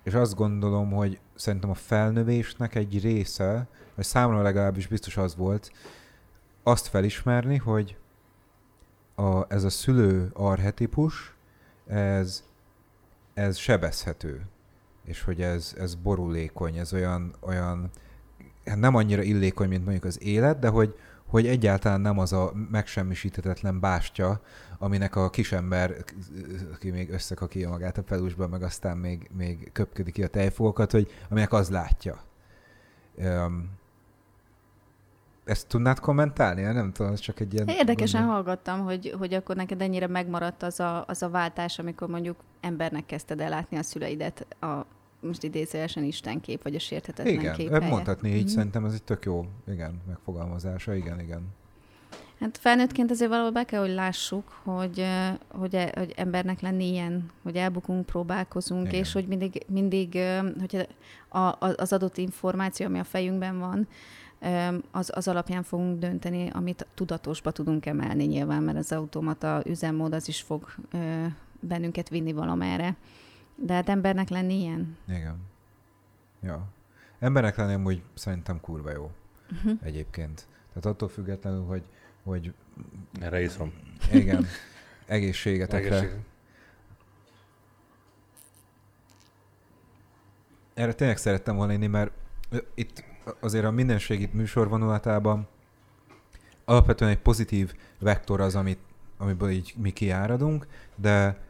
és 0.03 0.15
azt 0.15 0.35
gondolom, 0.35 0.91
hogy 0.91 1.21
szerintem 1.35 1.71
a 1.71 1.75
felnövésnek 1.75 2.75
egy 2.75 3.01
része, 3.03 3.67
vagy 3.95 4.05
számomra 4.05 4.43
legalábbis 4.43 4.87
biztos 4.87 5.17
az 5.17 5.37
volt, 5.37 5.73
azt 6.63 6.87
felismerni, 6.87 7.57
hogy 7.57 7.97
a, 9.15 9.53
ez 9.55 9.65
a 9.65 9.71
szülő 9.71 10.31
arhetipus, 10.33 11.35
ez, 11.87 12.45
ez 13.35 13.57
sebezhető. 13.57 14.47
És 15.05 15.23
hogy 15.23 15.43
ez, 15.43 15.75
ez 15.79 15.95
borulékony, 15.95 16.77
ez 16.77 16.93
olyan, 16.93 17.35
olyan 17.41 17.91
hát 18.65 18.79
nem 18.79 18.95
annyira 18.95 19.23
illékony, 19.23 19.69
mint 19.69 19.83
mondjuk 19.83 20.05
az 20.05 20.23
élet, 20.23 20.59
de 20.59 20.69
hogy, 20.69 20.99
hogy 21.31 21.47
egyáltalán 21.47 22.01
nem 22.01 22.19
az 22.19 22.33
a 22.33 22.53
megsemmisíthetetlen 22.71 23.81
bástya, 23.81 24.41
aminek 24.79 25.17
a 25.17 25.31
kisember, 25.31 25.95
aki 26.75 26.91
még 26.91 27.11
összekakíja 27.11 27.69
magát 27.69 27.99
a 27.99 28.03
pelusba, 28.03 28.49
meg 28.49 28.63
aztán 28.63 28.97
még, 28.97 29.31
még 29.37 29.71
köpködik 29.73 30.15
ki 30.15 30.23
a 30.23 30.29
tejfogokat, 30.29 30.91
hogy 30.91 31.11
aminek 31.29 31.53
az 31.53 31.71
látja. 31.71 32.21
Um, 33.15 33.79
ezt 35.45 35.69
tudnád 35.69 36.01
kommentálni? 36.01 36.63
Nem 36.63 36.93
tudom, 36.93 37.15
csak 37.15 37.41
egy 37.41 37.55
ilyen... 37.55 37.69
Érdekesen 37.69 38.21
gondol. 38.21 38.37
hallgattam, 38.37 38.81
hogy, 38.85 39.15
hogy 39.19 39.35
akkor 39.35 39.57
neked 39.57 39.81
ennyire 39.81 40.07
megmaradt 40.07 40.63
az 40.63 40.81
a, 40.81 41.05
az 41.07 41.23
a 41.23 41.29
váltás, 41.29 41.79
amikor 41.79 42.09
mondjuk 42.09 42.37
embernek 42.61 43.07
kezdted 43.07 43.41
el 43.41 43.49
látni 43.49 43.77
a 43.77 43.83
szüleidet 43.83 44.47
a 44.61 44.87
most 45.21 45.43
idézőesen 45.43 46.05
istenkép, 46.05 46.63
vagy 46.63 46.75
a 46.75 46.79
sérthetetlen 46.79 47.35
igen, 47.35 47.55
kép 47.55 47.67
Igen, 47.67 47.83
mondhatni 47.83 48.29
így, 48.29 48.37
mm-hmm. 48.37 48.47
szerintem 48.47 48.85
ez 48.85 48.93
egy 48.93 49.03
tök 49.03 49.25
jó, 49.25 49.47
igen, 49.69 50.01
megfogalmazása, 50.07 50.95
igen, 50.95 51.21
igen. 51.21 51.43
Hát 52.41 52.59
felnőttként 52.59 53.11
azért 53.11 53.31
valahol 53.31 53.51
be 53.51 53.65
kell, 53.65 53.81
hogy 53.81 53.95
lássuk, 53.95 54.61
hogy, 54.63 55.07
hogy, 55.49 55.75
e, 55.75 55.93
hogy 55.97 56.13
embernek 56.17 56.61
lenni 56.61 56.91
ilyen, 56.91 57.31
hogy 57.43 57.57
elbukunk, 57.57 58.07
próbálkozunk, 58.07 58.87
Igen. 58.87 59.01
és 59.01 59.13
hogy 59.13 59.27
mindig, 59.27 59.65
mindig 59.69 60.19
hogy 60.59 60.89
az 61.77 61.93
adott 61.93 62.17
információ, 62.17 62.87
ami 62.87 62.99
a 62.99 63.05
fejünkben 63.05 63.59
van, 63.59 63.89
az, 64.91 65.11
az 65.15 65.29
alapján 65.29 65.63
fogunk 65.63 65.99
dönteni, 65.99 66.51
amit 66.53 66.87
tudatosba 66.95 67.51
tudunk 67.51 67.87
emelni 67.87 68.25
nyilván, 68.25 68.63
mert 68.63 68.79
az 68.79 68.93
automata 68.93 69.63
üzemmód 69.67 70.13
az 70.13 70.29
is 70.29 70.41
fog 70.41 70.75
bennünket 71.61 72.09
vinni 72.09 72.33
valamerre. 72.33 72.97
De 73.63 73.75
hát 73.75 73.89
embernek 73.89 74.29
lenni 74.29 74.55
ilyen? 74.55 74.97
Igen. 75.09 75.37
Ja. 76.43 76.69
Embernek 77.19 77.57
lenni 77.57 77.73
amúgy 77.73 78.03
szerintem 78.15 78.61
kurva 78.61 78.91
jó. 78.91 79.11
Uh-huh. 79.53 79.79
Egyébként. 79.83 80.47
Tehát 80.69 80.87
attól 80.87 81.09
függetlenül, 81.09 81.65
hogy, 81.65 81.83
hogy 82.23 82.55
erre 83.21 83.43
is 83.43 83.57
van. 83.57 83.73
Igen. 84.13 84.47
Egészségetekre. 85.07 85.97
Egészség. 85.97 86.19
Erre 90.75 90.93
tényleg 90.93 91.17
szerettem 91.17 91.57
volna 91.57 91.73
inni, 91.73 91.87
mert 91.87 92.13
itt 92.75 93.05
azért 93.41 93.65
a 93.65 93.71
mindenségit 93.71 94.33
műsorvonulatában 94.33 95.49
alapvetően 96.65 97.11
egy 97.11 97.19
pozitív 97.19 97.75
vektor 97.99 98.41
az, 98.41 98.55
amit, 98.55 98.79
amiből 99.17 99.51
így 99.51 99.75
mi 99.77 99.91
kiáradunk, 99.91 100.67
de 100.95 101.41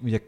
ugye 0.00 0.20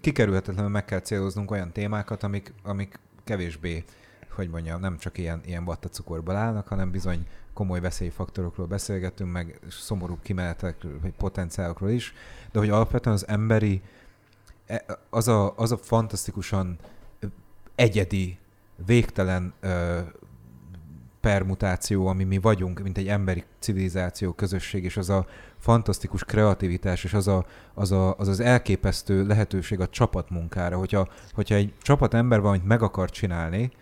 kikerülhetetlenül 0.00 0.70
meg 0.70 0.84
kell 0.84 1.00
céloznunk 1.00 1.50
olyan 1.50 1.72
témákat, 1.72 2.22
amik, 2.22 2.52
amik 2.62 2.98
kevésbé, 3.24 3.84
hogy 4.30 4.50
mondjam, 4.50 4.80
nem 4.80 4.98
csak 4.98 5.18
ilyen, 5.18 5.40
ilyen 5.44 5.64
vattacukorból 5.64 6.36
állnak, 6.36 6.68
hanem 6.68 6.90
bizony 6.90 7.26
komoly 7.52 7.80
veszélyfaktorokról 7.80 8.66
beszélgetünk, 8.66 9.32
meg 9.32 9.58
szomorú 9.68 10.18
kimenetekről, 10.22 11.00
vagy 11.00 11.12
potenciálokról 11.12 11.90
is, 11.90 12.14
de 12.52 12.58
hogy 12.58 12.70
alapvetően 12.70 13.16
az 13.16 13.28
emberi, 13.28 13.82
e, 14.66 14.84
az 15.10 15.28
a, 15.28 15.54
az 15.56 15.72
a 15.72 15.76
fantasztikusan 15.76 16.78
egyedi, 17.74 18.38
végtelen 18.86 19.54
permutáció, 21.20 22.06
ami 22.06 22.24
mi 22.24 22.38
vagyunk, 22.38 22.80
mint 22.80 22.98
egy 22.98 23.08
emberi 23.08 23.44
civilizáció, 23.58 24.32
közösség, 24.32 24.84
és 24.84 24.96
az 24.96 25.10
a 25.10 25.26
fantasztikus 25.64 26.24
kreativitás, 26.24 27.04
és 27.04 27.14
az 27.14 27.28
a, 27.28 27.46
az, 27.74 27.92
a, 27.92 28.14
az, 28.16 28.28
az 28.28 28.40
elképesztő 28.40 29.26
lehetőség 29.26 29.80
a 29.80 29.88
csapatmunkára. 29.88 30.78
Hogyha, 30.78 31.08
hogyha 31.32 31.54
egy 31.54 31.72
csapat 31.82 32.14
ember 32.14 32.40
valamit 32.40 32.64
meg 32.64 32.82
akar 32.82 33.10
csinálni, 33.10 33.72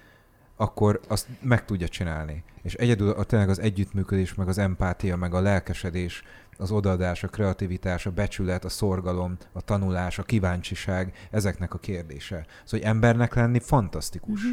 akkor 0.57 1.01
azt 1.09 1.29
meg 1.41 1.65
tudja 1.65 1.89
csinálni. 1.89 2.45
És 2.63 2.75
egyedül 2.75 3.11
a, 3.11 3.25
tényleg 3.25 3.49
az 3.49 3.61
együttműködés, 3.61 4.35
meg 4.35 4.49
az 4.49 4.59
empátia, 4.59 5.17
meg 5.17 5.35
a 5.35 5.41
lelkesedés, 5.41 6.23
az 6.59 6.71
odaadás, 6.71 7.25
a 7.25 7.29
kreativitás, 7.29 8.07
a 8.07 8.11
becsület, 8.11 8.65
a 8.65 8.69
szorgalom, 8.69 9.37
a 9.53 9.61
tanulás, 9.61 10.19
a 10.19 10.23
kíváncsiság, 10.23 11.29
ezeknek 11.31 11.75
a 11.75 11.79
kérdése. 11.79 12.37
Szóval, 12.37 12.65
hogy 12.71 12.81
embernek 12.83 13.35
lenni 13.35 13.61
fantasztikus. 13.61 14.43
Mm-hmm. 14.43 14.53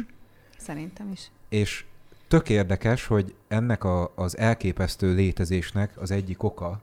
Szerintem 0.58 1.10
is. 1.12 1.30
És 1.48 1.84
tök 2.28 2.48
érdekes, 2.48 3.06
hogy 3.06 3.34
ennek 3.48 3.84
a, 3.84 4.12
az 4.14 4.38
elképesztő 4.38 5.14
létezésnek 5.14 6.00
az 6.00 6.10
egyik 6.10 6.42
oka 6.42 6.80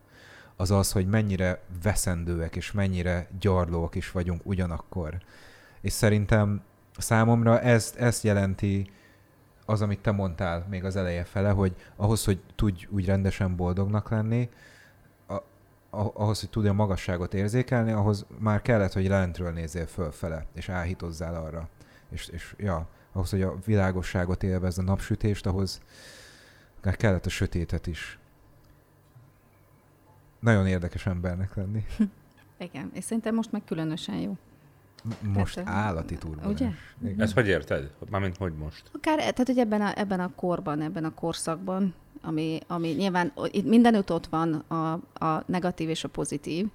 az 0.57 0.71
az, 0.71 0.91
hogy 0.91 1.07
mennyire 1.07 1.61
veszendőek 1.83 2.55
és 2.55 2.71
mennyire 2.71 3.27
gyarlóak 3.39 3.95
is 3.95 4.11
vagyunk 4.11 4.41
ugyanakkor. 4.43 5.17
És 5.81 5.93
szerintem 5.93 6.61
számomra 6.97 7.59
ezt, 7.59 7.95
ezt 7.95 8.23
jelenti 8.23 8.91
az, 9.65 9.81
amit 9.81 9.99
te 9.99 10.11
mondtál 10.11 10.65
még 10.69 10.83
az 10.83 10.95
eleje 10.95 11.23
fele, 11.23 11.49
hogy 11.49 11.75
ahhoz, 11.95 12.25
hogy 12.25 12.39
tudj 12.55 12.87
úgy 12.89 13.05
rendesen 13.05 13.55
boldognak 13.55 14.09
lenni, 14.09 14.49
ahhoz, 15.89 16.39
hogy 16.39 16.49
tudja 16.49 16.69
a 16.69 16.73
magasságot 16.73 17.33
érzékelni, 17.33 17.91
ahhoz 17.91 18.25
már 18.39 18.61
kellett, 18.61 18.93
hogy 18.93 19.07
lentről 19.07 19.51
nézzél 19.51 19.85
fölfele, 19.85 20.45
és 20.53 20.69
áhítozzál 20.69 21.35
arra. 21.35 21.69
És, 22.09 22.27
és 22.27 22.55
ja, 22.57 22.87
ahhoz, 23.11 23.29
hogy 23.29 23.41
a 23.41 23.55
világosságot 23.65 24.43
élvezd, 24.43 24.79
a 24.79 24.81
napsütést, 24.81 25.45
ahhoz 25.45 25.81
kellett 26.81 27.25
a 27.25 27.29
sötétet 27.29 27.87
is. 27.87 28.19
Nagyon 30.39 30.67
érdekes 30.67 31.05
embernek 31.05 31.55
lenni. 31.55 31.85
Igen, 32.59 32.91
és 32.93 33.03
szerintem 33.03 33.35
most 33.35 33.51
meg 33.51 33.61
különösen 33.65 34.15
jó. 34.15 34.37
Most 35.33 35.55
hát, 35.55 35.67
állati 35.67 36.15
turbulens. 36.15 36.51
Ugye? 36.51 36.69
Igen. 37.03 37.21
Ezt 37.21 37.33
hogy 37.33 37.47
érted? 37.47 37.91
Mármint 38.09 38.37
hogy 38.37 38.53
most? 38.53 38.89
Akár, 38.93 39.17
tehát 39.17 39.45
hogy 39.45 39.57
ebben 39.57 39.81
a, 39.81 39.99
ebben 39.99 40.19
a 40.19 40.31
korban, 40.35 40.81
ebben 40.81 41.03
a 41.03 41.13
korszakban, 41.13 41.93
ami, 42.21 42.59
ami 42.67 42.89
nyilván 42.89 43.31
itt 43.51 43.65
mindenütt 43.65 44.11
ott 44.11 44.27
van 44.27 44.53
a, 44.53 44.91
a 45.25 45.43
negatív 45.45 45.89
és 45.89 46.03
a 46.03 46.07
pozitív, 46.07 46.67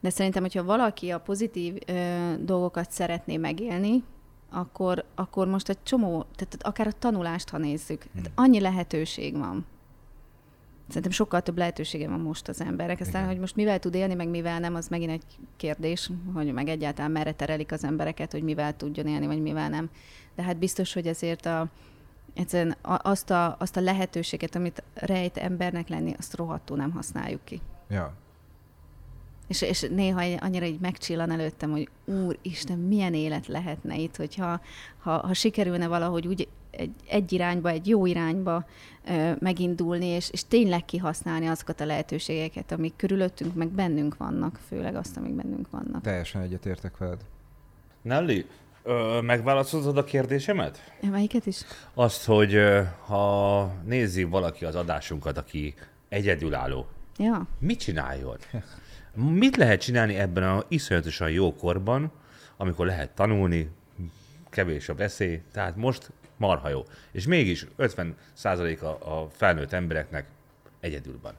de 0.00 0.10
szerintem, 0.10 0.42
hogyha 0.42 0.64
valaki 0.64 1.10
a 1.10 1.18
pozitív 1.18 1.76
ö, 1.86 2.32
dolgokat 2.40 2.90
szeretné 2.90 3.36
megélni, 3.36 4.04
akkor, 4.50 5.04
akkor 5.14 5.46
most 5.46 5.68
egy 5.68 5.82
csomó, 5.82 6.26
tehát 6.36 6.56
akár 6.60 6.86
a 6.86 6.92
tanulást, 6.98 7.48
ha 7.48 7.58
nézzük, 7.58 8.06
hmm. 8.12 8.22
annyi 8.34 8.60
lehetőség 8.60 9.38
van. 9.38 9.66
Szerintem 10.88 11.12
sokkal 11.12 11.42
több 11.42 11.58
lehetősége 11.58 12.08
van 12.08 12.20
most 12.20 12.48
az 12.48 12.60
emberek. 12.60 13.00
Aztán, 13.00 13.22
Igen. 13.22 13.26
hogy 13.32 13.38
most 13.38 13.56
mivel 13.56 13.78
tud 13.78 13.94
élni, 13.94 14.14
meg 14.14 14.28
mivel 14.28 14.60
nem, 14.60 14.74
az 14.74 14.88
megint 14.88 15.10
egy 15.10 15.24
kérdés, 15.56 16.10
hogy 16.34 16.52
meg 16.52 16.68
egyáltalán 16.68 17.10
merre 17.10 17.32
terelik 17.32 17.72
az 17.72 17.84
embereket, 17.84 18.32
hogy 18.32 18.42
mivel 18.42 18.76
tudjon 18.76 19.06
élni, 19.06 19.26
vagy 19.26 19.42
mivel 19.42 19.68
nem. 19.68 19.90
De 20.34 20.42
hát 20.42 20.56
biztos, 20.56 20.92
hogy 20.92 21.06
ezért 21.06 21.46
a, 21.46 21.66
egyszerűen 22.34 22.76
azt 22.82 23.30
a, 23.30 23.56
azt 23.58 23.76
a 23.76 23.80
lehetőséget, 23.80 24.54
amit 24.54 24.82
rejt 24.94 25.36
embernek 25.36 25.88
lenni, 25.88 26.14
azt 26.18 26.36
rohadtul 26.36 26.76
nem 26.76 26.90
használjuk 26.90 27.44
ki. 27.44 27.60
Ja. 27.88 28.14
És, 29.46 29.62
és 29.62 29.80
néha 29.90 30.20
egy- 30.20 30.38
annyira 30.40 30.64
így 30.64 30.80
megcsillan 30.80 31.30
előttem, 31.30 31.70
hogy 31.70 31.88
úristen, 32.04 32.78
milyen 32.78 33.14
élet 33.14 33.46
lehetne 33.46 33.96
itt, 33.96 34.16
hogyha 34.16 34.60
ha, 34.98 35.10
ha 35.26 35.34
sikerülne 35.34 35.86
valahogy 35.86 36.26
úgy 36.26 36.48
egy, 36.70 36.90
egy 37.08 37.32
irányba, 37.32 37.68
egy 37.68 37.88
jó 37.88 38.06
irányba 38.06 38.66
ö, 39.08 39.32
megindulni, 39.40 40.06
és, 40.06 40.30
és 40.30 40.44
tényleg 40.44 40.84
kihasználni 40.84 41.46
azokat 41.46 41.80
a 41.80 41.84
lehetőségeket, 41.84 42.72
amik 42.72 42.92
körülöttünk, 42.96 43.54
meg 43.54 43.68
bennünk 43.68 44.16
vannak, 44.16 44.58
főleg 44.68 44.94
azt, 44.96 45.16
amik 45.16 45.32
bennünk 45.32 45.70
vannak. 45.70 46.02
Teljesen 46.02 46.42
egyetértek 46.42 46.96
veled. 46.98 47.20
Nelly, 48.02 48.46
ö, 48.82 49.20
megválaszolod 49.20 49.96
a 49.96 50.04
kérdésemet? 50.04 50.92
Melyiket 51.10 51.46
is? 51.46 51.62
Azt, 51.94 52.24
hogy 52.24 52.54
ö, 52.54 52.82
ha 53.06 53.62
nézi 53.84 54.24
valaki 54.24 54.64
az 54.64 54.74
adásunkat, 54.74 55.38
aki 55.38 55.74
egyedülálló, 56.08 56.86
Ja. 57.18 57.46
mit 57.58 57.78
csináljon? 57.78 58.36
Mit 59.14 59.56
lehet 59.56 59.80
csinálni 59.80 60.14
ebben 60.14 60.42
a 60.42 60.64
iszonyatosan 60.68 61.30
jó 61.30 61.54
korban, 61.54 62.12
amikor 62.56 62.86
lehet 62.86 63.10
tanulni, 63.10 63.70
kevés 64.50 64.88
a 64.88 64.94
veszély, 64.94 65.40
tehát 65.52 65.76
most 65.76 66.10
marha 66.36 66.68
jó. 66.68 66.82
És 67.12 67.26
mégis 67.26 67.66
50%-a 67.78 69.10
a 69.10 69.28
felnőtt 69.32 69.72
embereknek 69.72 70.26
egyedül 70.80 71.18
van. 71.22 71.32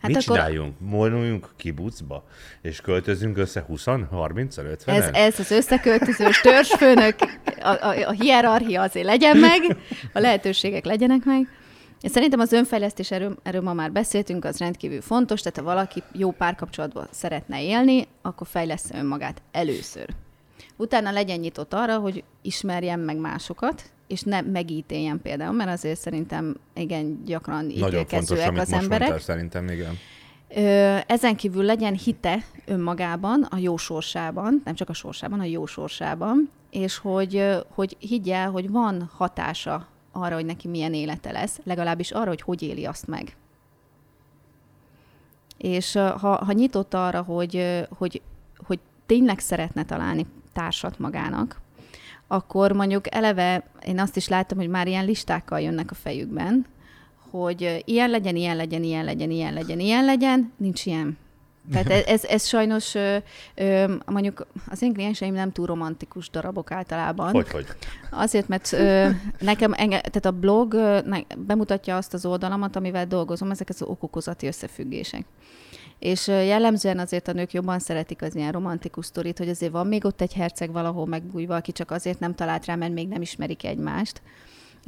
Hát 0.00 0.10
Mit 0.10 0.22
akkor- 0.22 0.36
csináljunk? 0.36 0.74
Monuljunk 0.78 1.48
kibucba, 1.56 2.24
és 2.62 2.80
költözünk 2.80 3.36
össze 3.36 3.60
20 3.60 3.84
30 4.10 4.56
50 4.56 4.94
Ez, 4.94 5.08
ez 5.12 5.38
az 5.38 5.50
összeköltözős 5.50 6.40
törzsfőnök, 6.40 7.14
a, 7.60 7.68
a, 7.68 8.08
a 8.08 8.10
hierarchia 8.10 8.82
azért 8.82 9.06
legyen 9.06 9.36
meg, 9.36 9.76
a 10.12 10.18
lehetőségek 10.18 10.84
legyenek 10.84 11.24
meg. 11.24 11.48
Szerintem 12.04 12.40
az 12.40 12.52
önfejlesztés, 12.52 13.10
erről, 13.10 13.36
erről 13.42 13.62
ma 13.62 13.72
már 13.72 13.92
beszéltünk, 13.92 14.44
az 14.44 14.58
rendkívül 14.58 15.00
fontos, 15.00 15.40
tehát 15.40 15.58
ha 15.58 15.64
valaki 15.74 16.02
jó 16.12 16.30
párkapcsolatban 16.30 17.06
szeretne 17.10 17.62
élni, 17.62 18.06
akkor 18.22 18.46
fejlesz 18.46 18.90
önmagát 18.92 19.42
először. 19.52 20.08
Utána 20.76 21.10
legyen 21.10 21.38
nyitott 21.38 21.74
arra, 21.74 21.98
hogy 21.98 22.24
ismerjen 22.42 22.98
meg 22.98 23.16
másokat, 23.16 23.82
és 24.06 24.22
ne 24.22 24.40
megítéljen 24.40 25.20
például, 25.22 25.52
mert 25.52 25.70
azért 25.70 26.00
szerintem 26.00 26.56
igen 26.74 27.22
gyakran 27.24 27.64
Nagyon 27.64 28.06
fontos, 28.06 28.44
amit 28.44 28.60
az 28.60 28.68
most 28.68 28.82
emberek. 28.82 29.08
mondtál, 29.08 29.34
szerintem 29.34 29.68
igen. 29.68 29.98
Ezen 31.06 31.36
kívül 31.36 31.64
legyen 31.64 31.94
hite 31.94 32.44
önmagában, 32.66 33.42
a 33.42 33.56
jó 33.56 33.76
sorsában, 33.76 34.62
nem 34.64 34.74
csak 34.74 34.88
a 34.88 34.92
sorsában, 34.92 35.40
a 35.40 35.44
jó 35.44 35.66
sorsában, 35.66 36.50
és 36.70 36.98
hogy, 36.98 37.44
hogy 37.68 37.96
higgye, 37.98 38.44
hogy 38.44 38.70
van 38.70 39.10
hatása 39.16 39.86
arra, 40.14 40.34
hogy 40.34 40.44
neki 40.44 40.68
milyen 40.68 40.94
élete 40.94 41.32
lesz, 41.32 41.60
legalábbis 41.64 42.10
arra, 42.10 42.28
hogy 42.28 42.40
hogy 42.40 42.62
éli 42.62 42.84
azt 42.84 43.06
meg. 43.06 43.36
És 45.58 45.92
ha, 45.92 46.44
ha 46.44 46.52
nyitott 46.52 46.94
arra, 46.94 47.22
hogy, 47.22 47.86
hogy, 47.98 48.22
hogy 48.66 48.78
tényleg 49.06 49.38
szeretne 49.38 49.84
találni 49.84 50.26
társat 50.52 50.98
magának, 50.98 51.60
akkor 52.26 52.72
mondjuk 52.72 53.14
eleve 53.14 53.64
én 53.86 54.00
azt 54.00 54.16
is 54.16 54.28
láttam, 54.28 54.58
hogy 54.58 54.68
már 54.68 54.86
ilyen 54.86 55.04
listákkal 55.04 55.60
jönnek 55.60 55.90
a 55.90 55.94
fejükben, 55.94 56.66
hogy 57.30 57.82
ilyen 57.84 58.10
legyen, 58.10 58.36
ilyen 58.36 58.56
legyen, 58.56 58.82
ilyen 58.82 59.04
legyen, 59.04 59.30
ilyen 59.30 59.52
legyen, 59.52 59.80
ilyen 59.80 60.04
legyen, 60.04 60.52
nincs 60.56 60.86
ilyen. 60.86 61.18
Tehát 61.72 61.90
ez, 61.90 62.04
ez, 62.06 62.24
ez 62.24 62.46
sajnos 62.46 62.94
ö, 62.94 63.16
ö, 63.54 63.94
mondjuk 64.06 64.46
az 64.68 64.82
én 64.82 64.92
klienseim 64.92 65.34
nem 65.34 65.52
túl 65.52 65.66
romantikus 65.66 66.30
darabok 66.30 66.70
általában. 66.70 67.30
Hogy, 67.30 67.50
hogy? 67.50 67.66
Azért, 68.10 68.48
mert 68.48 68.72
ö, 68.72 69.08
nekem 69.38 69.72
enge, 69.72 70.00
tehát 70.00 70.24
a 70.24 70.30
blog 70.30 70.72
ö, 70.72 71.00
ne, 71.04 71.18
bemutatja 71.38 71.96
azt 71.96 72.14
az 72.14 72.26
oldalamat, 72.26 72.76
amivel 72.76 73.06
dolgozom, 73.06 73.50
ezek 73.50 73.68
az 73.68 73.82
okokozati 73.82 74.46
összefüggések. 74.46 75.24
És 75.98 76.26
jellemzően 76.26 76.98
azért 76.98 77.28
a 77.28 77.32
nők 77.32 77.52
jobban 77.52 77.78
szeretik 77.78 78.22
az 78.22 78.34
ilyen 78.34 78.52
romantikus 78.52 79.06
sztorit, 79.06 79.38
hogy 79.38 79.48
azért 79.48 79.72
van 79.72 79.86
még 79.86 80.04
ott 80.04 80.20
egy 80.20 80.32
herceg 80.32 80.72
valahol 80.72 81.06
megbújva, 81.06 81.54
aki 81.56 81.72
csak 81.72 81.90
azért 81.90 82.18
nem 82.18 82.34
talált 82.34 82.64
rá, 82.64 82.74
mert 82.74 82.92
még 82.92 83.08
nem 83.08 83.22
ismerik 83.22 83.64
egymást. 83.64 84.22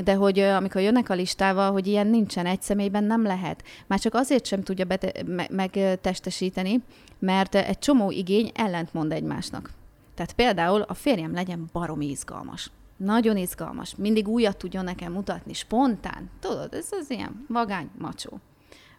De 0.04 0.14
hogy 0.14 0.38
amikor 0.38 0.80
jönnek 0.80 1.08
a 1.08 1.14
listával, 1.14 1.72
hogy 1.72 1.86
ilyen 1.86 2.06
nincsen, 2.06 2.46
egy 2.46 2.62
személyben 2.62 3.04
nem 3.04 3.22
lehet. 3.22 3.64
Már 3.86 3.98
csak 3.98 4.14
azért 4.14 4.46
sem 4.46 4.62
tudja 4.62 4.84
bete- 4.84 5.26
me- 5.26 5.50
megtestesíteni, 5.50 6.82
mert 7.18 7.54
egy 7.54 7.78
csomó 7.78 8.10
igény 8.10 8.50
ellentmond 8.54 9.12
egymásnak. 9.12 9.70
Tehát 10.14 10.32
például 10.32 10.80
a 10.80 10.94
férjem 10.94 11.32
legyen 11.32 11.68
baromi 11.72 12.06
izgalmas. 12.10 12.70
Nagyon 12.96 13.36
izgalmas. 13.36 13.94
Mindig 13.96 14.28
újat 14.28 14.56
tudjon 14.56 14.84
nekem 14.84 15.12
mutatni, 15.12 15.52
spontán. 15.52 16.30
Tudod, 16.40 16.74
ez 16.74 16.88
az 16.90 17.10
ilyen 17.10 17.44
vagány, 17.48 17.90
macsó. 17.98 18.40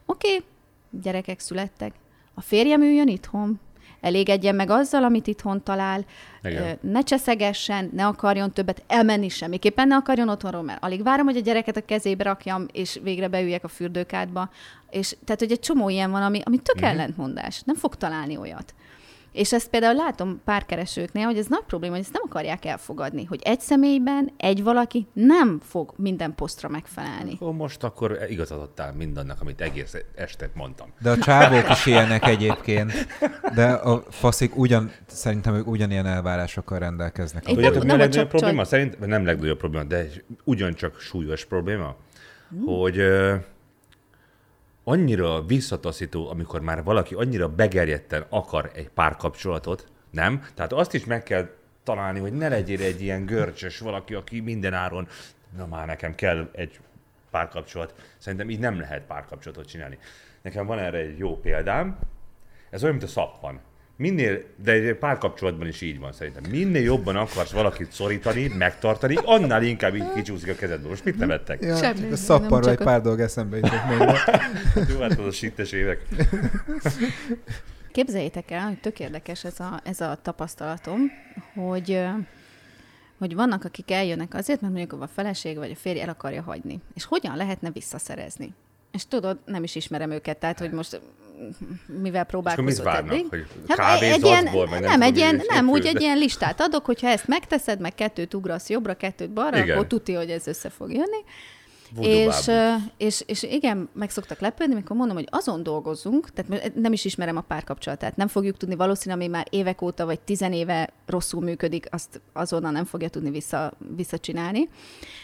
Oké, 0.06 0.36
okay, 0.36 0.46
gyerekek 1.02 1.40
születtek. 1.40 1.94
A 2.34 2.42
férjem 2.42 2.82
üljön 2.82 3.08
itthon, 3.08 3.60
elégedjen 4.02 4.56
meg 4.56 4.70
azzal, 4.70 5.04
amit 5.04 5.28
itthon 5.28 5.64
talál, 5.64 6.06
Igen. 6.44 6.78
Ne 6.82 7.02
cseszegessen, 7.02 7.90
ne 7.94 8.06
akarjon 8.06 8.52
többet 8.52 8.84
elmenni 8.88 9.30
semmiképpen, 9.30 9.88
ne 9.88 9.96
akarjon 9.96 10.30
otthonról, 10.30 10.62
mert 10.62 10.84
alig 10.84 11.04
várom, 11.04 11.26
hogy 11.26 11.38
a 11.38 11.42
gyereket 11.42 11.78
a 11.78 11.86
kezébe 11.86 12.24
rakjam, 12.24 12.66
és 12.72 13.00
végre 13.04 13.28
beüljek 13.28 13.64
a 13.64 13.68
fürdőkádba. 13.68 14.50
És 14.90 15.16
tehát, 15.26 15.40
hogy 15.42 15.52
egy 15.52 15.60
csomó 15.60 15.90
ilyen 15.90 16.12
van, 16.12 16.22
ami, 16.22 16.42
ami 16.44 16.58
tök 16.58 16.76
Mhm. 16.76 16.86
ellentmondás. 16.86 17.62
Nem 17.66 17.76
fog 17.76 17.96
találni 17.96 18.38
olyat. 18.38 18.74
És 19.38 19.54
ezt 19.54 19.70
például 19.70 19.96
látom 19.96 20.42
párkeresőknél, 20.46 21.26
hogy 21.26 21.38
ez 21.38 21.46
nagy 21.48 21.64
probléma, 21.68 21.94
hogy 21.94 22.04
ezt 22.04 22.14
nem 22.14 22.22
akarják 22.26 22.66
elfogadni, 22.66 23.24
hogy 23.26 23.40
egy 23.44 23.60
személyben 23.60 24.32
egy 24.38 24.64
valaki 24.64 25.08
nem 25.14 25.60
fog 25.64 25.94
minden 25.96 26.36
posztra 26.36 26.70
megfelelni. 26.70 27.34
Akkor 27.40 27.54
most 27.54 27.84
akkor 27.84 28.18
igazat 28.30 28.62
adtál 28.62 28.94
mindannak, 28.94 29.42
amit 29.42 29.62
egész 29.62 29.96
este 30.16 30.50
mondtam. 30.54 30.94
De 31.02 31.10
a 31.10 31.18
csávók 31.18 31.70
is 31.70 31.86
ilyenek 31.86 32.26
egyébként, 32.28 32.92
de 33.56 33.66
a 33.72 34.04
faszik 34.10 34.58
ugyan, 34.58 34.92
szerintem 35.08 35.56
ők 35.56 35.68
ugyanilyen 35.68 36.06
elvárásokkal 36.06 36.80
rendelkeznek. 36.80 37.48
Én 37.48 37.54
Tudjátok, 37.54 37.78
nem- 37.84 37.86
mi 37.88 37.94
a 37.94 37.98
legnagyobb 37.98 38.30
csak- 38.30 38.40
probléma? 38.40 38.62
csak- 38.62 38.70
Szerint, 38.72 39.00
nem 39.00 39.26
legnagyobb 39.26 39.58
probléma, 39.58 39.84
de 39.84 40.06
ugyancsak 40.44 41.00
súlyos 41.00 41.46
probléma, 41.46 41.96
hogy 42.66 42.98
ö, 42.98 43.36
annyira 44.90 45.42
visszataszító, 45.46 46.30
amikor 46.30 46.62
már 46.62 46.84
valaki 46.84 47.14
annyira 47.14 47.50
begerjedten 47.50 48.26
akar 48.30 48.72
egy 48.74 48.90
párkapcsolatot, 48.90 49.88
nem? 50.12 50.46
Tehát 50.54 50.74
azt 50.74 50.94
is 50.94 51.06
meg 51.06 51.24
kell 51.24 51.50
találni, 51.84 52.20
hogy 52.20 52.34
ne 52.34 52.48
legyél 52.48 52.82
egy 52.82 53.02
ilyen 53.02 53.26
görcsös 53.26 53.80
valaki, 53.80 54.14
aki 54.14 54.40
minden 54.40 54.74
áron, 54.74 55.08
na 55.58 55.66
már 55.66 55.86
nekem 55.86 56.16
kell 56.16 56.50
egy 56.52 56.80
párkapcsolat. 57.32 57.94
Szerintem 58.18 58.50
így 58.50 58.60
nem 58.60 58.80
lehet 58.80 59.06
párkapcsolatot 59.06 59.68
csinálni. 59.68 59.98
Nekem 60.42 60.66
van 60.66 60.80
erre 60.80 60.98
egy 60.98 61.18
jó 61.18 61.40
példám, 61.40 62.00
ez 62.70 62.84
olyan, 62.84 62.96
mint 62.96 63.08
a 63.08 63.12
szappan. 63.12 63.60
Minél, 63.98 64.44
de 64.64 64.72
egy 64.72 64.96
párkapcsolatban 64.96 65.68
is 65.68 65.82
így 65.82 66.00
van 66.00 66.12
szerintem. 66.14 66.44
Minél 66.50 66.82
jobban 66.82 67.16
akarsz 67.16 67.52
valakit 67.52 67.92
szorítani, 67.92 68.48
megtartani, 68.48 69.16
annál 69.24 69.64
inkább 69.64 69.96
így 69.96 70.14
kicsúszik 70.14 70.50
a 70.50 70.56
kezedből. 70.56 70.90
Most 70.90 71.04
mit 71.04 71.18
nevettek? 71.18 71.62
Ja, 71.62 71.76
Semmi, 71.76 72.10
csak 72.28 72.52
a 72.52 72.60
csak 72.62 72.68
egy 72.68 72.82
a- 72.82 72.84
pár 72.84 73.02
dolg 73.02 73.20
eszembe 73.20 73.56
jutott 73.56 73.86
még. 73.90 73.98
Jó, 74.90 75.00
hát 75.00 75.20
az 75.20 75.26
a 75.26 75.32
sittes 75.32 75.72
évek. 75.72 76.02
Képzeljétek 77.92 78.52
el, 78.52 78.68
hogy 78.68 78.80
tök 78.80 79.00
érdekes 79.00 79.44
ez 79.44 79.60
a, 79.60 79.82
ez 79.84 80.02
a 80.02 80.18
tapasztalatom, 80.22 81.00
hogy, 81.54 82.04
hogy 83.18 83.36
vannak, 83.36 83.64
akik 83.64 83.92
eljönnek 83.92 84.34
azért, 84.34 84.62
mert 84.62 84.74
mondjuk 84.74 85.02
a 85.02 85.08
feleség 85.08 85.58
vagy 85.58 85.72
a 85.72 85.76
férj 85.76 86.00
el 86.02 86.10
akarja 86.10 86.42
hagyni. 86.42 86.80
És 86.94 87.06
hogyan 87.06 87.36
lehetne 87.36 87.72
visszaszerezni? 87.72 88.54
És 88.92 89.06
tudod, 89.08 89.40
nem 89.46 89.64
is 89.64 89.76
ismerem 89.76 90.12
őket, 90.12 90.38
tehát 90.38 90.60
hogy 90.60 90.72
most 90.72 91.02
mivel 92.02 92.22
És 92.22 92.28
próbálkozott 92.28 92.86
várnak? 92.86 93.14
eddig. 93.14 93.26
Hogy 93.30 93.46
Hát 93.68 94.02
egy 94.02 94.26
ilyen, 94.26 94.50
meg 94.70 94.82
nem, 94.82 95.02
egy 95.02 95.18
ilyen, 95.18 95.42
nem, 95.48 95.70
úgy 95.70 95.86
egy 95.86 96.02
ilyen 96.02 96.18
listát 96.18 96.62
adok, 96.62 96.86
hogyha 96.86 97.08
ezt 97.08 97.28
megteszed, 97.28 97.80
meg 97.80 97.96
kettőt 97.96 98.34
ugrasz 98.34 98.70
jobbra, 98.70 98.94
kettőt 98.94 99.30
balra, 99.30 99.58
Igen. 99.58 99.76
akkor 99.76 99.88
tuti, 99.88 100.14
hogy 100.14 100.30
ez 100.30 100.48
össze 100.48 100.70
fog 100.70 100.92
jönni. 100.92 101.24
És, 102.00 102.52
és, 102.98 103.24
és 103.26 103.44
igen, 103.44 103.90
meg 103.94 104.10
szoktak 104.10 104.40
lepődni, 104.40 104.74
amikor 104.74 104.96
mondom, 104.96 105.16
hogy 105.16 105.28
azon 105.30 105.64
dolgozunk, 105.64 106.30
tehát 106.30 106.74
nem 106.76 106.94
is 106.94 107.06
ismerem 107.06 107.38
a 107.38 107.42
párkapcsolatát, 107.42 108.16
nem 108.16 108.28
fogjuk 108.28 108.58
tudni, 108.58 108.76
valószínűleg 108.76 109.24
ami 109.24 109.32
már 109.32 109.48
évek 109.50 109.82
óta 109.82 110.06
vagy 110.06 110.20
tizenéve 110.20 110.90
rosszul 111.06 111.42
működik, 111.42 111.88
azt 111.92 112.22
azonnal 112.34 112.72
nem 112.72 112.86
fogja 112.86 113.10
tudni 113.10 113.30
vissza, 113.30 113.74
visszacsinálni. 113.96 114.70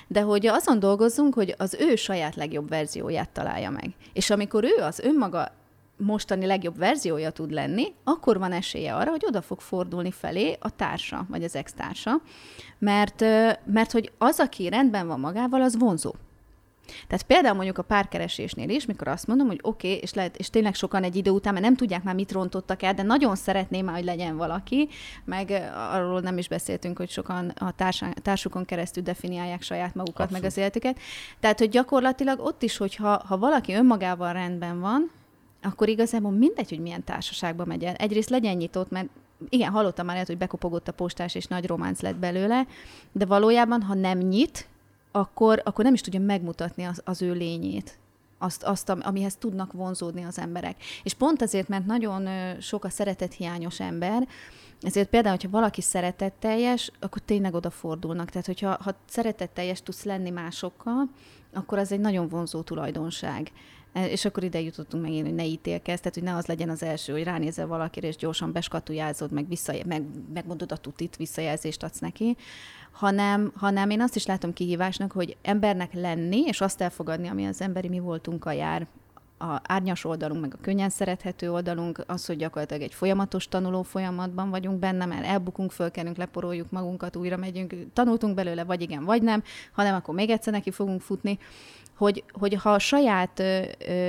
De 0.08 0.22
hogy 0.22 0.48
azon 0.48 0.80
dolgozzunk, 0.80 1.34
hogy 1.34 1.56
az 1.58 1.78
ő 1.80 1.96
saját 1.96 2.36
legjobb 2.36 2.70
verzióját 2.70 3.30
találja 3.30 3.70
meg. 3.70 3.90
És 4.14 4.30
amikor 4.30 4.64
ő 4.64 4.82
az 4.82 5.00
önmaga 5.00 5.52
mostani 6.04 6.46
legjobb 6.46 6.78
verziója 6.78 7.30
tud 7.30 7.52
lenni, 7.52 7.94
akkor 8.04 8.40
van 8.40 8.52
esélye 8.52 8.96
arra, 8.96 9.10
hogy 9.10 9.24
oda 9.26 9.42
fog 9.42 9.62
fordulni 9.62 10.12
felé 10.12 10.58
a 10.60 10.76
társa, 10.76 11.26
vagy 11.30 11.44
az 11.44 11.56
ex-társa, 11.56 12.22
mert, 12.80 13.22
mert 13.66 13.92
hogy 13.92 14.12
az, 14.18 14.40
aki 14.40 14.70
rendben 14.70 15.08
van 15.08 15.20
magával, 15.20 15.62
az 15.62 15.78
vonzó. 15.78 16.14
Tehát 17.08 17.24
például 17.24 17.56
mondjuk 17.56 17.78
a 17.78 17.82
párkeresésnél 17.84 18.70
is, 18.70 18.86
mikor 18.86 19.08
azt 19.08 19.28
mondom, 19.28 19.48
hogy 19.48 19.60
oké, 19.62 19.88
okay, 19.88 20.00
és, 20.02 20.14
lehet, 20.14 20.38
és 20.38 20.50
tényleg 20.50 20.76
sokan 20.76 21.04
egy 21.04 21.16
idő 21.16 21.30
után, 21.30 21.54
mert 21.54 21.66
nem 21.66 21.76
tudják 21.76 22.04
már 22.04 22.16
mit 22.16 22.32
rontottak 22.32 22.84
el, 22.84 22.94
de 22.94 23.04
nagyon 23.04 23.36
szeretném 23.36 23.86
már, 23.86 23.96
hogy 23.96 24.04
legyen 24.04 24.38
valaki, 24.38 24.90
meg 25.26 25.72
arról 25.92 26.20
nem 26.20 26.38
is 26.38 26.48
beszéltünk, 26.48 26.98
hogy 26.98 27.10
sokan 27.10 27.50
a 27.50 27.72
társán, 27.72 28.14
társukon 28.22 28.66
keresztül 28.66 29.04
definiálják 29.04 29.62
saját 29.62 29.96
magukat, 29.96 30.20
Abszolút. 30.20 30.42
meg 30.42 30.52
az 30.52 30.58
életüket. 30.58 31.00
Tehát, 31.40 31.60
hogy 31.60 31.70
gyakorlatilag 31.70 32.40
ott 32.40 32.64
is, 32.64 32.78
hogyha 32.78 33.22
ha 33.26 33.38
valaki 33.38 33.74
önmagával 33.74 34.34
rendben 34.34 34.80
van, 34.80 35.12
akkor 35.64 35.90
igazából 35.90 36.32
mindegy, 36.32 36.70
hogy 36.70 36.80
milyen 36.80 37.04
társaságba 37.04 37.66
megy 37.66 37.84
el. 37.84 37.94
Egyrészt 37.94 38.30
legyen 38.30 38.56
nyitott, 38.56 38.90
mert 38.90 39.08
igen, 39.50 39.72
hallottam 39.72 40.06
már, 40.06 40.26
hogy 40.26 40.38
bekopogott 40.38 40.88
a 40.88 40.92
postás, 40.92 41.36
és 41.36 41.46
nagy 41.46 41.66
románc 41.66 42.02
lett 42.02 42.16
belőle, 42.16 42.68
de 43.12 43.26
valójában, 43.26 43.82
ha 43.82 43.94
nem 43.94 44.18
nyit, 44.18 44.68
akkor, 45.12 45.62
akkor 45.64 45.84
nem 45.86 45.94
is 45.94 46.02
tudja 46.02 46.20
megmutatni 46.20 46.84
az, 46.84 47.02
az 47.06 47.22
ő 47.22 47.34
lényét 47.34 47.98
azt, 48.38 48.64
azt, 48.64 48.90
amihez 48.90 49.36
tudnak 49.36 49.72
vonzódni 49.72 50.24
az 50.24 50.40
emberek. 50.40 50.76
És 51.04 51.14
pont 51.14 51.42
azért, 51.42 51.68
mert 51.68 51.86
nagyon 51.86 52.28
sok 52.60 52.84
a 52.84 52.90
szeretethiányos 52.90 53.80
ember, 53.80 54.28
ezért 54.84 55.10
például, 55.10 55.36
hogyha 55.36 55.58
valaki 55.58 55.82
szeretetteljes, 55.82 56.92
akkor 57.00 57.22
tényleg 57.22 57.54
odafordulnak. 57.54 58.30
Tehát, 58.30 58.46
hogyha 58.46 58.78
ha 58.82 58.96
szeretetteljes 59.10 59.82
tudsz 59.82 60.04
lenni 60.04 60.30
másokkal, 60.30 61.10
akkor 61.54 61.78
az 61.78 61.92
egy 61.92 62.00
nagyon 62.00 62.28
vonzó 62.28 62.62
tulajdonság. 62.62 63.52
E, 63.94 64.08
és 64.08 64.26
akkor 64.26 64.44
ide 64.44 64.62
jutottunk 64.62 65.04
megint, 65.04 65.26
hogy 65.26 65.36
ne 65.36 65.46
ítélkezz, 65.46 66.00
tehát 66.00 66.14
hogy 66.14 66.24
ne 66.24 66.36
az 66.36 66.46
legyen 66.46 66.70
az 66.70 66.84
első, 66.84 67.14
hogy 67.14 67.24
ránézel 67.24 67.68
valakire, 67.68 68.08
és 68.08 68.16
gyorsan 68.16 68.52
beskatujázod, 68.52 69.32
meg, 69.32 69.48
vissza, 69.48 69.74
meg 69.86 70.04
megmondod 70.34 70.72
a 70.72 70.78
tutit, 70.78 71.16
visszajelzést 71.16 71.84
adsz 71.84 72.00
neki, 72.00 72.38
hanem, 72.92 73.52
hanem 73.56 73.90
én 73.90 74.02
azt 74.02 74.16
is 74.16 74.26
látom 74.26 74.54
kihívásnak, 74.54 75.12
hogy 75.12 75.38
embernek 75.42 75.94
lenni, 75.94 76.42
és 76.46 76.62
azt 76.62 76.82
elfogadni, 76.82 77.28
ami 77.28 77.46
az 77.46 77.62
emberi 77.62 77.88
mi 77.88 78.00
voltunk 78.00 78.46
a 78.46 78.52
jár, 78.52 78.88
a 79.44 79.62
árnyas 79.64 80.06
oldalunk, 80.06 80.42
meg 80.42 80.54
a 80.54 80.62
könnyen 80.62 80.90
szerethető 80.90 81.52
oldalunk, 81.52 82.04
az, 82.08 82.26
hogy 82.26 82.38
gyakorlatilag 82.38 82.82
egy 82.82 82.94
folyamatos 82.94 83.48
tanuló 83.48 83.82
folyamatban 83.82 84.50
vagyunk 84.50 84.80
benne, 84.80 85.06
mert 85.06 85.26
elbukunk, 85.26 85.72
fölkelünk, 85.72 86.18
leporoljuk 86.18 86.72
magunkat, 86.72 87.16
újra 87.16 87.38
megyünk, 87.38 87.76
tanultunk 87.94 88.36
belőle, 88.36 88.64
vagy 88.64 88.82
igen, 88.82 89.04
vagy 89.04 89.22
nem, 89.22 89.44
hanem 89.72 89.96
akkor 89.96 90.16
még 90.16 90.30
egyszer 90.30 90.54
neki 90.54 90.72
fogunk 90.72 91.02
futni 91.02 91.40
hogy, 91.98 92.24
hogy 92.32 92.54
ha 92.54 92.72
a 92.72 92.80
saját, 92.80 93.40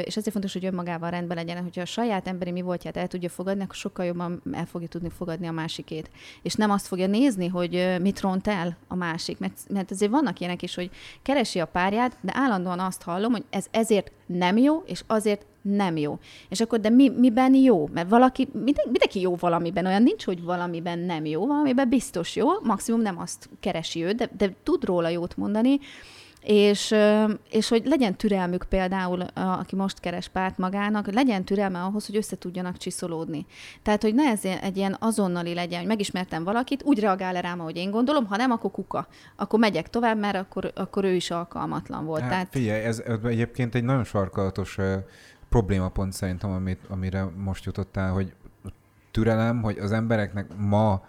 és 0.04 0.16
ezért 0.16 0.30
fontos, 0.30 0.52
hogy 0.52 0.64
önmagával 0.64 1.10
rendben 1.10 1.36
legyen, 1.36 1.62
hogyha 1.62 1.80
a 1.80 1.84
saját 1.84 2.28
emberi 2.28 2.50
mi 2.50 2.60
voltját 2.60 2.96
el 2.96 3.06
tudja 3.06 3.28
fogadni, 3.28 3.62
akkor 3.62 3.74
sokkal 3.74 4.04
jobban 4.04 4.42
el 4.52 4.66
fogja 4.66 4.88
tudni 4.88 5.08
fogadni 5.08 5.46
a 5.46 5.52
másikét. 5.52 6.10
És 6.42 6.54
nem 6.54 6.70
azt 6.70 6.86
fogja 6.86 7.06
nézni, 7.06 7.46
hogy 7.46 7.96
mit 8.00 8.20
ront 8.20 8.48
el 8.48 8.76
a 8.88 8.94
másik. 8.94 9.38
Mert, 9.38 9.58
mert 9.68 9.90
azért 9.90 10.10
vannak 10.10 10.40
ilyenek 10.40 10.62
is, 10.62 10.74
hogy 10.74 10.90
keresi 11.22 11.60
a 11.60 11.66
párját, 11.66 12.16
de 12.20 12.32
állandóan 12.34 12.80
azt 12.80 13.02
hallom, 13.02 13.32
hogy 13.32 13.44
ez 13.50 13.66
ezért 13.70 14.12
nem 14.26 14.56
jó, 14.56 14.82
és 14.86 15.02
azért 15.24 15.46
nem 15.62 15.96
jó. 15.96 16.18
És 16.48 16.60
akkor, 16.60 16.80
de 16.80 16.88
mi, 16.88 17.08
miben 17.08 17.54
jó? 17.54 17.88
Mert 17.92 18.08
valaki, 18.08 18.48
minden, 18.52 18.84
mindenki 18.84 19.20
jó 19.20 19.34
valamiben, 19.34 19.86
olyan 19.86 20.02
nincs, 20.02 20.24
hogy 20.24 20.42
valamiben 20.42 20.98
nem 20.98 21.24
jó, 21.24 21.46
valamiben 21.46 21.88
biztos 21.88 22.36
jó, 22.36 22.48
maximum 22.62 23.00
nem 23.00 23.18
azt 23.18 23.48
keresi 23.60 24.02
ő, 24.02 24.12
de, 24.12 24.28
de 24.36 24.54
tud 24.62 24.84
róla 24.84 25.08
jót 25.08 25.36
mondani, 25.36 25.78
és, 26.44 26.94
és 27.50 27.68
hogy 27.68 27.82
legyen 27.84 28.16
türelmük 28.16 28.64
például, 28.68 29.20
aki 29.34 29.76
most 29.76 30.00
keres 30.00 30.28
párt 30.28 30.58
magának, 30.58 31.04
hogy 31.04 31.14
legyen 31.14 31.44
türelme 31.44 31.82
ahhoz, 31.82 32.06
hogy 32.06 32.16
össze 32.16 32.38
tudjanak 32.38 32.76
csiszolódni. 32.76 33.46
Tehát, 33.82 34.02
hogy 34.02 34.14
ne 34.14 34.24
ez 34.24 34.44
egy 34.44 34.76
ilyen 34.76 34.96
azonnali 35.00 35.54
legyen, 35.54 35.78
hogy 35.78 35.88
megismertem 35.88 36.44
valakit, 36.44 36.82
úgy 36.82 37.00
reagál 37.00 37.40
rám, 37.40 37.60
ahogy 37.60 37.76
én 37.76 37.90
gondolom, 37.90 38.26
ha 38.26 38.36
nem, 38.36 38.50
akkor 38.50 38.70
kuka. 38.70 39.06
Akkor 39.36 39.58
megyek 39.58 39.90
tovább, 39.90 40.18
mert 40.18 40.36
akkor, 40.36 40.72
akkor 40.74 41.04
ő 41.04 41.14
is 41.14 41.30
alkalmatlan 41.30 42.04
volt. 42.04 42.20
Hát, 42.20 42.30
Tehát... 42.30 42.48
Figyelj, 42.50 42.84
ez 42.84 43.02
egyébként 43.24 43.74
egy 43.74 43.84
nagyon 43.84 44.04
sarkalatos 44.04 44.78
uh, 44.78 44.94
problémapont 45.48 46.12
szerintem, 46.12 46.50
amit, 46.50 46.80
amire 46.88 47.24
most 47.36 47.64
jutottál, 47.64 48.12
hogy 48.12 48.32
türelem, 49.10 49.62
hogy 49.62 49.78
az 49.78 49.92
embereknek 49.92 50.46
ma 50.56 51.02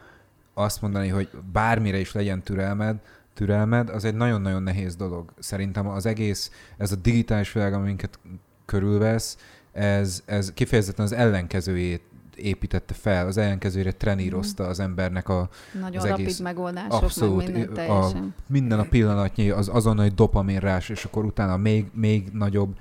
azt 0.53 0.81
mondani, 0.81 1.07
hogy 1.07 1.29
bármire 1.51 1.97
is 1.97 2.11
legyen 2.11 2.41
türelmed, 2.41 2.95
türelmed, 3.35 3.89
az 3.89 4.05
egy 4.05 4.15
nagyon-nagyon 4.15 4.63
nehéz 4.63 4.95
dolog. 4.95 5.33
Szerintem 5.39 5.87
az 5.87 6.05
egész, 6.05 6.51
ez 6.77 6.91
a 6.91 6.95
digitális 6.95 7.51
világ, 7.51 7.73
aminket 7.73 8.19
körülvesz, 8.65 9.37
ez, 9.71 10.23
ez 10.25 10.53
kifejezetten 10.53 11.05
az 11.05 11.11
ellenkezőjét 11.11 12.01
építette 12.35 12.93
fel, 12.93 13.27
az 13.27 13.37
ellenkezőre 13.37 13.91
trenírozta 13.91 14.61
mhm. 14.61 14.71
az 14.71 14.79
embernek 14.79 15.29
a, 15.29 15.49
Nagyon 15.81 15.97
az 15.97 16.07
rapid 16.07 16.25
egész, 16.25 16.39
megoldások, 16.39 17.03
abszolút, 17.03 17.43
meg 17.43 17.53
minden 17.53 17.89
A, 17.89 18.09
minden 18.47 18.79
a 18.79 18.83
pillanatnyi, 18.83 19.49
az 19.49 19.69
azonnali 19.73 20.09
dopaminrás, 20.09 20.89
és 20.89 21.05
akkor 21.05 21.25
utána 21.25 21.57
még, 21.57 21.85
még 21.93 22.29
nagyobb 22.31 22.77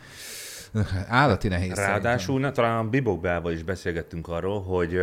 állati 1.09 1.49
nehéz. 1.49 1.75
Ráadásul 1.75 2.41
ne, 2.41 2.51
talán 2.51 2.87
a 2.87 2.89
Bibok 2.89 3.21
Beával 3.21 3.53
is 3.53 3.63
beszélgettünk 3.63 4.29
arról, 4.29 4.63
hogy 4.63 5.01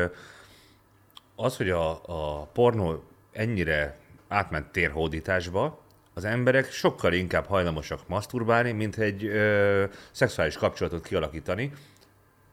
az, 1.36 1.58
hogy 1.58 1.70
a, 1.70 1.92
a 1.92 2.44
pornó 2.54 3.04
ennyire 3.32 4.01
átment 4.32 4.72
térhódításba, 4.72 5.80
az 6.14 6.26
emberek 6.26 6.72
sokkal 6.72 7.14
inkább 7.14 7.46
hajlamosak 7.46 8.08
masturbálni, 8.08 8.72
mint 8.72 8.98
egy 8.98 9.26
ö, 9.26 9.84
szexuális 10.12 10.56
kapcsolatot 10.56 11.08
kialakítani. 11.08 11.72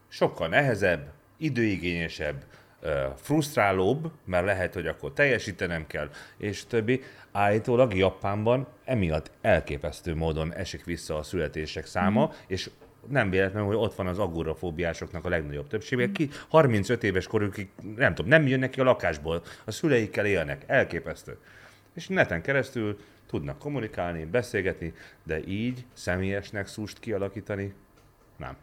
Sokkal 0.08 0.48
nehezebb, 0.48 1.12
időigényesebb, 1.36 2.44
ö, 2.80 3.06
frusztrálóbb, 3.16 4.10
mert 4.24 4.44
lehet, 4.44 4.74
hogy 4.74 4.86
akkor 4.86 5.12
teljesítenem 5.12 5.86
kell, 5.86 6.10
és 6.36 6.66
többi. 6.66 7.02
Állítólag 7.32 7.94
Japánban 7.96 8.66
emiatt 8.84 9.30
elképesztő 9.40 10.14
módon 10.14 10.54
esik 10.54 10.84
vissza 10.84 11.16
a 11.16 11.22
születések 11.22 11.86
száma, 11.86 12.26
mm. 12.26 12.30
és 12.46 12.70
nem 13.08 13.30
véletlenül, 13.30 13.66
hogy 13.68 13.76
ott 13.76 13.94
van 13.94 14.06
az 14.06 14.18
agorafóbiásoknak 14.18 15.24
a 15.24 15.28
legnagyobb 15.28 15.68
többsége, 15.68 16.12
ki 16.12 16.30
35 16.48 17.04
éves 17.04 17.26
korukig, 17.26 17.68
nem 17.96 18.14
tudom, 18.14 18.30
nem 18.30 18.46
jönnek 18.46 18.70
ki 18.70 18.80
a 18.80 18.84
lakásból, 18.84 19.42
a 19.64 19.70
szüleikkel 19.70 20.26
élnek, 20.26 20.64
elképesztő 20.66 21.38
és 21.98 22.08
neten 22.08 22.42
keresztül 22.42 22.98
tudnak 23.26 23.58
kommunikálni, 23.58 24.24
beszélgetni, 24.24 24.92
de 25.22 25.46
így 25.46 25.84
személyesnek 25.92 26.66
szúst 26.66 26.98
kialakítani, 26.98 27.74
nem. 28.36 28.56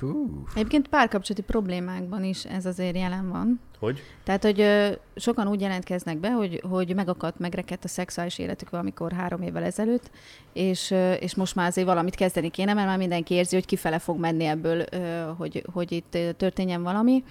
Hú. 0.00 0.44
Egyébként 0.54 0.88
párkapcsolati 0.88 1.42
problémákban 1.42 2.24
is 2.24 2.44
ez 2.44 2.66
azért 2.66 2.96
jelen 2.96 3.28
van. 3.28 3.60
Hogy? 3.78 4.02
Tehát, 4.24 4.42
hogy 4.42 4.60
ö, 4.60 4.92
sokan 5.16 5.48
úgy 5.48 5.60
jelentkeznek 5.60 6.18
be, 6.18 6.30
hogy, 6.30 6.62
hogy 6.68 6.94
megakadt, 6.94 7.38
megrekedt 7.38 7.84
a 7.84 7.88
szexuális 7.88 8.38
életük 8.38 8.70
valamikor 8.70 9.12
három 9.12 9.42
évvel 9.42 9.62
ezelőtt, 9.62 10.10
és, 10.52 10.90
ö, 10.90 11.12
és 11.12 11.34
most 11.34 11.54
már 11.54 11.66
azért 11.68 11.86
valamit 11.86 12.14
kezdeni 12.14 12.50
kéne, 12.50 12.74
mert 12.74 12.86
már 12.86 12.98
mindenki 12.98 13.34
érzi, 13.34 13.54
hogy 13.54 13.66
kifele 13.66 13.98
fog 13.98 14.18
menni 14.18 14.44
ebből, 14.44 14.84
ö, 14.90 15.30
hogy, 15.36 15.64
hogy 15.72 15.92
itt 15.92 16.18
történjen 16.36 16.82
valami. 16.82 17.24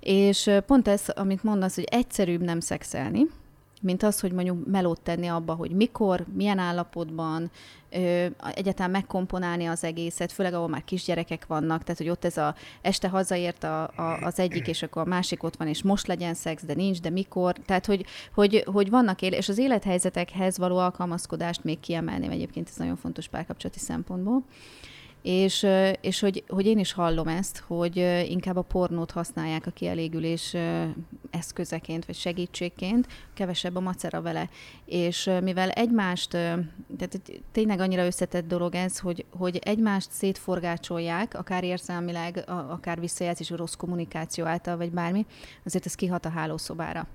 És 0.00 0.50
pont 0.66 0.88
ez, 0.88 1.08
amit 1.08 1.42
mondasz, 1.42 1.74
hogy 1.74 1.88
egyszerűbb 1.90 2.42
nem 2.42 2.60
szexelni, 2.60 3.26
mint 3.86 4.02
az, 4.02 4.20
hogy 4.20 4.32
mondjuk 4.32 4.66
melót 4.66 5.00
tenni 5.00 5.26
abba, 5.26 5.54
hogy 5.54 5.70
mikor, 5.70 6.24
milyen 6.34 6.58
állapotban, 6.58 7.50
ö, 7.90 8.26
egyáltalán 8.54 8.90
megkomponálni 8.90 9.66
az 9.66 9.84
egészet, 9.84 10.32
főleg 10.32 10.54
ahol 10.54 10.68
már 10.68 10.84
kisgyerekek 10.84 11.46
vannak, 11.46 11.82
tehát 11.82 12.00
hogy 12.00 12.08
ott 12.08 12.24
ez 12.24 12.36
a 12.36 12.54
este 12.82 13.08
hazaért 13.08 13.64
a, 13.64 13.82
a, 13.82 14.18
az 14.20 14.38
egyik, 14.38 14.66
és 14.68 14.82
akkor 14.82 15.02
a 15.02 15.08
másik 15.08 15.42
ott 15.42 15.56
van, 15.56 15.68
és 15.68 15.82
most 15.82 16.06
legyen 16.06 16.34
szex, 16.34 16.64
de 16.64 16.74
nincs, 16.74 17.00
de 17.00 17.10
mikor, 17.10 17.54
tehát 17.66 17.86
hogy, 17.86 18.04
hogy, 18.34 18.64
hogy 18.72 18.90
vannak 18.90 19.22
él, 19.22 19.32
és 19.32 19.48
az 19.48 19.58
élethelyzetekhez 19.58 20.58
való 20.58 20.76
alkalmazkodást 20.76 21.64
még 21.64 21.80
kiemelném 21.80 22.30
egyébként, 22.30 22.68
ez 22.68 22.76
nagyon 22.76 22.96
fontos 22.96 23.28
párkapcsolati 23.28 23.78
szempontból 23.78 24.44
és, 25.26 25.66
és 26.00 26.20
hogy, 26.20 26.44
hogy 26.48 26.66
én 26.66 26.78
is 26.78 26.92
hallom 26.92 27.28
ezt, 27.28 27.58
hogy 27.66 27.96
inkább 28.28 28.56
a 28.56 28.62
pornót 28.62 29.10
használják 29.10 29.66
a 29.66 29.70
kielégülés 29.70 30.56
eszközeként, 31.30 32.04
vagy 32.04 32.14
segítségként, 32.14 33.06
kevesebb 33.34 33.76
a 33.76 33.80
macera 33.80 34.22
vele. 34.22 34.48
És 34.84 35.30
mivel 35.42 35.70
egymást, 35.70 36.30
tehát 36.30 37.20
tényleg 37.52 37.80
annyira 37.80 38.06
összetett 38.06 38.46
dolog 38.46 38.74
ez, 38.74 38.98
hogy, 38.98 39.24
hogy 39.30 39.56
egymást 39.56 40.10
szétforgácsolják, 40.10 41.34
akár 41.34 41.64
érzelmileg, 41.64 42.44
akár 42.46 43.00
visszajelzés, 43.00 43.50
rossz 43.50 43.74
kommunikáció 43.74 44.44
által, 44.44 44.76
vagy 44.76 44.90
bármi, 44.90 45.26
azért 45.64 45.86
ez 45.86 45.94
kihat 45.94 46.24
a 46.24 46.30
hálószobára. 46.30 47.06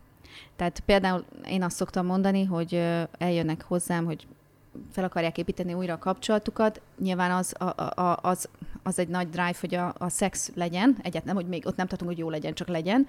Tehát 0.56 0.80
például 0.80 1.26
én 1.48 1.64
azt 1.64 1.76
szoktam 1.76 2.06
mondani, 2.06 2.44
hogy 2.44 2.84
eljönnek 3.18 3.64
hozzám, 3.64 4.06
hogy 4.06 4.28
fel 4.92 5.04
akarják 5.04 5.38
építeni 5.38 5.74
újra 5.74 5.94
a 5.94 5.98
kapcsolatukat, 5.98 6.82
nyilván 7.00 7.32
az, 7.32 7.54
a, 7.58 8.02
a, 8.02 8.20
az, 8.22 8.50
az 8.84 9.00
egy 9.00 9.08
nagy 9.08 9.30
drive, 9.30 9.56
hogy 9.60 9.76
a, 9.76 9.94
a 9.98 10.10
szex 10.10 10.52
legyen, 10.56 10.98
egyáltalán, 11.02 11.36
hogy 11.36 11.48
még 11.48 11.66
ott 11.66 11.76
nem 11.76 11.88
tartunk, 11.88 12.12
hogy 12.12 12.20
jó 12.20 12.30
legyen, 12.30 12.54
csak 12.54 12.68
legyen, 12.68 13.08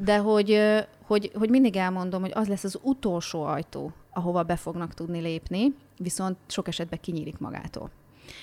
de 0.00 0.18
hogy, 0.18 0.60
hogy, 1.06 1.30
hogy 1.34 1.50
mindig 1.50 1.76
elmondom, 1.76 2.20
hogy 2.20 2.32
az 2.34 2.48
lesz 2.48 2.64
az 2.64 2.78
utolsó 2.82 3.42
ajtó, 3.42 3.92
ahova 4.10 4.42
be 4.42 4.56
fognak 4.56 4.94
tudni 4.94 5.20
lépni, 5.20 5.74
viszont 5.98 6.36
sok 6.46 6.68
esetben 6.68 7.00
kinyílik 7.00 7.38
magától. 7.38 7.90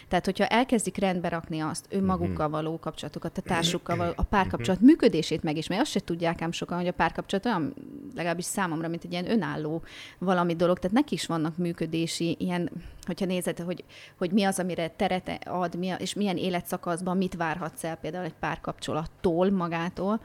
Tehát, 0.08 0.26
hogyha 0.26 0.45
elkezdik 0.45 0.98
rendbe 0.98 1.30
rakni 1.30 1.60
azt, 1.60 1.86
önmagukkal 1.90 2.48
mhm. 2.48 2.56
való 2.56 2.80
kapcsolatokat, 2.80 3.38
a 3.38 3.41
társukkal 3.41 3.95
való, 3.95 4.12
a 4.16 4.24
párkapcsolat 4.24 4.80
mhm. 4.80 4.90
működését 4.90 5.44
meg 5.44 5.58
is, 5.58 5.68
mert 5.68 5.82
azt 5.82 5.91
se 5.91 5.99
tudják 5.99 6.41
ám 6.41 6.52
sokan, 6.52 6.78
hogy 6.78 6.88
a 6.88 6.91
párkapcsolat 6.91 7.45
olyan 7.45 7.74
legalábbis 8.16 8.45
számomra, 8.45 8.88
mint 8.88 9.03
egy 9.03 9.12
ilyen 9.12 9.32
önálló 9.32 9.84
valami 10.18 10.56
dolog, 10.56 10.80
tehát 10.80 10.98
neki 10.98 11.14
is 11.14 11.26
vannak 11.26 11.58
működési 11.58 12.36
ilyen, 12.40 12.70
hogyha 13.06 13.26
nézed, 13.26 13.60
hogy, 13.60 13.84
hogy 14.18 14.32
mi 14.32 14.44
az, 14.44 14.60
amire 14.60 14.88
teret 14.88 15.40
ad, 15.45 15.76
mi 15.76 15.90
a, 15.90 15.95
és 15.95 16.14
milyen 16.14 16.38
életszakaszban 16.38 17.18
mit 17.18 17.36
várhatsz 17.36 17.84
el 17.84 17.95
például 17.95 18.26
egy 18.26 18.36
párkapcsolattól 18.40 19.52
magától, 19.52 20.22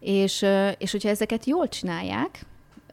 és, 0.00 0.46
és 0.78 0.90
hogyha 0.90 1.08
ezeket 1.08 1.44
jól 1.44 1.68
csinálják, 1.68 2.46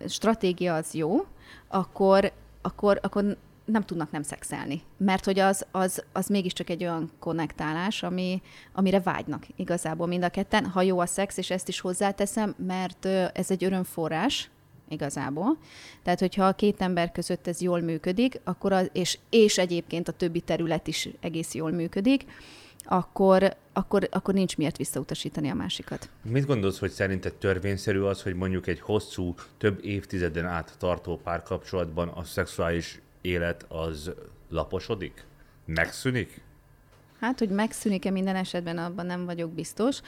stratégia 0.07 0.75
az 0.75 0.93
jó, 0.93 1.25
akkor, 1.67 2.31
akkor, 2.61 2.99
akkor 3.01 3.37
nem 3.71 3.83
tudnak 3.83 4.11
nem 4.11 4.23
szexelni. 4.23 4.81
Mert 4.97 5.25
hogy 5.25 5.39
az, 5.39 5.65
az, 5.71 6.03
az 6.11 6.27
mégiscsak 6.27 6.69
egy 6.69 6.83
olyan 6.83 7.11
konnektálás, 7.19 8.03
ami, 8.03 8.41
amire 8.73 8.99
vágynak 8.99 9.45
igazából 9.55 10.07
mind 10.07 10.23
a 10.23 10.29
ketten. 10.29 10.65
Ha 10.65 10.81
jó 10.81 10.99
a 10.99 11.05
szex, 11.05 11.37
és 11.37 11.49
ezt 11.49 11.67
is 11.67 11.79
hozzáteszem, 11.79 12.55
mert 12.57 13.05
ez 13.05 13.51
egy 13.51 13.63
örömforrás, 13.63 14.49
igazából. 14.89 15.57
Tehát, 16.03 16.19
hogyha 16.19 16.45
a 16.45 16.53
két 16.53 16.81
ember 16.81 17.11
között 17.11 17.47
ez 17.47 17.61
jól 17.61 17.79
működik, 17.79 18.39
akkor 18.43 18.71
az, 18.71 18.89
és, 18.93 19.19
és 19.29 19.57
egyébként 19.57 20.07
a 20.07 20.11
többi 20.11 20.39
terület 20.39 20.87
is 20.87 21.09
egész 21.19 21.53
jól 21.53 21.71
működik, 21.71 22.25
akkor, 22.83 23.55
akkor, 23.73 24.07
akkor 24.11 24.33
nincs 24.33 24.57
miért 24.57 24.77
visszautasítani 24.77 25.49
a 25.49 25.53
másikat. 25.53 26.09
Mit 26.23 26.45
gondolsz, 26.45 26.79
hogy 26.79 26.91
szerinted 26.91 27.33
törvényszerű 27.33 27.99
az, 27.99 28.21
hogy 28.21 28.35
mondjuk 28.35 28.67
egy 28.67 28.79
hosszú, 28.79 29.35
több 29.57 29.85
évtizeden 29.85 30.45
át 30.45 30.75
tartó 30.77 31.17
párkapcsolatban 31.23 32.07
a 32.07 32.23
szexuális 32.23 33.01
élet 33.21 33.65
az 33.69 34.11
laposodik? 34.49 35.25
Megszűnik? 35.65 36.41
Hát, 37.19 37.39
hogy 37.39 37.49
megszűnik-e 37.49 38.11
minden 38.11 38.35
esetben, 38.35 38.77
abban 38.77 39.05
nem 39.05 39.25
vagyok 39.25 39.51
biztos. 39.51 40.01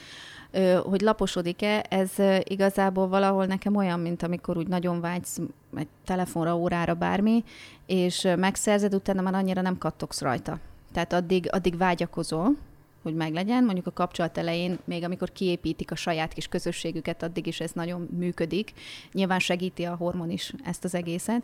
Hogy 0.82 1.00
laposodik-e, 1.00 1.86
ez 1.88 2.10
igazából 2.42 3.08
valahol 3.08 3.46
nekem 3.46 3.76
olyan, 3.76 4.00
mint 4.00 4.22
amikor 4.22 4.56
úgy 4.56 4.66
nagyon 4.66 5.00
vágysz 5.00 5.38
egy 5.76 5.88
telefonra, 6.04 6.56
órára, 6.56 6.94
bármi, 6.94 7.44
és 7.86 8.28
megszerzed, 8.36 8.94
utána 8.94 9.22
már 9.22 9.34
annyira 9.34 9.60
nem 9.60 9.78
kattogsz 9.78 10.20
rajta. 10.20 10.58
Tehát 10.92 11.12
addig, 11.12 11.48
addig 11.52 11.76
vágyakozol, 11.76 12.56
hogy 13.02 13.14
meglegyen. 13.14 13.64
Mondjuk 13.64 13.86
a 13.86 13.92
kapcsolat 13.92 14.38
elején, 14.38 14.78
még 14.84 15.04
amikor 15.04 15.32
kiépítik 15.32 15.90
a 15.90 15.96
saját 15.96 16.32
kis 16.32 16.48
közösségüket, 16.48 17.22
addig 17.22 17.46
is 17.46 17.60
ez 17.60 17.70
nagyon 17.72 18.08
működik. 18.18 18.72
Nyilván 19.12 19.38
segíti 19.38 19.84
a 19.84 19.96
hormon 19.96 20.30
is 20.30 20.52
ezt 20.64 20.84
az 20.84 20.94
egészet. 20.94 21.42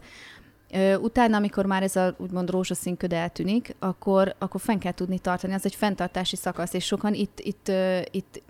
Utána, 1.00 1.36
amikor 1.36 1.66
már 1.66 1.82
ez 1.82 1.96
a 1.96 2.14
úgymond 2.16 2.50
rózsaszín 2.50 2.96
köd 2.96 3.12
eltűnik, 3.12 3.74
akkor, 3.78 4.34
akkor 4.38 4.60
fenn 4.60 4.78
kell 4.78 4.92
tudni 4.92 5.18
tartani. 5.18 5.52
Ez 5.52 5.64
egy 5.64 5.74
fenntartási 5.74 6.36
szakasz, 6.36 6.72
és 6.72 6.84
sokan 6.84 7.14
itt, 7.14 7.40
itt, 7.40 7.72
itt 8.10 8.42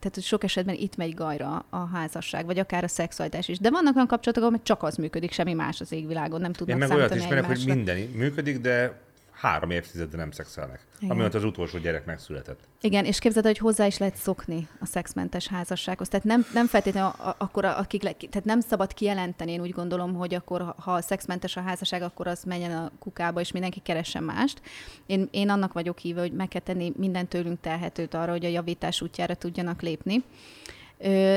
tehát 0.00 0.22
sok 0.22 0.44
esetben 0.44 0.74
itt 0.74 0.96
megy 0.96 1.14
gajra 1.14 1.64
a 1.70 1.76
házasság, 1.76 2.46
vagy 2.46 2.58
akár 2.58 2.84
a 2.84 2.88
szexualitás 2.88 3.48
is. 3.48 3.58
De 3.58 3.70
vannak 3.70 3.94
olyan 3.94 4.06
kapcsolatok, 4.06 4.44
ahol 4.44 4.60
csak 4.62 4.82
az 4.82 4.96
működik, 4.96 5.32
semmi 5.32 5.52
más 5.52 5.80
az 5.80 5.92
égvilágon, 5.92 6.40
nem 6.40 6.52
tudnak 6.52 6.80
Én 6.80 6.88
meg 6.88 6.96
olyat 6.96 7.14
ismerek, 7.14 7.44
hogy 7.44 7.62
minden 7.66 7.96
működik, 7.98 8.58
de 8.60 9.00
három 9.40 9.70
évtizedre 9.70 10.18
nem 10.18 10.30
szexelnek. 10.30 10.86
Igen. 10.98 11.10
Amiatt 11.10 11.34
az 11.34 11.44
utolsó 11.44 11.78
gyerek 11.78 12.04
megszületett. 12.04 12.60
Igen, 12.80 13.04
és 13.04 13.18
képzeld, 13.18 13.44
hogy 13.44 13.58
hozzá 13.58 13.86
is 13.86 13.98
lehet 13.98 14.16
szokni 14.16 14.68
a 14.80 14.86
szexmentes 14.86 15.48
házassághoz. 15.48 16.08
Tehát 16.08 16.26
nem, 16.26 16.46
nem 16.52 16.66
feltétlenül 16.66 17.10
a, 17.10 17.34
akkor, 17.38 17.64
akik, 17.64 18.02
le, 18.02 18.12
tehát 18.12 18.44
nem 18.44 18.60
szabad 18.60 18.94
kijelenteni, 18.94 19.52
én 19.52 19.60
úgy 19.60 19.70
gondolom, 19.70 20.14
hogy 20.14 20.34
akkor, 20.34 20.74
ha 20.76 20.92
a 20.92 21.00
szexmentes 21.00 21.56
a 21.56 21.60
házasság, 21.60 22.02
akkor 22.02 22.26
az 22.26 22.42
menjen 22.42 22.76
a 22.76 22.90
kukába, 22.98 23.40
és 23.40 23.52
mindenki 23.52 23.80
keressen 23.80 24.22
mást. 24.22 24.60
Én, 25.06 25.28
én 25.30 25.48
annak 25.48 25.72
vagyok 25.72 25.98
hívő, 25.98 26.20
hogy 26.20 26.32
meg 26.32 26.48
kell 26.48 26.60
tenni 26.60 26.92
minden 26.96 27.26
tőlünk 27.28 27.60
telhetőt 27.60 28.14
arra, 28.14 28.30
hogy 28.30 28.44
a 28.44 28.48
javítás 28.48 29.00
útjára 29.00 29.34
tudjanak 29.34 29.82
lépni. 29.82 30.24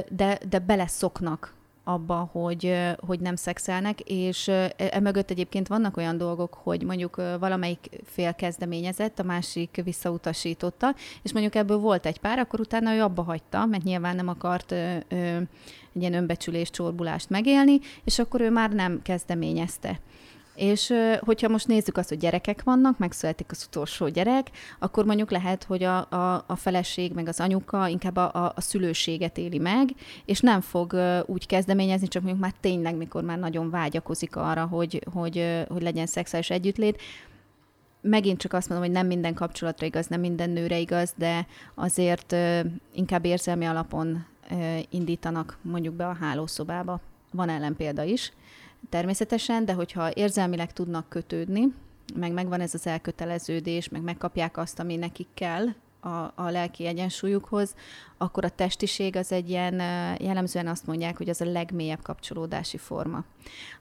De, 0.10 0.38
de 0.50 0.60
beleszoknak 0.60 1.54
abba, 1.84 2.30
hogy, 2.32 2.78
hogy 3.08 3.20
nem 3.20 3.36
szexelnek, 3.36 4.00
és 4.00 4.52
emögött 4.78 5.30
egyébként 5.30 5.68
vannak 5.68 5.98
olyan 5.98 6.18
dolgok, 6.18 6.54
hogy 6.54 6.84
mondjuk 6.84 7.16
valamelyik 7.40 7.90
fél 8.06 8.34
kezdeményezett, 8.34 9.20
a 9.20 9.24
másik 9.24 9.82
visszautasította, 9.84 10.96
és 11.22 11.32
mondjuk 11.32 11.56
ebből 11.56 11.78
volt 11.78 12.06
egy 12.06 12.20
pár, 12.20 12.40
akkor 12.40 12.60
utána 12.60 12.94
ő 12.94 13.02
abba 13.02 13.22
hagyta, 13.22 13.66
mert 13.66 13.84
nyilván 13.84 14.16
nem 14.16 14.28
akart 14.28 14.72
ö, 14.72 14.96
ö, 15.10 15.16
egy 15.94 16.02
ilyen 16.02 16.14
önbecsülés, 16.14 16.70
csorbulást 16.70 17.30
megélni, 17.30 17.80
és 18.04 18.20
akkor 18.20 18.42
ő 18.42 18.50
már 18.50 18.72
nem 18.72 19.02
kezdeményezte. 19.02 20.00
És 20.56 20.94
hogyha 21.20 21.48
most 21.48 21.68
nézzük 21.68 21.98
azt, 21.98 22.10
hogy 22.10 22.18
gyerekek 22.18 22.64
vannak, 22.64 22.98
megszületik 22.98 23.52
az 23.52 23.66
utolsó 23.68 24.08
gyerek, 24.08 24.50
akkor 24.80 25.06
mondjuk 25.06 25.32
lehet, 25.32 25.64
hogy 25.64 25.84
a, 25.84 25.98
a, 25.98 26.44
a 26.48 26.56
feleség 26.56 27.14
meg 27.14 27.28
az 27.28 27.40
anyuka 27.40 27.88
inkább 27.88 28.16
a, 28.16 28.34
a, 28.34 28.54
a 28.56 28.62
szülőséget 28.62 29.38
éli 29.38 29.58
meg, 29.58 29.90
és 30.26 30.40
nem 30.40 30.62
fog 30.62 30.96
úgy 31.26 31.46
kezdeményezni, 31.46 32.08
csak 32.08 32.22
mondjuk 32.22 32.44
már 32.44 32.54
tényleg, 32.60 32.96
mikor 32.96 33.24
már 33.24 33.40
nagyon 33.40 33.70
vágyakozik 33.70 34.36
arra, 34.36 34.66
hogy, 34.66 35.04
hogy, 35.14 35.66
hogy 35.70 35.82
legyen 35.82 36.06
szexuális 36.06 36.50
együttlét, 36.50 37.02
megint 38.02 38.40
csak 38.40 38.54
azt 38.54 38.70
mondom, 38.70 38.88
hogy 38.88 38.96
nem 38.96 39.08
minden 39.08 39.34
kapcsolatra 39.34 39.86
igaz, 39.86 40.08
nem 40.08 40.20
minden 40.20 40.50
nőre 40.50 40.80
igaz, 40.80 41.14
de 41.18 41.48
azért 41.76 42.36
inkább 42.94 43.26
érzelmi 43.26 43.66
alapon 43.66 44.26
indítanak 44.90 45.58
mondjuk 45.62 45.94
be 45.94 46.08
a 46.08 46.18
hálószobába. 46.20 47.00
Van 47.32 47.50
ellenpélda 47.50 48.04
is 48.04 48.32
természetesen, 48.90 49.66
de 49.66 49.74
hogyha 49.74 50.12
érzelmileg 50.14 50.74
tudnak 50.74 51.10
kötődni, 51.10 51.74
meg 52.16 52.32
megvan 52.32 52.62
ez 52.62 52.74
az 52.74 52.88
elköteleződés, 52.88 53.90
meg 53.90 54.02
megkapják 54.02 54.58
azt, 54.58 54.80
ami 54.80 54.96
nekik 54.96 55.28
kell 55.34 55.68
a, 56.02 56.32
a 56.36 56.50
lelki 56.50 56.86
egyensúlyukhoz, 56.86 57.76
akkor 58.18 58.46
a 58.46 58.50
testiség 58.50 59.16
az 59.16 59.32
egy 59.32 59.50
ilyen, 59.50 59.80
jellemzően 60.20 60.68
azt 60.68 60.86
mondják, 60.86 61.18
hogy 61.18 61.30
az 61.30 61.42
a 61.42 61.52
legmélyebb 61.52 62.02
kapcsolódási 62.02 62.78
forma. 62.78 63.24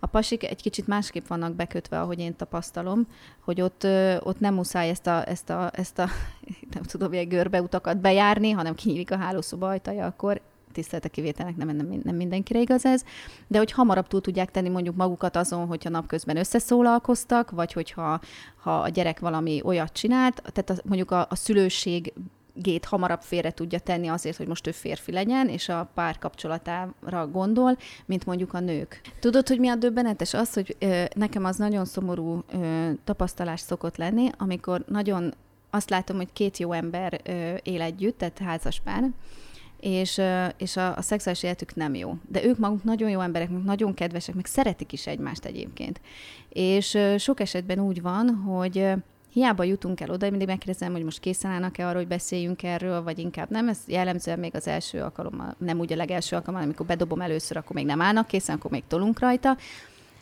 A 0.00 0.06
pasik 0.06 0.44
egy 0.44 0.62
kicsit 0.62 0.86
másképp 0.86 1.26
vannak 1.26 1.54
bekötve, 1.54 2.00
ahogy 2.00 2.18
én 2.18 2.36
tapasztalom, 2.36 3.06
hogy 3.40 3.60
ott, 3.60 3.86
ott 4.20 4.40
nem 4.40 4.54
muszáj 4.54 4.88
ezt 4.88 5.06
a, 5.06 5.28
ezt 5.28 5.50
a, 5.50 5.70
ezt 5.74 5.98
a 5.98 6.08
nem 6.74 6.82
tudom, 6.82 7.12
ilyen 7.12 7.28
görbeutakat 7.28 7.98
bejárni, 7.98 8.50
hanem 8.50 8.74
kinyílik 8.74 9.10
a 9.10 9.16
hálószoba 9.16 9.68
ajtaja, 9.68 10.06
akkor 10.06 10.40
tisztelet 10.72 11.04
a 11.04 11.08
kivételnek 11.08 11.56
nem, 11.56 11.76
nem, 11.76 12.00
nem 12.02 12.16
mindenkire 12.16 12.60
igaz 12.60 12.84
ez, 12.84 13.04
de 13.46 13.58
hogy 13.58 13.72
hamarabb 13.72 14.06
túl 14.06 14.20
tudják 14.20 14.50
tenni 14.50 14.68
mondjuk 14.68 14.96
magukat 14.96 15.36
azon, 15.36 15.66
hogyha 15.66 15.90
napközben 15.90 16.36
összeszólalkoztak, 16.36 17.50
vagy 17.50 17.72
hogyha 17.72 18.20
ha 18.56 18.80
a 18.80 18.88
gyerek 18.88 19.20
valami 19.20 19.60
olyat 19.64 19.92
csinált, 19.92 20.42
tehát 20.52 20.70
a, 20.70 20.82
mondjuk 20.84 21.10
a, 21.10 21.26
a 21.30 21.34
szülőség 21.34 22.12
gét 22.54 22.84
hamarabb 22.84 23.20
félre 23.20 23.50
tudja 23.50 23.78
tenni 23.78 24.08
azért, 24.08 24.36
hogy 24.36 24.46
most 24.46 24.66
ő 24.66 24.70
férfi 24.70 25.12
legyen, 25.12 25.48
és 25.48 25.68
a 25.68 25.90
pár 25.94 26.18
kapcsolatára 26.18 27.28
gondol, 27.32 27.76
mint 28.06 28.26
mondjuk 28.26 28.54
a 28.54 28.60
nők. 28.60 29.00
Tudod, 29.20 29.48
hogy 29.48 29.58
mi 29.58 29.68
a 29.68 29.74
döbbenetes? 29.74 30.34
Az, 30.34 30.52
hogy 30.52 30.76
ö, 30.78 31.04
nekem 31.14 31.44
az 31.44 31.56
nagyon 31.56 31.84
szomorú 31.84 32.44
ö, 32.52 32.90
tapasztalás 33.04 33.60
szokott 33.60 33.96
lenni, 33.96 34.30
amikor 34.38 34.84
nagyon 34.86 35.34
azt 35.70 35.90
látom, 35.90 36.16
hogy 36.16 36.32
két 36.32 36.58
jó 36.58 36.72
ember 36.72 37.20
ö, 37.24 37.54
él 37.62 37.80
együtt, 37.80 38.18
tehát 38.18 38.38
házas 38.38 38.80
pár, 38.84 39.10
és, 39.80 40.20
és 40.56 40.76
a, 40.76 40.96
a 40.96 41.02
szexuális 41.02 41.42
életük 41.42 41.74
nem 41.74 41.94
jó. 41.94 42.14
De 42.28 42.44
ők 42.44 42.58
maguk 42.58 42.84
nagyon 42.84 43.10
jó 43.10 43.20
emberek, 43.20 43.64
nagyon 43.64 43.94
kedvesek, 43.94 44.34
meg 44.34 44.46
szeretik 44.46 44.92
is 44.92 45.06
egymást 45.06 45.44
egyébként. 45.44 46.00
És 46.48 46.98
sok 47.18 47.40
esetben 47.40 47.80
úgy 47.80 48.02
van, 48.02 48.34
hogy 48.34 48.92
hiába 49.32 49.64
jutunk 49.64 50.00
el 50.00 50.10
oda, 50.10 50.30
mindig 50.30 50.48
megkérdezem, 50.48 50.92
hogy 50.92 51.04
most 51.04 51.20
készen 51.20 51.50
állnak-e 51.50 51.86
arra, 51.86 51.98
hogy 51.98 52.06
beszéljünk 52.06 52.62
erről, 52.62 53.02
vagy 53.02 53.18
inkább 53.18 53.50
nem. 53.50 53.68
Ez 53.68 53.78
jellemzően 53.86 54.38
még 54.38 54.54
az 54.54 54.66
első 54.66 55.00
alkalommal, 55.00 55.54
nem 55.58 55.78
úgy 55.78 55.92
a 55.92 55.96
legelső 55.96 56.36
alkalommal, 56.36 56.64
amikor 56.64 56.86
bedobom 56.86 57.20
először, 57.20 57.56
akkor 57.56 57.76
még 57.76 57.86
nem 57.86 58.00
állnak 58.00 58.26
készen, 58.26 58.56
akkor 58.56 58.70
még 58.70 58.82
tolunk 58.88 59.18
rajta. 59.18 59.56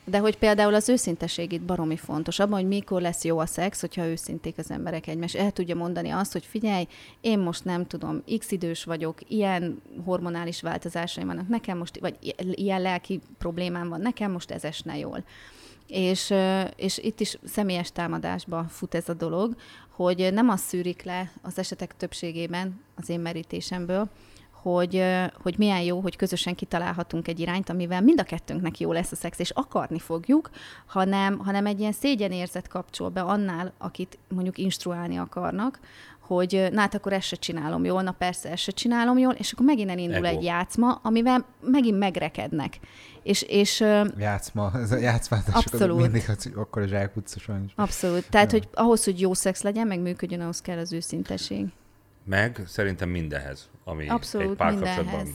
De 0.09 0.19
hogy 0.19 0.37
például 0.37 0.73
az 0.73 0.89
őszinteség 0.89 1.51
itt 1.51 1.61
baromi 1.61 1.97
fontos, 1.97 2.39
abban, 2.39 2.59
hogy 2.59 2.67
mikor 2.67 3.01
lesz 3.01 3.23
jó 3.23 3.39
a 3.39 3.45
szex, 3.45 3.79
hogyha 3.79 4.05
őszinték 4.05 4.57
az 4.57 4.71
emberek 4.71 5.07
egymás. 5.07 5.33
El 5.33 5.51
tudja 5.51 5.75
mondani 5.75 6.09
azt, 6.09 6.31
hogy 6.31 6.45
figyelj, 6.45 6.87
én 7.21 7.39
most 7.39 7.65
nem 7.65 7.87
tudom, 7.87 8.23
x 8.37 8.51
idős 8.51 8.83
vagyok, 8.83 9.19
ilyen 9.27 9.81
hormonális 10.05 10.61
változásaim 10.61 11.27
vannak, 11.27 11.47
nekem 11.47 11.77
most, 11.77 11.99
vagy 11.99 12.35
ilyen 12.51 12.81
lelki 12.81 13.21
problémám 13.37 13.89
van, 13.89 14.01
nekem 14.01 14.31
most 14.31 14.51
ez 14.51 14.63
esne 14.63 14.97
jól. 14.97 15.23
És, 15.87 16.33
és 16.75 16.97
itt 16.97 17.19
is 17.19 17.37
személyes 17.43 17.91
támadásba 17.91 18.65
fut 18.69 18.95
ez 18.95 19.09
a 19.09 19.13
dolog, 19.13 19.55
hogy 19.89 20.33
nem 20.33 20.49
azt 20.49 20.63
szűrik 20.63 21.03
le 21.03 21.31
az 21.41 21.59
esetek 21.59 21.97
többségében 21.97 22.81
az 22.95 23.09
én 23.09 23.19
merítésemből, 23.19 24.09
hogy, 24.61 25.03
hogy 25.41 25.55
milyen 25.57 25.81
jó, 25.81 25.99
hogy 25.99 26.15
közösen 26.15 26.55
kitalálhatunk 26.55 27.27
egy 27.27 27.39
irányt, 27.39 27.69
amivel 27.69 28.01
mind 28.01 28.19
a 28.19 28.23
kettőnknek 28.23 28.79
jó 28.79 28.91
lesz 28.91 29.11
a 29.11 29.15
szex, 29.15 29.39
és 29.39 29.49
akarni 29.49 29.99
fogjuk, 29.99 30.49
hanem, 30.85 31.37
hanem 31.37 31.65
egy 31.65 31.79
ilyen 31.79 31.91
szégyenérzet 31.91 32.67
kapcsol 32.67 33.09
be 33.09 33.21
annál, 33.21 33.73
akit 33.77 34.17
mondjuk 34.27 34.57
instruálni 34.57 35.17
akarnak, 35.17 35.79
hogy 36.19 36.67
na 36.71 36.79
hát 36.79 36.93
akkor 36.93 37.13
ezt 37.13 37.27
se 37.27 37.35
csinálom 37.35 37.85
jól, 37.85 38.01
na 38.01 38.11
persze 38.11 38.51
ezt 38.51 38.63
se 38.63 38.71
csinálom 38.71 39.17
jól, 39.17 39.33
és 39.33 39.51
akkor 39.51 39.65
megint 39.65 39.89
elindul 39.89 40.25
Ego. 40.25 40.37
egy 40.37 40.43
játszma, 40.43 40.99
amivel 41.03 41.45
megint 41.61 41.97
megrekednek. 41.97 42.79
És, 43.23 43.41
és, 43.41 43.79
játszma, 44.17 44.71
ez 44.73 44.91
a 44.91 44.97
játszmát 44.97 45.49
abszolút. 45.51 46.01
mindig 46.01 46.23
az, 46.27 46.51
akkor 46.55 46.81
a 46.81 46.87
zsákutca 46.87 47.39
sajnos. 47.39 47.71
Abszolút. 47.75 48.29
Tehát, 48.29 48.51
ja. 48.51 48.57
hogy 48.57 48.67
ahhoz, 48.73 49.03
hogy 49.03 49.19
jó 49.19 49.33
szex 49.33 49.61
legyen, 49.61 49.87
meg 49.87 49.99
működjön, 49.99 50.41
ahhoz 50.41 50.61
kell 50.61 50.77
az 50.77 50.93
őszinteség. 50.93 51.65
Meg 52.23 52.61
szerintem 52.67 53.09
mindenhez, 53.09 53.69
ami 53.83 54.07
Abszolút, 54.07 54.49
egy 54.49 54.55
párkapcsolatban 54.55 55.27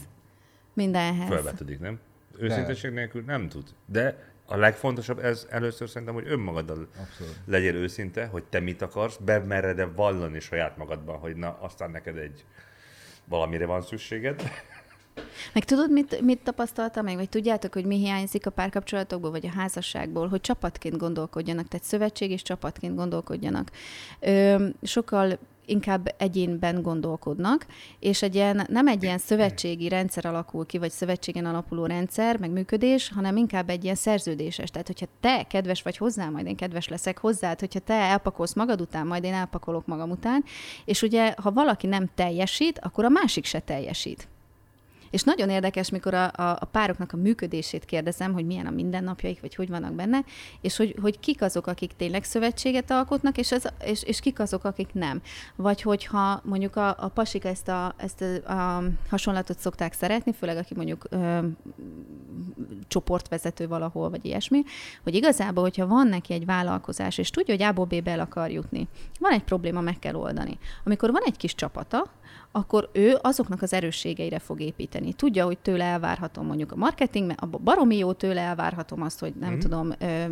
mindenhez. 0.75 1.29
felvetődik, 1.29 1.81
nem? 1.81 1.99
Őszinteség 2.39 2.93
nélkül 2.93 3.23
nem 3.27 3.49
tud. 3.49 3.69
De 3.87 4.33
a 4.47 4.57
legfontosabb 4.57 5.19
ez 5.19 5.47
először 5.51 5.89
szerintem, 5.89 6.15
hogy 6.15 6.29
önmagaddal 6.29 6.89
Abszolút. 7.01 7.37
legyél 7.47 7.75
őszinte, 7.75 8.27
hogy 8.27 8.45
te 8.45 8.61
mit 8.61 8.83
akarsz, 8.83 9.17
bemered-e 9.17 9.87
vallani 9.87 10.41
saját 10.41 10.77
magadban, 10.77 11.19
hogy 11.19 11.37
na, 11.37 11.59
aztán 11.61 11.91
neked 11.91 12.17
egy 12.17 12.45
valamire 13.25 13.67
van 13.67 13.83
szükséged. 13.83 14.43
Meg 15.53 15.65
tudod, 15.65 15.93
mit, 15.93 16.21
mit 16.21 16.43
tapasztaltam 16.43 17.05
meg, 17.05 17.15
vagy 17.15 17.29
tudjátok, 17.29 17.73
hogy 17.73 17.85
mi 17.85 17.97
hiányzik 17.97 18.47
a 18.47 18.51
párkapcsolatokból, 18.51 19.31
vagy 19.31 19.47
a 19.47 19.51
házasságból, 19.51 20.29
hogy 20.29 20.41
csapatként 20.41 20.97
gondolkodjanak, 20.97 21.69
tehát 21.69 21.87
szövetség 21.87 22.31
és 22.31 22.43
csapatként 22.43 22.97
gondolkodjanak. 22.97 23.71
Ö, 24.21 24.67
sokkal 24.83 25.39
inkább 25.67 26.15
egyénben 26.19 26.83
gondolkodnak, 26.83 27.67
és 27.99 28.23
egy 28.23 28.35
ilyen, 28.35 28.67
nem 28.69 28.87
egy 28.87 29.03
ilyen 29.03 29.19
szövetségi 29.19 29.89
rendszer 29.89 30.27
alakul 30.27 30.67
ki, 30.67 30.79
vagy 30.79 30.91
szövetségen 30.91 31.47
alapuló 31.47 31.87
rendszer, 31.87 32.39
meg 32.39 32.51
működés, 32.51 33.09
hanem 33.15 33.37
inkább 33.37 33.71
egy 33.71 33.85
ilyen 33.85 33.95
szerződéses. 33.95 34.71
Tehát, 34.71 34.87
hogyha 34.87 35.07
te 35.21 35.43
kedves 35.43 35.83
vagy 35.83 35.97
hozzá, 35.97 36.29
majd 36.29 36.47
én 36.47 36.57
kedves 36.57 36.89
leszek 36.89 37.19
hozzád, 37.19 37.61
hogyha 37.61 37.81
te 37.81 37.95
elpakolsz 37.95 38.55
magad 38.55 38.81
után, 38.81 39.07
majd 39.07 39.25
én 39.25 39.35
elpakolok 39.35 39.87
magam 39.87 40.11
után, 40.11 40.45
és 40.85 41.03
ugye, 41.03 41.35
ha 41.43 41.53
valaki 41.53 41.87
nem 41.87 42.11
teljesít, 42.15 42.79
akkor 42.79 43.05
a 43.05 43.09
másik 43.09 43.45
se 43.45 43.59
teljesít. 43.59 44.29
És 45.15 45.23
nagyon 45.23 45.51
érdekes, 45.51 45.91
mikor 45.91 46.15
a, 46.15 46.25
a, 46.25 46.57
a 46.61 46.65
pároknak 46.71 47.13
a 47.13 47.17
működését 47.17 47.85
kérdezem, 47.85 48.33
hogy 48.33 48.47
milyen 48.47 48.67
a 48.67 48.71
mindennapjaik, 48.71 49.41
vagy 49.41 49.55
hogy 49.55 49.69
vannak 49.69 49.93
benne, 49.93 50.25
és 50.61 50.77
hogy, 50.77 50.97
hogy 51.01 51.21
kik 51.21 51.43
azok, 51.43 51.67
akik 51.67 51.93
tényleg 51.97 52.25
szövetséget 52.25 52.91
alkotnak, 52.91 53.39
és, 53.39 53.53
ez, 53.53 53.63
és, 53.85 54.03
és 54.03 54.21
kik 54.21 54.41
azok, 54.41 54.65
akik 54.65 54.89
nem. 54.93 55.23
Vagy 55.57 55.83
hogyha 55.83 56.41
mondjuk 56.45 56.77
a, 56.77 56.89
a 56.89 57.09
pasik 57.09 57.45
ezt 57.45 57.69
a, 57.69 57.95
ezt 57.97 58.21
a, 58.47 58.53
a 58.53 58.83
hasonlatot 59.11 59.59
szokták 59.59 59.93
szeretni, 59.93 60.33
főleg 60.33 60.57
aki 60.57 60.75
mondjuk 60.75 61.07
ö, 61.11 61.39
csoportvezető 62.89 63.69
valahol, 63.69 64.11
vagy 64.11 64.25
ilyesmi, 64.25 64.63
hogy 65.03 65.15
igazából, 65.15 65.63
hogyha 65.63 65.87
van 65.87 66.07
neki 66.07 66.33
egy 66.33 66.45
vállalkozás, 66.45 67.19
és 67.19 67.31
tudja, 67.31 67.55
hogy 67.55 67.63
A-ból 67.63 67.85
B-be 67.85 68.11
el 68.11 68.21
akar 68.21 68.51
jutni, 68.51 68.89
van 69.19 69.33
egy 69.33 69.45
probléma, 69.45 69.81
meg 69.81 69.99
kell 69.99 70.15
oldani. 70.15 70.59
Amikor 70.85 71.11
van 71.11 71.23
egy 71.25 71.37
kis 71.37 71.55
csapata, 71.55 72.11
akkor 72.53 72.91
ő 72.93 73.19
azoknak 73.23 73.63
az 73.63 73.73
erősségeire 73.73 74.39
fog 74.39 74.61
építeni. 74.61 75.13
Tudja, 75.13 75.45
hogy 75.45 75.59
tőle 75.59 75.85
elvárhatom 75.85 76.47
mondjuk 76.47 76.73
a 76.73 76.77
marketing, 76.77 77.27
mert 77.27 77.41
abban 77.41 77.61
baromi 77.65 77.97
jó 77.97 78.13
tőle 78.13 78.41
elvárhatom 78.41 79.03
azt, 79.03 79.21
hogy 79.21 79.35
nem 79.41 79.55
mm. 79.55 79.59
tudom, 79.59 79.93
ö, 79.99 80.25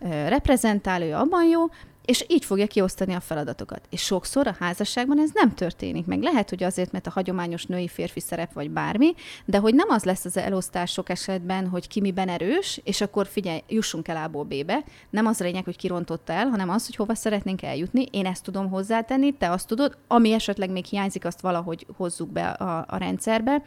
ö, 0.00 0.28
reprezentál, 0.28 1.02
ő 1.02 1.14
abban 1.14 1.44
jó, 1.44 1.64
és 2.06 2.24
így 2.28 2.44
fogja 2.44 2.66
kiosztani 2.66 3.14
a 3.14 3.20
feladatokat. 3.20 3.80
És 3.90 4.02
sokszor 4.02 4.46
a 4.46 4.56
házasságban 4.58 5.20
ez 5.20 5.30
nem 5.32 5.54
történik 5.54 6.06
meg. 6.06 6.22
Lehet, 6.22 6.48
hogy 6.48 6.62
azért, 6.62 6.92
mert 6.92 7.06
a 7.06 7.10
hagyományos 7.10 7.64
női 7.64 7.88
férfi 7.88 8.20
szerep 8.20 8.52
vagy 8.52 8.70
bármi, 8.70 9.14
de 9.44 9.58
hogy 9.58 9.74
nem 9.74 9.88
az 9.88 10.04
lesz 10.04 10.24
az 10.24 10.36
elosztás 10.36 10.92
sok 10.92 11.08
esetben, 11.08 11.68
hogy 11.68 11.88
ki 11.88 12.00
miben 12.00 12.28
erős, 12.28 12.80
és 12.84 13.00
akkor 13.00 13.26
figyelj, 13.26 13.62
jussunk 13.68 14.08
el 14.08 14.24
A-ból 14.24 14.44
B-be. 14.44 14.84
Nem 15.10 15.26
az 15.26 15.40
a 15.40 15.44
lényeg, 15.44 15.64
hogy 15.64 15.76
kirontotta 15.76 16.32
el, 16.32 16.46
hanem 16.46 16.68
az, 16.68 16.86
hogy 16.86 16.96
hova 16.96 17.14
szeretnénk 17.14 17.62
eljutni. 17.62 18.06
Én 18.10 18.26
ezt 18.26 18.44
tudom 18.44 18.68
hozzátenni, 18.68 19.36
te 19.36 19.50
azt 19.50 19.66
tudod, 19.66 19.98
ami 20.06 20.32
esetleg 20.32 20.70
még 20.70 20.84
hiányzik, 20.84 21.24
azt 21.24 21.40
valahogy 21.40 21.86
hozzuk 21.96 22.28
be 22.28 22.48
a, 22.48 22.84
a 22.88 22.96
rendszerbe. 22.96 23.62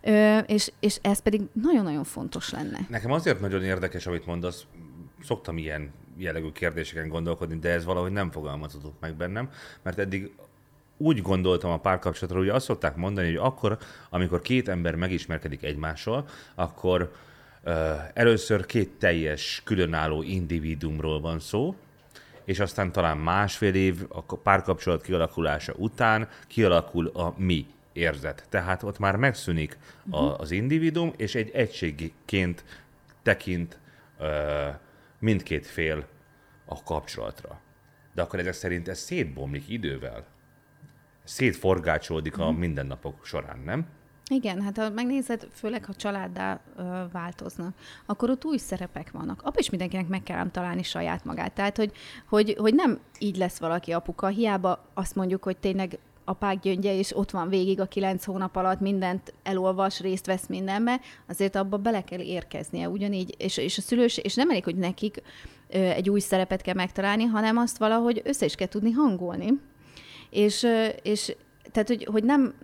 Ö, 0.00 0.38
és, 0.38 0.72
és 0.80 0.98
ez 1.02 1.18
pedig 1.18 1.40
nagyon-nagyon 1.52 2.04
fontos 2.04 2.50
lenne. 2.50 2.78
Nekem 2.88 3.12
azért 3.12 3.40
nagyon 3.40 3.62
érdekes, 3.62 4.06
amit 4.06 4.26
mondasz, 4.26 4.66
szoktam 5.22 5.58
ilyen 5.58 5.92
jellegű 6.16 6.52
kérdéseken 6.52 7.08
gondolkodni, 7.08 7.58
de 7.58 7.70
ez 7.70 7.84
valahogy 7.84 8.12
nem 8.12 8.30
fogalmazódott 8.30 9.00
meg 9.00 9.14
bennem, 9.14 9.50
mert 9.82 9.98
eddig 9.98 10.32
úgy 10.96 11.22
gondoltam 11.22 11.70
a 11.70 11.78
párkapcsolatról, 11.78 12.40
hogy 12.40 12.54
azt 12.54 12.64
szokták 12.64 12.96
mondani, 12.96 13.26
hogy 13.26 13.36
akkor, 13.36 13.78
amikor 14.10 14.40
két 14.40 14.68
ember 14.68 14.94
megismerkedik 14.94 15.62
egymással, 15.62 16.28
akkor 16.54 17.12
uh, 17.64 17.74
először 18.14 18.66
két 18.66 18.90
teljes, 18.98 19.60
különálló 19.64 20.22
individuumról 20.22 21.20
van 21.20 21.38
szó, 21.38 21.76
és 22.44 22.60
aztán 22.60 22.92
talán 22.92 23.16
másfél 23.16 23.74
év 23.74 24.06
a 24.08 24.36
párkapcsolat 24.36 25.02
kialakulása 25.02 25.72
után 25.76 26.28
kialakul 26.46 27.06
a 27.06 27.34
mi 27.36 27.66
érzet. 27.92 28.46
Tehát 28.48 28.82
ott 28.82 28.98
már 28.98 29.16
megszűnik 29.16 29.78
a, 30.10 30.24
az 30.24 30.50
individuum, 30.50 31.12
és 31.16 31.34
egy 31.34 31.50
egységként 31.50 32.64
tekint 33.22 33.78
uh, 34.18 34.26
mindkét 35.22 35.66
fél 35.66 36.06
a 36.64 36.82
kapcsolatra. 36.82 37.60
De 38.14 38.22
akkor 38.22 38.38
ezek 38.38 38.52
szerint 38.52 38.88
ez 38.88 38.98
szétbomlik 38.98 39.68
idővel. 39.68 40.26
Szétforgácsolódik 41.24 42.38
a 42.38 42.50
mindennapok 42.50 43.24
során, 43.24 43.58
nem? 43.58 43.86
Igen, 44.30 44.62
hát 44.62 44.76
ha 44.76 44.90
megnézed, 44.90 45.48
főleg 45.52 45.84
ha 45.84 45.94
családdá 45.94 46.60
ö, 46.76 46.82
változnak, 47.12 47.74
akkor 48.06 48.30
ott 48.30 48.44
új 48.44 48.56
szerepek 48.56 49.10
vannak. 49.10 49.42
Apa 49.42 49.58
is 49.58 49.70
mindenkinek 49.70 50.08
meg 50.08 50.22
kell 50.22 50.50
találni 50.50 50.82
saját 50.82 51.24
magát. 51.24 51.52
Tehát, 51.52 51.76
hogy, 51.76 51.92
hogy, 52.28 52.56
hogy 52.58 52.74
nem 52.74 52.98
így 53.18 53.36
lesz 53.36 53.58
valaki 53.58 53.92
apuka, 53.92 54.26
hiába 54.26 54.84
azt 54.94 55.14
mondjuk, 55.14 55.42
hogy 55.42 55.56
tényleg 55.56 55.98
apák 56.32 56.60
gyöngye, 56.60 56.94
és 56.98 57.16
ott 57.16 57.30
van 57.30 57.48
végig 57.48 57.80
a 57.80 57.86
kilenc 57.86 58.24
hónap 58.24 58.56
alatt, 58.56 58.80
mindent 58.80 59.34
elolvas, 59.42 60.00
részt 60.00 60.26
vesz 60.26 60.46
mindenbe, 60.46 61.00
azért 61.28 61.56
abba 61.56 61.76
bele 61.76 62.04
kell 62.04 62.20
érkeznie 62.20 62.88
ugyanígy, 62.88 63.34
és, 63.38 63.56
és 63.56 63.78
a 63.78 63.80
szülős, 63.80 64.16
és 64.18 64.34
nem 64.34 64.50
elég, 64.50 64.64
hogy 64.64 64.76
nekik 64.76 65.22
ö, 65.68 65.78
egy 65.78 66.10
új 66.10 66.20
szerepet 66.20 66.62
kell 66.62 66.74
megtalálni, 66.74 67.24
hanem 67.24 67.56
azt 67.56 67.78
valahogy 67.78 68.20
össze 68.24 68.44
is 68.44 68.54
kell 68.54 68.66
tudni 68.66 68.90
hangolni. 68.90 69.48
És, 70.30 70.62
ö, 70.62 70.86
és 71.02 71.36
tehát, 71.72 71.88
hogy, 71.88 72.04
hogy 72.10 72.24
nem, 72.24 72.54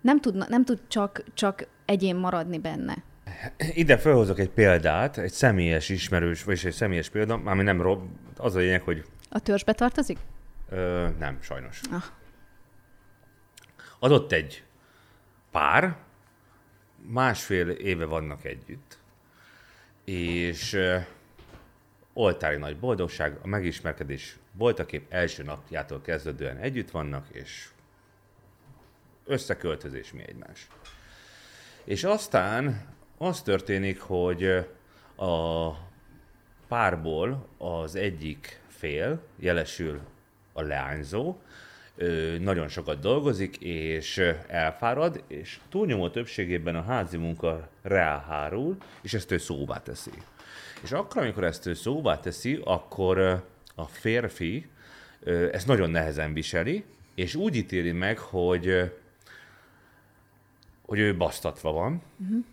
nem, 0.00 0.20
tud, 0.20 0.48
nem 0.48 0.64
tud 0.64 0.78
csak, 0.88 1.24
csak 1.34 1.66
egyén 1.84 2.16
maradni 2.16 2.58
benne. 2.58 2.96
Ide 3.74 3.98
felhozok 3.98 4.38
egy 4.38 4.50
példát, 4.50 5.18
egy 5.18 5.32
személyes 5.32 5.88
ismerős, 5.88 6.44
vagyis 6.44 6.64
egy 6.64 6.72
személyes 6.72 7.08
példa, 7.08 7.40
ami 7.44 7.62
nem 7.62 7.82
rob, 7.82 8.02
az 8.36 8.54
a 8.54 8.58
lényeg, 8.58 8.82
hogy 8.82 9.04
A 9.28 9.38
törzsbe 9.40 9.72
tartozik? 9.72 10.18
ö, 10.70 11.06
nem, 11.18 11.38
sajnos. 11.40 11.80
Ah. 11.90 12.02
Adott 13.98 14.32
egy 14.32 14.62
pár, 15.50 15.96
másfél 16.96 17.68
éve 17.68 18.04
vannak 18.04 18.44
együtt, 18.44 18.98
és 20.04 20.72
ö, 20.72 20.98
oltári 22.12 22.56
nagy 22.56 22.78
boldogság, 22.78 23.38
a 23.42 23.46
megismerkedés 23.46 24.38
voltak 24.52 24.92
épp 24.92 25.12
első 25.12 25.42
napjától 25.42 26.00
kezdődően 26.00 26.56
együtt 26.56 26.90
vannak, 26.90 27.26
és 27.32 27.68
összeköltözés 29.24 30.12
mi 30.12 30.22
egymás. 30.26 30.68
És 31.84 32.04
aztán 32.04 32.86
az 33.16 33.42
történik, 33.42 34.00
hogy 34.00 34.44
a 35.16 35.70
párból 36.68 37.48
az 37.58 37.94
egyik 37.94 38.60
fél, 38.68 39.22
jelesül 39.36 40.00
a 40.52 40.62
leányzó, 40.62 41.36
nagyon 42.40 42.68
sokat 42.68 43.00
dolgozik, 43.00 43.56
és 43.60 44.22
elfárad, 44.46 45.22
és 45.26 45.58
túlnyomó 45.68 46.08
többségében 46.08 46.76
a 46.76 46.82
házi 46.82 47.16
munka 47.16 47.68
ráhárul, 47.82 48.76
és 49.02 49.14
ezt 49.14 49.30
ő 49.30 49.38
szóvá 49.38 49.82
teszi. 49.82 50.10
És 50.82 50.92
akkor, 50.92 51.22
amikor 51.22 51.44
ezt 51.44 51.66
ő 51.66 51.74
szóvá 51.74 52.20
teszi, 52.20 52.60
akkor 52.64 53.18
a 53.74 53.84
férfi 53.84 54.68
ezt 55.52 55.66
nagyon 55.66 55.90
nehezen 55.90 56.32
viseli, 56.32 56.84
és 57.14 57.34
úgy 57.34 57.56
ítéli 57.56 57.92
meg, 57.92 58.18
hogy 58.18 58.90
hogy 60.88 60.98
ő 60.98 61.16
basztatva 61.16 61.72
van, 61.72 62.02
uh-huh. 62.16 62.44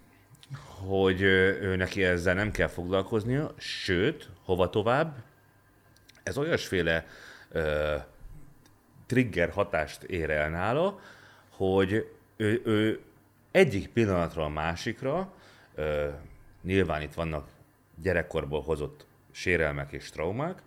hogy 0.89 1.21
ő 1.21 1.75
neki 1.75 2.03
ezzel 2.03 2.33
nem 2.33 2.51
kell 2.51 2.67
foglalkoznia, 2.67 3.53
sőt, 3.57 4.29
hova 4.43 4.69
tovább, 4.69 5.23
ez 6.23 6.37
olyasféle 6.37 7.07
trigger 9.05 9.49
hatást 9.49 10.03
ér 10.03 10.29
el 10.29 10.49
nála, 10.49 10.99
hogy 11.49 12.09
ő, 12.35 12.61
ő 12.65 12.99
egyik 13.51 13.87
pillanatra 13.87 14.43
a 14.43 14.49
másikra, 14.49 15.33
ö, 15.75 16.07
nyilván 16.61 17.01
itt 17.01 17.13
vannak 17.13 17.47
gyerekkorból 18.01 18.61
hozott 18.61 19.05
sérelmek 19.31 19.91
és 19.91 20.09
traumák, 20.09 20.61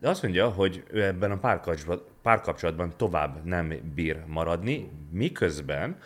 de 0.00 0.08
azt 0.08 0.22
mondja, 0.22 0.48
hogy 0.48 0.84
ő 0.90 1.02
ebben 1.02 1.30
a 1.30 1.58
párkapcsolatban, 2.22 2.92
tovább 2.96 3.44
nem 3.44 3.74
bír 3.94 4.24
maradni, 4.26 4.90
miközben 5.10 5.98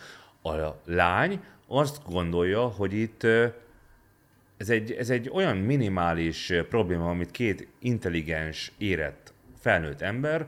a 0.43 0.51
lány 0.85 1.41
azt 1.67 2.03
gondolja, 2.05 2.67
hogy 2.67 2.93
itt 2.93 3.25
ez 4.57 4.71
egy, 4.71 4.93
ez 4.93 5.11
egy 5.11 5.31
olyan 5.33 5.57
minimális 5.57 6.53
probléma, 6.69 7.11
amit 7.11 7.31
két 7.31 7.69
intelligens, 7.79 8.73
érett, 8.79 9.33
felnőtt 9.61 10.01
ember 10.01 10.47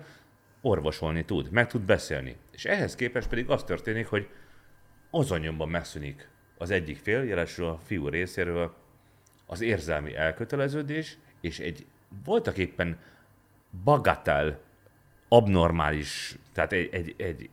orvosolni 0.62 1.24
tud, 1.24 1.50
meg 1.50 1.66
tud 1.66 1.82
beszélni. 1.82 2.36
És 2.50 2.64
ehhez 2.64 2.94
képest 2.94 3.28
pedig 3.28 3.50
az 3.50 3.64
történik, 3.64 4.06
hogy 4.06 4.28
azon 5.10 5.40
nyomban 5.40 5.68
megszűnik 5.68 6.28
az 6.58 6.70
egyik 6.70 6.98
fél, 6.98 7.22
jelesül 7.22 7.66
a 7.66 7.78
fiú 7.84 8.08
részéről 8.08 8.74
az 9.46 9.60
érzelmi 9.60 10.16
elköteleződés, 10.16 11.18
és 11.40 11.58
egy 11.58 11.86
voltak 12.24 12.58
éppen 12.58 12.98
bagatel, 13.84 14.60
abnormális, 15.28 16.38
tehát 16.52 16.72
egy, 16.72 16.88
egy, 16.92 17.14
egy 17.16 17.50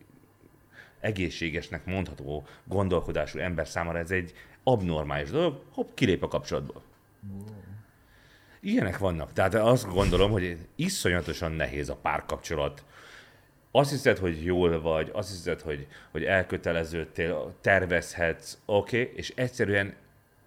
egészségesnek 1.00 1.86
mondható 1.86 2.48
gondolkodású 2.64 3.40
ember 3.40 3.68
számára 3.68 3.98
ez 3.98 4.12
egy 4.12 4.34
abnormális 4.64 5.30
dolog, 5.30 5.64
hopp, 5.72 5.90
kilép 5.94 6.24
a 6.24 6.28
kapcsolatból. 6.28 6.84
Ilyenek 8.60 8.98
vannak. 8.98 9.34
Tehát 9.34 9.54
azt 9.54 9.88
gondolom, 9.94 10.32
hogy 10.32 10.58
iszonyatosan 10.76 11.52
nehéz 11.52 11.90
a 11.90 11.96
párkapcsolat. 11.96 12.84
Azt 13.72 13.90
hiszed, 13.90 14.18
hogy 14.18 14.44
jól 14.44 14.82
vagy, 14.82 15.10
azt 15.14 15.30
hiszed, 15.30 15.62
hogy, 15.62 15.88
hogy 16.12 16.24
elköteleződtél, 16.24 17.56
tervezhetsz, 17.62 18.58
oké, 18.66 19.02
okay, 19.02 19.14
és 19.16 19.34
egyszerűen 19.36 19.96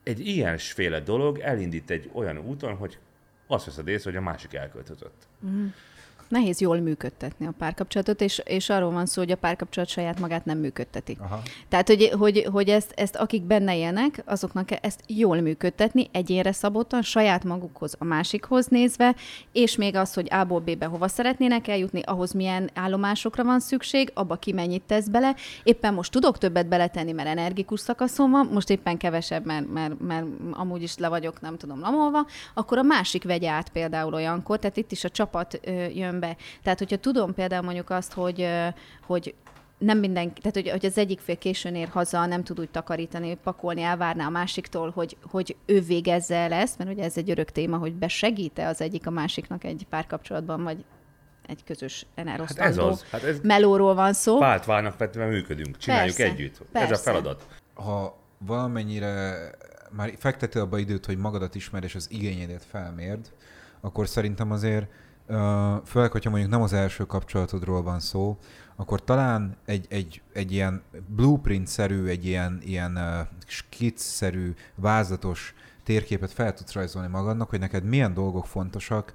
egy 0.03 0.27
ilyensféle 0.27 1.01
dolog 1.01 1.39
elindít 1.39 1.91
egy 1.91 2.11
olyan 2.13 2.39
úton, 2.39 2.75
hogy 2.75 2.99
azt 3.47 3.65
veszed 3.65 3.89
észre, 3.89 4.11
hogy 4.11 4.19
a 4.19 4.23
másik 4.23 4.55
elköltözött. 4.55 5.27
Mm 5.47 5.67
nehéz 6.33 6.61
jól 6.61 6.81
működtetni 6.81 7.47
a 7.47 7.55
párkapcsolatot, 7.59 8.21
és, 8.21 8.43
és 8.45 8.69
arról 8.69 8.91
van 8.91 9.07
szó, 9.07 9.21
hogy 9.21 9.31
a 9.31 9.37
párkapcsolat 9.37 9.89
saját 9.89 10.21
magát 10.21 10.45
nem 10.45 10.59
működteti. 10.59 11.17
Aha. 11.21 11.43
Tehát, 11.69 11.89
hogy, 11.89 12.11
hogy, 12.19 12.49
hogy 12.53 12.69
ezt, 12.69 12.93
ezt 12.97 13.17
akik 13.17 13.43
benne 13.43 13.77
élnek, 13.77 14.23
azoknak 14.27 14.69
ezt 14.85 15.01
jól 15.07 15.41
működtetni, 15.41 16.09
egyénre 16.13 16.53
szabottan, 16.53 17.03
saját 17.03 17.45
magukhoz, 17.45 17.95
a 17.99 18.05
másikhoz 18.05 18.67
nézve, 18.67 19.15
és 19.53 19.77
még 19.77 19.95
az, 19.95 20.15
hogy 20.15 20.29
A-ból 20.31 20.61
B-be 20.61 20.87
hova 20.87 21.09
szeretnének 21.09 21.69
eljutni, 21.69 22.01
ahhoz 22.01 22.33
milyen 22.33 22.71
állomásokra 22.75 23.45
van 23.45 23.61
szükség, 23.61 24.11
abba 24.15 24.37
ki 24.37 24.53
mennyit 24.53 24.83
tesz 24.83 25.07
bele. 25.07 25.35
Éppen 25.63 25.95
most 25.95 26.13
tudok 26.13 26.39
többet 26.39 26.69
beletenni, 26.69 27.13
mert 27.13 27.29
energikus 27.29 27.81
szakaszom 27.81 28.31
van, 28.31 28.49
most 28.53 28.71
éppen 28.71 28.97
kevesebb, 28.97 29.45
mert, 29.45 29.73
mert, 29.73 30.01
mert 30.01 30.27
amúgy 30.51 30.83
is 30.83 30.97
le 30.99 31.09
vagyok, 31.09 31.41
nem 31.41 31.57
tudom, 31.57 31.81
lamolva, 31.81 32.27
akkor 32.55 32.79
a 32.79 32.83
másik 32.83 33.25
vegye 33.25 33.51
át 33.51 33.69
például 33.69 34.15
olyankor, 34.15 34.59
tehát 34.59 34.77
itt 34.77 34.93
is 34.93 35.05
a 35.05 35.09
csapat 35.09 35.61
jön 35.95 36.21
be. 36.23 36.37
Tehát, 36.63 36.79
hogyha 36.79 36.97
tudom 36.97 37.35
például 37.35 37.63
mondjuk 37.63 37.91
azt, 37.91 38.13
hogy, 38.13 38.49
hogy 39.07 39.35
nem 39.79 39.99
mindenki, 39.99 40.41
tehát 40.41 40.57
hogy, 40.57 40.71
hogy 40.71 40.87
az 40.87 40.99
egyik 40.99 41.21
fél 41.21 41.39
későn 41.39 41.75
ér 41.75 41.89
haza, 41.89 42.27
nem 42.27 42.45
tud 42.45 42.61
úgy 42.61 42.71
takarítani, 42.71 43.35
pakolni, 43.35 43.83
elvárná 43.83 44.27
a 44.27 44.31
másiktól, 44.31 44.91
hogy, 44.91 45.17
hogy 45.31 45.57
ő 45.67 45.81
végezze 45.81 46.37
el 46.37 46.53
ezt, 46.53 46.79
mert 46.79 46.91
ugye 46.91 47.05
ez 47.05 47.17
egy 47.17 47.31
örök 47.31 47.51
téma, 47.51 47.77
hogy 47.77 47.95
besegíte 47.95 48.67
az 48.67 48.81
egyik 48.81 49.07
a 49.07 49.11
másiknak 49.11 49.65
egy 49.65 49.87
párkapcsolatban, 49.91 50.63
vagy 50.63 50.85
egy 51.47 51.65
közös 51.65 52.07
enerosztandó 52.15 52.63
hát 52.63 52.91
ez 52.93 52.99
az. 52.99 53.05
Hát 53.11 53.23
ez 53.23 53.41
melóról 53.43 53.95
van 53.95 54.13
szó. 54.13 54.39
Vált 54.39 54.65
válnak 54.65 54.99
vetve 54.99 55.27
működünk, 55.27 55.77
csináljuk 55.77 56.17
persze, 56.17 56.33
együtt. 56.33 56.63
Persze. 56.73 56.93
Ez 56.93 56.99
a 56.99 57.03
feladat. 57.03 57.47
Ha 57.75 58.19
valamennyire 58.39 59.35
már 59.91 60.13
fektető 60.19 60.61
abba 60.61 60.79
időt, 60.79 61.07
hogy 61.07 61.17
magadat 61.17 61.55
ismer 61.55 61.85
és 61.85 61.95
az 61.95 62.07
igényedet 62.11 62.65
felmérd, 62.65 63.33
akkor 63.81 64.09
szerintem 64.09 64.51
azért 64.51 64.91
főleg, 65.85 66.11
hogyha 66.11 66.31
mondjuk 66.31 66.51
nem 66.51 66.63
az 66.63 66.73
első 66.73 67.05
kapcsolatodról 67.05 67.83
van 67.83 68.01
szó, 68.01 68.39
akkor 68.77 69.05
talán 69.05 69.57
egy, 69.65 69.87
egy, 69.89 70.23
egy 70.33 70.53
ilyen 70.53 70.83
blueprint-szerű, 71.07 72.07
egy 72.07 72.27
ilyen, 72.27 72.61
ilyen 72.63 72.97
uh, 72.97 73.27
skitz-szerű, 73.47 74.55
vázlatos 74.75 75.55
térképet 75.83 76.33
fel 76.33 76.55
tudsz 76.55 76.73
rajzolni 76.73 77.09
magadnak, 77.09 77.51
hogy 77.51 77.59
neked 77.59 77.85
milyen 77.85 78.15
dolgok 78.15 78.47
fontosak, 78.47 79.13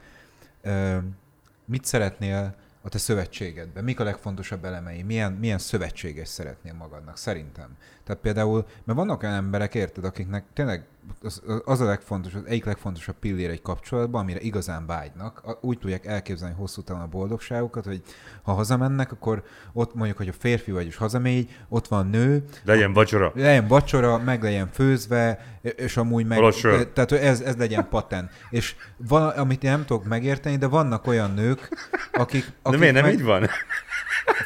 mit 1.65 1.85
szeretnél 1.85 2.55
a 2.81 2.89
te 2.89 2.97
szövetségedben? 2.97 3.83
Mik 3.83 3.99
a 3.99 4.03
legfontosabb 4.03 4.65
elemei? 4.65 5.03
Milyen, 5.03 5.33
milyen 5.33 5.57
szövetséges 5.57 6.27
szeretnél 6.27 6.73
magadnak? 6.73 7.17
Szerintem. 7.17 7.77
Tehát 8.07 8.21
például, 8.21 8.65
mert 8.83 8.97
vannak 8.97 9.23
olyan 9.23 9.35
emberek, 9.35 9.75
érted, 9.75 10.03
akiknek 10.03 10.43
tényleg 10.53 10.85
az, 11.21 11.41
az 11.65 11.81
a 11.81 11.85
legfontosabb, 11.85 12.41
az 12.41 12.49
egyik 12.49 12.65
legfontosabb 12.65 13.15
pillér 13.19 13.49
egy 13.49 13.61
kapcsolatban, 13.61 14.21
amire 14.21 14.39
igazán 14.39 14.85
vágynak, 14.85 15.57
úgy 15.61 15.79
tudják 15.79 16.05
elképzelni 16.05 16.55
hosszú 16.57 16.81
távon 16.81 17.01
a 17.01 17.07
boldogságukat, 17.07 17.85
hogy 17.85 18.01
ha 18.41 18.53
hazamennek, 18.53 19.11
akkor 19.11 19.43
ott 19.73 19.95
mondjuk, 19.95 20.17
hogy 20.17 20.27
a 20.27 20.33
férfi 20.33 20.71
vagy 20.71 20.85
is 20.85 20.95
hazamegy, 20.95 21.57
ott 21.69 21.87
van 21.87 22.07
nő. 22.07 22.43
Legyen 22.63 22.93
vacsora. 22.93 23.31
Legyen 23.35 23.67
vacsora, 23.67 24.17
meg 24.17 24.43
legyen 24.43 24.67
főzve, 24.67 25.45
és 25.61 25.97
amúgy 25.97 26.25
meg... 26.25 26.37
Valósul. 26.37 26.93
Tehát 26.93 27.11
ez, 27.11 27.41
ez 27.41 27.55
legyen 27.55 27.89
patent. 27.89 28.31
És 28.49 28.75
van, 28.97 29.29
amit 29.29 29.63
én 29.63 29.71
nem 29.71 29.85
tudok 29.85 30.05
megérteni, 30.05 30.57
de 30.57 30.67
vannak 30.67 31.07
olyan 31.07 31.33
nők, 31.33 31.89
akik... 32.11 32.51
akik 32.61 32.71
de 32.71 32.77
miért 32.77 32.93
nem 32.93 33.03
meg, 33.03 33.13
így 33.13 33.23
van? 33.23 33.47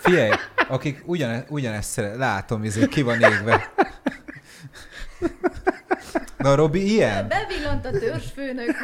Figyelj, 0.02 0.32
akik 0.72 1.04
ugyane, 1.06 1.46
ugyanezt 1.50 1.90
szeret, 1.90 2.18
látom, 2.18 2.62
ezért 2.62 2.90
ki 2.90 3.02
van 3.02 3.22
égve. 3.22 3.74
Na, 6.38 6.56
Robi, 6.56 6.92
ilyen? 6.92 7.28
Bevillant 7.28 7.86
a 7.86 7.92
törzsfőnök. 7.92 8.76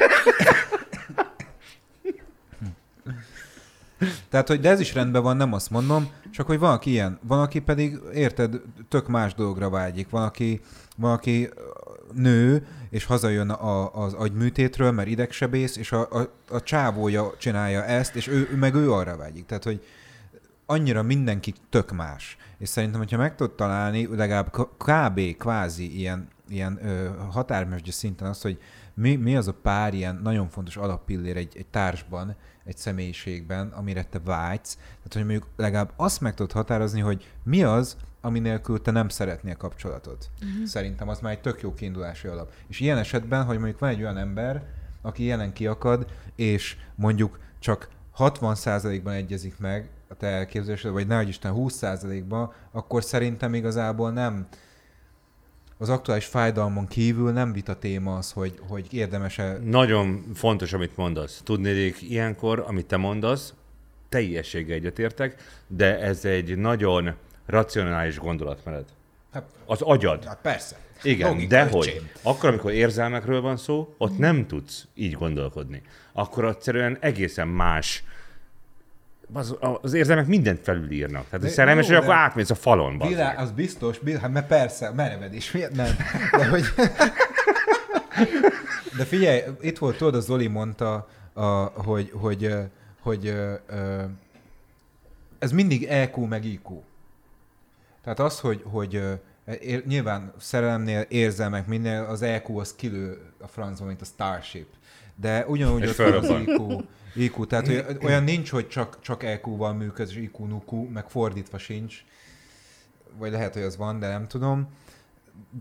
Tehát, 4.30 4.48
hogy 4.48 4.60
de 4.60 4.70
ez 4.70 4.80
is 4.80 4.94
rendben 4.94 5.24
van, 5.24 5.38
nem 5.38 5.54
azt 5.54 5.70
mondom, 5.70 6.12
csak 6.32 6.48
hogy 6.48 6.60
van, 6.60 6.74
aki 6.74 6.90
ilyen, 6.90 7.20
van, 7.22 7.40
aki 7.40 7.60
pedig, 7.60 8.00
érted, 8.14 8.62
tök 8.90 9.08
más 9.08 9.34
dologra 9.34 9.70
vágyik. 9.70 10.10
Van, 10.10 10.24
aki, 10.24 10.62
van, 10.98 11.12
aki 11.12 11.50
nő, 12.14 12.68
és 12.90 13.06
hazajön 13.06 13.50
a, 13.50 14.04
az 14.04 14.14
agyműtétről, 14.14 14.92
mert 14.92 15.08
idegsebész, 15.08 15.76
és 15.76 15.92
a, 15.92 16.08
a, 16.12 16.34
a 16.50 16.64
csávója 16.64 17.34
csinálja 17.38 17.84
ezt, 17.84 18.16
és 18.16 18.28
ő, 18.28 18.50
meg 18.60 18.76
ő 18.76 18.92
arra 18.92 19.18
vágyik. 19.18 19.46
Tehát, 19.46 19.64
hogy 19.64 19.86
annyira 20.70 21.02
mindenki 21.02 21.54
tök 21.70 21.92
más. 21.92 22.38
És 22.58 22.70
szerintem, 22.70 23.00
hogyha 23.00 23.18
meg 23.18 23.36
tudod 23.36 23.56
találni, 23.56 24.16
legalább 24.16 24.52
kb. 24.78 25.38
kvázi 25.38 25.98
ilyen, 25.98 26.28
ilyen 26.50 26.80
ö, 26.86 27.10
határmesdje 27.30 27.92
szinten 27.92 28.28
azt, 28.28 28.42
hogy 28.42 28.60
mi, 28.94 29.16
mi 29.16 29.36
az 29.36 29.48
a 29.48 29.54
pár 29.54 29.94
ilyen 29.94 30.20
nagyon 30.24 30.50
fontos 30.50 30.78
alappillér 30.78 31.38
egy, 31.38 31.54
egy 31.58 31.66
társban, 31.66 32.36
egy 32.64 32.78
személyiségben, 32.78 33.68
amire 33.68 34.04
te 34.04 34.20
vágysz. 34.20 34.76
Tehát, 34.76 35.14
hogy 35.14 35.26
mondjuk 35.26 35.48
legalább 35.56 35.92
azt 35.96 36.22
meg 36.22 36.34
tudod 36.34 36.52
határozni, 36.52 37.00
hogy 37.00 37.34
mi 37.44 37.64
az, 37.64 37.98
ami 38.22 38.40
nélkül 38.40 38.82
te 38.82 38.92
nem 38.92 39.10
szeretnél 39.10 39.56
kapcsolatot. 39.56 40.30
Uh-huh. 40.42 40.66
Szerintem 40.66 41.10
az 41.10 41.20
már 41.20 41.32
egy 41.32 41.42
tök 41.42 41.62
jó 41.62 41.74
kiindulási 41.74 42.28
alap. 42.28 42.52
És 42.68 42.80
ilyen 42.80 42.98
esetben, 42.98 43.44
hogy 43.44 43.58
mondjuk 43.58 43.80
van 43.80 43.90
egy 43.90 44.02
olyan 44.02 44.18
ember, 44.18 44.64
aki 45.02 45.24
jelen 45.24 45.54
kiakad, 45.54 46.06
és 46.36 46.78
mondjuk 46.96 47.40
csak 47.60 47.90
60%-ban 48.18 49.14
egyezik 49.14 49.58
meg 49.60 49.90
a 50.08 50.16
te 50.16 50.28
elképzelésed, 50.28 50.92
vagy 50.92 51.08
nehogy 51.08 51.28
Isten 51.28 51.54
20%-ban, 51.56 52.54
akkor 52.72 53.04
szerintem 53.04 53.54
igazából 53.54 54.12
nem 54.12 54.48
az 55.78 55.90
aktuális 55.90 56.26
fájdalmon 56.26 56.88
kívül 56.88 57.32
nem 57.32 57.54
vita 57.54 57.76
téma 57.76 58.16
az, 58.16 58.32
hogy, 58.32 58.60
hogy 58.68 58.94
érdemes-e... 58.94 59.58
Nagyon 59.64 60.24
fontos, 60.34 60.74
amit 60.74 60.98
mondasz. 60.98 61.42
Tudnék, 61.44 62.02
ilyenkor, 62.02 62.64
amit 62.68 62.86
te 62.86 62.98
mondasz, 62.98 63.54
teljességgel 64.10 64.76
egyetértek, 64.76 65.36
de 65.68 66.00
ez 66.00 66.26
egy 66.26 66.58
nagyon 66.58 67.14
racionális 67.46 68.20
gondolatmenet. 68.20 68.90
Hát, 69.32 69.44
az 69.66 69.82
agyad. 69.82 70.26
Hát 70.26 70.40
persze. 70.42 70.78
Igen, 71.04 71.30
Logika 71.30 71.50
de 71.50 71.70
hogy 71.70 72.10
akkor, 72.22 72.50
amikor 72.50 72.72
érzelmekről 72.72 73.42
van 73.42 73.58
szó, 73.58 73.96
ott 73.98 74.18
nem 74.18 74.48
tudsz 74.48 74.88
így 74.94 75.14
gondolkodni. 75.14 75.82
Akkor 76.14 76.46
egyszerűen 76.46 76.98
egészen 77.00 77.48
más 77.48 78.04
az, 79.34 79.56
az 79.82 79.94
érzelmek 79.94 80.28
mindent 80.28 80.60
felülírnak. 80.64 81.26
Tehát 81.30 81.46
a 81.46 81.50
szerelmes, 81.50 81.88
hogy 81.88 81.96
akkor 81.96 82.14
átmész 82.14 82.50
a 82.50 82.56
falon. 82.56 82.98
Vilá, 82.98 83.34
az 83.34 83.52
biztos, 83.52 84.00
biztos, 84.00 84.22
hát 84.22 84.32
mert 84.32 84.48
persze, 84.48 84.92
merevedés, 84.92 85.52
miért 85.52 85.76
nem? 85.76 85.96
De, 86.32 86.48
hogy... 86.48 86.64
De 88.98 89.06
figyelj, 89.06 89.42
itt 89.62 89.78
volt, 89.78 89.98
tudod, 89.98 90.16
a 90.16 90.20
Zoli 90.20 90.48
mondta, 90.48 91.08
a, 91.34 91.46
hogy, 91.46 92.12
hogy, 92.14 92.56
hogy, 93.02 93.26
hogy 93.28 93.36
ez 95.40 95.52
mindig 95.52 95.84
EQ 95.84 96.26
meg 96.26 96.46
IQ. 96.46 96.82
Tehát 98.04 98.20
az, 98.20 98.40
hogy, 98.40 98.64
hogy 98.66 99.02
ér, 99.60 99.86
nyilván 99.86 100.34
szerelemnél, 100.40 101.06
érzelmek, 101.08 101.68
minél 101.68 102.04
az 102.10 102.22
EQ 102.22 102.60
az 102.60 102.76
kilő 102.76 103.22
a 103.40 103.48
francba, 103.48 103.86
mint 103.86 104.02
a 104.02 104.06
Starship. 104.06 104.68
De 105.16 105.46
ugyanúgy 105.48 105.86
ott 105.88 106.00
az 106.00 106.30
IQ, 106.30 106.82
IQ, 107.18 107.46
tehát 107.46 107.68
hogy 107.68 107.98
olyan 108.04 108.24
nincs, 108.24 108.50
hogy 108.50 108.68
csak, 108.68 109.00
csak 109.02 109.24
EQ-val 109.24 109.74
működik, 109.74 110.16
és 110.16 110.22
IQ, 110.22 110.46
NUQ, 110.46 110.76
meg 110.76 111.10
fordítva 111.10 111.58
sincs. 111.58 112.04
Vagy 113.18 113.32
lehet, 113.32 113.54
hogy 113.54 113.62
az 113.64 113.78
van, 113.78 114.00
de 114.00 114.08
nem 114.08 114.28
tudom. 114.28 114.68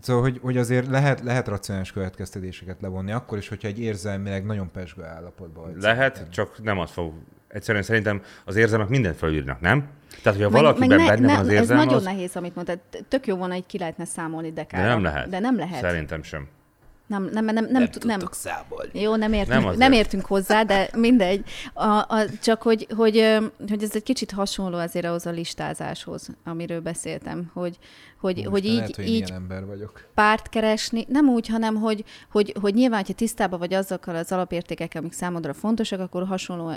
Szóval, 0.01 0.21
hogy, 0.21 0.39
hogy 0.41 0.57
azért 0.57 0.87
lehet, 0.87 1.21
lehet 1.21 1.47
racionális 1.47 1.91
következtetéseket 1.91 2.81
levonni, 2.81 3.11
akkor 3.11 3.37
is, 3.37 3.47
hogyha 3.47 3.67
egy 3.67 3.79
érzelmileg 3.79 4.45
nagyon 4.45 4.71
pesgő 4.71 5.03
állapotban 5.03 5.63
vagy. 5.63 5.81
Lehet, 5.81 6.15
szerintem. 6.15 6.45
csak 6.45 6.63
nem 6.63 6.79
azt 6.79 6.93
fog 6.93 7.13
egyszerűen 7.47 7.83
szerintem 7.83 8.21
az 8.45 8.55
érzelmek 8.55 8.87
mindent 8.87 9.17
felülírnak, 9.17 9.59
nem? 9.59 9.87
Tehát, 10.23 10.39
hogyha 10.39 10.49
valakiben 10.53 10.97
meg 10.97 11.07
benne 11.07 11.27
ne, 11.27 11.33
van 11.33 11.45
az 11.45 11.47
érzelme, 11.47 11.81
Ez 11.81 11.87
nagyon 11.87 11.99
az... 11.99 12.03
nehéz, 12.03 12.35
amit 12.35 12.55
mondtad. 12.55 12.79
Tök 13.07 13.27
jó 13.27 13.35
volna, 13.35 13.53
hogy 13.53 13.65
ki 13.65 13.77
lehetne 13.77 14.05
számolni 14.05 14.51
dekára. 14.51 14.83
De 14.83 14.89
nem 14.89 15.03
lehet. 15.03 15.29
De 15.29 15.39
nem 15.39 15.57
lehet. 15.57 15.81
Szerintem 15.81 16.23
sem. 16.23 16.47
Nem, 17.07 17.29
nem, 17.31 17.45
nem, 17.45 17.53
nem, 17.53 17.65
nem, 17.71 17.89
nem, 18.05 18.19
számolni. 18.31 18.99
Jó, 19.01 19.15
nem 19.15 19.33
értünk, 19.33 19.63
nem, 19.63 19.75
nem 19.75 19.91
értünk 19.91 20.25
hozzá, 20.25 20.63
de 20.63 20.89
mindegy. 20.95 21.43
A, 21.73 21.83
a, 21.83 22.25
csak 22.41 22.61
hogy, 22.61 22.87
hogy, 22.95 23.37
hogy 23.69 23.83
ez 23.83 23.95
egy 23.95 24.03
kicsit 24.03 24.31
hasonló 24.31 24.77
azért 24.77 25.05
ahhoz 25.05 25.25
a 25.25 25.29
listázáshoz, 25.29 26.29
amiről 26.43 26.81
beszéltem, 26.81 27.51
hogy, 27.53 27.77
hogy, 28.19 28.45
hogy 28.49 28.65
így, 28.65 28.75
lehet, 28.75 28.95
hogy 28.95 29.07
így 29.07 29.31
ember 29.31 29.65
vagyok. 29.65 30.07
párt 30.13 30.49
keresni, 30.49 31.05
nem 31.09 31.29
úgy, 31.29 31.47
hanem 31.47 31.75
hogy, 31.75 32.03
hogy, 32.31 32.55
hogy 32.61 32.73
nyilván, 32.73 33.03
ha 33.07 33.13
tisztában 33.13 33.59
vagy 33.59 33.73
azokkal 33.73 34.15
az 34.15 34.31
alapértékekkel, 34.31 35.01
amik 35.01 35.13
számodra 35.13 35.53
fontosak, 35.53 35.99
akkor 35.99 36.27
hasonló 36.27 36.69
ö, 36.69 36.75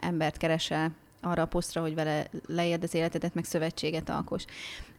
embert 0.00 0.36
keresel 0.36 0.92
arra 1.26 1.42
a 1.42 1.46
posztra, 1.46 1.80
hogy 1.80 1.94
vele 1.94 2.26
leérd 2.46 2.82
az 2.82 2.94
életedet, 2.94 3.34
meg 3.34 3.44
szövetséget 3.44 4.08
alkos. 4.08 4.44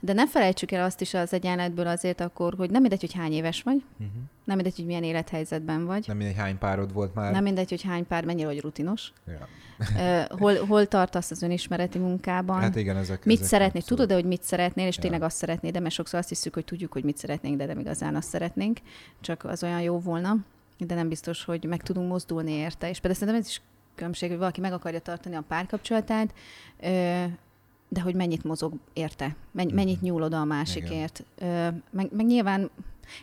De 0.02 0.14
ne 0.14 0.28
felejtsük 0.28 0.72
el 0.72 0.84
azt 0.84 1.02
is 1.02 1.14
az 1.14 1.34
egyenletből 1.34 1.88
azért 1.88 2.22
akkor, 2.22 2.54
hogy 2.58 2.70
nem 2.70 2.82
mindegy, 2.82 3.00
hogy 3.00 3.14
hány 3.14 3.32
éves 3.32 3.62
vagy, 3.62 3.84
uh-huh. 3.94 4.16
nem 4.44 4.56
mindegy, 4.56 4.76
hogy 4.76 4.86
milyen 4.86 5.04
élethelyzetben 5.04 5.86
vagy. 5.86 6.04
Nem 6.08 6.18
mindegy, 6.18 6.36
hány 6.36 6.58
párod 6.58 6.94
volt 6.94 7.14
már. 7.14 7.32
Nem 7.32 7.44
mindegy, 7.44 7.70
hogy 7.70 7.82
hány 7.82 8.08
pár, 8.08 8.26
mennyire 8.26 8.48
vagy 8.48 8.62
rutinos. 8.62 9.14
Ja. 9.28 9.48
Uh, 9.80 10.40
hol, 10.40 10.66
hol 10.66 10.88
tartasz 10.88 11.32
az 11.32 11.42
önismereti 11.42 11.98
munkában? 11.98 12.62
Hát 12.62 12.76
igen, 12.76 12.98
ezek 12.98 13.26
Mit 13.26 13.38
ezek 13.38 13.50
szeretnél? 13.50 13.82
abszolút. 13.82 14.00
Tudod-e, 14.00 14.14
hogy 14.14 14.30
mit 14.30 14.44
szeretnél, 14.44 14.88
és 14.88 14.96
Ja. 14.96 15.02
tényleg 15.02 15.22
azt 15.22 15.38
szeretnéd, 15.38 15.74
de 15.74 15.80
mert 15.80 15.94
sokszor 15.94 16.20
azt 16.20 16.30
hiszük, 16.30 16.54
hogy 16.54 16.66
tudjuk, 16.66 16.94
hogy 16.94 17.04
mit 17.04 17.18
szeretnénk, 17.18 17.58
de 17.58 17.66
nem 17.66 17.80
igazán 17.80 18.16
azt 18.16 18.30
szeretnénk, 18.30 18.80
csak 19.22 19.44
az 19.44 19.64
olyan 19.64 19.82
jó 19.82 20.00
volna, 20.00 20.38
de 20.78 20.96
nem 20.96 21.08
biztos, 21.10 21.44
hogy 21.44 21.66
meg 21.66 21.84
tudunk 21.84 22.10
mozdulni 22.10 22.52
érte. 22.52 22.90
És 22.90 23.00
például 23.00 23.20
szerintem 23.20 23.42
ez 23.42 23.48
is 23.48 23.62
különbség, 23.98 24.30
hogy 24.30 24.38
valaki 24.38 24.62
meg 24.62 24.74
akarja 24.74 25.00
tartani 25.00 25.36
a 25.36 25.44
párkapcsolatát, 25.48 26.34
de 27.90 28.02
hogy 28.04 28.16
mennyit 28.16 28.44
mozog 28.44 28.74
érte, 28.94 29.36
menny- 29.52 29.74
mennyit 29.74 30.02
nyúl 30.02 30.24
oda 30.24 30.40
a 30.40 30.46
másikért. 30.46 31.24
Meg, 31.90 32.08
meg 32.12 32.26
nyilván, 32.26 32.70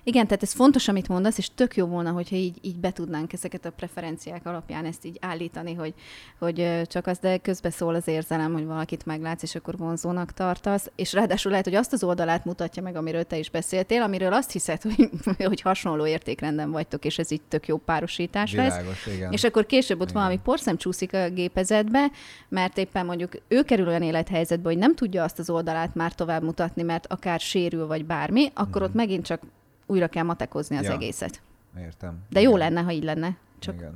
igen, 0.03 0.27
tehát 0.27 0.43
ez 0.43 0.53
fontos, 0.53 0.89
amit 0.89 1.09
mondasz, 1.09 1.39
és 1.39 1.49
tök 1.55 1.77
jó 1.77 1.87
volna, 1.87 2.11
hogyha 2.11 2.37
így, 2.37 2.59
így 2.61 2.77
be 2.77 2.91
tudnánk 2.91 3.33
ezeket 3.33 3.65
a 3.65 3.71
preferenciák 3.71 4.47
alapján 4.47 4.85
ezt 4.85 5.05
így 5.05 5.19
állítani, 5.21 5.75
hogy, 5.75 5.95
hogy 6.39 6.83
csak 6.87 7.07
az, 7.07 7.19
de 7.19 7.39
közbe 7.39 7.71
szól 7.71 7.95
az 7.95 8.09
érzelem, 8.09 8.53
hogy 8.53 8.65
valakit 8.65 9.07
meglátsz, 9.07 9.43
és 9.43 9.55
akkor 9.55 9.77
vonzónak 9.77 10.33
tartasz, 10.33 10.91
és 10.97 11.13
ráadásul 11.13 11.51
lehet, 11.51 11.67
hogy 11.67 11.75
azt 11.75 11.93
az 11.93 12.05
oldalát 12.05 12.45
mutatja 12.45 12.83
meg, 12.83 12.97
amiről 12.97 13.25
te 13.25 13.39
is 13.39 13.51
beszéltél, 13.51 14.03
amiről 14.03 14.33
azt 14.33 14.51
hiszed, 14.51 14.83
hogy, 14.83 15.11
hogy 15.51 15.61
hasonló 15.61 16.07
értékrenden 16.07 16.71
vagytok, 16.71 17.05
és 17.05 17.19
ez 17.19 17.31
így 17.31 17.43
tök 17.49 17.67
jó 17.67 17.77
párosítás 17.77 18.53
lesz. 18.53 18.77
Világos, 18.77 19.07
igen. 19.07 19.33
És 19.33 19.45
akkor 19.45 19.67
később 19.67 20.01
ott 20.01 20.09
Igen. 20.09 20.23
valami 20.23 20.41
porszem 20.43 20.77
csúszik 20.77 21.13
a 21.13 21.29
gépezetbe, 21.29 22.11
mert 22.49 22.79
éppen 22.79 23.07
mondjuk 23.07 23.33
ő 23.49 23.63
kerül 23.63 23.89
olyan 23.89 24.03
élethelyzetbe, 24.03 24.69
hogy 24.69 24.79
nem 24.79 24.95
tudja 24.95 25.23
azt 25.23 25.39
az 25.39 25.51
oldalát 25.51 25.95
már 25.95 26.15
tovább 26.15 26.43
mutatni, 26.43 26.83
mert 26.83 27.07
akár 27.07 27.41
sérül, 27.41 27.87
vagy 27.87 28.05
bármi, 28.05 28.51
akkor 28.55 28.83
ott 28.83 28.95
megint 28.95 29.25
csak 29.25 29.41
újra 29.87 30.09
kell 30.09 30.25
matekozni 30.25 30.77
az. 30.77 30.85
Ja. 30.85 30.93
egészet. 30.93 31.43
Értem. 31.79 32.19
De 32.31 32.41
jó 32.41 32.57
Igen. 32.57 32.61
lenne, 32.61 32.81
ha 32.81 32.91
így 32.93 33.05
lenne. 33.05 33.37
Csak 33.59 33.75
Igen. 33.75 33.95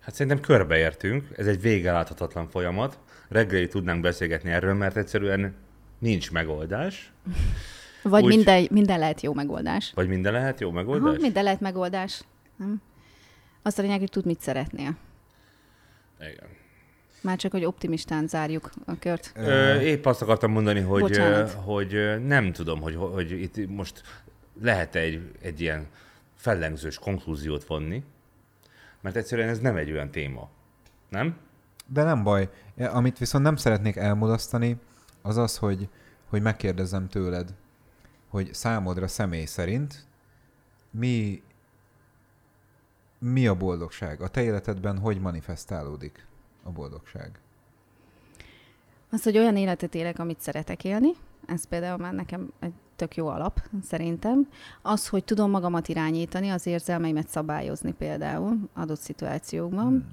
Hát 0.00 0.14
szerintem 0.14 0.40
körbeértünk, 0.40 1.28
ez 1.36 1.46
egy 1.46 1.60
vége 1.60 1.92
láthatatlan 1.92 2.48
folyamat. 2.48 2.98
Reggelig 3.28 3.68
tudnánk 3.68 4.00
beszélgetni 4.00 4.50
erről, 4.50 4.74
mert 4.74 4.96
egyszerűen 4.96 5.54
nincs 5.98 6.30
megoldás. 6.32 7.12
vagy 8.02 8.22
Úgy- 8.24 8.34
minden, 8.36 8.66
minden 8.70 8.98
lehet 8.98 9.20
jó 9.20 9.34
megoldás. 9.34 9.92
Vagy 9.94 10.08
minden 10.08 10.32
lehet 10.32 10.60
jó 10.60 10.68
Aha, 10.68 10.76
megoldás? 10.76 11.18
minden 11.20 11.44
lehet 11.44 11.60
megoldás. 11.60 12.22
Nem? 12.56 12.82
Azt 13.62 13.78
a 13.78 13.82
lényeg, 13.82 13.98
hogy 13.98 14.10
tud, 14.10 14.24
mit 14.24 14.40
szeretnél. 14.40 14.96
Igen. 16.20 16.48
Már 17.26 17.38
csak, 17.38 17.52
hogy 17.52 17.64
optimistán 17.64 18.26
zárjuk 18.26 18.70
a 18.84 18.98
kört. 18.98 19.32
Ö, 19.34 19.80
épp 19.80 20.06
azt 20.06 20.22
akartam 20.22 20.50
mondani, 20.50 20.80
hogy, 20.80 21.00
Bocsánat. 21.00 21.50
hogy 21.50 22.22
nem 22.26 22.52
tudom, 22.52 22.80
hogy, 22.80 22.94
hogy 22.94 23.30
itt 23.30 23.68
most 23.68 24.02
lehet 24.62 24.94
egy, 24.94 25.30
egy 25.40 25.60
ilyen 25.60 25.86
fellengzős 26.34 26.98
konklúziót 26.98 27.64
vonni, 27.64 28.04
mert 29.00 29.16
egyszerűen 29.16 29.48
ez 29.48 29.58
nem 29.58 29.76
egy 29.76 29.90
olyan 29.90 30.10
téma. 30.10 30.48
Nem? 31.08 31.36
De 31.86 32.02
nem 32.02 32.22
baj. 32.22 32.48
Amit 32.78 33.18
viszont 33.18 33.44
nem 33.44 33.56
szeretnék 33.56 33.96
elmulasztani, 33.96 34.76
az 35.22 35.36
az, 35.36 35.56
hogy, 35.56 35.88
hogy 36.28 36.42
megkérdezzem 36.42 37.08
tőled, 37.08 37.54
hogy 38.28 38.54
számodra 38.54 39.08
személy 39.08 39.44
szerint 39.44 40.06
mi, 40.90 41.42
mi 43.18 43.46
a 43.46 43.54
boldogság? 43.54 44.20
A 44.20 44.28
te 44.28 44.42
életedben 44.42 44.98
hogy 44.98 45.20
manifestálódik 45.20 46.26
a 46.66 46.70
boldogság? 46.70 47.40
Az, 49.10 49.22
hogy 49.22 49.38
olyan 49.38 49.56
életet 49.56 49.94
élek, 49.94 50.18
amit 50.18 50.40
szeretek 50.40 50.84
élni, 50.84 51.10
ez 51.46 51.64
például 51.68 51.96
már 51.96 52.12
nekem 52.12 52.52
egy 52.60 52.72
tök 52.96 53.16
jó 53.16 53.26
alap, 53.26 53.60
szerintem. 53.82 54.48
Az, 54.82 55.08
hogy 55.08 55.24
tudom 55.24 55.50
magamat 55.50 55.88
irányítani, 55.88 56.48
az 56.48 56.66
érzelmeimet 56.66 57.28
szabályozni 57.28 57.92
például 57.92 58.58
adott 58.74 59.00
szituációkban. 59.00 60.06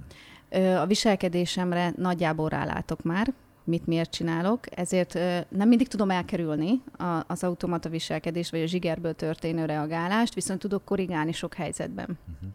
Hmm. 0.50 0.78
A 0.78 0.86
viselkedésemre 0.86 1.94
nagyjából 1.98 2.50
rálátok 2.50 3.04
már, 3.04 3.34
mit 3.64 3.88
miért 3.88 4.12
csinálok, 4.12 4.78
ezért 4.78 5.14
nem 5.50 5.68
mindig 5.68 5.88
tudom 5.88 6.10
elkerülni 6.10 6.82
az 7.28 7.44
automata 7.44 7.90
viselkedés 7.90 8.50
vagy 8.50 8.62
a 8.62 8.66
zsigerből 8.66 9.14
történő 9.14 9.66
reagálást, 9.66 10.34
viszont 10.34 10.60
tudok 10.60 10.86
korrigálni 10.86 11.32
sok 11.32 11.54
helyzetben. 11.54 12.18
Uh-huh. 12.34 12.50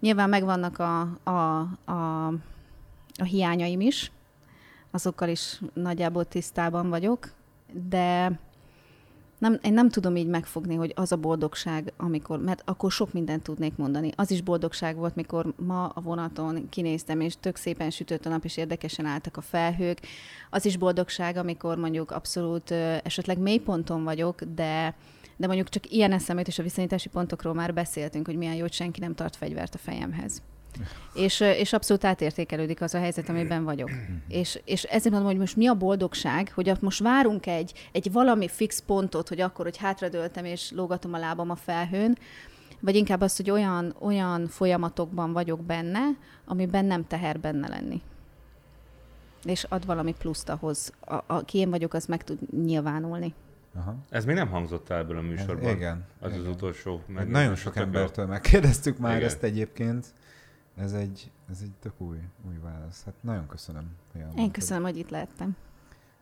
Nyilván 0.00 0.28
megvannak 0.28 0.78
a, 0.78 1.00
a, 1.22 1.58
a, 1.92 2.32
a 3.18 3.24
hiányaim 3.24 3.80
is, 3.80 4.12
azokkal 4.90 5.28
is 5.28 5.60
nagyjából 5.74 6.24
tisztában 6.24 6.88
vagyok, 6.88 7.32
de 7.88 8.38
nem, 9.38 9.58
én 9.62 9.72
nem 9.72 9.88
tudom 9.88 10.16
így 10.16 10.26
megfogni, 10.26 10.74
hogy 10.74 10.92
az 10.96 11.12
a 11.12 11.16
boldogság, 11.16 11.92
amikor, 11.96 12.40
mert 12.40 12.62
akkor 12.64 12.92
sok 12.92 13.12
mindent 13.12 13.42
tudnék 13.42 13.76
mondani. 13.76 14.10
Az 14.16 14.30
is 14.30 14.42
boldogság 14.42 14.96
volt, 14.96 15.14
mikor 15.14 15.54
ma 15.56 15.86
a 15.86 16.00
vonaton 16.00 16.68
kinéztem, 16.68 17.20
és 17.20 17.34
tök 17.40 17.56
szépen 17.56 17.90
sütött 17.90 18.26
a 18.26 18.28
nap, 18.28 18.44
és 18.44 18.56
érdekesen 18.56 19.04
álltak 19.04 19.36
a 19.36 19.40
felhők. 19.40 19.98
Az 20.50 20.64
is 20.64 20.76
boldogság, 20.76 21.36
amikor 21.36 21.76
mondjuk 21.76 22.10
abszolút 22.10 22.70
esetleg 23.02 23.38
mélyponton 23.38 24.04
vagyok, 24.04 24.42
de 24.42 24.94
de 25.38 25.46
mondjuk 25.46 25.68
csak 25.68 25.90
ilyen 25.90 26.12
eszemét 26.12 26.48
és 26.48 26.58
a 26.58 26.62
viszonyítási 26.62 27.08
pontokról 27.08 27.54
már 27.54 27.74
beszéltünk, 27.74 28.26
hogy 28.26 28.36
milyen 28.36 28.54
jó, 28.54 28.60
hogy 28.60 28.72
senki 28.72 29.00
nem 29.00 29.14
tart 29.14 29.36
fegyvert 29.36 29.74
a 29.74 29.78
fejemhez. 29.78 30.42
És, 31.14 31.40
és 31.40 31.72
abszolút 31.72 32.04
átértékelődik 32.04 32.80
az 32.80 32.94
a 32.94 32.98
helyzet, 32.98 33.28
amiben 33.28 33.64
vagyok. 33.64 33.90
És, 34.28 34.60
és 34.64 34.82
ezért 34.82 35.10
mondom, 35.14 35.30
hogy 35.30 35.40
most 35.40 35.56
mi 35.56 35.66
a 35.66 35.74
boldogság, 35.74 36.52
hogy 36.54 36.72
most 36.80 37.00
várunk 37.00 37.46
egy, 37.46 37.72
egy 37.92 38.12
valami 38.12 38.48
fix 38.48 38.82
pontot, 38.86 39.28
hogy 39.28 39.40
akkor, 39.40 39.64
hogy 39.64 39.76
hátradőltem 39.76 40.44
és 40.44 40.70
lógatom 40.70 41.14
a 41.14 41.18
lábam 41.18 41.50
a 41.50 41.56
felhőn, 41.56 42.18
vagy 42.80 42.96
inkább 42.96 43.20
az, 43.20 43.36
hogy 43.36 43.50
olyan, 43.50 43.94
olyan 44.00 44.46
folyamatokban 44.46 45.32
vagyok 45.32 45.60
benne, 45.60 46.00
amiben 46.44 46.84
nem 46.84 47.06
teher 47.06 47.40
benne 47.40 47.68
lenni. 47.68 48.02
És 49.44 49.64
ad 49.64 49.86
valami 49.86 50.14
pluszt 50.18 50.48
ahhoz. 50.48 50.92
A, 51.00 51.14
a, 51.26 51.44
ki 51.44 51.58
én 51.58 51.70
vagyok, 51.70 51.94
az 51.94 52.06
meg 52.06 52.24
tud 52.24 52.38
nyilvánulni. 52.64 53.34
Aha. 53.76 53.96
Ez 54.08 54.24
még 54.24 54.34
nem 54.34 54.48
hangzott 54.48 54.90
el 54.90 54.98
ebből 54.98 55.16
a 55.16 55.20
műsorban. 55.20 55.70
Igen. 55.70 56.04
Az 56.20 56.32
az 56.32 56.38
igen. 56.38 56.50
utolsó. 56.50 57.02
Meg 57.06 57.16
Meg 57.16 57.28
nagyon 57.28 57.54
sok 57.54 57.76
embertől 57.76 58.26
megkérdeztük 58.26 58.98
már 58.98 59.16
Igen. 59.16 59.28
ezt 59.28 59.42
egyébként. 59.42 60.06
Ez 60.80 60.92
egy, 60.92 61.30
ez 61.50 61.58
egy 61.62 61.72
tök 61.80 62.00
új, 62.00 62.18
új 62.48 62.58
válasz. 62.62 63.04
Hát 63.04 63.14
nagyon 63.20 63.46
köszönöm. 63.46 63.96
hogy 64.12 64.38
Én 64.38 64.50
köszönöm, 64.50 64.82
hogy 64.82 64.96
itt 64.96 65.10
lehettem. 65.10 65.56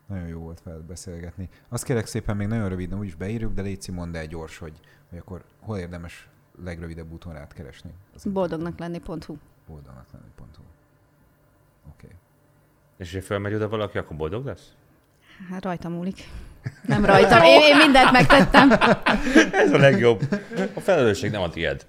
Nagyon 0.06 0.26
jó 0.26 0.40
volt 0.40 0.62
veled 0.62 0.82
beszélgetni. 0.82 1.48
Azt 1.68 1.84
kérek 1.84 2.06
szépen, 2.06 2.36
még 2.36 2.46
nagyon 2.46 2.68
röviden 2.68 2.98
úgyis 2.98 3.14
beírjuk, 3.14 3.52
de 3.52 3.62
Léci, 3.62 3.90
mondd 3.90 4.16
el 4.16 4.26
gyors, 4.26 4.58
hogy, 4.58 4.80
hogy 5.08 5.18
akkor 5.18 5.44
hol 5.60 5.78
érdemes 5.78 6.28
legrövidebb 6.64 7.12
úton 7.12 7.32
rád 7.32 7.52
keresni. 7.52 7.90
Boldognak 8.24 8.78
lenni.hu. 8.78 9.36
Boldognak 9.66 10.06
lenni. 10.12 10.30
Pont. 10.34 10.58
Oké. 11.88 12.06
Okay. 12.06 12.16
És 12.96 13.12
ha 13.12 13.22
felmegy 13.22 13.54
oda 13.54 13.68
valaki, 13.68 13.98
akkor 13.98 14.16
boldog 14.16 14.44
lesz? 14.44 14.72
Hát 15.50 15.64
rajta 15.64 15.88
múlik. 15.88 16.30
Nem 16.82 17.04
rajtam. 17.04 17.42
Én, 17.42 17.60
én 17.60 17.76
mindent 17.76 18.12
megtettem. 18.12 18.70
Ez 19.52 19.72
a 19.72 19.78
legjobb. 19.78 20.20
A 20.74 20.80
felelősség 20.80 21.30
nem 21.30 21.42
a 21.42 21.50
tied. 21.50 21.86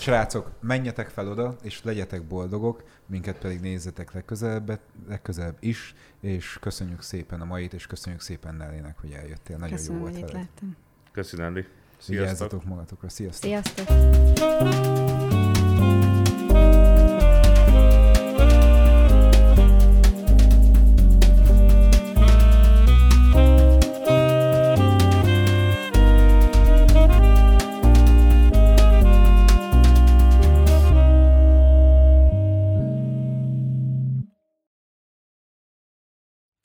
Srácok, 0.00 0.50
menjetek 0.60 1.08
fel 1.08 1.28
oda, 1.28 1.56
és 1.62 1.82
legyetek 1.82 2.22
boldogok, 2.22 2.82
minket 3.06 3.38
pedig 3.38 3.60
nézzetek 3.60 4.12
legközelebb, 4.12 4.80
legközelebb 5.08 5.56
is, 5.60 5.94
és 6.20 6.58
köszönjük 6.60 7.02
szépen 7.02 7.40
a 7.40 7.44
mait, 7.44 7.72
és 7.72 7.86
köszönjük 7.86 8.20
szépen 8.20 8.54
Nellének, 8.54 8.98
hogy 9.00 9.12
eljöttél. 9.12 9.56
Nagyon 9.56 9.76
Köszönöm, 9.76 9.98
jó 9.98 10.04
hogy 10.04 10.12
volt 10.12 10.24
itt 10.24 10.32
veled. 10.32 10.48
Köszönöm, 11.12 11.46
Andy. 11.46 11.66
Sziasztok. 11.98 12.16
Vigyázzatok 12.16 12.64
magatokra. 12.64 13.08
Sziasztok! 13.08 13.50
Sziasztok! 13.50 15.59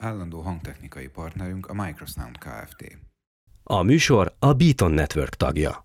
Állandó 0.06 0.40
hangtechnikai 0.40 1.08
partnerünk 1.08 1.66
a 1.66 1.74
Microsound 1.74 2.38
Kft. 2.38 2.98
A 3.62 3.82
műsor 3.82 4.34
a 4.38 4.52
Beaton 4.52 4.92
Network 4.92 5.34
tagja. 5.34 5.84